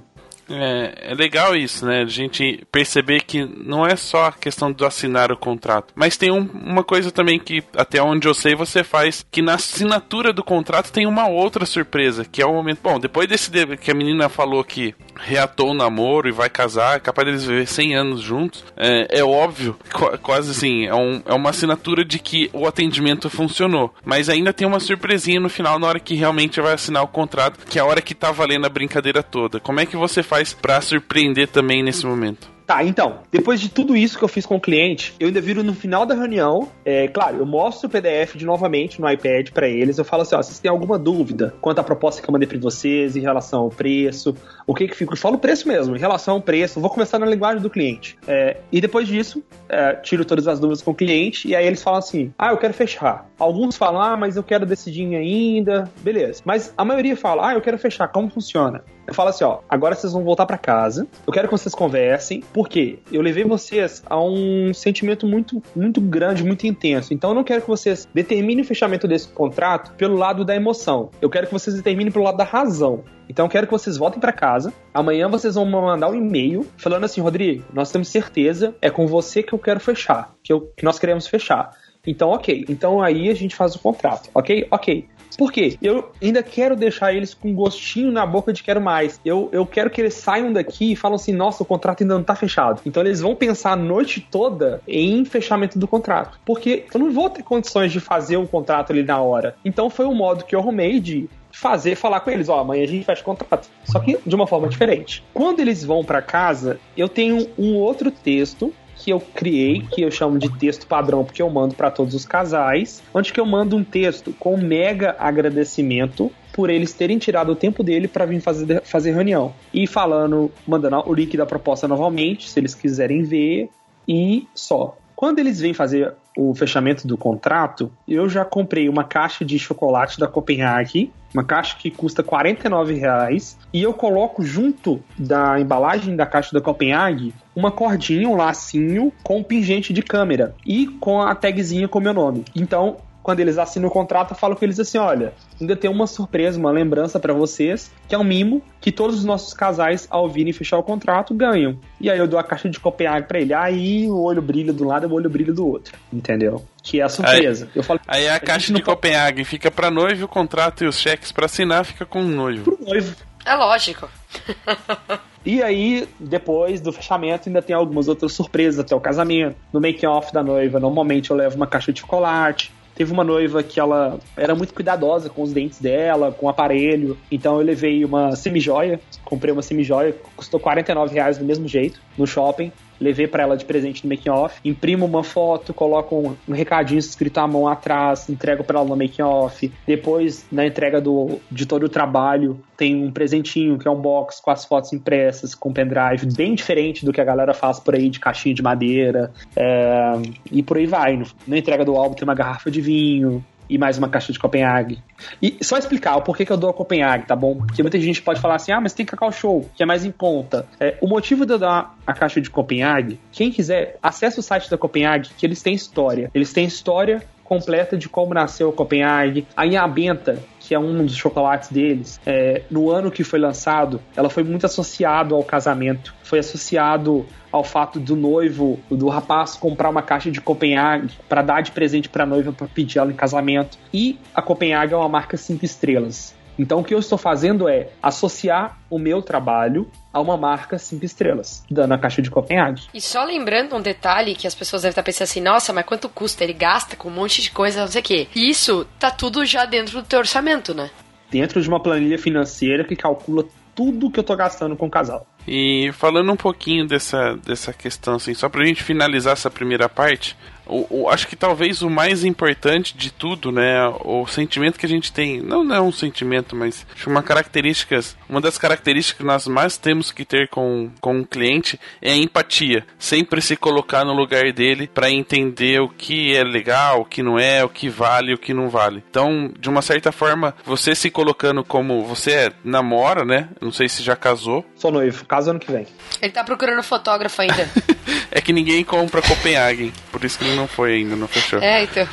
É, 0.49 1.11
é 1.11 1.15
legal 1.15 1.55
isso, 1.55 1.85
né? 1.85 2.01
A 2.01 2.05
gente 2.05 2.63
perceber 2.71 3.21
que 3.21 3.45
não 3.45 3.85
é 3.85 3.95
só 3.95 4.25
a 4.25 4.31
questão 4.31 4.71
de 4.71 4.85
assinar 4.85 5.31
o 5.31 5.37
contrato, 5.37 5.93
mas 5.95 6.17
tem 6.17 6.31
um, 6.31 6.49
uma 6.53 6.83
coisa 6.83 7.11
também 7.11 7.39
que, 7.39 7.63
até 7.75 8.01
onde 8.01 8.27
eu 8.27 8.33
sei, 8.33 8.55
você 8.55 8.83
faz, 8.83 9.25
que 9.31 9.41
na 9.41 9.55
assinatura 9.55 10.31
do 10.31 10.43
contrato 10.43 10.91
tem 10.91 11.05
uma 11.05 11.27
outra 11.27 11.65
surpresa, 11.65 12.25
que 12.25 12.41
é 12.41 12.45
o 12.45 12.53
momento. 12.53 12.79
Bom, 12.83 12.99
depois 12.99 13.27
desse 13.27 13.49
que 13.77 13.91
a 13.91 13.95
menina 13.95 14.29
falou 14.29 14.63
que 14.63 14.93
reatou 15.17 15.71
o 15.71 15.73
namoro 15.73 16.27
e 16.27 16.31
vai 16.31 16.49
casar, 16.49 16.97
é 16.97 16.99
capaz 16.99 17.25
deles 17.25 17.45
viver 17.45 17.67
100 17.67 17.95
anos 17.95 18.21
juntos, 18.21 18.63
é, 18.75 19.19
é 19.19 19.23
óbvio, 19.23 19.77
quase 20.21 20.51
assim, 20.51 20.85
é, 20.85 20.93
um, 20.93 21.21
é 21.25 21.33
uma 21.33 21.49
assinatura 21.49 22.03
de 22.03 22.19
que 22.19 22.49
o 22.53 22.67
atendimento 22.67 23.29
funcionou. 23.29 23.93
Mas 24.03 24.29
ainda 24.29 24.53
tem 24.53 24.67
uma 24.67 24.79
surpresinha 24.79 25.39
no 25.39 25.49
final, 25.49 25.79
na 25.79 25.87
hora 25.87 25.99
que 25.99 26.15
realmente 26.15 26.59
vai 26.61 26.73
assinar 26.73 27.03
o 27.03 27.07
contrato, 27.07 27.65
que 27.65 27.79
é 27.79 27.81
a 27.81 27.85
hora 27.85 28.01
que 28.01 28.13
tá 28.13 28.31
valendo 28.31 28.65
a 28.65 28.69
brincadeira 28.69 29.23
toda. 29.23 29.59
Como 29.59 29.79
é 29.79 29.85
que 29.85 29.95
você 29.95 30.21
faz 30.21 30.34
para 30.53 30.81
surpreender 30.81 31.47
também 31.47 31.83
nesse 31.83 32.05
momento? 32.05 32.55
Tá, 32.65 32.83
então, 32.83 33.19
depois 33.31 33.61
de 33.61 33.69
tudo 33.69 33.95
isso 33.95 34.17
que 34.17 34.23
eu 34.23 34.27
fiz 34.27 34.43
com 34.43 34.55
o 34.55 34.59
cliente, 34.59 35.13
eu 35.19 35.27
ainda 35.27 35.39
viro 35.39 35.63
no 35.63 35.73
final 35.73 36.03
da 36.03 36.15
reunião, 36.15 36.67
é, 36.83 37.07
claro, 37.07 37.38
eu 37.38 37.45
mostro 37.45 37.88
o 37.88 37.91
PDF 37.91 38.36
de 38.36 38.43
novamente 38.43 38.99
no 38.99 39.07
iPad 39.07 39.51
para 39.51 39.69
eles, 39.69 39.99
eu 39.99 40.05
falo 40.05 40.23
assim, 40.23 40.36
ó, 40.36 40.41
vocês 40.41 40.57
têm 40.57 40.71
alguma 40.71 40.97
dúvida 40.97 41.53
quanto 41.61 41.77
à 41.77 41.83
proposta 41.83 42.23
que 42.23 42.27
eu 42.27 42.33
mandei 42.33 42.47
para 42.47 42.57
vocês 42.57 43.15
em 43.15 43.19
relação 43.19 43.61
ao 43.61 43.69
preço, 43.69 44.36
o 44.65 44.73
que 44.73 44.88
que 44.88 44.95
fica, 44.95 45.13
eu 45.13 45.17
falo 45.17 45.36
o 45.36 45.39
preço 45.39 45.67
mesmo, 45.67 45.95
em 45.95 45.99
relação 45.99 46.36
ao 46.36 46.41
preço, 46.41 46.79
vou 46.79 46.89
começar 46.89 47.19
na 47.19 47.27
linguagem 47.27 47.61
do 47.61 47.69
cliente. 47.69 48.17
É, 48.27 48.57
e 48.71 48.81
depois 48.81 49.07
disso, 49.07 49.43
é, 49.69 49.93
tiro 49.97 50.25
todas 50.25 50.47
as 50.47 50.59
dúvidas 50.59 50.81
com 50.81 50.89
o 50.89 50.95
cliente 50.95 51.47
e 51.47 51.55
aí 51.55 51.67
eles 51.67 51.83
falam 51.83 51.99
assim, 51.99 52.33
ah, 52.36 52.49
eu 52.49 52.57
quero 52.57 52.73
fechar. 52.73 53.29
Alguns 53.38 53.75
falam, 53.75 54.01
ah, 54.01 54.17
mas 54.17 54.36
eu 54.36 54.43
quero 54.43 54.65
decidir 54.65 55.15
ainda, 55.15 55.89
beleza. 56.01 56.41
Mas 56.45 56.73
a 56.77 56.86
maioria 56.86 57.17
fala, 57.17 57.49
ah, 57.49 57.53
eu 57.53 57.61
quero 57.61 57.77
fechar, 57.77 58.07
como 58.07 58.29
funciona? 58.29 58.83
Eu 59.07 59.13
falo 59.13 59.29
assim, 59.29 59.43
ó, 59.43 59.59
agora 59.69 59.93
vocês 59.93 60.13
vão 60.13 60.23
voltar 60.23 60.45
para 60.45 60.57
casa. 60.57 61.07
Eu 61.27 61.31
quero 61.31 61.47
que 61.47 61.51
vocês 61.51 61.75
conversem, 61.75 62.43
porque 62.51 62.99
eu 63.11 63.21
levei 63.21 63.43
vocês 63.43 64.03
a 64.07 64.19
um 64.19 64.73
sentimento 64.73 65.27
muito, 65.27 65.61
muito 65.75 66.01
grande, 66.01 66.43
muito 66.43 66.65
intenso. 66.65 67.13
Então 67.13 67.31
eu 67.31 67.36
não 67.36 67.43
quero 67.43 67.61
que 67.61 67.67
vocês 67.67 68.07
determinem 68.13 68.63
o 68.63 68.67
fechamento 68.67 69.07
desse 69.07 69.27
contrato 69.27 69.91
pelo 69.93 70.15
lado 70.15 70.43
da 70.43 70.55
emoção. 70.55 71.11
Eu 71.21 71.29
quero 71.29 71.45
que 71.45 71.53
vocês 71.53 71.75
determinem 71.75 72.11
pelo 72.11 72.25
lado 72.25 72.38
da 72.38 72.43
razão. 72.43 73.03
Então 73.29 73.45
eu 73.45 73.49
quero 73.49 73.67
que 73.67 73.73
vocês 73.73 73.97
voltem 73.97 74.19
para 74.19 74.31
casa. 74.31 74.73
Amanhã 74.93 75.27
vocês 75.27 75.55
vão 75.55 75.65
mandar 75.65 76.09
um 76.09 76.15
e-mail 76.15 76.65
falando 76.77 77.03
assim, 77.03 77.21
Rodrigo, 77.21 77.63
nós 77.73 77.91
temos 77.91 78.07
certeza, 78.07 78.75
é 78.81 78.89
com 78.89 79.05
você 79.07 79.43
que 79.43 79.53
eu 79.53 79.59
quero 79.59 79.79
fechar, 79.79 80.33
que, 80.43 80.53
eu, 80.53 80.61
que 80.75 80.83
nós 80.83 80.97
queremos 80.97 81.27
fechar. 81.27 81.71
Então, 82.05 82.29
ok. 82.29 82.65
Então 82.69 83.01
aí 83.01 83.29
a 83.29 83.33
gente 83.33 83.55
faz 83.55 83.75
o 83.75 83.79
contrato, 83.79 84.29
ok? 84.33 84.67
Ok. 84.71 85.05
Por 85.37 85.51
quê? 85.51 85.77
Eu 85.81 86.11
ainda 86.21 86.41
quero 86.41 86.75
deixar 86.75 87.13
eles 87.13 87.33
com 87.33 87.49
um 87.49 87.53
gostinho 87.53 88.11
na 88.11 88.25
boca 88.25 88.53
de 88.53 88.63
quero 88.63 88.79
mais. 88.79 89.19
Eu, 89.25 89.49
eu 89.51 89.65
quero 89.65 89.89
que 89.89 89.99
eles 89.99 90.13
saiam 90.13 90.51
daqui 90.51 90.93
e 90.93 90.95
falem 90.95 91.15
assim: 91.15 91.33
nossa, 91.33 91.63
o 91.63 91.65
contrato 91.65 92.01
ainda 92.01 92.15
não 92.15 92.23
tá 92.23 92.35
fechado. 92.35 92.81
Então 92.85 93.03
eles 93.03 93.19
vão 93.19 93.35
pensar 93.35 93.71
a 93.71 93.75
noite 93.75 94.25
toda 94.31 94.81
em 94.87 95.25
fechamento 95.25 95.77
do 95.77 95.87
contrato. 95.87 96.39
Porque 96.45 96.85
eu 96.93 96.99
não 96.99 97.11
vou 97.11 97.29
ter 97.29 97.43
condições 97.43 97.91
de 97.91 97.99
fazer 97.99 98.37
um 98.37 98.45
contrato 98.45 98.91
ali 98.91 99.03
na 99.03 99.19
hora. 99.19 99.55
Então 99.63 99.89
foi 99.89 100.05
o 100.05 100.13
modo 100.13 100.45
que 100.45 100.55
eu 100.55 100.59
arrumei 100.59 100.99
de 100.99 101.29
fazer, 101.51 101.95
falar 101.95 102.19
com 102.19 102.29
eles, 102.29 102.49
ó, 102.49 102.59
amanhã 102.59 102.83
a 102.83 102.87
gente 102.87 103.05
fecha 103.05 103.21
o 103.21 103.25
contrato. 103.25 103.69
Só 103.85 103.99
que 103.99 104.19
de 104.25 104.35
uma 104.35 104.45
forma 104.45 104.67
diferente. 104.67 105.23
Quando 105.33 105.61
eles 105.61 105.85
vão 105.85 106.03
para 106.03 106.21
casa, 106.21 106.79
eu 106.97 107.07
tenho 107.07 107.47
um 107.57 107.75
outro 107.75 108.11
texto 108.11 108.73
que 108.95 109.11
eu 109.11 109.19
criei, 109.19 109.81
que 109.91 110.01
eu 110.01 110.11
chamo 110.11 110.39
de 110.39 110.49
texto 110.57 110.87
padrão, 110.87 111.23
porque 111.23 111.41
eu 111.41 111.49
mando 111.49 111.75
para 111.75 111.91
todos 111.91 112.13
os 112.13 112.25
casais, 112.25 113.03
onde 113.13 113.31
que 113.31 113.39
eu 113.39 113.45
mando 113.45 113.75
um 113.75 113.83
texto 113.83 114.33
com 114.39 114.57
mega 114.57 115.15
agradecimento 115.19 116.31
por 116.53 116.69
eles 116.69 116.93
terem 116.93 117.17
tirado 117.17 117.51
o 117.51 117.55
tempo 117.55 117.83
dele 117.83 118.07
para 118.07 118.25
vir 118.25 118.39
fazer, 118.39 118.81
fazer 118.83 119.11
reunião. 119.11 119.53
E 119.73 119.85
falando, 119.85 120.49
mandando 120.65 121.03
o 121.05 121.13
link 121.13 121.35
da 121.35 121.45
proposta 121.45 121.87
novamente, 121.87 122.49
se 122.49 122.59
eles 122.59 122.73
quiserem 122.73 123.23
ver, 123.23 123.69
e 124.07 124.47
só. 124.55 124.97
Quando 125.15 125.39
eles 125.39 125.59
vêm 125.59 125.73
fazer 125.73 126.13
o 126.37 126.53
fechamento 126.53 127.07
do 127.07 127.17
contrato, 127.17 127.91
eu 128.07 128.27
já 128.27 128.43
comprei 128.43 128.89
uma 128.89 129.03
caixa 129.03 129.45
de 129.45 129.57
chocolate 129.57 130.19
da 130.19 130.27
Copenhague, 130.27 131.11
uma 131.33 131.43
caixa 131.43 131.77
que 131.77 131.89
custa 131.89 132.21
R$ 132.21 132.93
reais, 132.93 133.57
e 133.73 133.83
eu 133.83 133.93
coloco 133.93 134.43
junto 134.43 135.01
da 135.17 135.59
embalagem 135.59 136.15
da 136.15 136.25
caixa 136.25 136.51
da 136.53 136.61
Copenhague 136.61 137.33
uma 137.55 137.71
cordinha, 137.71 138.27
um 138.27 138.35
lacinho 138.35 139.11
com 139.23 139.37
um 139.37 139.43
pingente 139.43 139.93
de 139.93 140.01
câmera 140.01 140.55
e 140.65 140.87
com 140.87 141.21
a 141.21 141.33
tagzinha 141.33 141.87
com 141.87 141.99
meu 141.99 142.13
nome. 142.13 142.43
Então, 142.55 142.97
quando 143.25 143.39
eles 143.39 143.57
assinam 143.57 143.87
o 143.87 143.91
contrato, 143.91 144.33
eu 144.33 144.37
falo 144.37 144.55
com 144.55 144.63
eles 144.63 144.79
assim: 144.79 144.99
olha, 144.99 145.33
ainda 145.59 145.75
tem 145.75 145.89
uma 145.89 146.05
surpresa, 146.05 146.59
uma 146.59 146.69
lembrança 146.69 147.19
para 147.19 147.33
vocês, 147.33 147.91
que 148.07 148.13
é 148.13 148.17
um 148.19 148.23
mimo 148.23 148.61
que 148.79 148.91
todos 148.91 149.17
os 149.17 149.25
nossos 149.25 149.51
casais, 149.51 150.05
ao 150.11 150.29
virem 150.29 150.53
fechar 150.53 150.77
o 150.77 150.83
contrato, 150.83 151.33
ganham. 151.33 151.79
E 151.99 152.07
aí 152.07 152.19
eu 152.19 152.27
dou 152.27 152.37
a 152.37 152.43
caixa 152.43 152.69
de 152.69 152.79
Copenhague 152.79 153.27
pra 153.27 153.39
ele. 153.39 153.51
Aí 153.51 154.07
o 154.07 154.21
olho 154.21 154.43
brilha 154.43 154.71
de 154.71 154.83
um 154.83 154.85
lado 154.85 155.07
e 155.07 155.09
o 155.09 155.13
olho 155.13 155.27
brilha 155.27 155.51
do 155.51 155.67
outro. 155.67 155.97
Entendeu? 156.13 156.63
Que 156.83 157.01
é 157.01 157.03
a 157.03 157.09
surpresa. 157.09 157.65
Aí, 157.65 157.71
eu 157.73 157.81
falo, 157.81 157.99
aí 158.07 158.27
a, 158.27 158.35
a 158.35 158.39
caixa 158.39 158.71
de 158.71 158.83
Copenhague 158.83 159.43
fica 159.43 159.71
pra 159.71 159.89
noivo, 159.89 160.25
o 160.25 160.27
contrato 160.27 160.83
e 160.83 160.87
os 160.87 160.99
cheques 160.99 161.31
para 161.31 161.45
assinar 161.45 161.83
fica 161.83 162.05
com 162.05 162.19
o 162.19 162.27
noivo. 162.27 162.63
Pro 162.63 162.77
noivo. 162.85 163.15
É 163.43 163.55
lógico. 163.55 164.07
E 165.45 165.61
aí, 165.61 166.07
depois 166.19 166.81
do 166.81 166.91
fechamento, 166.91 167.47
ainda 167.47 167.61
tem 167.61 167.75
algumas 167.75 168.07
outras 168.07 168.33
surpresas 168.33 168.79
até 168.79 168.95
o 168.95 168.99
casamento. 168.99 169.55
No 169.71 169.79
make-off 169.79 170.33
da 170.33 170.41
noiva, 170.41 170.79
normalmente 170.79 171.29
eu 171.29 171.37
levo 171.37 171.55
uma 171.55 171.67
caixa 171.67 171.93
de 171.93 171.99
chocolate. 171.99 172.71
Teve 172.95 173.11
uma 173.11 173.23
noiva 173.23 173.61
que 173.61 173.79
ela 173.79 174.19
era 174.35 174.55
muito 174.55 174.73
cuidadosa 174.73 175.29
com 175.29 175.43
os 175.43 175.53
dentes 175.53 175.79
dela, 175.79 176.31
com 176.31 176.47
o 176.47 176.49
aparelho. 176.49 177.17
Então 177.29 177.59
eu 177.59 177.65
levei 177.65 178.03
uma 178.03 178.35
semijoia, 178.35 178.99
comprei 179.23 179.51
uma 179.51 179.61
semijoia, 179.61 180.15
custou 180.35 180.59
49 180.59 181.13
reais 181.13 181.37
do 181.37 181.45
mesmo 181.45 181.67
jeito, 181.67 182.01
no 182.17 182.25
shopping 182.25 182.71
levei 182.99 183.27
para 183.27 183.43
ela 183.43 183.57
de 183.57 183.65
presente 183.65 184.05
no 184.05 184.09
making 184.09 184.29
off, 184.29 184.59
imprimo 184.63 185.05
uma 185.05 185.23
foto, 185.23 185.73
coloco 185.73 186.15
um, 186.15 186.35
um 186.47 186.53
recadinho 186.53 186.99
escrito 186.99 187.37
à 187.39 187.47
mão 187.47 187.67
atrás, 187.67 188.29
entrego 188.29 188.63
para 188.63 188.79
ela 188.79 188.87
no 188.87 188.95
making 188.95 189.21
off. 189.21 189.71
Depois, 189.85 190.45
na 190.51 190.65
entrega 190.65 191.01
do, 191.01 191.39
de 191.51 191.65
todo 191.65 191.83
o 191.83 191.89
trabalho, 191.89 192.59
tem 192.77 192.95
um 192.95 193.11
presentinho 193.11 193.77
que 193.77 193.87
é 193.87 193.91
um 193.91 193.99
box 193.99 194.41
com 194.41 194.51
as 194.51 194.65
fotos 194.65 194.91
impressas, 194.93 195.55
com 195.55 195.71
pendrive, 195.71 196.27
bem 196.35 196.55
diferente 196.55 197.05
do 197.05 197.13
que 197.13 197.21
a 197.21 197.25
galera 197.25 197.53
faz 197.53 197.79
por 197.79 197.95
aí 197.95 198.09
de 198.09 198.19
caixinha 198.19 198.53
de 198.53 198.61
madeira. 198.61 199.31
É, 199.55 200.13
e 200.51 200.61
por 200.63 200.77
aí 200.77 200.85
vai. 200.85 201.21
Na 201.47 201.57
entrega 201.57 201.85
do 201.85 201.95
álbum 201.95 202.15
tem 202.15 202.23
uma 202.23 202.35
garrafa 202.35 202.69
de 202.69 202.81
vinho, 202.81 203.43
e 203.70 203.78
mais 203.78 203.97
uma 203.97 204.09
caixa 204.09 204.32
de 204.32 204.39
Copenhague. 204.39 205.01
E 205.41 205.57
só 205.61 205.78
explicar 205.78 206.16
o 206.16 206.22
porquê 206.22 206.45
que 206.45 206.51
eu 206.51 206.57
dou 206.57 206.70
a 206.70 206.74
Copenhague, 206.74 207.26
tá 207.26 207.36
bom? 207.36 207.57
Porque 207.57 207.82
muita 207.82 207.99
gente 207.99 208.22
pode 208.22 208.39
falar 208.39 208.55
assim, 208.55 208.72
ah, 208.72 208.82
mas 208.82 208.93
tem 208.93 209.05
Cacau 209.05 209.32
Show, 209.32 209.70
que 209.76 209.84
é 209.84 209.86
mais 209.86 210.05
em 210.05 210.11
conta. 210.11 210.66
É, 210.80 210.97
o 211.01 211.07
motivo 211.07 211.45
de 211.45 211.53
eu 211.53 211.59
dar 211.59 211.97
a 212.05 212.13
caixa 212.13 212.41
de 212.41 212.49
Copenhague, 212.49 213.20
quem 213.32 213.51
quiser, 213.51 213.97
acesse 214.01 214.39
o 214.39 214.43
site 214.43 214.70
da 214.70 214.78
Copenhague, 214.78 215.30
que 215.38 215.45
eles 215.45 215.61
têm 215.61 215.74
história. 215.74 216.30
Eles 216.34 216.53
têm 216.53 216.66
história 216.66 217.24
completa 217.45 217.95
de 217.95 218.09
como 218.09 218.33
nasceu 218.33 218.73
Copenhague. 218.73 219.47
A 219.55 219.65
Inhabenta, 219.65 220.39
que 220.59 220.75
é 220.75 220.79
um 220.79 221.05
dos 221.05 221.15
chocolates 221.15 221.69
deles, 221.69 222.19
é, 222.25 222.63
no 222.69 222.89
ano 222.89 223.09
que 223.09 223.23
foi 223.23 223.39
lançado, 223.39 224.01
ela 224.17 224.29
foi 224.29 224.43
muito 224.43 224.65
associado 224.65 225.33
ao 225.35 225.43
casamento. 225.43 226.13
Foi 226.23 226.39
associado 226.39 227.25
ao 227.51 227.63
fato 227.63 228.01
do 228.01 228.17
noivo, 228.17 228.77
do 228.89 229.07
rapaz, 229.07 229.55
comprar 229.55 229.89
uma 229.89 230.01
caixa 230.01 230.29
de 230.29 230.41
Copenhague 230.41 231.13
para 231.29 231.41
dar 231.41 231.61
de 231.61 231.71
presente 231.71 232.09
para 232.09 232.23
a 232.23 232.27
noiva 232.27 232.51
para 232.51 232.67
pedir 232.67 232.97
ela 232.97 233.11
em 233.11 233.15
casamento. 233.15 233.77
E 233.93 234.19
a 234.33 234.41
Copenhague 234.41 234.93
é 234.93 234.97
uma 234.97 235.07
marca 235.07 235.37
cinco 235.37 235.63
estrelas. 235.63 236.34
Então 236.57 236.79
o 236.79 236.83
que 236.83 236.93
eu 236.93 236.99
estou 236.99 237.17
fazendo 237.17 237.67
é 237.67 237.89
associar 238.01 238.77
o 238.89 238.97
meu 238.97 239.21
trabalho 239.21 239.89
a 240.13 240.19
uma 240.21 240.37
marca 240.37 240.77
cinco 240.77 241.05
estrelas, 241.05 241.63
dando 241.69 241.93
a 241.93 241.97
caixa 241.97 242.21
de 242.21 242.31
Copenhague. 242.31 242.83
E 242.93 243.01
só 243.01 243.23
lembrando 243.23 243.75
um 243.75 243.81
detalhe 243.81 244.35
que 244.35 244.47
as 244.47 244.55
pessoas 244.55 244.83
devem 244.83 244.91
estar 244.91 245.03
pensando 245.03 245.25
assim, 245.25 245.41
nossa, 245.41 245.73
mas 245.73 245.85
quanto 245.85 246.07
custa? 246.07 246.43
Ele 246.43 246.53
gasta 246.53 246.95
com 246.95 247.09
um 247.09 247.13
monte 247.13 247.41
de 247.41 247.51
coisa, 247.51 247.81
não 247.81 247.87
sei 247.87 248.01
o 248.01 248.03
quê. 248.03 248.27
Isso 248.35 248.85
tá 248.97 249.11
tudo 249.11 249.45
já 249.45 249.65
dentro 249.65 250.01
do 250.01 250.07
teu 250.07 250.19
orçamento, 250.19 250.73
né? 250.73 250.89
Dentro 251.29 251.61
de 251.61 251.67
uma 251.67 251.81
planilha 251.81 252.17
financeira 252.17 252.83
que 252.83 252.95
calcula 252.95 253.45
tudo 253.75 254.09
que 254.09 254.19
eu 254.19 254.23
tô 254.23 254.35
gastando 254.35 254.77
com 254.77 254.87
o 254.87 254.89
casal. 254.89 255.27
E 255.47 255.91
falando 255.93 256.31
um 256.31 256.37
pouquinho 256.37 256.87
dessa, 256.87 257.35
dessa 257.45 257.73
questão, 257.73 258.15
assim, 258.15 258.33
só 258.33 258.47
pra 258.47 258.65
gente 258.65 258.81
finalizar 258.81 259.33
essa 259.33 259.51
primeira 259.51 259.89
parte, 259.89 260.35
o, 260.66 261.03
o, 261.03 261.09
acho 261.09 261.28
que 261.28 261.36
talvez 261.36 261.82
o 261.82 261.89
mais 261.89 262.24
importante 262.24 262.95
de 262.97 263.11
tudo, 263.11 263.51
né, 263.51 263.88
o 264.03 264.26
sentimento 264.28 264.80
que 264.80 264.86
a 264.86 264.89
gente 264.89 265.11
tem, 265.11 265.41
não, 265.41 265.63
não 265.63 265.76
é 265.76 265.82
um 265.82 265.91
sentimento, 265.91 266.55
mas 266.55 266.86
uma 267.05 267.24
característica, 267.24 267.99
uma 268.28 268.41
das 268.41 268.57
características 268.57 269.18
que 269.18 269.24
nós 269.24 269.47
mais 269.47 269.78
temos 269.78 270.11
que 270.11 270.26
ter 270.26 270.49
com, 270.49 270.89
com 270.99 271.20
o 271.20 271.26
cliente 271.26 271.80
é 272.01 272.11
a 272.11 272.16
empatia. 272.16 272.86
Sempre 272.97 273.41
se 273.41 273.55
colocar 273.55 274.03
no 274.03 274.13
lugar 274.13 274.51
dele 274.51 274.88
para 274.88 275.09
entender 275.09 275.80
o 275.80 275.89
que 275.89 276.36
é 276.36 276.43
legal, 276.43 277.01
o 277.01 277.05
que 277.05 277.22
não 277.22 277.38
é, 277.39 277.63
o 277.63 277.70
que 277.70 277.89
vale, 277.89 278.34
o 278.34 278.38
que 278.38 278.53
não 278.53 278.70
vale. 278.70 279.03
Então, 279.09 279.51
de 279.59 279.70
uma 279.70 279.82
certa 279.82 280.11
forma, 280.11 280.55
você 280.66 280.95
se 280.95 281.09
colocando 281.09 281.63
como 281.63 282.03
você 282.03 282.32
é, 282.32 282.51
namora, 282.63 283.24
né? 283.24 283.49
Não 283.61 283.72
sei 283.72 283.88
se 283.88 284.03
já 284.03 284.16
casou. 284.16 284.66
Sou 284.76 284.91
noivo, 284.91 285.26
caso 285.26 285.51
ano 285.51 285.59
que 285.59 285.72
vem. 285.72 285.88
Ele 286.22 286.32
tá 286.32 286.43
procurando 286.43 286.82
fotógrafo 286.84 287.41
ainda. 287.41 287.70
é 288.32 288.41
que 288.41 288.53
ninguém 288.53 288.84
compra 288.84 289.22
Copenhagen, 289.22 289.93
por 290.11 290.24
isso 290.24 290.38
que 290.38 290.45
ele 290.45 290.54
não 290.55 290.67
foi 290.67 290.95
ainda, 290.95 291.15
não 291.15 291.27
fechou. 291.27 291.59
É, 291.59 291.83
então. 291.83 292.07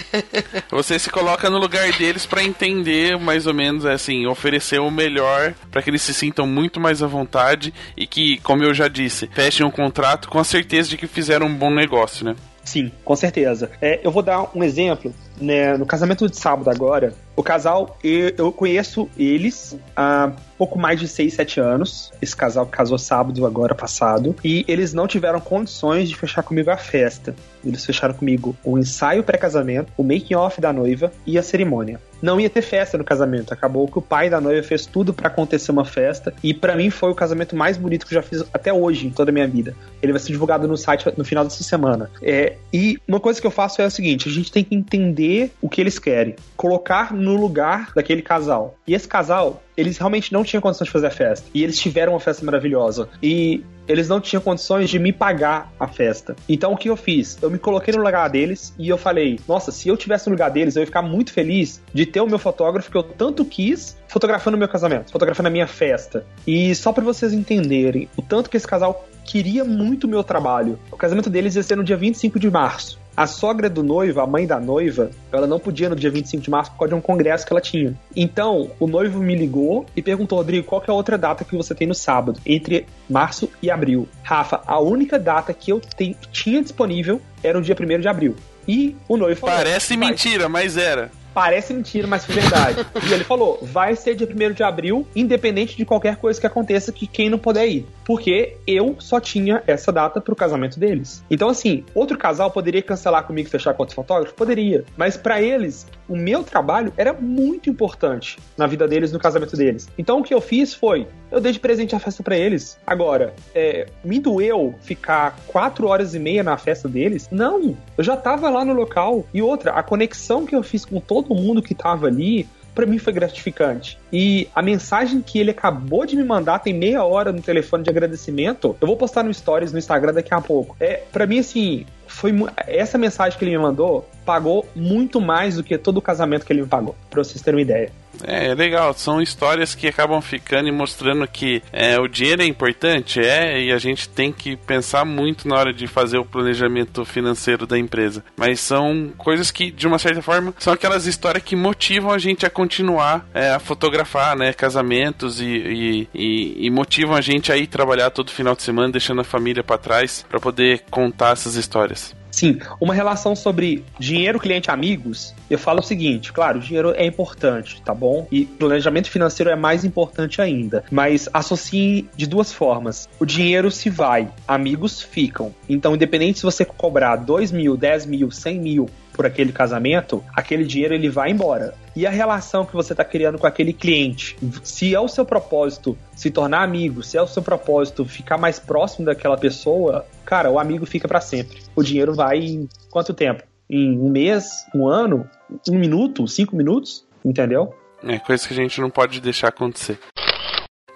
Você 0.70 0.98
se 0.98 1.10
coloca 1.10 1.48
no 1.50 1.58
lugar 1.58 1.90
deles 1.92 2.26
para 2.26 2.42
entender 2.42 3.18
mais 3.18 3.46
ou 3.46 3.54
menos 3.54 3.84
assim, 3.84 4.26
oferecer 4.26 4.80
o 4.80 4.90
melhor 4.90 5.54
para 5.70 5.82
que 5.82 5.90
eles 5.90 6.02
se 6.02 6.14
sintam 6.14 6.46
muito 6.46 6.80
mais 6.80 7.02
à 7.02 7.06
vontade 7.06 7.72
e 7.96 8.06
que, 8.06 8.38
como 8.38 8.62
eu 8.62 8.74
já 8.74 8.88
disse, 8.88 9.28
fechem 9.32 9.66
um 9.66 9.70
contrato 9.70 10.28
com 10.28 10.38
a 10.38 10.44
certeza 10.44 10.90
de 10.90 10.96
que 10.96 11.06
fizeram 11.06 11.46
um 11.46 11.54
bom 11.54 11.70
negócio, 11.70 12.24
né? 12.24 12.36
Sim, 12.64 12.92
com 13.04 13.16
certeza. 13.16 13.70
É, 13.80 14.00
eu 14.04 14.10
vou 14.10 14.22
dar 14.22 14.50
um 14.54 14.62
exemplo. 14.62 15.12
Né, 15.40 15.76
no 15.76 15.86
casamento 15.86 16.28
de 16.28 16.36
sábado 16.36 16.68
agora, 16.68 17.14
o 17.40 17.42
casal, 17.42 17.96
eu, 18.04 18.32
eu 18.36 18.52
conheço 18.52 19.08
eles 19.16 19.74
há 19.96 20.30
pouco 20.58 20.78
mais 20.78 21.00
de 21.00 21.08
6, 21.08 21.32
7 21.32 21.58
anos. 21.58 22.12
Esse 22.20 22.36
casal 22.36 22.66
casou 22.66 22.98
sábado 22.98 23.46
agora 23.46 23.74
passado. 23.74 24.36
E 24.44 24.62
eles 24.68 24.92
não 24.92 25.06
tiveram 25.06 25.40
condições 25.40 26.06
de 26.10 26.14
fechar 26.14 26.42
comigo 26.42 26.70
a 26.70 26.76
festa. 26.76 27.34
Eles 27.64 27.84
fecharam 27.86 28.12
comigo 28.12 28.54
o 28.62 28.78
ensaio 28.78 29.22
pré-casamento, 29.22 29.90
o 29.96 30.02
making 30.02 30.34
off 30.34 30.60
da 30.60 30.70
noiva 30.70 31.10
e 31.26 31.38
a 31.38 31.42
cerimônia. 31.42 31.98
Não 32.20 32.38
ia 32.38 32.50
ter 32.50 32.60
festa 32.60 32.98
no 32.98 33.04
casamento. 33.04 33.54
Acabou 33.54 33.88
que 33.88 33.98
o 33.98 34.02
pai 34.02 34.28
da 34.28 34.38
noiva 34.38 34.62
fez 34.62 34.84
tudo 34.84 35.14
para 35.14 35.28
acontecer 35.28 35.70
uma 35.70 35.86
festa. 35.86 36.34
E 36.42 36.52
para 36.52 36.76
mim 36.76 36.90
foi 36.90 37.10
o 37.10 37.14
casamento 37.14 37.56
mais 37.56 37.78
bonito 37.78 38.04
que 38.04 38.14
eu 38.14 38.20
já 38.20 38.22
fiz 38.22 38.44
até 38.52 38.70
hoje 38.70 39.06
em 39.06 39.10
toda 39.10 39.30
a 39.30 39.32
minha 39.32 39.48
vida. 39.48 39.74
Ele 40.02 40.12
vai 40.12 40.20
ser 40.20 40.32
divulgado 40.32 40.68
no 40.68 40.76
site 40.76 41.10
no 41.16 41.24
final 41.24 41.44
dessa 41.44 41.64
semana. 41.64 42.10
É, 42.20 42.56
e 42.70 42.98
uma 43.08 43.18
coisa 43.18 43.40
que 43.40 43.46
eu 43.46 43.50
faço 43.50 43.80
é 43.80 43.86
a 43.86 43.90
seguinte: 43.90 44.28
a 44.28 44.32
gente 44.32 44.52
tem 44.52 44.62
que 44.62 44.74
entender 44.74 45.29
o 45.60 45.68
que 45.68 45.80
eles 45.80 45.98
querem, 45.98 46.36
colocar 46.56 47.12
no 47.12 47.34
lugar 47.36 47.92
daquele 47.94 48.22
casal. 48.22 48.74
E 48.86 48.94
esse 48.94 49.08
casal 49.08 49.62
eles 49.80 49.96
realmente 49.96 50.32
não 50.32 50.44
tinham 50.44 50.60
condições 50.60 50.86
de 50.86 50.92
fazer 50.92 51.06
a 51.06 51.10
festa. 51.10 51.48
E 51.54 51.64
eles 51.64 51.78
tiveram 51.78 52.12
uma 52.12 52.20
festa 52.20 52.44
maravilhosa. 52.44 53.08
E 53.22 53.64
eles 53.88 54.08
não 54.08 54.20
tinham 54.20 54.42
condições 54.42 54.90
de 54.90 54.98
me 54.98 55.12
pagar 55.12 55.72
a 55.80 55.88
festa. 55.88 56.36
Então 56.46 56.72
o 56.72 56.76
que 56.76 56.90
eu 56.90 56.96
fiz? 56.96 57.38
Eu 57.40 57.50
me 57.50 57.58
coloquei 57.58 57.94
no 57.94 58.02
lugar 58.02 58.28
deles 58.28 58.74
e 58.78 58.88
eu 58.88 58.98
falei: 58.98 59.40
nossa, 59.48 59.72
se 59.72 59.88
eu 59.88 59.96
tivesse 59.96 60.26
no 60.26 60.32
lugar 60.32 60.50
deles, 60.50 60.76
eu 60.76 60.80
ia 60.80 60.86
ficar 60.86 61.02
muito 61.02 61.32
feliz 61.32 61.82
de 61.94 62.04
ter 62.04 62.20
o 62.20 62.26
meu 62.26 62.38
fotógrafo 62.38 62.90
que 62.90 62.96
eu 62.96 63.02
tanto 63.02 63.44
quis 63.44 63.96
fotografando 64.06 64.56
o 64.56 64.60
meu 64.60 64.68
casamento, 64.68 65.10
fotografando 65.10 65.48
a 65.48 65.52
minha 65.52 65.66
festa. 65.66 66.26
E 66.46 66.74
só 66.74 66.92
para 66.92 67.02
vocês 67.02 67.32
entenderem 67.32 68.08
o 68.16 68.22
tanto 68.22 68.50
que 68.50 68.56
esse 68.56 68.66
casal 68.66 69.08
queria 69.24 69.64
muito 69.64 70.04
o 70.04 70.08
meu 70.08 70.22
trabalho. 70.22 70.78
O 70.90 70.96
casamento 70.96 71.30
deles 71.30 71.56
ia 71.56 71.62
ser 71.62 71.76
no 71.76 71.84
dia 71.84 71.96
25 71.96 72.38
de 72.38 72.50
março. 72.50 72.99
A 73.20 73.26
sogra 73.26 73.68
do 73.68 73.82
noivo, 73.82 74.18
a 74.18 74.26
mãe 74.26 74.46
da 74.46 74.58
noiva, 74.58 75.10
ela 75.30 75.46
não 75.46 75.60
podia 75.60 75.90
no 75.90 75.94
dia 75.94 76.10
25 76.10 76.42
de 76.42 76.48
março 76.48 76.70
por 76.70 76.78
causa 76.78 76.94
de 76.94 76.98
um 76.98 77.02
congresso 77.02 77.44
que 77.44 77.52
ela 77.52 77.60
tinha. 77.60 77.94
Então, 78.16 78.70
o 78.80 78.86
noivo 78.86 79.20
me 79.20 79.34
ligou 79.34 79.84
e 79.94 80.00
perguntou, 80.00 80.38
Rodrigo, 80.38 80.66
qual 80.66 80.82
é 80.88 80.90
a 80.90 80.94
outra 80.94 81.18
data 81.18 81.44
que 81.44 81.54
você 81.54 81.74
tem 81.74 81.86
no 81.86 81.94
sábado, 81.94 82.40
entre 82.46 82.86
março 83.10 83.50
e 83.60 83.70
abril? 83.70 84.08
Rafa, 84.22 84.62
a 84.66 84.80
única 84.80 85.18
data 85.18 85.52
que 85.52 85.70
eu 85.70 85.80
te, 85.80 86.16
tinha 86.32 86.62
disponível 86.62 87.20
era 87.42 87.58
o 87.58 87.60
dia 87.60 87.76
1 87.78 88.00
de 88.00 88.08
abril. 88.08 88.34
E 88.66 88.96
o 89.06 89.18
noivo 89.18 89.38
falou, 89.38 89.54
Parece 89.54 89.98
mentira, 89.98 90.48
mas 90.48 90.78
era. 90.78 91.10
Parece 91.34 91.74
mentira, 91.74 92.06
mas 92.06 92.24
foi 92.24 92.36
verdade. 92.36 92.86
e 93.06 93.12
ele 93.12 93.24
falou: 93.24 93.58
vai 93.62 93.94
ser 93.96 94.14
dia 94.14 94.26
1 94.26 94.52
de 94.54 94.62
abril, 94.62 95.06
independente 95.14 95.76
de 95.76 95.84
qualquer 95.84 96.16
coisa 96.16 96.40
que 96.40 96.46
aconteça, 96.46 96.90
que 96.90 97.06
quem 97.06 97.28
não 97.28 97.38
puder 97.38 97.68
ir. 97.68 97.86
Porque 98.04 98.56
eu 98.66 98.96
só 98.98 99.20
tinha 99.20 99.62
essa 99.66 99.92
data 99.92 100.20
pro 100.20 100.34
casamento 100.34 100.78
deles. 100.78 101.24
Então, 101.30 101.48
assim, 101.48 101.84
outro 101.94 102.18
casal 102.18 102.50
poderia 102.50 102.82
cancelar 102.82 103.24
comigo 103.24 103.48
e 103.48 103.50
fechar 103.50 103.74
com 103.74 103.82
outro 103.82 103.94
fotógrafo? 103.94 104.34
Poderia. 104.34 104.84
Mas 104.96 105.16
para 105.16 105.40
eles, 105.40 105.86
o 106.08 106.16
meu 106.16 106.42
trabalho 106.42 106.92
era 106.96 107.12
muito 107.12 107.70
importante 107.70 108.38
na 108.56 108.66
vida 108.66 108.86
deles, 108.88 109.12
no 109.12 109.18
casamento 109.18 109.56
deles. 109.56 109.88
Então, 109.96 110.20
o 110.20 110.22
que 110.22 110.34
eu 110.34 110.40
fiz 110.40 110.74
foi: 110.74 111.06
eu 111.30 111.40
dei 111.40 111.52
de 111.52 111.60
presente 111.60 111.94
a 111.94 111.98
festa 111.98 112.22
para 112.22 112.36
eles. 112.36 112.78
Agora, 112.86 113.34
é, 113.54 113.86
me 114.02 114.18
doeu 114.18 114.74
ficar 114.80 115.36
quatro 115.46 115.86
horas 115.86 116.14
e 116.14 116.18
meia 116.18 116.42
na 116.42 116.56
festa 116.56 116.88
deles? 116.88 117.28
Não. 117.30 117.76
Eu 117.96 118.04
já 118.04 118.16
tava 118.16 118.50
lá 118.50 118.64
no 118.64 118.72
local. 118.72 119.24
E 119.32 119.40
outra, 119.40 119.72
a 119.72 119.82
conexão 119.82 120.44
que 120.44 120.54
eu 120.56 120.62
fiz 120.62 120.84
com 120.84 121.00
todo 121.00 121.34
mundo 121.34 121.62
que 121.62 121.74
tava 121.74 122.06
ali, 122.06 122.48
para 122.80 122.86
mim 122.86 122.98
foi 122.98 123.12
gratificante. 123.12 123.98
E 124.10 124.48
a 124.54 124.62
mensagem 124.62 125.20
que 125.20 125.38
ele 125.38 125.50
acabou 125.50 126.06
de 126.06 126.16
me 126.16 126.24
mandar 126.24 126.60
tem 126.60 126.72
meia 126.72 127.04
hora 127.04 127.30
no 127.30 127.42
telefone 127.42 127.84
de 127.84 127.90
agradecimento. 127.90 128.74
Eu 128.80 128.86
vou 128.86 128.96
postar 128.96 129.22
no 129.22 129.32
Stories 129.34 129.70
no 129.70 129.78
Instagram 129.78 130.14
daqui 130.14 130.32
a 130.32 130.40
pouco. 130.40 130.74
É, 130.80 131.02
para 131.12 131.26
mim 131.26 131.40
assim, 131.40 131.84
foi 132.10 132.32
essa 132.66 132.98
mensagem 132.98 133.38
que 133.38 133.44
ele 133.44 133.52
me 133.52 133.62
mandou 133.62 134.06
pagou 134.24 134.68
muito 134.76 135.20
mais 135.20 135.56
do 135.56 135.64
que 135.64 135.76
todo 135.76 135.96
o 135.96 136.02
casamento 136.02 136.46
que 136.46 136.52
ele 136.52 136.62
me 136.62 136.68
pagou, 136.68 136.94
para 137.08 137.24
vocês 137.24 137.42
terem 137.42 137.58
uma 137.58 137.62
ideia. 137.62 137.90
É, 138.24 138.48
é, 138.48 138.54
legal, 138.54 138.92
são 138.92 139.20
histórias 139.20 139.74
que 139.74 139.88
acabam 139.88 140.20
ficando 140.20 140.68
e 140.68 140.72
mostrando 140.72 141.26
que 141.26 141.62
é, 141.72 141.98
o 141.98 142.06
dinheiro 142.06 142.42
é 142.42 142.46
importante, 142.46 143.20
é, 143.20 143.62
e 143.62 143.72
a 143.72 143.78
gente 143.78 144.08
tem 144.08 144.32
que 144.32 144.56
pensar 144.56 145.04
muito 145.04 145.48
na 145.48 145.56
hora 145.56 145.72
de 145.72 145.86
fazer 145.86 146.18
o 146.18 146.24
planejamento 146.24 147.04
financeiro 147.04 147.66
da 147.66 147.78
empresa. 147.78 148.22
Mas 148.36 148.60
são 148.60 149.10
coisas 149.16 149.50
que, 149.50 149.70
de 149.70 149.86
uma 149.86 149.98
certa 149.98 150.22
forma, 150.22 150.54
são 150.58 150.72
aquelas 150.72 151.06
histórias 151.06 151.42
que 151.42 151.56
motivam 151.56 152.12
a 152.12 152.18
gente 152.18 152.44
a 152.44 152.50
continuar 152.50 153.26
é, 153.32 153.50
a 153.50 153.58
fotografar, 153.58 154.36
né, 154.36 154.52
casamentos 154.52 155.40
e, 155.40 155.46
e, 155.46 156.08
e, 156.14 156.66
e, 156.66 156.70
motivam 156.70 157.16
a 157.16 157.20
gente 157.20 157.50
a 157.50 157.56
ir 157.56 157.66
trabalhar 157.66 158.10
todo 158.10 158.30
final 158.30 158.54
de 158.54 158.62
semana, 158.62 158.92
deixando 158.92 159.20
a 159.20 159.24
família 159.24 159.62
para 159.62 159.78
trás, 159.78 160.24
para 160.28 160.40
poder 160.40 160.84
contar 160.90 161.32
essas 161.32 161.54
histórias. 161.54 161.99
Sim, 162.30 162.58
uma 162.80 162.94
relação 162.94 163.34
sobre 163.34 163.84
dinheiro, 163.98 164.38
cliente, 164.38 164.70
amigos, 164.70 165.34
eu 165.48 165.58
falo 165.58 165.80
o 165.80 165.82
seguinte, 165.82 166.32
claro, 166.32 166.58
o 166.58 166.60
dinheiro 166.60 166.92
é 166.96 167.04
importante, 167.04 167.80
tá 167.82 167.94
bom? 167.94 168.26
E 168.30 168.44
planejamento 168.44 169.10
financeiro 169.10 169.50
é 169.50 169.56
mais 169.56 169.84
importante 169.84 170.40
ainda, 170.40 170.84
mas 170.90 171.28
associe 171.32 172.08
de 172.16 172.26
duas 172.26 172.52
formas. 172.52 173.08
O 173.18 173.26
dinheiro 173.26 173.70
se 173.70 173.90
vai, 173.90 174.28
amigos 174.46 175.02
ficam. 175.02 175.54
Então, 175.68 175.94
independente 175.94 176.38
se 176.38 176.44
você 176.44 176.64
cobrar 176.64 177.16
2 177.16 177.52
mil, 177.52 177.76
10 177.76 178.06
mil, 178.06 178.30
100 178.30 178.60
mil 178.60 178.90
por 179.20 179.26
aquele 179.26 179.52
casamento, 179.52 180.24
aquele 180.34 180.64
dinheiro 180.64 180.94
ele 180.94 181.10
vai 181.10 181.30
embora. 181.30 181.74
E 181.94 182.06
a 182.06 182.10
relação 182.10 182.64
que 182.64 182.72
você 182.72 182.94
está 182.94 183.04
criando 183.04 183.36
com 183.36 183.46
aquele 183.46 183.70
cliente, 183.70 184.34
se 184.64 184.94
é 184.94 184.98
o 184.98 185.08
seu 185.08 185.26
propósito 185.26 185.94
se 186.16 186.30
tornar 186.30 186.62
amigo, 186.62 187.02
se 187.02 187.18
é 187.18 187.22
o 187.22 187.26
seu 187.26 187.42
propósito 187.42 188.06
ficar 188.06 188.38
mais 188.38 188.58
próximo 188.58 189.04
daquela 189.04 189.36
pessoa, 189.36 190.06
cara, 190.24 190.50
o 190.50 190.58
amigo 190.58 190.86
fica 190.86 191.06
para 191.06 191.20
sempre. 191.20 191.58
O 191.76 191.82
dinheiro 191.82 192.14
vai 192.14 192.38
em 192.38 192.66
quanto 192.88 193.12
tempo? 193.12 193.42
Em 193.68 193.98
um 193.98 194.08
mês, 194.08 194.64
um 194.74 194.88
ano, 194.88 195.28
um 195.68 195.78
minuto, 195.78 196.26
cinco 196.26 196.56
minutos, 196.56 197.06
entendeu? 197.22 197.74
É 198.02 198.18
coisa 198.18 198.48
que 198.48 198.54
a 198.54 198.56
gente 198.56 198.80
não 198.80 198.88
pode 198.88 199.20
deixar 199.20 199.48
acontecer. 199.48 199.98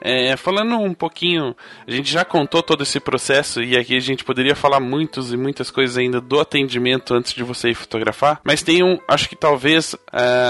É, 0.05 0.37
falando 0.37 0.77
um 0.77 0.93
pouquinho, 0.93 1.57
a 1.87 1.91
gente 1.91 2.13
já 2.13 2.25
contou 2.25 2.63
todo 2.63 2.83
esse 2.83 3.01
processo 3.01 3.63
e 3.63 3.75
aqui 3.77 3.97
a 3.97 4.01
gente 4.01 4.23
poderia 4.23 4.55
falar 4.55 4.79
muitos 4.79 5.33
e 5.33 5.37
muitas 5.37 5.71
coisas 5.71 5.97
ainda 5.97 6.21
do 6.21 6.39
atendimento 6.39 7.15
antes 7.15 7.33
de 7.33 7.43
você 7.43 7.71
ir 7.71 7.75
fotografar, 7.75 8.41
mas 8.45 8.63
tem 8.63 8.85
um, 8.85 8.99
acho 9.09 9.29
que 9.29 9.35
talvez 9.35 9.95
uh, 9.95 9.99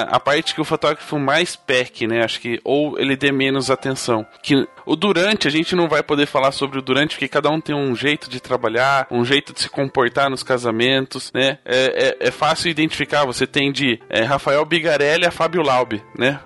a 0.09 0.19
parte 0.19 0.55
que 0.55 0.61
o 0.61 0.65
fotógrafo 0.65 1.19
mais 1.19 1.55
peque, 1.55 2.07
né? 2.07 2.25
Acho 2.25 2.41
que 2.41 2.61
ou 2.65 2.99
ele 2.99 3.17
dê 3.17 3.31
menos 3.31 3.71
atenção, 3.71 4.27
que 4.43 4.67
o 4.85 4.97
durante 4.97 5.49
a 5.49 5.51
gente 5.51 5.75
não 5.75 5.89
vai 5.89 6.03
poder 6.03 6.27
falar 6.27 6.53
sobre 6.53 6.79
o 6.79 6.83
durante 6.83 7.15
porque 7.15 7.29
cada 7.29 7.49
um 7.51 7.61
tem 7.61 7.75
um 7.75 7.95
jeito 7.95 8.29
de 8.29 8.41
trabalhar, 8.41 9.07
um 9.11 9.25
jeito 9.25 9.53
de 9.53 9.61
se 9.61 9.69
comportar 9.69 10.29
nos 10.29 10.43
casamentos, 10.43 11.31
né? 11.33 11.59
É, 11.65 12.17
é, 12.21 12.29
é 12.29 12.31
fácil 12.31 12.71
identificar. 12.71 13.25
Você 13.25 13.47
tem 13.47 13.73
de 13.73 14.01
é, 14.11 14.23
Rafael 14.23 14.65
Bigarelli 14.65 15.25
a 15.25 15.31
Fábio 15.31 15.63
Laube, 15.63 16.03
né? 16.19 16.41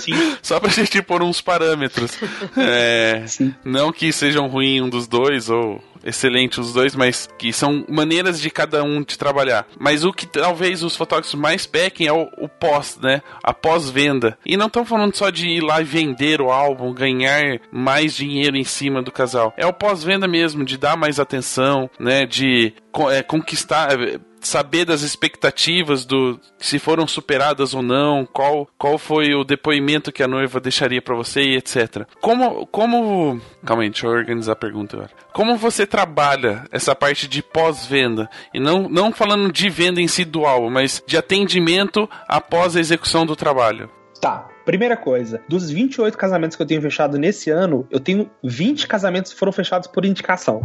Sim. 0.00 0.36
Só 0.42 0.60
pra 0.60 0.70
gente 0.70 1.02
pôr 1.02 1.22
uns 1.22 1.40
parâmetros. 1.40 2.18
É, 2.56 3.24
não 3.64 3.92
que 3.92 4.12
sejam 4.12 4.46
ruins 4.48 4.82
um 4.82 4.88
dos 4.88 5.06
dois 5.06 5.48
ou 5.48 5.82
excelente 6.04 6.60
os 6.60 6.72
dois, 6.72 6.94
mas 6.94 7.28
que 7.38 7.52
são 7.52 7.84
maneiras 7.88 8.40
de 8.40 8.50
cada 8.50 8.82
um 8.82 9.02
de 9.02 9.18
trabalhar. 9.18 9.66
Mas 9.78 10.04
o 10.04 10.12
que 10.12 10.26
talvez 10.26 10.82
os 10.82 10.96
fotógrafos 10.96 11.34
mais 11.34 11.66
pequem 11.66 12.06
é 12.06 12.12
o, 12.12 12.28
o 12.38 12.48
pós, 12.48 12.98
né? 13.00 13.22
A 13.42 13.52
pós-venda. 13.52 14.38
E 14.44 14.56
não 14.56 14.66
estão 14.66 14.84
falando 14.84 15.14
só 15.14 15.30
de 15.30 15.48
ir 15.48 15.60
lá 15.60 15.80
e 15.80 15.84
vender 15.84 16.40
o 16.40 16.50
álbum, 16.50 16.92
ganhar 16.92 17.60
mais 17.70 18.14
dinheiro 18.14 18.56
em 18.56 18.64
cima 18.64 19.02
do 19.02 19.12
casal. 19.12 19.52
É 19.56 19.66
o 19.66 19.72
pós-venda 19.72 20.26
mesmo, 20.26 20.64
de 20.64 20.76
dar 20.76 20.96
mais 20.96 21.20
atenção, 21.20 21.90
né? 21.98 22.26
De 22.26 22.72
é, 23.10 23.22
conquistar 23.22 23.92
é, 23.92 24.18
saber 24.40 24.84
das 24.84 25.02
expectativas 25.02 26.04
do 26.04 26.40
se 26.58 26.78
foram 26.78 27.06
superadas 27.06 27.74
ou 27.74 27.82
não, 27.82 28.26
qual, 28.26 28.68
qual 28.78 28.98
foi 28.98 29.34
o 29.34 29.44
depoimento 29.44 30.12
que 30.12 30.22
a 30.22 30.28
noiva 30.28 30.60
deixaria 30.60 31.02
para 31.02 31.14
você 31.14 31.42
e 31.42 31.56
etc. 31.56 32.06
Como 32.20 32.66
como 32.66 33.40
calma 33.64 33.82
aí, 33.82 33.90
deixa 33.90 34.06
eu 34.06 34.10
organizar 34.10 34.52
a 34.52 34.56
pergunta 34.56 34.96
agora. 34.96 35.10
Como 35.32 35.56
você 35.56 35.86
trabalha 35.86 36.64
essa 36.70 36.94
parte 36.94 37.28
de 37.28 37.42
pós-venda 37.42 38.28
e 38.52 38.60
não 38.60 38.88
não 38.88 39.12
falando 39.12 39.52
de 39.52 39.68
venda 39.68 40.00
em 40.00 40.08
si 40.08 40.24
do 40.24 40.44
álbum, 40.44 40.70
mas 40.70 41.02
de 41.06 41.16
atendimento 41.16 42.08
após 42.28 42.76
a 42.76 42.80
execução 42.80 43.24
do 43.24 43.36
trabalho? 43.36 43.90
Tá. 44.20 44.48
Primeira 44.70 44.96
coisa, 44.96 45.40
dos 45.48 45.68
28 45.68 46.16
casamentos 46.16 46.56
que 46.56 46.62
eu 46.62 46.66
tenho 46.66 46.80
fechado 46.80 47.18
nesse 47.18 47.50
ano, 47.50 47.88
eu 47.90 47.98
tenho 47.98 48.30
20 48.44 48.86
casamentos 48.86 49.32
que 49.32 49.38
foram 49.40 49.50
fechados 49.50 49.88
por 49.88 50.04
indicação. 50.04 50.60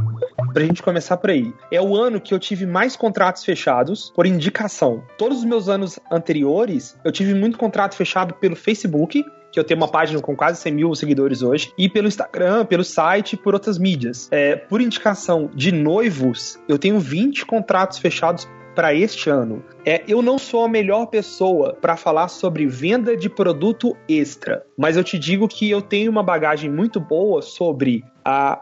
Pra 0.54 0.64
gente 0.64 0.84
começar 0.84 1.18
por 1.18 1.32
aí. 1.32 1.52
É 1.72 1.82
o 1.82 1.96
ano 1.96 2.22
que 2.22 2.32
eu 2.32 2.38
tive 2.38 2.68
mais 2.68 2.96
contratos 2.96 3.44
fechados 3.44 4.12
por 4.16 4.28
indicação. 4.28 5.04
Todos 5.18 5.40
os 5.40 5.44
meus 5.44 5.68
anos 5.68 6.00
anteriores, 6.12 6.96
eu 7.04 7.12
tive 7.12 7.34
muito 7.34 7.58
contrato 7.58 7.96
fechado 7.96 8.36
pelo 8.36 8.56
Facebook, 8.56 9.26
que 9.52 9.60
eu 9.60 9.64
tenho 9.64 9.80
uma 9.80 9.88
página 9.88 10.22
com 10.22 10.36
quase 10.36 10.62
100 10.62 10.72
mil 10.72 10.94
seguidores 10.94 11.42
hoje, 11.42 11.74
e 11.76 11.90
pelo 11.90 12.08
Instagram, 12.08 12.64
pelo 12.64 12.84
site 12.84 13.36
por 13.36 13.56
outras 13.56 13.80
mídias. 13.80 14.28
É, 14.30 14.56
por 14.56 14.82
indicação 14.82 15.50
de 15.52 15.72
noivos, 15.72 16.60
eu 16.70 16.78
tenho 16.78 17.00
20 17.00 17.44
contratos 17.48 17.98
fechados 17.98 18.48
para 18.76 18.94
este 18.94 19.30
ano. 19.30 19.64
É, 19.86 20.04
eu 20.08 20.22
não 20.22 20.38
sou 20.38 20.66
a 20.66 20.70
melhor 20.70 21.08
pessoa 21.08 21.74
para 21.74 21.96
falar 21.96 22.28
sobre 22.28 22.68
venda 22.68 23.16
de 23.16 23.30
produto 23.30 23.96
extra, 24.08 24.66
mas 24.78 24.98
eu 24.98 25.04
te 25.04 25.18
digo 25.18 25.48
que 25.48 25.70
eu 25.70 25.82
tenho 25.82 26.12
uma 26.12 26.22
bagagem 26.22 26.70
muito 26.70 27.00
boa 27.00 27.42
sobre 27.42 28.04
a 28.24 28.62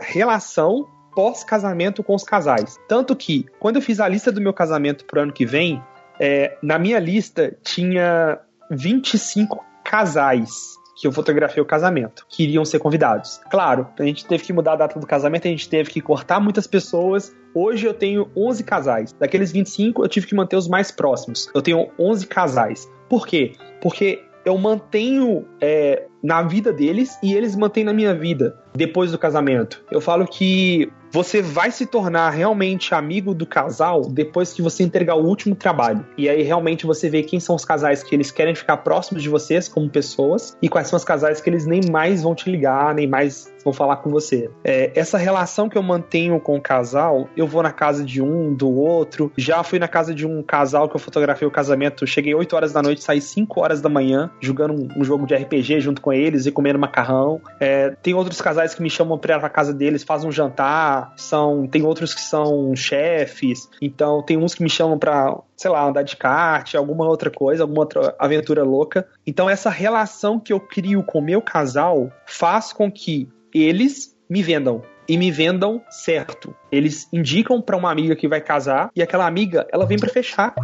relação 0.00 0.86
pós-casamento 1.14 2.02
com 2.02 2.14
os 2.14 2.24
casais. 2.24 2.76
Tanto 2.88 3.16
que, 3.16 3.46
quando 3.58 3.76
eu 3.76 3.82
fiz 3.82 4.00
a 4.00 4.08
lista 4.08 4.30
do 4.30 4.40
meu 4.40 4.52
casamento 4.52 5.04
pro 5.04 5.20
ano 5.20 5.32
que 5.32 5.46
vem, 5.46 5.82
é, 6.20 6.56
na 6.62 6.78
minha 6.78 6.98
lista 6.98 7.56
tinha 7.62 8.38
25 8.70 9.64
casais 9.84 10.74
que 10.96 11.06
eu 11.06 11.12
fotografei 11.12 11.62
o 11.62 11.66
casamento, 11.66 12.24
que 12.28 12.44
iriam 12.44 12.64
ser 12.64 12.78
convidados. 12.78 13.40
Claro, 13.50 13.88
a 13.98 14.02
gente 14.04 14.26
teve 14.26 14.44
que 14.44 14.52
mudar 14.52 14.72
a 14.72 14.76
data 14.76 14.98
do 14.98 15.06
casamento, 15.06 15.46
a 15.46 15.50
gente 15.50 15.68
teve 15.68 15.90
que 15.90 16.00
cortar 16.00 16.40
muitas 16.40 16.66
pessoas. 16.66 17.34
Hoje 17.54 17.86
eu 17.86 17.94
tenho 17.94 18.30
11 18.36 18.64
casais. 18.64 19.12
Daqueles 19.12 19.52
25, 19.52 20.04
eu 20.04 20.08
tive 20.08 20.26
que 20.26 20.34
manter 20.34 20.56
os 20.56 20.68
mais 20.68 20.90
próximos. 20.90 21.50
Eu 21.54 21.62
tenho 21.62 21.90
11 21.98 22.26
casais. 22.26 22.90
Por 23.08 23.26
quê? 23.26 23.52
Porque 23.80 24.22
eu 24.44 24.58
mantenho 24.58 25.46
é, 25.60 26.06
na 26.24 26.42
vida 26.42 26.72
deles 26.72 27.18
e 27.22 27.34
eles 27.34 27.54
mantêm 27.54 27.84
na 27.84 27.92
minha 27.92 28.14
vida 28.14 28.56
depois 28.74 29.12
do 29.12 29.18
casamento. 29.18 29.84
Eu 29.90 30.00
falo 30.00 30.26
que 30.26 30.90
você 31.12 31.40
vai 31.40 31.70
se 31.70 31.86
tornar 31.86 32.30
realmente 32.30 32.92
amigo 32.92 33.32
do 33.32 33.46
casal 33.46 34.00
depois 34.00 34.52
que 34.52 34.60
você 34.60 34.82
entregar 34.82 35.14
o 35.14 35.24
último 35.24 35.54
trabalho. 35.54 36.04
E 36.18 36.28
aí 36.28 36.42
realmente 36.42 36.84
você 36.84 37.08
vê 37.08 37.22
quem 37.22 37.38
são 37.38 37.54
os 37.54 37.64
casais 37.64 38.02
que 38.02 38.12
eles 38.16 38.32
querem 38.32 38.52
ficar 38.52 38.78
próximos 38.78 39.22
de 39.22 39.28
vocês 39.28 39.68
como 39.68 39.88
pessoas 39.88 40.56
e 40.60 40.68
quais 40.68 40.88
são 40.88 40.96
os 40.96 41.04
casais 41.04 41.40
que 41.40 41.48
eles 41.48 41.66
nem 41.66 41.82
mais 41.88 42.24
vão 42.24 42.34
te 42.34 42.50
ligar, 42.50 42.92
nem 42.96 43.06
mais 43.06 43.54
vão 43.62 43.72
falar 43.72 43.98
com 43.98 44.10
você. 44.10 44.50
É, 44.64 44.90
essa 44.94 45.16
relação 45.16 45.68
que 45.68 45.78
eu 45.78 45.82
mantenho 45.84 46.40
com 46.40 46.56
o 46.56 46.60
casal, 46.60 47.28
eu 47.36 47.46
vou 47.46 47.62
na 47.62 47.72
casa 47.72 48.04
de 48.04 48.20
um, 48.20 48.52
do 48.52 48.68
outro. 48.70 49.30
Já 49.36 49.62
fui 49.62 49.78
na 49.78 49.88
casa 49.88 50.12
de 50.12 50.26
um 50.26 50.42
casal 50.42 50.88
que 50.88 50.96
eu 50.96 51.00
fotografei 51.00 51.46
o 51.46 51.50
casamento. 51.50 52.06
Cheguei 52.08 52.34
8 52.34 52.56
horas 52.56 52.72
da 52.72 52.82
noite, 52.82 53.04
saí 53.04 53.20
5 53.20 53.60
horas 53.60 53.80
da 53.80 53.88
manhã, 53.88 54.30
jogando 54.40 54.74
um, 54.74 54.88
um 55.00 55.04
jogo 55.04 55.26
de 55.26 55.34
RPG 55.34 55.80
junto 55.80 56.02
com 56.02 56.12
eles 56.14 56.46
e 56.46 56.52
comendo 56.52 56.78
macarrão. 56.78 57.40
É, 57.60 57.90
tem 58.02 58.14
outros 58.14 58.40
casais 58.40 58.74
que 58.74 58.82
me 58.82 58.90
chamam 58.90 59.18
pra 59.18 59.38
pra 59.38 59.48
casa 59.48 59.72
deles, 59.72 60.04
fazem 60.04 60.28
um 60.28 60.32
jantar, 60.32 61.12
são 61.16 61.66
tem 61.66 61.82
outros 61.82 62.14
que 62.14 62.20
são 62.20 62.74
chefes, 62.76 63.68
então 63.80 64.22
tem 64.22 64.36
uns 64.36 64.54
que 64.54 64.62
me 64.62 64.70
chamam 64.70 64.98
para, 64.98 65.36
sei 65.56 65.70
lá, 65.70 65.86
andar 65.86 66.02
de 66.02 66.16
kart, 66.16 66.74
alguma 66.74 67.06
outra 67.06 67.30
coisa, 67.30 67.64
alguma 67.64 67.80
outra 67.80 68.14
aventura 68.18 68.62
louca. 68.62 69.06
Então 69.26 69.48
essa 69.50 69.70
relação 69.70 70.38
que 70.38 70.52
eu 70.52 70.60
crio 70.60 71.02
com 71.02 71.18
o 71.18 71.22
meu 71.22 71.42
casal 71.42 72.10
faz 72.26 72.72
com 72.72 72.90
que 72.90 73.28
eles 73.52 74.16
me 74.28 74.42
vendam 74.42 74.82
e 75.08 75.18
me 75.18 75.30
vendam 75.30 75.82
certo. 75.90 76.54
Eles 76.70 77.08
indicam 77.12 77.60
para 77.60 77.76
uma 77.76 77.90
amiga 77.90 78.16
que 78.16 78.28
vai 78.28 78.40
casar 78.40 78.90
e 78.94 79.02
aquela 79.02 79.26
amiga, 79.26 79.66
ela 79.72 79.86
vem 79.86 79.98
para 79.98 80.08
fechar. 80.08 80.54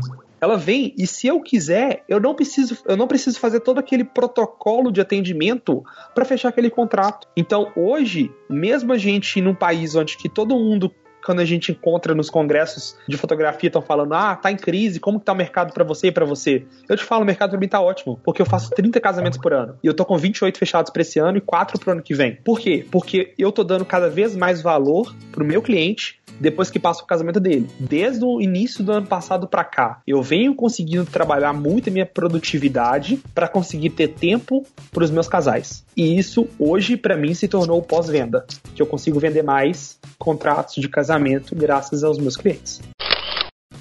Ela 0.41 0.57
vem 0.57 0.95
e 0.97 1.07
se 1.07 1.27
eu 1.27 1.41
quiser, 1.41 2.05
eu 2.09 2.19
não 2.19 2.35
preciso, 2.35 2.79
eu 2.87 2.97
não 2.97 3.07
preciso 3.07 3.39
fazer 3.39 3.61
todo 3.61 3.79
aquele 3.79 4.05
protocolo 4.05 4.91
de 4.91 5.01
atendimento 5.01 5.83
para 6.15 6.25
fechar 6.25 6.49
aquele 6.49 6.71
contrato. 6.71 7.29
Então, 7.37 7.71
hoje, 7.77 8.33
mesmo 8.49 8.93
a 8.93 8.99
gente 8.99 9.41
num 9.41 9.55
país 9.55 9.95
onde 9.95 10.17
que 10.17 10.29
todo 10.29 10.57
mundo 10.57 10.93
quando 11.25 11.41
a 11.41 11.45
gente 11.45 11.73
encontra 11.73 12.15
nos 12.15 12.31
congressos 12.31 12.97
de 13.07 13.17
fotografia, 13.17 13.69
estão 13.69 13.83
falando, 13.83 14.15
ah, 14.15 14.35
tá 14.37 14.51
em 14.51 14.57
crise, 14.57 15.01
como 15.01 15.19
que 15.19 15.27
tá 15.27 15.33
o 15.33 15.37
mercado 15.37 15.73
para 15.73 15.85
você 15.85 16.09
e 16.09 16.13
para 16.13 16.25
você? 16.25 16.65
Eu 16.89 16.97
te 16.97 17.05
falo, 17.05 17.23
o 17.23 17.27
mercado 17.27 17.51
pra 17.51 17.59
mim 17.59 17.69
tá 17.69 17.81
ótimo, 17.81 18.19
porque 18.25 18.41
eu 18.41 18.47
faço 18.47 18.71
30 18.71 19.01
casamentos 19.01 19.39
por 19.39 19.53
ano. 19.53 19.77
E 19.83 19.87
eu 19.87 19.95
tô 19.95 20.05
com 20.05 20.17
28 20.17 20.59
fechados 20.59 20.91
para 20.91 21.03
esse 21.03 21.19
ano 21.19 21.39
e 21.39 21.41
4 21.41 21.79
pro 21.79 21.93
ano 21.93 22.03
que 22.03 22.15
vem. 22.15 22.37
Por 22.37 22.59
quê? 22.59 22.87
Porque 22.91 23.35
eu 23.39 23.53
tô 23.53 23.63
dando 23.63 23.85
cada 23.85 24.09
vez 24.09 24.35
mais 24.35 24.63
valor 24.63 25.15
pro 25.33 25.45
meu 25.45 25.63
cliente 25.63 26.21
depois 26.41 26.71
que 26.71 26.79
passa 26.79 27.03
o 27.03 27.07
casamento 27.07 27.39
dele. 27.39 27.69
Desde 27.79 28.25
o 28.25 28.41
início 28.41 28.83
do 28.83 28.93
ano 28.93 29.07
passado 29.07 29.47
para 29.47 29.63
cá, 29.63 30.01
eu 30.07 30.23
venho 30.23 30.55
conseguindo 30.55 31.05
trabalhar 31.05 31.53
muito 31.53 31.91
a 31.91 31.93
minha 31.93 32.07
produtividade 32.07 33.21
para 33.35 33.47
conseguir 33.47 33.91
ter 33.91 34.09
tempo 34.09 34.65
para 34.91 35.05
os 35.05 35.11
meus 35.11 35.29
casais. 35.29 35.85
E 35.95 36.19
isso 36.19 36.49
hoje 36.59 36.97
para 36.97 37.17
mim 37.17 37.35
se 37.35 37.47
tornou 37.47 37.83
pós-venda, 37.83 38.47
que 38.75 38.81
eu 38.81 38.87
consigo 38.87 39.21
vender 39.21 39.43
mais 39.43 39.99
contratos 40.19 40.77
de 40.77 40.89
casamento 40.89 41.10
graças 41.55 42.05
aos 42.05 42.19
meus 42.19 42.37
clientes. 42.37 42.81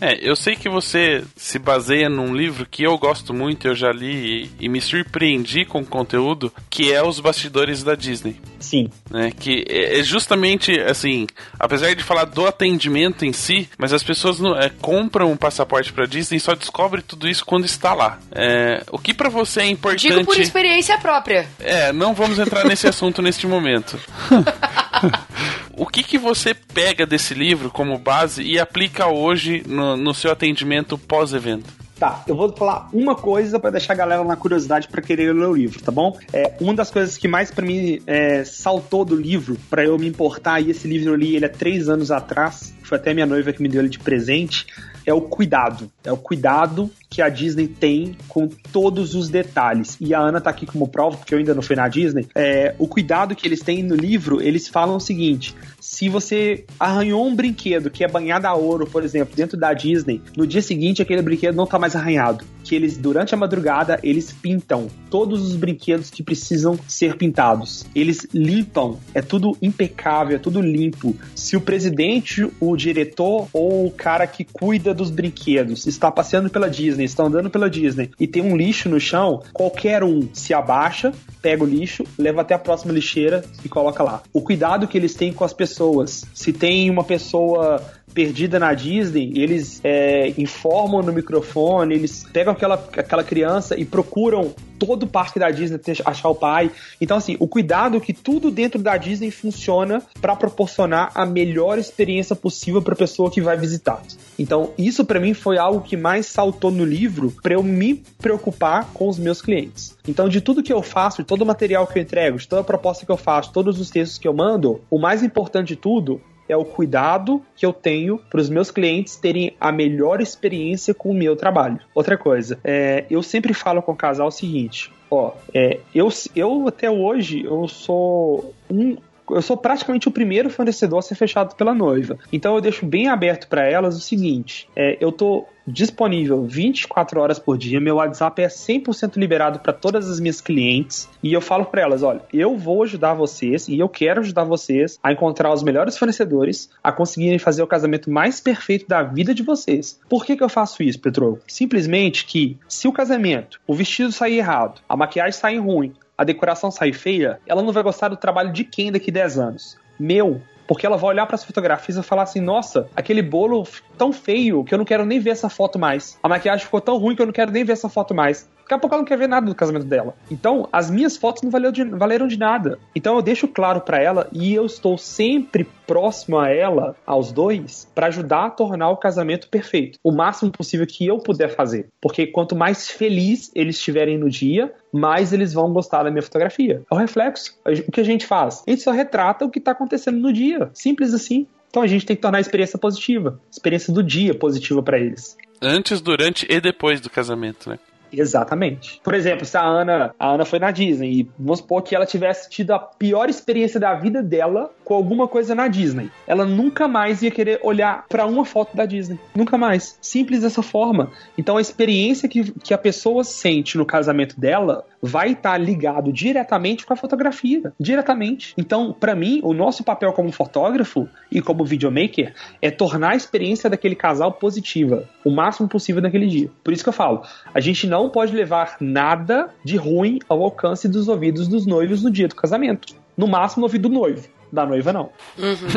É, 0.01 0.17
eu 0.21 0.35
sei 0.35 0.55
que 0.55 0.69
você 0.69 1.23
se 1.35 1.59
baseia 1.59 2.09
num 2.09 2.33
livro 2.33 2.65
que 2.65 2.83
eu 2.83 2.97
gosto 2.97 3.33
muito, 3.33 3.67
eu 3.67 3.75
já 3.75 3.91
li 3.91 4.49
e, 4.59 4.65
e 4.65 4.69
me 4.69 4.79
surpreendi 4.81 5.65
com 5.65 5.81
o 5.81 5.85
conteúdo, 5.85 6.51
que 6.69 6.91
é 6.91 7.03
Os 7.03 7.19
Bastidores 7.19 7.83
da 7.83 7.95
Disney. 7.95 8.39
Sim. 8.59 8.89
Né, 9.09 9.31
que 9.37 9.65
é, 9.67 9.99
é 9.99 10.03
justamente 10.03 10.79
assim, 10.81 11.27
apesar 11.59 11.93
de 11.95 12.03
falar 12.03 12.25
do 12.25 12.45
atendimento 12.45 13.25
em 13.25 13.33
si, 13.33 13.69
mas 13.77 13.93
as 13.93 14.03
pessoas 14.03 14.39
não, 14.39 14.55
é, 14.55 14.69
compram 14.69 15.31
um 15.31 15.37
passaporte 15.37 15.91
para 15.91 16.05
Disney 16.05 16.37
e 16.37 16.41
só 16.41 16.55
descobrem 16.55 17.03
tudo 17.05 17.27
isso 17.27 17.45
quando 17.45 17.65
está 17.65 17.93
lá. 17.93 18.19
É, 18.31 18.83
o 18.91 18.97
que 18.97 19.13
para 19.13 19.29
você 19.29 19.61
é 19.61 19.67
importante? 19.67 20.07
Digo 20.07 20.25
por 20.25 20.39
experiência 20.39 20.97
própria. 20.97 21.47
É, 21.59 21.91
não 21.91 22.13
vamos 22.13 22.39
entrar 22.39 22.65
nesse 22.65 22.87
assunto 22.89 23.21
neste 23.21 23.47
momento. 23.47 23.99
o 25.73 25.87
que, 25.87 26.03
que 26.03 26.17
você 26.17 26.53
pega 26.53 27.05
desse 27.05 27.33
livro 27.33 27.71
como 27.71 27.97
base 27.97 28.43
e 28.43 28.59
aplica 28.59 29.07
hoje 29.07 29.63
no, 29.65 29.88
no 29.97 30.13
seu 30.13 30.31
atendimento 30.31 30.97
pós-evento? 30.97 31.79
Tá, 31.99 32.23
eu 32.25 32.33
vou 32.33 32.49
falar 32.55 32.87
uma 32.93 33.13
coisa 33.13 33.59
para 33.59 33.71
deixar 33.71 33.91
a 33.91 33.95
galera 33.95 34.23
na 34.23 34.37
curiosidade 34.37 34.87
para 34.87 35.01
querer 35.01 35.33
ler 35.33 35.47
o 35.47 35.53
livro, 35.53 35.83
tá 35.83 35.91
bom? 35.91 36.17
É, 36.31 36.53
uma 36.61 36.73
das 36.73 36.89
coisas 36.89 37.17
que 37.17 37.27
mais 37.27 37.51
para 37.51 37.65
mim 37.65 38.01
é, 38.07 38.45
saltou 38.45 39.03
do 39.03 39.17
livro, 39.17 39.57
para 39.69 39.83
eu 39.83 39.99
me 39.99 40.07
importar, 40.07 40.61
e 40.61 40.71
esse 40.71 40.87
livro 40.87 41.09
eu 41.09 41.15
li 41.15 41.35
ele 41.35 41.45
há 41.45 41.49
três 41.49 41.89
anos 41.89 42.09
atrás, 42.09 42.73
foi 42.83 42.97
até 42.97 43.13
minha 43.13 43.25
noiva 43.25 43.51
que 43.51 43.61
me 43.61 43.67
deu 43.67 43.81
ele 43.81 43.89
de 43.89 43.99
presente, 43.99 44.65
é 45.09 45.13
o 45.13 45.21
cuidado. 45.21 45.91
É 46.03 46.11
o 46.11 46.17
cuidado 46.17 46.89
que 47.09 47.21
a 47.21 47.29
Disney 47.29 47.67
tem 47.67 48.15
com 48.27 48.47
todos 48.71 49.15
os 49.15 49.29
detalhes. 49.29 49.97
E 49.99 50.13
a 50.13 50.19
Ana 50.19 50.39
tá 50.39 50.51
aqui 50.51 50.65
como 50.65 50.87
prova, 50.87 51.17
porque 51.17 51.33
eu 51.33 51.39
ainda 51.39 51.55
não 51.55 51.63
fui 51.63 51.75
na 51.75 51.87
Disney. 51.87 52.27
É, 52.35 52.75
o 52.77 52.87
cuidado 52.87 53.35
que 53.35 53.47
eles 53.47 53.61
têm 53.61 53.81
no 53.81 53.95
livro, 53.95 54.41
eles 54.41 54.67
falam 54.67 54.97
o 54.97 54.99
seguinte: 54.99 55.55
se 55.79 56.07
você 56.07 56.65
arranhou 56.79 57.25
um 57.25 57.35
brinquedo 57.35 57.89
que 57.89 58.03
é 58.03 58.07
banhado 58.07 58.45
a 58.45 58.53
ouro, 58.53 58.85
por 58.85 59.03
exemplo, 59.03 59.35
dentro 59.35 59.57
da 59.57 59.73
Disney, 59.73 60.21
no 60.37 60.45
dia 60.45 60.61
seguinte 60.61 61.01
aquele 61.01 61.21
brinquedo 61.21 61.55
não 61.55 61.65
tá 61.65 61.79
mais 61.79 61.95
arranhado. 61.95 62.45
Que 62.63 62.75
eles, 62.75 62.97
durante 62.97 63.33
a 63.33 63.37
madrugada, 63.37 63.99
eles 64.03 64.31
pintam 64.31 64.87
todos 65.09 65.41
os 65.41 65.55
brinquedos 65.55 66.11
que 66.11 66.21
precisam 66.21 66.77
ser 66.87 67.15
pintados. 67.15 67.85
Eles 67.95 68.27
limpam, 68.31 68.99
é 69.15 69.21
tudo 69.23 69.57
impecável, 69.59 70.35
é 70.35 70.39
tudo 70.39 70.61
limpo. 70.61 71.15
Se 71.33 71.57
o 71.57 71.61
presidente, 71.61 72.47
o 72.59 72.75
diretor 72.75 73.47
ou 73.51 73.87
o 73.87 73.91
cara 73.91 74.27
que 74.27 74.43
cuida 74.43 74.93
dos 74.99 75.09
brinquedos 75.09 75.87
está 75.87 76.11
passeando 76.11 76.49
pela 76.49 76.69
Disney, 76.69 77.05
está 77.05 77.23
andando 77.23 77.49
pela 77.49 77.69
Disney 77.69 78.11
e 78.19 78.27
tem 78.27 78.43
um 78.43 78.55
lixo 78.55 78.89
no 78.89 78.99
chão, 78.99 79.41
qualquer 79.53 80.03
um 80.03 80.29
se 80.33 80.53
abaixa, 80.53 81.13
pega 81.41 81.63
o 81.63 81.67
lixo, 81.67 82.03
leva 82.17 82.41
até 82.41 82.53
a 82.53 82.59
próxima 82.59 82.91
lixeira 82.91 83.43
e 83.63 83.69
coloca 83.69 84.03
lá. 84.03 84.21
O 84.33 84.41
cuidado 84.41 84.87
que 84.87 84.97
eles 84.97 85.15
têm 85.15 85.31
com 85.31 85.43
as 85.43 85.53
pessoas. 85.53 86.25
Se 86.33 86.51
tem 86.51 86.89
uma 86.89 87.03
pessoa 87.03 87.81
perdida 88.13 88.59
na 88.59 88.73
Disney, 88.73 89.31
eles 89.35 89.79
é, 89.83 90.33
informam 90.37 91.01
no 91.01 91.13
microfone, 91.13 91.95
eles 91.95 92.25
pegam 92.31 92.53
aquela, 92.53 92.75
aquela 92.75 93.23
criança 93.23 93.79
e 93.79 93.85
procuram 93.85 94.53
todo 94.79 95.03
o 95.03 95.07
parque 95.07 95.37
da 95.37 95.51
Disney 95.51 95.79
achar 96.05 96.29
o 96.29 96.35
pai. 96.35 96.71
Então, 97.01 97.17
assim, 97.17 97.35
o 97.39 97.47
cuidado 97.47 97.99
que 97.99 98.13
tudo 98.13 98.49
dentro 98.49 98.81
da 98.81 98.95
Disney 98.95 99.29
funciona 99.29 100.01
para 100.21 100.35
proporcionar 100.35 101.11
a 101.13 101.25
melhor 101.25 101.77
experiência 101.77 102.35
possível 102.35 102.81
para 102.81 102.93
a 102.93 102.97
pessoa 102.97 103.29
que 103.29 103.41
vai 103.41 103.57
visitar. 103.57 104.01
Então, 104.37 104.71
isso 104.77 105.03
para 105.03 105.19
mim 105.19 105.33
foi 105.33 105.57
algo 105.57 105.81
que 105.81 105.97
mais 105.97 106.27
saltou 106.27 106.71
no 106.71 106.85
livro 106.85 107.33
para 107.43 107.53
eu 107.53 107.61
me 107.61 108.01
preocupar 108.19 108.85
com 108.93 109.07
os 109.07 109.19
meus 109.19 109.41
clientes. 109.41 109.97
Então, 110.07 110.29
de 110.29 110.39
tudo 110.39 110.63
que 110.63 110.71
eu 110.71 110.81
faço, 110.81 111.21
de 111.21 111.27
todo 111.27 111.41
o 111.41 111.45
material 111.45 111.85
que 111.85 111.99
eu 111.99 112.01
entrego, 112.01 112.37
de 112.37 112.47
toda 112.47 112.61
a 112.61 112.65
proposta 112.65 113.05
que 113.05 113.11
eu 113.11 113.17
faço, 113.17 113.51
todos 113.51 113.79
os 113.79 113.89
textos 113.89 114.17
que 114.17 114.27
eu 114.27 114.33
mando, 114.33 114.81
o 114.89 114.97
mais 114.97 115.21
importante 115.21 115.69
de 115.69 115.75
tudo 115.75 116.21
é 116.49 116.57
o 116.57 116.65
cuidado 116.65 117.41
que 117.55 117.65
eu 117.65 117.71
tenho 117.71 118.17
para 118.29 118.41
os 118.41 118.49
meus 118.49 118.71
clientes 118.71 119.15
terem 119.15 119.55
a 119.61 119.71
melhor 119.71 120.19
experiência 120.19 120.93
com 120.93 121.11
o 121.11 121.13
meu 121.13 121.35
trabalho. 121.35 121.79
Outra 121.93 122.17
coisa, 122.17 122.59
é, 122.63 123.05
eu 123.09 123.21
sempre 123.21 123.53
falo 123.53 123.81
com 123.81 123.91
o 123.91 123.95
casal 123.95 124.27
o 124.27 124.31
seguinte: 124.31 124.91
ó, 125.09 125.33
é, 125.53 125.79
eu, 125.93 126.09
eu 126.35 126.67
até 126.67 126.89
hoje 126.89 127.43
eu 127.43 127.67
sou 127.67 128.53
um 128.69 128.97
eu 129.29 129.41
sou 129.41 129.57
praticamente 129.57 130.07
o 130.07 130.11
primeiro 130.11 130.49
fornecedor 130.49 130.99
a 130.99 131.01
ser 131.01 131.15
fechado 131.15 131.55
pela 131.55 131.73
noiva. 131.73 132.17
Então 132.31 132.55
eu 132.55 132.61
deixo 132.61 132.85
bem 132.85 133.07
aberto 133.07 133.47
para 133.47 133.65
elas 133.65 133.95
o 133.95 134.01
seguinte: 134.01 134.67
é, 134.75 134.97
eu 134.99 135.11
tô 135.11 135.45
disponível 135.69 136.43
24 136.43 137.19
horas 137.19 137.39
por 137.39 137.57
dia. 137.57 137.79
Meu 137.79 137.95
WhatsApp 137.95 138.41
é 138.41 138.47
100% 138.47 139.17
liberado 139.17 139.59
para 139.59 139.71
todas 139.71 140.09
as 140.09 140.19
minhas 140.19 140.41
clientes 140.41 141.07
e 141.21 141.31
eu 141.31 141.41
falo 141.41 141.65
para 141.65 141.81
elas, 141.81 142.03
olha, 142.03 142.21
eu 142.33 142.57
vou 142.57 142.83
ajudar 142.83 143.13
vocês 143.13 143.67
e 143.67 143.77
eu 143.77 143.87
quero 143.87 144.21
ajudar 144.21 144.43
vocês 144.43 144.99
a 145.01 145.11
encontrar 145.11 145.53
os 145.53 145.63
melhores 145.63 145.97
fornecedores, 145.97 146.69
a 146.83 146.91
conseguirem 146.91 147.39
fazer 147.39 147.61
o 147.61 147.67
casamento 147.67 148.09
mais 148.09 148.39
perfeito 148.41 148.87
da 148.87 149.03
vida 149.03 149.33
de 149.33 149.43
vocês. 149.43 149.99
Por 150.09 150.25
que 150.25 150.35
que 150.35 150.43
eu 150.43 150.49
faço 150.49 150.83
isso, 150.83 150.99
Petro? 150.99 151.39
Simplesmente 151.47 152.25
que 152.25 152.57
se 152.67 152.87
o 152.87 152.93
casamento, 152.93 153.59
o 153.67 153.75
vestido 153.75 154.11
sair 154.11 154.37
errado, 154.37 154.81
a 154.87 154.97
maquiagem 154.97 155.39
sair 155.39 155.57
ruim, 155.57 155.93
a 156.19 156.25
decoração 156.25 156.69
sair 156.69 156.91
feia, 156.91 157.39
ela 157.47 157.63
não 157.63 157.71
vai 157.71 157.81
gostar 157.81 158.09
do 158.09 158.17
trabalho 158.17 158.51
de 158.51 158.65
quem 158.65 158.91
daqui 158.91 159.09
10 159.09 159.39
anos? 159.39 159.77
Meu, 159.97 160.41
porque 160.67 160.85
ela 160.85 160.97
vai 160.97 161.11
olhar 161.11 161.25
para 161.25 161.35
as 161.35 161.45
fotografias 161.45 161.97
e 161.97 162.03
falar 162.03 162.23
assim: 162.23 162.41
nossa, 162.41 162.89
aquele 162.93 163.21
bolo 163.21 163.65
tão 163.97 164.11
feio 164.11 164.65
que 164.65 164.73
eu 164.73 164.77
não 164.77 164.83
quero 164.83 165.05
nem 165.05 165.17
ver 165.17 165.29
essa 165.29 165.47
foto 165.47 165.79
mais. 165.79 166.19
A 166.21 166.27
maquiagem 166.27 166.65
ficou 166.65 166.81
tão 166.81 166.97
ruim 166.97 167.15
que 167.15 167.21
eu 167.21 167.25
não 167.25 167.31
quero 167.31 167.51
nem 167.51 167.63
ver 167.63 167.71
essa 167.71 167.87
foto 167.87 168.13
mais. 168.13 168.49
Daqui 168.69 168.75
a 168.75 168.79
pouco 168.81 168.93
ela 168.93 169.01
não 169.01 169.07
quer 169.07 169.17
ver 169.17 169.27
nada 169.27 169.47
do 169.47 169.55
casamento 169.55 169.87
dela. 169.87 170.13
Então, 170.29 170.69
as 170.71 170.91
minhas 170.91 171.17
fotos 171.17 171.41
não 171.41 171.49
valeram 171.49 171.71
de, 171.71 171.83
valeram 171.85 172.27
de 172.27 172.37
nada. 172.37 172.77
Então, 172.95 173.15
eu 173.15 173.21
deixo 173.23 173.47
claro 173.47 173.81
para 173.81 173.99
ela 173.99 174.29
e 174.31 174.53
eu 174.53 174.63
estou 174.63 174.95
sempre 174.95 175.67
próximo 175.87 176.37
a 176.37 176.49
ela, 176.49 176.95
aos 177.03 177.31
dois, 177.31 177.87
para 177.95 178.05
ajudar 178.05 178.45
a 178.45 178.49
tornar 178.51 178.91
o 178.91 178.97
casamento 178.97 179.49
perfeito. 179.49 179.97
O 180.03 180.11
máximo 180.11 180.51
possível 180.51 180.85
que 180.85 181.07
eu 181.07 181.17
puder 181.17 181.49
fazer. 181.49 181.87
Porque 181.99 182.27
quanto 182.27 182.55
mais 182.55 182.87
feliz 182.87 183.49
eles 183.55 183.75
estiverem 183.75 184.19
no 184.19 184.29
dia, 184.29 184.71
mais 184.93 185.33
eles 185.33 185.51
vão 185.51 185.73
gostar 185.73 186.03
da 186.03 186.11
minha 186.11 186.21
fotografia. 186.21 186.83
É 186.91 186.93
o 186.93 186.97
reflexo. 186.97 187.57
O 187.65 187.91
que 187.91 188.01
a 188.01 188.05
gente 188.05 188.27
faz? 188.27 188.63
A 188.67 188.69
gente 188.69 188.83
só 188.83 188.91
retrata 188.91 189.45
o 189.45 189.49
que 189.49 189.57
está 189.57 189.71
acontecendo 189.71 190.19
no 190.19 190.31
dia. 190.31 190.69
Simples 190.75 191.11
assim. 191.11 191.47
Então 191.71 191.81
a 191.81 191.87
gente 191.87 192.05
tem 192.05 192.15
que 192.15 192.21
tornar 192.21 192.37
a 192.37 192.41
experiência 192.41 192.77
positiva, 192.77 193.39
a 193.47 193.49
experiência 193.49 193.91
do 193.91 194.03
dia 194.03 194.35
positiva 194.35 194.83
para 194.83 194.99
eles. 194.99 195.35
Antes, 195.59 196.01
durante 196.01 196.45
e 196.49 196.61
depois 196.61 197.01
do 197.01 197.09
casamento, 197.09 197.69
né? 197.69 197.79
Exatamente. 198.11 198.99
Por 199.03 199.13
exemplo, 199.13 199.45
se 199.45 199.57
a 199.57 199.63
Ana, 199.63 200.13
a 200.19 200.29
Ana 200.29 200.45
foi 200.45 200.59
na 200.59 200.71
Disney 200.71 201.21
e 201.21 201.29
vamos 201.37 201.59
supor 201.59 201.81
que 201.81 201.95
ela 201.95 202.05
tivesse 202.05 202.49
tido 202.49 202.71
a 202.71 202.79
pior 202.79 203.29
experiência 203.29 203.79
da 203.79 203.93
vida 203.93 204.21
dela 204.21 204.71
com 204.83 204.93
alguma 204.93 205.27
coisa 205.27 205.53
na 205.53 205.67
Disney. 205.67 206.09
Ela 206.27 206.45
nunca 206.45 206.87
mais 206.87 207.21
ia 207.21 207.31
querer 207.31 207.59
olhar 207.63 208.05
para 208.07 208.25
uma 208.25 208.45
foto 208.45 208.75
da 208.75 208.85
Disney. 208.85 209.19
Nunca 209.35 209.57
mais. 209.57 209.97
Simples 210.01 210.41
dessa 210.41 210.61
forma. 210.61 211.11
Então 211.37 211.57
a 211.57 211.61
experiência 211.61 212.27
que, 212.27 212.51
que 212.51 212.73
a 212.73 212.77
pessoa 212.77 213.23
sente 213.23 213.77
no 213.77 213.85
casamento 213.85 214.39
dela 214.39 214.85
vai 215.01 215.31
estar 215.31 215.51
tá 215.51 215.57
ligado 215.57 216.11
diretamente 216.11 216.85
com 216.85 216.93
a 216.93 216.95
fotografia. 216.95 217.73
Diretamente. 217.79 218.53
Então, 218.57 218.93
para 218.97 219.15
mim, 219.15 219.39
o 219.43 219.53
nosso 219.53 219.83
papel 219.83 220.11
como 220.13 220.31
fotógrafo 220.31 221.07
e 221.31 221.41
como 221.41 221.65
videomaker 221.65 222.33
é 222.61 222.69
tornar 222.69 223.11
a 223.11 223.15
experiência 223.15 223.69
daquele 223.69 223.95
casal 223.95 224.33
positiva 224.33 225.07
o 225.23 225.29
máximo 225.29 225.67
possível 225.67 226.01
naquele 226.01 226.27
dia. 226.27 226.49
Por 226.63 226.73
isso 226.73 226.83
que 226.83 226.89
eu 226.89 226.93
falo, 226.93 227.23
a 227.53 227.59
gente 227.59 227.87
não 227.87 228.09
pode 228.09 228.35
levar 228.35 228.77
nada 228.79 229.49
de 229.63 229.77
ruim 229.77 230.19
ao 230.27 230.43
alcance 230.43 230.87
dos 230.87 231.07
ouvidos 231.07 231.47
dos 231.47 231.65
noivos 231.65 232.03
no 232.03 232.11
dia 232.11 232.27
do 232.27 232.35
casamento. 232.35 232.95
No 233.17 233.27
máximo, 233.27 233.61
no 233.61 233.65
ouvido 233.65 233.89
do 233.89 233.95
noivo 233.95 234.38
da 234.51 234.65
noiva, 234.65 234.91
não. 234.91 235.11
Uhum. 235.37 235.69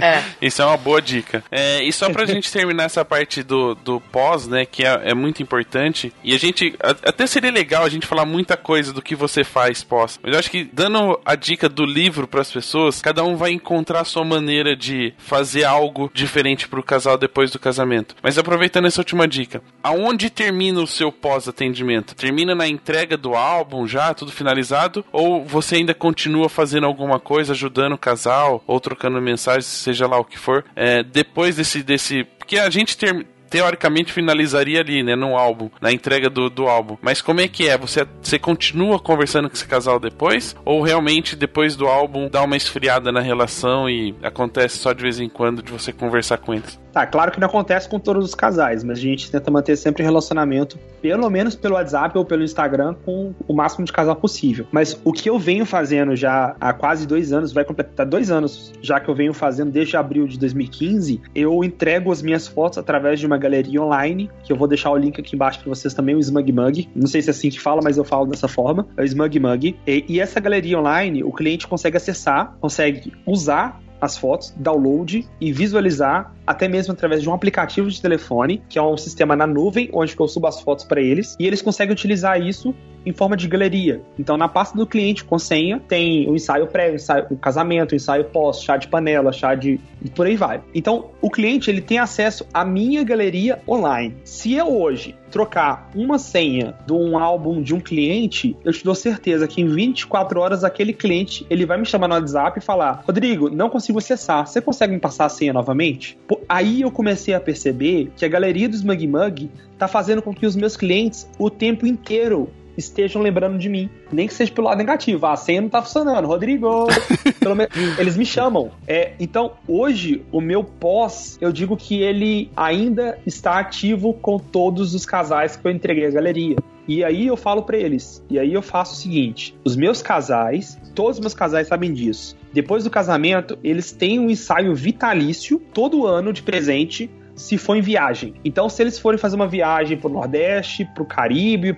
É. 0.00 0.22
Isso 0.40 0.60
é 0.60 0.66
uma 0.66 0.76
boa 0.76 1.00
dica. 1.00 1.42
É, 1.50 1.82
e 1.82 1.92
só 1.92 2.10
pra 2.10 2.26
gente 2.26 2.50
terminar 2.50 2.84
essa 2.84 3.04
parte 3.04 3.42
do, 3.42 3.74
do 3.74 4.00
pós, 4.00 4.46
né, 4.46 4.66
que 4.66 4.84
é, 4.84 5.10
é 5.10 5.14
muito 5.14 5.42
importante, 5.42 6.12
e 6.22 6.34
a 6.34 6.38
gente, 6.38 6.74
até 6.80 7.26
seria 7.26 7.50
legal 7.50 7.84
a 7.84 7.88
gente 7.88 8.06
falar 8.06 8.24
muita 8.24 8.56
coisa 8.56 8.92
do 8.92 9.00
que 9.00 9.14
você 9.14 9.44
faz 9.44 9.82
pós, 9.82 10.18
mas 10.22 10.32
eu 10.32 10.38
acho 10.38 10.50
que 10.50 10.64
dando 10.64 11.18
a 11.24 11.34
dica 11.34 11.68
do 11.68 11.84
livro 11.84 12.26
para 12.26 12.40
as 12.40 12.50
pessoas, 12.50 13.00
cada 13.00 13.22
um 13.24 13.36
vai 13.36 13.52
encontrar 13.52 14.00
a 14.00 14.04
sua 14.04 14.24
maneira 14.24 14.76
de 14.76 15.14
fazer 15.18 15.64
algo 15.64 16.10
diferente 16.12 16.68
pro 16.68 16.82
casal 16.82 17.16
depois 17.16 17.50
do 17.50 17.58
casamento. 17.58 18.16
Mas 18.22 18.36
aproveitando 18.36 18.86
essa 18.86 19.00
última 19.00 19.28
dica, 19.28 19.62
aonde 19.82 20.28
termina 20.28 20.80
o 20.80 20.86
seu 20.86 21.12
pós-atendimento? 21.12 22.14
Termina 22.14 22.54
na 22.54 22.66
entrega 22.66 23.16
do 23.16 23.34
álbum 23.34 23.86
já, 23.86 24.12
tudo 24.12 24.32
finalizado? 24.32 25.04
Ou 25.12 25.44
você 25.44 25.76
ainda 25.76 25.94
continua 25.94 26.48
fazendo 26.48 26.86
alguma 26.86 27.20
coisa, 27.20 27.52
ajudando 27.52 27.92
o 27.92 27.98
casal 27.98 28.13
casal 28.14 28.62
ou 28.66 28.80
trocando 28.80 29.20
mensagens, 29.20 29.66
seja 29.66 30.06
lá 30.06 30.18
o 30.18 30.24
que 30.24 30.38
for, 30.38 30.64
é, 30.76 31.02
depois 31.02 31.56
desse, 31.56 31.82
desse. 31.82 32.24
Porque 32.38 32.58
a 32.58 32.70
gente 32.70 32.96
ter, 32.96 33.26
teoricamente 33.50 34.12
finalizaria 34.12 34.80
ali, 34.80 35.02
né, 35.02 35.14
no 35.14 35.36
álbum, 35.36 35.70
na 35.80 35.92
entrega 35.92 36.30
do, 36.30 36.48
do 36.48 36.66
álbum. 36.66 36.96
Mas 37.02 37.20
como 37.20 37.40
é 37.40 37.48
que 37.48 37.68
é? 37.68 37.76
Você, 37.78 38.06
você 38.22 38.38
continua 38.38 38.98
conversando 38.98 39.48
com 39.48 39.54
esse 39.54 39.66
casal 39.66 39.98
depois? 39.98 40.56
Ou 40.64 40.82
realmente 40.82 41.36
depois 41.36 41.76
do 41.76 41.86
álbum 41.86 42.28
dá 42.28 42.42
uma 42.42 42.56
esfriada 42.56 43.12
na 43.12 43.20
relação 43.20 43.88
e 43.88 44.14
acontece 44.22 44.78
só 44.78 44.92
de 44.92 45.02
vez 45.02 45.20
em 45.20 45.28
quando 45.28 45.62
de 45.62 45.70
você 45.70 45.92
conversar 45.92 46.38
com 46.38 46.54
eles? 46.54 46.83
Tá, 46.94 47.04
claro 47.04 47.32
que 47.32 47.40
não 47.40 47.48
acontece 47.48 47.88
com 47.88 47.98
todos 47.98 48.24
os 48.24 48.36
casais, 48.36 48.84
mas 48.84 48.98
a 48.98 49.00
gente 49.00 49.28
tenta 49.28 49.50
manter 49.50 49.76
sempre 49.76 50.04
relacionamento, 50.04 50.78
pelo 51.02 51.28
menos 51.28 51.56
pelo 51.56 51.74
WhatsApp 51.74 52.16
ou 52.16 52.24
pelo 52.24 52.44
Instagram, 52.44 52.94
com 53.04 53.34
o 53.48 53.52
máximo 53.52 53.84
de 53.84 53.92
casal 53.92 54.14
possível. 54.14 54.64
Mas 54.70 54.96
o 55.02 55.12
que 55.12 55.28
eu 55.28 55.36
venho 55.36 55.66
fazendo 55.66 56.14
já 56.14 56.54
há 56.60 56.72
quase 56.72 57.04
dois 57.04 57.32
anos, 57.32 57.52
vai 57.52 57.64
completar 57.64 58.06
dois 58.06 58.30
anos 58.30 58.72
já 58.80 59.00
que 59.00 59.08
eu 59.08 59.14
venho 59.14 59.34
fazendo 59.34 59.72
desde 59.72 59.96
abril 59.96 60.28
de 60.28 60.38
2015, 60.38 61.20
eu 61.34 61.64
entrego 61.64 62.12
as 62.12 62.22
minhas 62.22 62.46
fotos 62.46 62.78
através 62.78 63.18
de 63.18 63.26
uma 63.26 63.36
galeria 63.36 63.82
online, 63.82 64.30
que 64.44 64.52
eu 64.52 64.56
vou 64.56 64.68
deixar 64.68 64.90
o 64.92 64.96
link 64.96 65.20
aqui 65.20 65.34
embaixo 65.34 65.58
para 65.58 65.68
vocês 65.70 65.92
também, 65.94 66.14
o 66.14 66.20
Smug 66.20 66.52
Mug. 66.52 66.88
Não 66.94 67.08
sei 67.08 67.20
se 67.22 67.28
é 67.28 67.32
assim 67.32 67.50
que 67.50 67.58
fala, 67.58 67.80
mas 67.82 67.98
eu 67.98 68.04
falo 68.04 68.26
dessa 68.26 68.46
forma. 68.46 68.86
É 68.96 69.02
o 69.02 69.04
Smug 69.04 69.40
Mug. 69.40 69.76
E, 69.84 70.04
e 70.08 70.20
essa 70.20 70.38
galeria 70.38 70.78
online, 70.78 71.24
o 71.24 71.32
cliente 71.32 71.66
consegue 71.66 71.96
acessar, 71.96 72.56
consegue 72.60 73.12
usar 73.26 73.82
as 74.00 74.16
fotos, 74.18 74.52
download 74.56 75.26
e 75.40 75.52
visualizar 75.52 76.34
até 76.46 76.68
mesmo 76.68 76.92
através 76.92 77.22
de 77.22 77.28
um 77.28 77.34
aplicativo 77.34 77.90
de 77.90 78.00
telefone, 78.00 78.62
que 78.68 78.78
é 78.78 78.82
um 78.82 78.96
sistema 78.96 79.34
na 79.34 79.46
nuvem, 79.46 79.88
onde 79.92 80.14
eu 80.18 80.28
subo 80.28 80.46
as 80.46 80.60
fotos 80.60 80.84
para 80.84 81.00
eles, 81.00 81.36
e 81.38 81.46
eles 81.46 81.62
conseguem 81.62 81.92
utilizar 81.92 82.40
isso 82.40 82.74
em 83.04 83.12
forma 83.12 83.36
de 83.36 83.48
galeria. 83.48 84.02
Então, 84.18 84.36
na 84.36 84.48
pasta 84.48 84.76
do 84.76 84.86
cliente 84.86 85.24
com 85.24 85.38
senha, 85.38 85.80
tem 85.80 86.28
o 86.28 86.34
ensaio 86.34 86.66
pré, 86.66 86.90
o, 86.90 86.94
ensaio, 86.94 87.26
o 87.30 87.36
casamento, 87.36 87.92
o 87.92 87.94
ensaio 87.96 88.24
pós, 88.24 88.62
chá 88.62 88.76
de 88.76 88.88
panela, 88.88 89.32
chá 89.32 89.54
de. 89.54 89.80
e 90.02 90.10
por 90.10 90.26
aí 90.26 90.36
vai. 90.36 90.62
Então, 90.74 91.10
o 91.20 91.30
cliente 91.30 91.70
ele 91.70 91.80
tem 91.80 91.98
acesso 91.98 92.46
à 92.52 92.64
minha 92.64 93.02
galeria 93.02 93.60
online. 93.68 94.16
Se 94.24 94.54
eu 94.54 94.68
hoje 94.80 95.14
trocar 95.34 95.90
uma 95.96 96.16
senha 96.16 96.76
de 96.86 96.92
um 96.92 97.18
álbum 97.18 97.60
de 97.60 97.74
um 97.74 97.80
cliente, 97.80 98.56
eu 98.64 98.72
te 98.72 98.84
dou 98.84 98.94
certeza 98.94 99.48
que 99.48 99.60
em 99.60 99.66
24 99.66 100.38
horas 100.38 100.62
aquele 100.62 100.92
cliente 100.92 101.44
ele 101.50 101.66
vai 101.66 101.76
me 101.76 101.84
chamar 101.84 102.06
no 102.06 102.14
WhatsApp 102.14 102.58
e 102.58 102.62
falar: 102.62 103.02
Rodrigo, 103.04 103.50
não 103.50 103.68
consigo 103.68 103.98
acessar, 103.98 104.46
você 104.46 104.60
consegue 104.60 104.92
me 104.92 105.00
passar 105.00 105.26
a 105.26 105.28
senha 105.28 105.52
novamente? 105.52 106.16
Aí 106.48 106.82
eu 106.82 106.90
comecei 106.90 107.34
a 107.34 107.40
perceber 107.40 108.12
que 108.16 108.24
a 108.24 108.28
galeria 108.28 108.68
do 108.68 108.76
Smug 108.76 109.06
Mug 109.08 109.50
tá 109.76 109.88
fazendo 109.88 110.22
com 110.22 110.32
que 110.32 110.46
os 110.46 110.54
meus 110.54 110.76
clientes 110.76 111.28
o 111.36 111.50
tempo 111.50 111.84
inteiro 111.84 112.48
estejam 112.76 113.22
lembrando 113.22 113.58
de 113.58 113.68
mim. 113.68 113.88
Nem 114.12 114.26
que 114.26 114.34
seja 114.34 114.52
pelo 114.52 114.66
lado 114.66 114.78
negativo. 114.78 115.26
Ah, 115.26 115.32
a 115.32 115.36
senha 115.36 115.60
não 115.60 115.68
tá 115.68 115.82
funcionando. 115.82 116.26
Rodrigo! 116.26 116.86
menos, 117.54 117.98
eles 117.98 118.16
me 118.16 118.24
chamam. 118.24 118.70
É, 118.86 119.12
então, 119.20 119.52
hoje, 119.66 120.22
o 120.32 120.40
meu 120.40 120.64
pós, 120.64 121.38
eu 121.40 121.52
digo 121.52 121.76
que 121.76 122.02
ele 122.02 122.50
ainda 122.56 123.18
está 123.26 123.58
ativo 123.58 124.14
com 124.14 124.38
todos 124.38 124.94
os 124.94 125.04
casais 125.04 125.56
que 125.56 125.66
eu 125.66 125.70
entreguei 125.70 126.06
à 126.06 126.10
galeria. 126.10 126.56
E 126.86 127.02
aí 127.02 127.26
eu 127.26 127.36
falo 127.36 127.62
para 127.62 127.76
eles. 127.76 128.22
E 128.28 128.38
aí 128.38 128.52
eu 128.52 128.62
faço 128.62 128.94
o 128.94 128.96
seguinte: 128.96 129.56
os 129.64 129.76
meus 129.76 130.02
casais, 130.02 130.78
todos 130.94 131.16
os 131.16 131.20
meus 131.20 131.34
casais 131.34 131.68
sabem 131.68 131.92
disso. 131.92 132.36
Depois 132.52 132.84
do 132.84 132.90
casamento, 132.90 133.58
eles 133.64 133.90
têm 133.90 134.18
um 134.18 134.30
ensaio 134.30 134.74
vitalício 134.74 135.60
todo 135.72 136.06
ano 136.06 136.32
de 136.32 136.42
presente 136.42 137.10
se 137.34 137.58
for 137.58 137.76
em 137.76 137.80
viagem. 137.80 138.34
Então, 138.44 138.68
se 138.68 138.82
eles 138.82 138.98
forem 138.98 139.18
fazer 139.18 139.36
uma 139.36 139.48
viagem 139.48 139.96
pro 139.96 140.08
Nordeste, 140.08 140.84
pro 140.94 141.04
Caribe, 141.04 141.76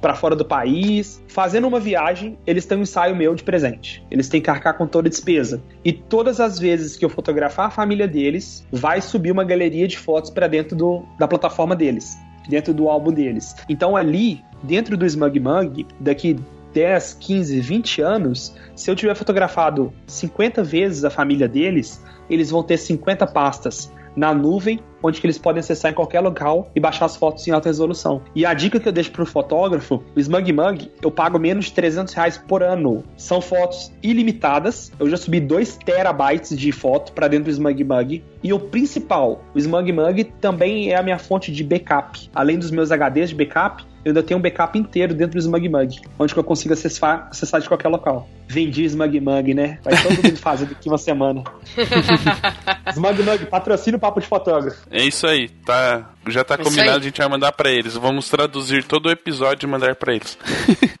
para 0.00 0.14
fora 0.14 0.36
do 0.36 0.44
país, 0.44 1.22
fazendo 1.28 1.66
uma 1.66 1.80
viagem, 1.80 2.38
eles 2.46 2.66
têm 2.66 2.78
um 2.78 2.82
ensaio 2.82 3.16
meu 3.16 3.34
de 3.34 3.42
presente. 3.42 4.04
Eles 4.10 4.28
têm 4.28 4.40
que 4.40 4.50
arcar 4.50 4.76
com 4.76 4.86
toda 4.86 5.08
a 5.08 5.10
despesa. 5.10 5.62
E 5.84 5.92
todas 5.92 6.40
as 6.40 6.58
vezes 6.58 6.96
que 6.96 7.04
eu 7.04 7.08
fotografar 7.08 7.66
a 7.66 7.70
família 7.70 8.06
deles, 8.06 8.66
vai 8.70 9.00
subir 9.00 9.32
uma 9.32 9.44
galeria 9.44 9.88
de 9.88 9.98
fotos 9.98 10.30
para 10.30 10.46
dentro 10.46 10.76
do, 10.76 11.04
da 11.18 11.26
plataforma 11.26 11.74
deles, 11.74 12.16
dentro 12.48 12.74
do 12.74 12.88
álbum 12.88 13.12
deles. 13.12 13.54
Então, 13.68 13.96
ali, 13.96 14.42
dentro 14.62 14.96
do 14.96 15.06
Smug 15.06 15.40
Mug, 15.40 15.86
daqui 16.00 16.36
10, 16.72 17.14
15, 17.14 17.60
20 17.60 18.02
anos, 18.02 18.54
se 18.74 18.90
eu 18.90 18.96
tiver 18.96 19.14
fotografado 19.14 19.92
50 20.06 20.62
vezes 20.62 21.04
a 21.04 21.10
família 21.10 21.48
deles, 21.48 22.04
eles 22.28 22.50
vão 22.50 22.62
ter 22.62 22.76
50 22.76 23.26
pastas 23.26 23.90
na 24.14 24.34
nuvem, 24.34 24.80
onde 25.02 25.20
que 25.20 25.26
eles 25.26 25.38
podem 25.38 25.60
acessar 25.60 25.90
em 25.90 25.94
qualquer 25.94 26.20
local 26.20 26.70
e 26.74 26.80
baixar 26.80 27.06
as 27.06 27.16
fotos 27.16 27.46
em 27.46 27.50
alta 27.50 27.68
resolução. 27.68 28.22
E 28.34 28.44
a 28.44 28.54
dica 28.54 28.80
que 28.80 28.88
eu 28.88 28.92
deixo 28.92 29.10
pro 29.10 29.26
fotógrafo, 29.26 30.02
o 30.14 30.20
Smug 30.20 30.52
Mug, 30.52 30.90
eu 31.02 31.10
pago 31.10 31.38
menos 31.38 31.66
de 31.66 31.72
300 31.72 32.12
reais 32.14 32.38
por 32.38 32.62
ano. 32.62 33.04
São 33.16 33.40
fotos 33.40 33.92
ilimitadas. 34.02 34.92
Eu 34.98 35.08
já 35.08 35.16
subi 35.16 35.40
2 35.40 35.76
terabytes 35.84 36.56
de 36.56 36.72
foto 36.72 37.12
para 37.12 37.28
dentro 37.28 37.44
do 37.44 37.50
Smug 37.50 37.84
Mug. 37.84 38.24
E 38.42 38.52
o 38.52 38.58
principal, 38.58 39.42
o 39.54 39.58
Smug 39.58 39.92
Mug 39.92 40.24
também 40.40 40.90
é 40.90 40.96
a 40.96 41.02
minha 41.02 41.18
fonte 41.18 41.50
de 41.50 41.64
backup. 41.64 42.30
Além 42.34 42.58
dos 42.58 42.70
meus 42.70 42.90
HDs 42.90 43.30
de 43.30 43.34
backup, 43.34 43.84
eu 44.04 44.10
ainda 44.10 44.22
tenho 44.22 44.38
um 44.38 44.42
backup 44.42 44.78
inteiro 44.78 45.12
dentro 45.12 45.32
do 45.32 45.38
Smug 45.38 45.68
Mug, 45.68 46.00
onde 46.18 46.36
eu 46.36 46.44
consigo 46.44 46.72
acessar, 46.72 47.28
acessar 47.30 47.60
de 47.60 47.68
qualquer 47.68 47.88
local. 47.88 48.28
Vendi 48.46 48.84
Smug 48.84 49.20
Mug, 49.20 49.54
né? 49.54 49.78
Vai 49.82 50.02
todo 50.02 50.22
mundo 50.22 50.36
fazer 50.38 50.66
daqui 50.66 50.88
uma 50.88 50.96
semana. 50.96 51.42
Smug 52.94 53.22
Mug, 53.22 53.46
patrocina 53.46 53.96
o 53.96 54.00
Papo 54.00 54.20
de 54.20 54.26
Fotógrafo. 54.26 54.87
É 54.90 55.02
isso 55.04 55.26
aí, 55.26 55.48
tá? 55.48 56.10
Já 56.28 56.44
tá 56.44 56.54
é 56.54 56.58
combinado, 56.58 56.98
a 56.98 57.02
gente 57.02 57.18
vai 57.18 57.28
mandar 57.28 57.52
para 57.52 57.70
eles. 57.70 57.94
Vamos 57.94 58.28
traduzir 58.28 58.84
todo 58.84 59.06
o 59.06 59.10
episódio 59.10 59.66
e 59.66 59.70
mandar 59.70 59.94
para 59.96 60.14
eles. 60.14 60.38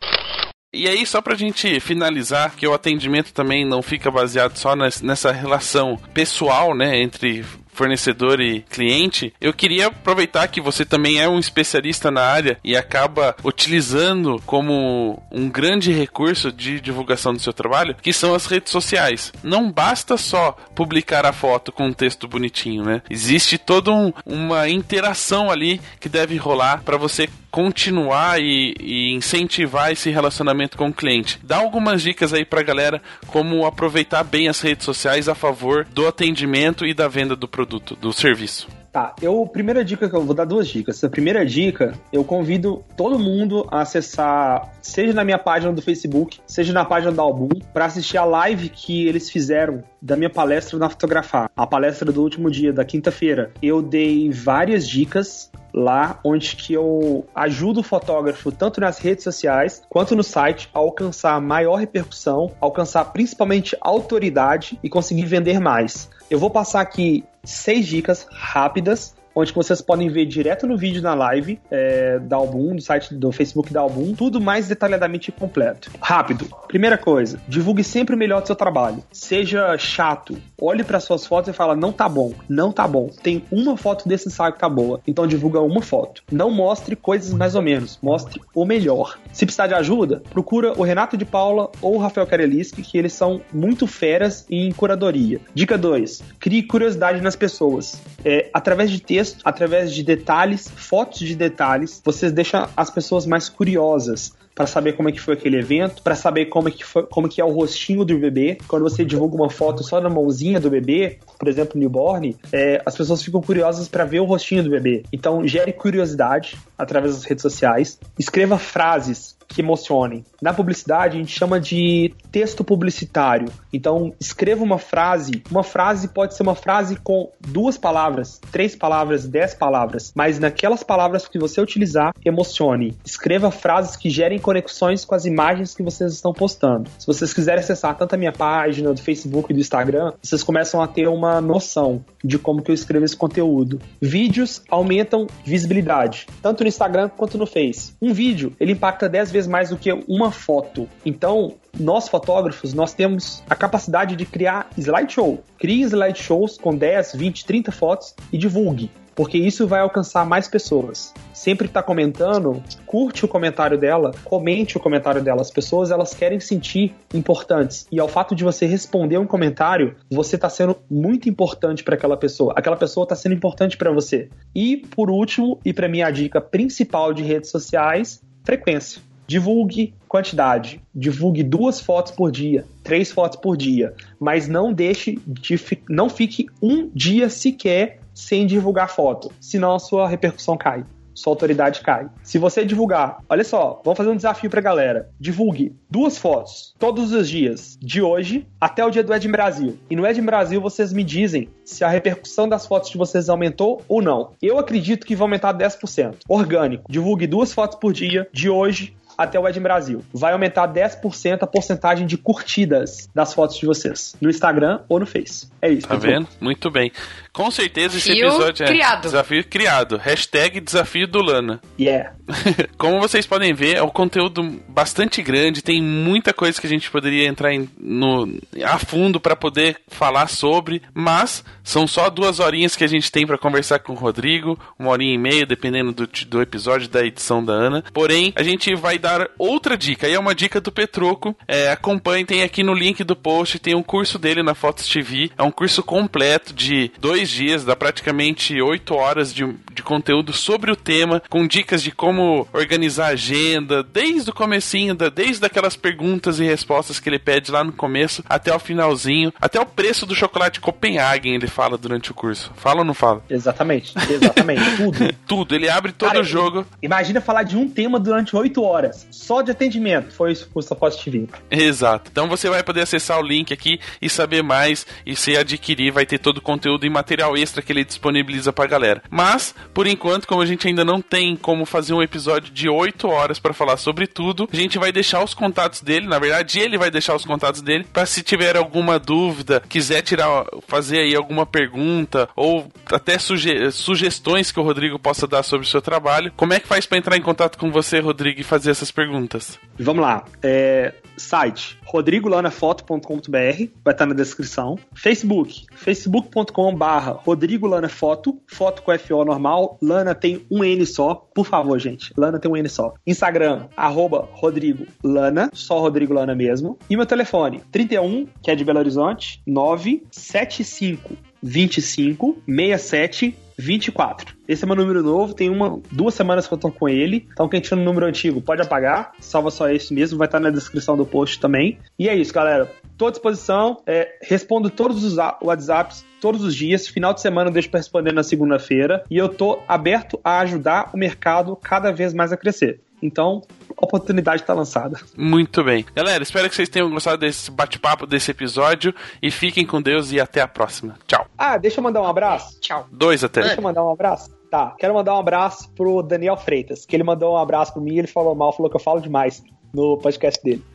E 0.70 0.86
aí, 0.86 1.06
só 1.06 1.22
pra 1.22 1.34
gente 1.34 1.80
finalizar, 1.80 2.54
que 2.54 2.66
o 2.66 2.74
atendimento 2.74 3.32
também 3.32 3.64
não 3.66 3.80
fica 3.80 4.10
baseado 4.10 4.54
só 4.58 4.76
nessa 4.76 5.32
relação 5.32 5.98
pessoal, 6.12 6.74
né, 6.74 7.00
entre 7.00 7.42
fornecedor 7.78 8.40
e 8.40 8.62
cliente, 8.62 9.32
eu 9.40 9.52
queria 9.52 9.86
aproveitar 9.86 10.48
que 10.48 10.60
você 10.60 10.84
também 10.84 11.20
é 11.20 11.28
um 11.28 11.38
especialista 11.38 12.10
na 12.10 12.22
área 12.22 12.58
e 12.64 12.76
acaba 12.76 13.36
utilizando 13.44 14.42
como 14.44 15.22
um 15.30 15.48
grande 15.48 15.92
recurso 15.92 16.50
de 16.50 16.80
divulgação 16.80 17.32
do 17.32 17.40
seu 17.40 17.52
trabalho, 17.52 17.94
que 18.02 18.12
são 18.12 18.34
as 18.34 18.46
redes 18.46 18.72
sociais. 18.72 19.32
Não 19.44 19.70
basta 19.70 20.16
só 20.16 20.56
publicar 20.74 21.24
a 21.24 21.32
foto 21.32 21.70
com 21.70 21.86
um 21.86 21.92
texto 21.92 22.26
bonitinho, 22.26 22.84
né? 22.84 23.00
Existe 23.08 23.56
toda 23.56 23.92
um, 23.92 24.12
uma 24.26 24.68
interação 24.68 25.48
ali 25.48 25.80
que 26.00 26.08
deve 26.08 26.36
rolar 26.36 26.82
para 26.84 26.96
você 26.96 27.28
continuar 27.58 28.40
e, 28.40 28.72
e, 28.78 29.12
incentivar 29.12 29.90
esse 29.90 30.10
relacionamento 30.10 30.78
com 30.78 30.90
o 30.90 30.92
cliente. 30.92 31.40
Dá 31.42 31.56
algumas 31.56 32.00
dicas 32.00 32.32
aí 32.32 32.44
pra 32.44 32.62
galera 32.62 33.02
como 33.26 33.66
aproveitar 33.66 34.22
bem 34.22 34.46
as 34.46 34.60
redes 34.60 34.84
sociais 34.84 35.28
a 35.28 35.34
favor 35.34 35.84
do 35.92 36.06
atendimento 36.06 36.86
e 36.86 36.94
da 36.94 37.08
venda 37.08 37.34
do 37.34 37.48
produto, 37.48 37.96
do 37.96 38.12
serviço. 38.12 38.68
Tá, 38.92 39.14
eu, 39.20 39.44
primeira 39.46 39.84
dica 39.84 40.08
que 40.08 40.14
eu 40.14 40.22
vou 40.22 40.34
dar 40.34 40.44
duas 40.44 40.68
dicas. 40.68 41.02
A 41.02 41.10
primeira 41.10 41.44
dica, 41.44 41.94
eu 42.12 42.22
convido 42.22 42.84
todo 42.96 43.18
mundo 43.18 43.66
a 43.70 43.80
acessar, 43.80 44.72
seja 44.80 45.12
na 45.12 45.24
minha 45.24 45.38
página 45.38 45.72
do 45.72 45.82
Facebook, 45.82 46.38
seja 46.46 46.72
na 46.72 46.84
página 46.84 47.12
do 47.12 47.20
Album, 47.20 47.48
para 47.74 47.84
assistir 47.86 48.18
a 48.18 48.24
live 48.24 48.68
que 48.68 49.06
eles 49.06 49.28
fizeram 49.28 49.82
da 50.00 50.16
minha 50.16 50.30
palestra 50.30 50.78
na 50.78 50.88
Fotografar, 50.88 51.50
a 51.56 51.66
palestra 51.66 52.10
do 52.12 52.22
último 52.22 52.50
dia, 52.50 52.72
da 52.72 52.84
quinta-feira. 52.84 53.50
Eu 53.60 53.82
dei 53.82 54.30
várias 54.30 54.88
dicas 54.88 55.50
lá 55.72 56.18
onde 56.24 56.56
que 56.56 56.72
eu 56.72 57.26
ajudo 57.34 57.80
o 57.80 57.82
fotógrafo 57.82 58.50
tanto 58.50 58.80
nas 58.80 58.98
redes 58.98 59.24
sociais 59.24 59.82
quanto 59.88 60.16
no 60.16 60.22
site 60.22 60.68
a 60.72 60.78
alcançar 60.78 61.40
maior 61.40 61.76
repercussão, 61.76 62.50
alcançar 62.60 63.04
principalmente 63.06 63.76
autoridade 63.80 64.78
e 64.82 64.88
conseguir 64.88 65.26
vender 65.26 65.60
mais. 65.60 66.08
Eu 66.30 66.38
vou 66.38 66.50
passar 66.50 66.80
aqui 66.80 67.24
seis 67.42 67.86
dicas 67.86 68.26
rápidas 68.30 69.16
onde 69.38 69.52
vocês 69.52 69.80
podem 69.80 70.08
ver 70.08 70.26
direto 70.26 70.66
no 70.66 70.76
vídeo 70.76 71.00
na 71.00 71.14
live 71.14 71.60
é, 71.70 72.18
da 72.18 72.36
Album, 72.36 72.74
do 72.74 72.82
site 72.82 73.14
do 73.14 73.30
Facebook 73.30 73.72
da 73.72 73.80
Album, 73.80 74.12
tudo 74.14 74.40
mais 74.40 74.66
detalhadamente 74.66 75.30
completo. 75.30 75.90
Rápido. 76.00 76.48
Primeira 76.66 76.98
coisa, 76.98 77.40
divulgue 77.46 77.84
sempre 77.84 78.14
o 78.14 78.18
melhor 78.18 78.40
do 78.40 78.46
seu 78.46 78.56
trabalho. 78.56 79.02
Seja 79.12 79.78
chato. 79.78 80.36
Olhe 80.60 80.82
para 80.82 80.98
suas 80.98 81.24
fotos 81.24 81.50
e 81.50 81.52
fala: 81.52 81.76
não 81.76 81.92
tá 81.92 82.08
bom, 82.08 82.32
não 82.48 82.72
tá 82.72 82.86
bom. 82.88 83.08
Tem 83.22 83.44
uma 83.50 83.76
foto 83.76 84.08
desse 84.08 84.28
ensaio 84.28 84.52
que 84.52 84.58
tá 84.58 84.68
boa. 84.68 85.00
Então 85.06 85.26
divulga 85.26 85.60
uma 85.60 85.82
foto. 85.82 86.22
Não 86.30 86.50
mostre 86.50 86.96
coisas 86.96 87.32
mais 87.32 87.54
ou 87.54 87.62
menos. 87.62 87.98
Mostre 88.02 88.40
o 88.54 88.64
melhor. 88.64 89.18
Se 89.32 89.46
precisar 89.46 89.68
de 89.68 89.74
ajuda, 89.74 90.22
procura 90.30 90.72
o 90.76 90.82
Renato 90.82 91.16
de 91.16 91.24
Paula 91.24 91.70
ou 91.80 91.94
o 91.94 91.98
Rafael 91.98 92.26
Kareliski, 92.26 92.82
que 92.82 92.98
eles 92.98 93.12
são 93.12 93.40
muito 93.52 93.86
feras 93.86 94.44
em 94.50 94.72
curadoria. 94.72 95.40
Dica 95.54 95.78
2. 95.78 96.22
Crie 96.40 96.62
curiosidade 96.64 97.20
nas 97.20 97.36
pessoas. 97.36 98.00
É, 98.24 98.50
através 98.52 98.90
de 98.90 99.00
texto 99.00 99.27
texto, 99.28 99.40
através 99.44 99.92
de 99.92 100.02
detalhes, 100.02 100.68
fotos 100.68 101.20
de 101.20 101.34
detalhes, 101.34 102.00
vocês 102.04 102.32
deixam 102.32 102.68
as 102.76 102.90
pessoas 102.90 103.26
mais 103.26 103.48
curiosas 103.48 104.32
para 104.54 104.66
saber 104.66 104.94
como 104.94 105.08
é 105.08 105.12
que 105.12 105.20
foi 105.20 105.34
aquele 105.34 105.56
evento, 105.56 106.02
para 106.02 106.16
saber 106.16 106.46
como 106.46 106.68
é 106.68 106.72
que 106.72 106.84
foi, 106.84 107.04
como 107.04 107.28
que 107.28 107.40
é 107.40 107.44
o 107.44 107.50
rostinho 107.50 108.04
do 108.04 108.18
bebê. 108.18 108.58
Quando 108.66 108.82
você 108.82 109.04
divulga 109.04 109.36
uma 109.36 109.48
foto 109.48 109.84
só 109.84 110.00
da 110.00 110.08
mãozinha 110.08 110.58
do 110.58 110.68
bebê, 110.68 111.18
por 111.38 111.46
exemplo, 111.46 111.78
newborn, 111.78 112.36
é, 112.52 112.82
as 112.84 112.96
pessoas 112.96 113.22
ficam 113.22 113.40
curiosas 113.40 113.86
para 113.86 114.04
ver 114.04 114.18
o 114.18 114.24
rostinho 114.24 114.64
do 114.64 114.70
bebê. 114.70 115.04
Então, 115.12 115.46
gere 115.46 115.72
curiosidade 115.72 116.56
através 116.76 117.14
das 117.14 117.24
redes 117.24 117.42
sociais. 117.42 118.00
Escreva 118.18 118.58
frases 118.58 119.37
que 119.48 119.62
emocionem. 119.62 120.24
Na 120.40 120.52
publicidade, 120.52 121.16
a 121.16 121.20
gente 121.20 121.36
chama 121.36 121.58
de 121.58 122.14
texto 122.30 122.62
publicitário. 122.62 123.50
Então, 123.72 124.12
escreva 124.20 124.62
uma 124.62 124.78
frase. 124.78 125.42
Uma 125.50 125.64
frase 125.64 126.08
pode 126.08 126.34
ser 126.34 126.42
uma 126.42 126.54
frase 126.54 126.96
com 126.96 127.30
duas 127.40 127.78
palavras, 127.78 128.40
três 128.52 128.76
palavras, 128.76 129.26
dez 129.26 129.54
palavras, 129.54 130.12
mas 130.14 130.38
naquelas 130.38 130.82
palavras 130.82 131.26
que 131.26 131.38
você 131.38 131.60
utilizar, 131.60 132.12
emocione. 132.24 132.96
Escreva 133.04 133.50
frases 133.50 133.96
que 133.96 134.10
gerem 134.10 134.38
conexões 134.38 135.04
com 135.04 135.14
as 135.14 135.24
imagens 135.24 135.74
que 135.74 135.82
vocês 135.82 136.12
estão 136.12 136.32
postando. 136.32 136.88
Se 136.98 137.06
vocês 137.06 137.32
quiserem 137.32 137.60
acessar 137.60 137.96
tanto 137.96 138.14
a 138.14 138.18
minha 138.18 138.32
página 138.32 138.92
do 138.92 139.00
Facebook 139.00 139.50
e 139.50 139.54
do 139.54 139.60
Instagram, 139.60 140.12
vocês 140.22 140.42
começam 140.42 140.82
a 140.82 140.86
ter 140.86 141.08
uma 141.08 141.40
noção 141.40 142.04
de 142.22 142.38
como 142.38 142.62
que 142.62 142.70
eu 142.70 142.74
escrevo 142.74 143.04
esse 143.04 143.16
conteúdo. 143.16 143.80
Vídeos 144.00 144.62
aumentam 144.68 145.26
visibilidade, 145.44 146.26
tanto 146.42 146.62
no 146.62 146.68
Instagram 146.68 147.08
quanto 147.08 147.38
no 147.38 147.46
Face. 147.46 147.92
Um 148.00 148.12
vídeo, 148.12 148.54
ele 148.58 148.72
impacta 148.72 149.08
10 149.08 149.30
vezes 149.30 149.48
mais 149.48 149.70
do 149.70 149.76
que 149.76 149.92
uma 150.08 150.30
foto. 150.30 150.88
Então, 151.04 151.54
nós 151.78 152.08
fotógrafos, 152.08 152.74
nós 152.74 152.92
temos 152.92 153.42
a 153.48 153.54
capacidade 153.54 154.16
de 154.16 154.26
criar 154.26 154.68
slideshow. 154.76 155.42
Crie 155.58 155.82
slideshows 155.82 156.58
com 156.58 156.74
10, 156.74 157.14
20, 157.14 157.44
30 157.44 157.72
fotos 157.72 158.14
e 158.32 158.38
divulgue 158.38 158.90
porque 159.18 159.36
isso 159.36 159.66
vai 159.66 159.80
alcançar 159.80 160.24
mais 160.24 160.46
pessoas. 160.46 161.12
Sempre 161.34 161.66
que 161.66 161.74
tá 161.74 161.82
comentando, 161.82 162.62
curte 162.86 163.24
o 163.24 163.28
comentário 163.28 163.76
dela, 163.76 164.12
comente 164.22 164.76
o 164.76 164.80
comentário 164.80 165.20
dela. 165.20 165.40
As 165.40 165.50
pessoas 165.50 165.90
elas 165.90 166.14
querem 166.14 166.38
sentir 166.38 166.94
importantes 167.12 167.84
e 167.90 167.98
ao 167.98 168.06
fato 168.06 168.32
de 168.32 168.44
você 168.44 168.64
responder 168.64 169.18
um 169.18 169.26
comentário, 169.26 169.96
você 170.08 170.38
tá 170.38 170.48
sendo 170.48 170.76
muito 170.88 171.28
importante 171.28 171.82
para 171.82 171.96
aquela 171.96 172.16
pessoa. 172.16 172.54
Aquela 172.56 172.76
pessoa 172.76 173.08
tá 173.08 173.16
sendo 173.16 173.34
importante 173.34 173.76
para 173.76 173.90
você. 173.90 174.28
E 174.54 174.76
por 174.76 175.10
último, 175.10 175.58
e 175.64 175.72
para 175.72 175.88
mim 175.88 176.00
a 176.00 176.12
dica 176.12 176.40
principal 176.40 177.12
de 177.12 177.24
redes 177.24 177.50
sociais, 177.50 178.22
frequência 178.44 179.02
divulgue 179.26 179.92
quantidade, 180.08 180.80
divulgue 180.94 181.42
duas 181.42 181.80
fotos 181.82 182.12
por 182.12 182.30
dia, 182.32 182.64
três 182.82 183.12
fotos 183.12 183.38
por 183.38 183.58
dia, 183.58 183.92
mas 184.18 184.48
não 184.48 184.72
deixe 184.72 185.18
de 185.26 185.60
não 185.86 186.08
fique 186.08 186.46
um 186.62 186.88
dia 186.94 187.28
sequer 187.28 188.00
sem 188.18 188.46
divulgar 188.46 188.90
foto, 188.90 189.30
senão 189.40 189.76
a 189.76 189.78
sua 189.78 190.08
repercussão 190.08 190.56
cai. 190.56 190.84
Sua 191.14 191.32
autoridade 191.32 191.80
cai. 191.80 192.08
Se 192.22 192.38
você 192.38 192.64
divulgar, 192.64 193.18
olha 193.28 193.42
só, 193.42 193.80
vamos 193.84 193.96
fazer 193.96 194.10
um 194.10 194.16
desafio 194.16 194.50
pra 194.50 194.60
galera. 194.60 195.10
Divulgue 195.18 195.74
duas 195.90 196.16
fotos 196.18 196.74
todos 196.78 197.12
os 197.12 197.28
dias, 197.28 197.76
de 197.80 198.02
hoje 198.02 198.46
até 198.60 198.84
o 198.84 198.90
dia 198.90 199.02
do 199.02 199.12
Ed 199.14 199.26
em 199.26 199.30
Brasil. 199.30 199.78
E 199.90 199.96
no 199.96 200.06
Ed 200.06 200.20
em 200.20 200.24
Brasil 200.24 200.60
vocês 200.60 200.92
me 200.92 201.02
dizem 201.02 201.48
se 201.64 201.82
a 201.82 201.88
repercussão 201.88 202.48
das 202.48 202.66
fotos 202.66 202.90
de 202.90 202.98
vocês 202.98 203.28
aumentou 203.28 203.82
ou 203.88 204.02
não. 204.02 204.32
Eu 204.42 204.58
acredito 204.58 205.06
que 205.06 205.16
vai 205.16 205.24
aumentar 205.24 205.54
10%. 205.54 206.18
Orgânico. 206.28 206.90
Divulgue 206.90 207.26
duas 207.26 207.52
fotos 207.52 207.78
por 207.78 207.92
dia, 207.92 208.28
de 208.32 208.48
hoje 208.48 208.96
até 209.18 209.38
o 209.38 209.46
Ed 209.48 209.58
Brasil. 209.58 210.04
Vai 210.14 210.32
aumentar 210.32 210.68
10% 210.68 211.42
a 211.42 211.46
porcentagem 211.46 212.06
de 212.06 212.16
curtidas 212.16 213.08
das 213.14 213.34
fotos 213.34 213.58
de 213.58 213.66
vocês 213.66 214.14
no 214.20 214.30
Instagram 214.30 214.80
ou 214.88 215.00
no 215.00 215.06
Face. 215.06 215.48
É 215.60 215.68
isso. 215.70 215.88
Tá 215.88 215.96
vendo? 215.96 216.28
Muito 216.40 216.70
bem. 216.70 216.92
Com 217.32 217.50
certeza 217.50 217.98
esse 217.98 218.08
Desafio 218.12 218.28
episódio 218.28 218.64
é 218.64 218.66
criado. 218.68 219.02
desafio 219.02 219.44
criado. 219.44 219.96
Hashtag 219.96 220.60
desafio 220.60 221.06
do 221.06 221.20
Lana. 221.20 221.60
Yeah. 221.78 222.12
Como 222.78 223.00
vocês 223.00 223.26
podem 223.26 223.52
ver, 223.54 223.76
é 223.76 223.82
um 223.82 223.88
conteúdo 223.88 224.60
bastante 224.68 225.22
grande, 225.22 225.62
tem 225.62 225.82
muita 225.82 226.32
coisa 226.32 226.60
que 226.60 226.66
a 226.66 226.70
gente 226.70 226.90
poderia 226.90 227.26
entrar 227.28 227.52
em- 227.52 227.68
no, 227.78 228.38
a 228.64 228.78
fundo 228.78 229.20
para 229.20 229.34
poder 229.36 229.76
falar 229.88 230.28
sobre, 230.28 230.82
mas 230.94 231.44
são 231.64 231.86
só 231.86 232.10
duas 232.10 232.38
horinhas 232.40 232.76
que 232.76 232.84
a 232.84 232.88
gente 232.88 233.10
tem 233.10 233.26
para 233.26 233.38
conversar 233.38 233.78
com 233.80 233.92
o 233.92 233.96
Rodrigo, 233.96 234.58
uma 234.78 234.90
horinha 234.90 235.14
e 235.14 235.18
meia, 235.18 235.46
dependendo 235.46 235.92
do, 235.92 236.06
do 236.06 236.42
episódio 236.42 236.88
da 236.88 237.04
edição 237.04 237.44
da 237.44 237.52
Ana. 237.52 237.84
Porém, 237.92 238.32
a 238.36 238.42
gente 238.42 238.74
vai 238.74 238.98
dar 238.98 239.07
outra 239.38 239.76
dica, 239.76 240.08
e 240.08 240.14
é 240.14 240.18
uma 240.18 240.34
dica 240.34 240.60
do 240.60 240.72
Petroco. 240.72 241.36
É, 241.46 241.70
acompanhe, 241.70 242.24
tem 242.24 242.42
aqui 242.42 242.62
no 242.62 242.74
link 242.74 243.02
do 243.04 243.16
post, 243.16 243.58
tem 243.58 243.74
um 243.74 243.82
curso 243.82 244.18
dele 244.18 244.42
na 244.42 244.54
Fotos 244.54 244.88
TV, 244.88 245.30
é 245.36 245.42
um 245.42 245.50
curso 245.50 245.82
completo 245.82 246.52
de 246.52 246.90
dois 246.98 247.28
dias, 247.28 247.64
dá 247.64 247.76
praticamente 247.76 248.60
oito 248.60 248.94
horas 248.94 249.32
de, 249.32 249.44
de 249.72 249.82
conteúdo 249.82 250.32
sobre 250.32 250.70
o 250.70 250.76
tema, 250.76 251.22
com 251.28 251.46
dicas 251.46 251.82
de 251.82 251.90
como 251.90 252.46
organizar 252.52 253.06
a 253.06 253.12
agenda, 253.12 253.82
desde 253.82 254.30
o 254.30 254.34
comecinho, 254.34 254.94
da, 254.94 255.08
desde 255.08 255.44
aquelas 255.44 255.76
perguntas 255.76 256.38
e 256.40 256.44
respostas 256.44 257.00
que 257.00 257.08
ele 257.08 257.18
pede 257.18 257.50
lá 257.50 257.64
no 257.64 257.72
começo, 257.72 258.22
até 258.28 258.54
o 258.54 258.58
finalzinho, 258.58 259.32
até 259.40 259.60
o 259.60 259.66
preço 259.66 260.06
do 260.06 260.14
chocolate 260.14 260.60
Copenhagen 260.60 261.34
ele 261.34 261.46
fala 261.46 261.78
durante 261.78 262.10
o 262.10 262.14
curso. 262.14 262.52
Fala 262.56 262.80
ou 262.80 262.84
não 262.84 262.94
fala? 262.94 263.22
Exatamente. 263.28 263.94
Exatamente. 264.10 264.76
Tudo. 264.76 265.14
Tudo, 265.26 265.54
ele 265.54 265.68
abre 265.68 265.92
todo 265.92 266.08
Cara, 266.08 266.20
o 266.20 266.24
jogo. 266.24 266.66
Imagina 266.82 267.20
falar 267.20 267.42
de 267.42 267.56
um 267.56 267.68
tema 267.68 267.98
durante 267.98 268.34
oito 268.36 268.62
horas, 268.62 268.97
só 269.10 269.42
de 269.42 269.50
atendimento. 269.50 270.12
Foi 270.14 270.32
isso 270.32 270.46
que 270.46 270.52
custa 270.52 270.74
Foto 270.74 270.96
TV. 271.02 271.26
Exato. 271.50 272.10
Então 272.10 272.28
você 272.28 272.48
vai 272.48 272.62
poder 272.62 272.82
acessar 272.82 273.18
o 273.18 273.22
link 273.26 273.52
aqui 273.52 273.78
e 274.00 274.08
saber 274.08 274.42
mais. 274.42 274.86
E 275.06 275.14
se 275.16 275.36
adquirir, 275.36 275.90
vai 275.92 276.06
ter 276.06 276.18
todo 276.18 276.38
o 276.38 276.42
conteúdo 276.42 276.86
e 276.86 276.90
material 276.90 277.36
extra 277.36 277.62
que 277.62 277.72
ele 277.72 277.84
disponibiliza 277.84 278.52
pra 278.52 278.66
galera. 278.66 279.02
Mas, 279.10 279.54
por 279.74 279.86
enquanto, 279.86 280.26
como 280.26 280.40
a 280.42 280.46
gente 280.46 280.66
ainda 280.66 280.84
não 280.84 281.00
tem 281.00 281.36
como 281.36 281.64
fazer 281.64 281.92
um 281.94 282.02
episódio 282.02 282.52
de 282.52 282.68
8 282.68 283.08
horas 283.08 283.38
pra 283.38 283.52
falar 283.52 283.76
sobre 283.76 284.06
tudo, 284.06 284.48
a 284.52 284.56
gente 284.56 284.78
vai 284.78 284.92
deixar 284.92 285.22
os 285.22 285.34
contatos 285.34 285.80
dele. 285.80 286.06
Na 286.06 286.18
verdade, 286.18 286.58
ele 286.58 286.78
vai 286.78 286.90
deixar 286.90 287.14
os 287.14 287.24
contatos 287.24 287.60
dele 287.62 287.84
pra 287.92 288.06
se 288.06 288.22
tiver 288.22 288.56
alguma 288.56 288.98
dúvida, 288.98 289.62
quiser 289.68 290.02
tirar, 290.02 290.44
fazer 290.66 291.00
aí 291.00 291.14
alguma 291.14 291.44
pergunta 291.46 292.28
ou 292.36 292.70
até 292.86 293.18
suge- 293.18 293.70
sugestões 293.72 294.50
que 294.52 294.60
o 294.60 294.62
Rodrigo 294.62 294.98
possa 294.98 295.26
dar 295.26 295.42
sobre 295.42 295.66
o 295.66 295.70
seu 295.70 295.80
trabalho. 295.82 296.32
Como 296.36 296.52
é 296.52 296.60
que 296.60 296.66
faz 296.68 296.86
pra 296.86 296.98
entrar 296.98 297.16
em 297.16 297.22
contato 297.22 297.58
com 297.58 297.70
você, 297.70 297.98
Rodrigo, 298.00 298.40
e 298.40 298.44
fazer 298.44 298.70
essas 298.70 298.87
perguntas? 298.90 299.58
Vamos 299.78 300.02
lá. 300.02 300.24
É, 300.42 300.94
site 301.16 301.78
rodrigolanafoto.com.br 301.84 303.70
vai 303.84 303.94
estar 303.94 304.06
na 304.06 304.14
descrição. 304.14 304.78
Facebook, 304.94 305.66
facebook.com 305.74 306.74
barra 306.74 307.12
rodrigolanafoto, 307.12 308.40
foto 308.46 308.82
com 308.82 308.96
FO 308.98 309.24
normal. 309.24 309.78
Lana 309.82 310.14
tem 310.14 310.44
um 310.50 310.62
N 310.64 310.84
só, 310.86 311.14
por 311.14 311.46
favor, 311.46 311.78
gente. 311.78 312.12
Lana 312.16 312.38
tem 312.38 312.50
um 312.50 312.56
N 312.56 312.68
só. 312.68 312.94
Instagram, 313.06 313.68
arroba 313.76 314.28
Rodrigo 314.32 314.86
Lana, 315.02 315.50
só 315.52 315.78
Rodrigo 315.80 316.12
Lana 316.12 316.34
mesmo. 316.34 316.78
E 316.88 316.96
meu 316.96 317.06
telefone, 317.06 317.62
31, 317.72 318.26
que 318.42 318.50
é 318.50 318.54
de 318.54 318.64
Belo 318.64 318.78
Horizonte, 318.78 319.42
975 319.46 321.16
25 321.42 322.42
67 322.46 323.34
24. 323.58 324.36
Esse 324.46 324.64
é 324.64 324.66
meu 324.66 324.76
número 324.76 325.02
novo, 325.02 325.34
tem 325.34 325.50
uma, 325.50 325.80
duas 325.90 326.14
semanas 326.14 326.46
que 326.46 326.54
eu 326.54 326.58
tô 326.58 326.70
com 326.70 326.88
ele. 326.88 327.28
Então 327.32 327.48
quem 327.48 327.60
tinha 327.60 327.76
no 327.76 327.84
número 327.84 328.06
antigo 328.06 328.40
pode 328.40 328.62
apagar, 328.62 329.12
salva 329.18 329.50
só 329.50 329.68
esse 329.68 329.92
mesmo, 329.92 330.16
vai 330.16 330.28
estar 330.28 330.38
na 330.38 330.50
descrição 330.50 330.96
do 330.96 331.04
post 331.04 331.40
também. 331.40 331.78
E 331.98 332.08
é 332.08 332.14
isso, 332.14 332.32
galera. 332.32 332.70
Tô 332.96 333.08
à 333.08 333.10
disposição, 333.10 333.82
é, 333.86 334.18
respondo 334.22 334.70
todos 334.70 335.04
os 335.04 335.16
WhatsApps 335.42 336.04
todos 336.20 336.42
os 336.42 336.54
dias. 336.54 336.86
Final 336.86 337.14
de 337.14 337.20
semana 337.20 337.48
eu 337.48 337.52
deixo 337.52 337.70
pra 337.70 337.78
responder 337.78 338.12
na 338.12 338.22
segunda-feira. 338.22 339.04
E 339.10 339.16
eu 339.16 339.28
tô 339.28 339.60
aberto 339.66 340.20
a 340.22 340.40
ajudar 340.40 340.90
o 340.92 340.96
mercado 340.96 341.56
cada 341.56 341.92
vez 341.92 342.12
mais 342.12 342.32
a 342.32 342.36
crescer. 342.36 342.80
Então, 343.02 343.42
a 343.80 343.84
oportunidade 343.84 344.42
tá 344.42 344.52
lançada. 344.52 344.98
Muito 345.16 345.62
bem. 345.62 345.84
Galera, 345.94 346.22
espero 346.22 346.48
que 346.48 346.56
vocês 346.56 346.68
tenham 346.68 346.90
gostado 346.90 347.18
desse 347.18 347.50
bate-papo, 347.50 348.06
desse 348.06 348.30
episódio. 348.30 348.92
E 349.22 349.30
fiquem 349.30 349.64
com 349.64 349.80
Deus 349.80 350.10
e 350.10 350.20
até 350.20 350.40
a 350.40 350.48
próxima. 350.48 350.96
Tchau. 351.06 351.26
Ah, 351.38 351.56
deixa 351.56 351.78
eu 351.78 351.84
mandar 351.84 352.02
um 352.02 352.06
abraço. 352.06 352.60
Tchau. 352.60 352.86
Dois 352.90 353.22
até. 353.22 353.42
Deixa 353.42 353.56
eu 353.56 353.62
mandar 353.62 353.84
um 353.84 353.92
abraço. 353.92 354.36
Tá, 354.50 354.74
quero 354.78 354.94
mandar 354.94 355.14
um 355.14 355.18
abraço 355.18 355.70
pro 355.72 356.02
Daniel 356.02 356.34
Freitas, 356.36 356.86
que 356.86 356.96
ele 356.96 357.02
mandou 357.04 357.34
um 357.34 357.36
abraço 357.36 357.70
pro 357.74 357.82
mim 357.82 357.96
e 357.96 357.98
ele 357.98 358.08
falou 358.08 358.34
mal, 358.34 358.50
falou 358.50 358.70
que 358.70 358.76
eu 358.76 358.80
falo 358.80 358.98
demais 358.98 359.42
no 359.74 359.98
podcast 359.98 360.42
dele. 360.42 360.64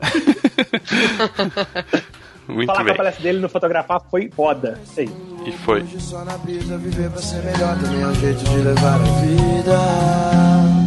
Muito 2.46 2.66
Falar 2.66 2.78
com 2.78 2.82
a 2.82 2.84
bem. 2.84 2.96
palestra 2.96 3.22
dele 3.22 3.38
no 3.40 3.48
fotografar 3.48 4.00
foi 4.10 4.30
foda. 4.30 4.78
Isso 4.84 5.00
aí. 5.00 5.10
E 5.46 5.52
foi. 5.52 5.82
Hoje 5.82 6.00
só 6.00 6.24
na 6.24 6.36
brisa, 6.38 6.76
viver 6.78 7.10
pra 7.10 7.20
ser 7.20 7.42
melhor 7.42 7.76
também 7.80 8.02
é 8.02 8.06
um 8.06 8.14
jeito 8.14 8.44
de 8.44 8.56
levar 8.58 8.94
a 8.94 8.98
vida. 8.98 10.83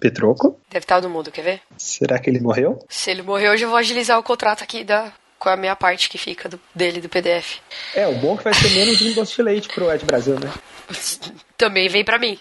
Petroco? 0.00 0.58
Deve 0.70 0.82
estar 0.84 1.00
no 1.02 1.08
mundo, 1.10 1.30
quer 1.30 1.42
ver? 1.42 1.60
Será 1.76 2.18
que 2.18 2.28
ele 2.30 2.40
morreu? 2.40 2.78
Se 2.88 3.10
ele 3.10 3.22
morrer, 3.22 3.50
hoje 3.50 3.64
eu 3.64 3.68
vou 3.68 3.78
agilizar 3.78 4.18
o 4.18 4.22
contrato 4.22 4.62
aqui 4.64 4.82
da, 4.82 5.12
com 5.38 5.48
a 5.48 5.56
minha 5.56 5.76
parte 5.76 6.08
que 6.08 6.16
fica 6.18 6.48
do- 6.48 6.60
dele 6.74 7.00
do 7.00 7.08
PDF. 7.08 7.58
É, 7.94 8.06
o 8.08 8.14
bom 8.16 8.34
é 8.34 8.38
que 8.38 8.44
vai 8.44 8.54
ser 8.54 8.70
menos 8.70 9.00
um 9.02 9.12
doce 9.14 9.36
de 9.36 9.42
leite 9.42 9.68
pro 9.68 9.92
Ed 9.92 10.04
Brasil, 10.04 10.38
né? 10.40 10.52
Também 11.56 11.88
vem 11.88 12.04
pra 12.04 12.18
mim. 12.18 12.38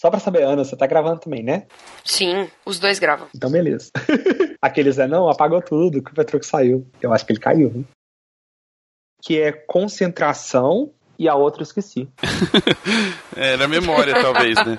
Só 0.00 0.10
pra 0.10 0.20
saber, 0.20 0.42
Ana, 0.44 0.64
você 0.64 0.76
tá 0.76 0.86
gravando 0.86 1.20
também, 1.20 1.42
né? 1.42 1.66
Sim, 2.04 2.48
os 2.64 2.78
dois 2.78 2.98
gravam. 3.00 3.26
Então, 3.34 3.50
beleza. 3.50 3.90
Aqueles 4.62 4.98
é, 4.98 5.08
não, 5.08 5.28
apagou 5.28 5.60
tudo, 5.60 6.02
que 6.02 6.10
o 6.12 6.14
Petroco 6.14 6.44
saiu. 6.44 6.86
Eu 7.02 7.12
acho 7.12 7.24
que 7.26 7.32
ele 7.32 7.40
caiu, 7.40 7.68
hein? 7.74 7.88
Que 9.22 9.40
é 9.40 9.50
concentração 9.50 10.92
e 11.18 11.28
a 11.28 11.34
outra 11.34 11.62
eu 11.62 11.64
esqueci. 11.64 12.08
É, 13.36 13.56
na 13.56 13.68
memória, 13.68 14.20
talvez, 14.20 14.56
né? 14.66 14.74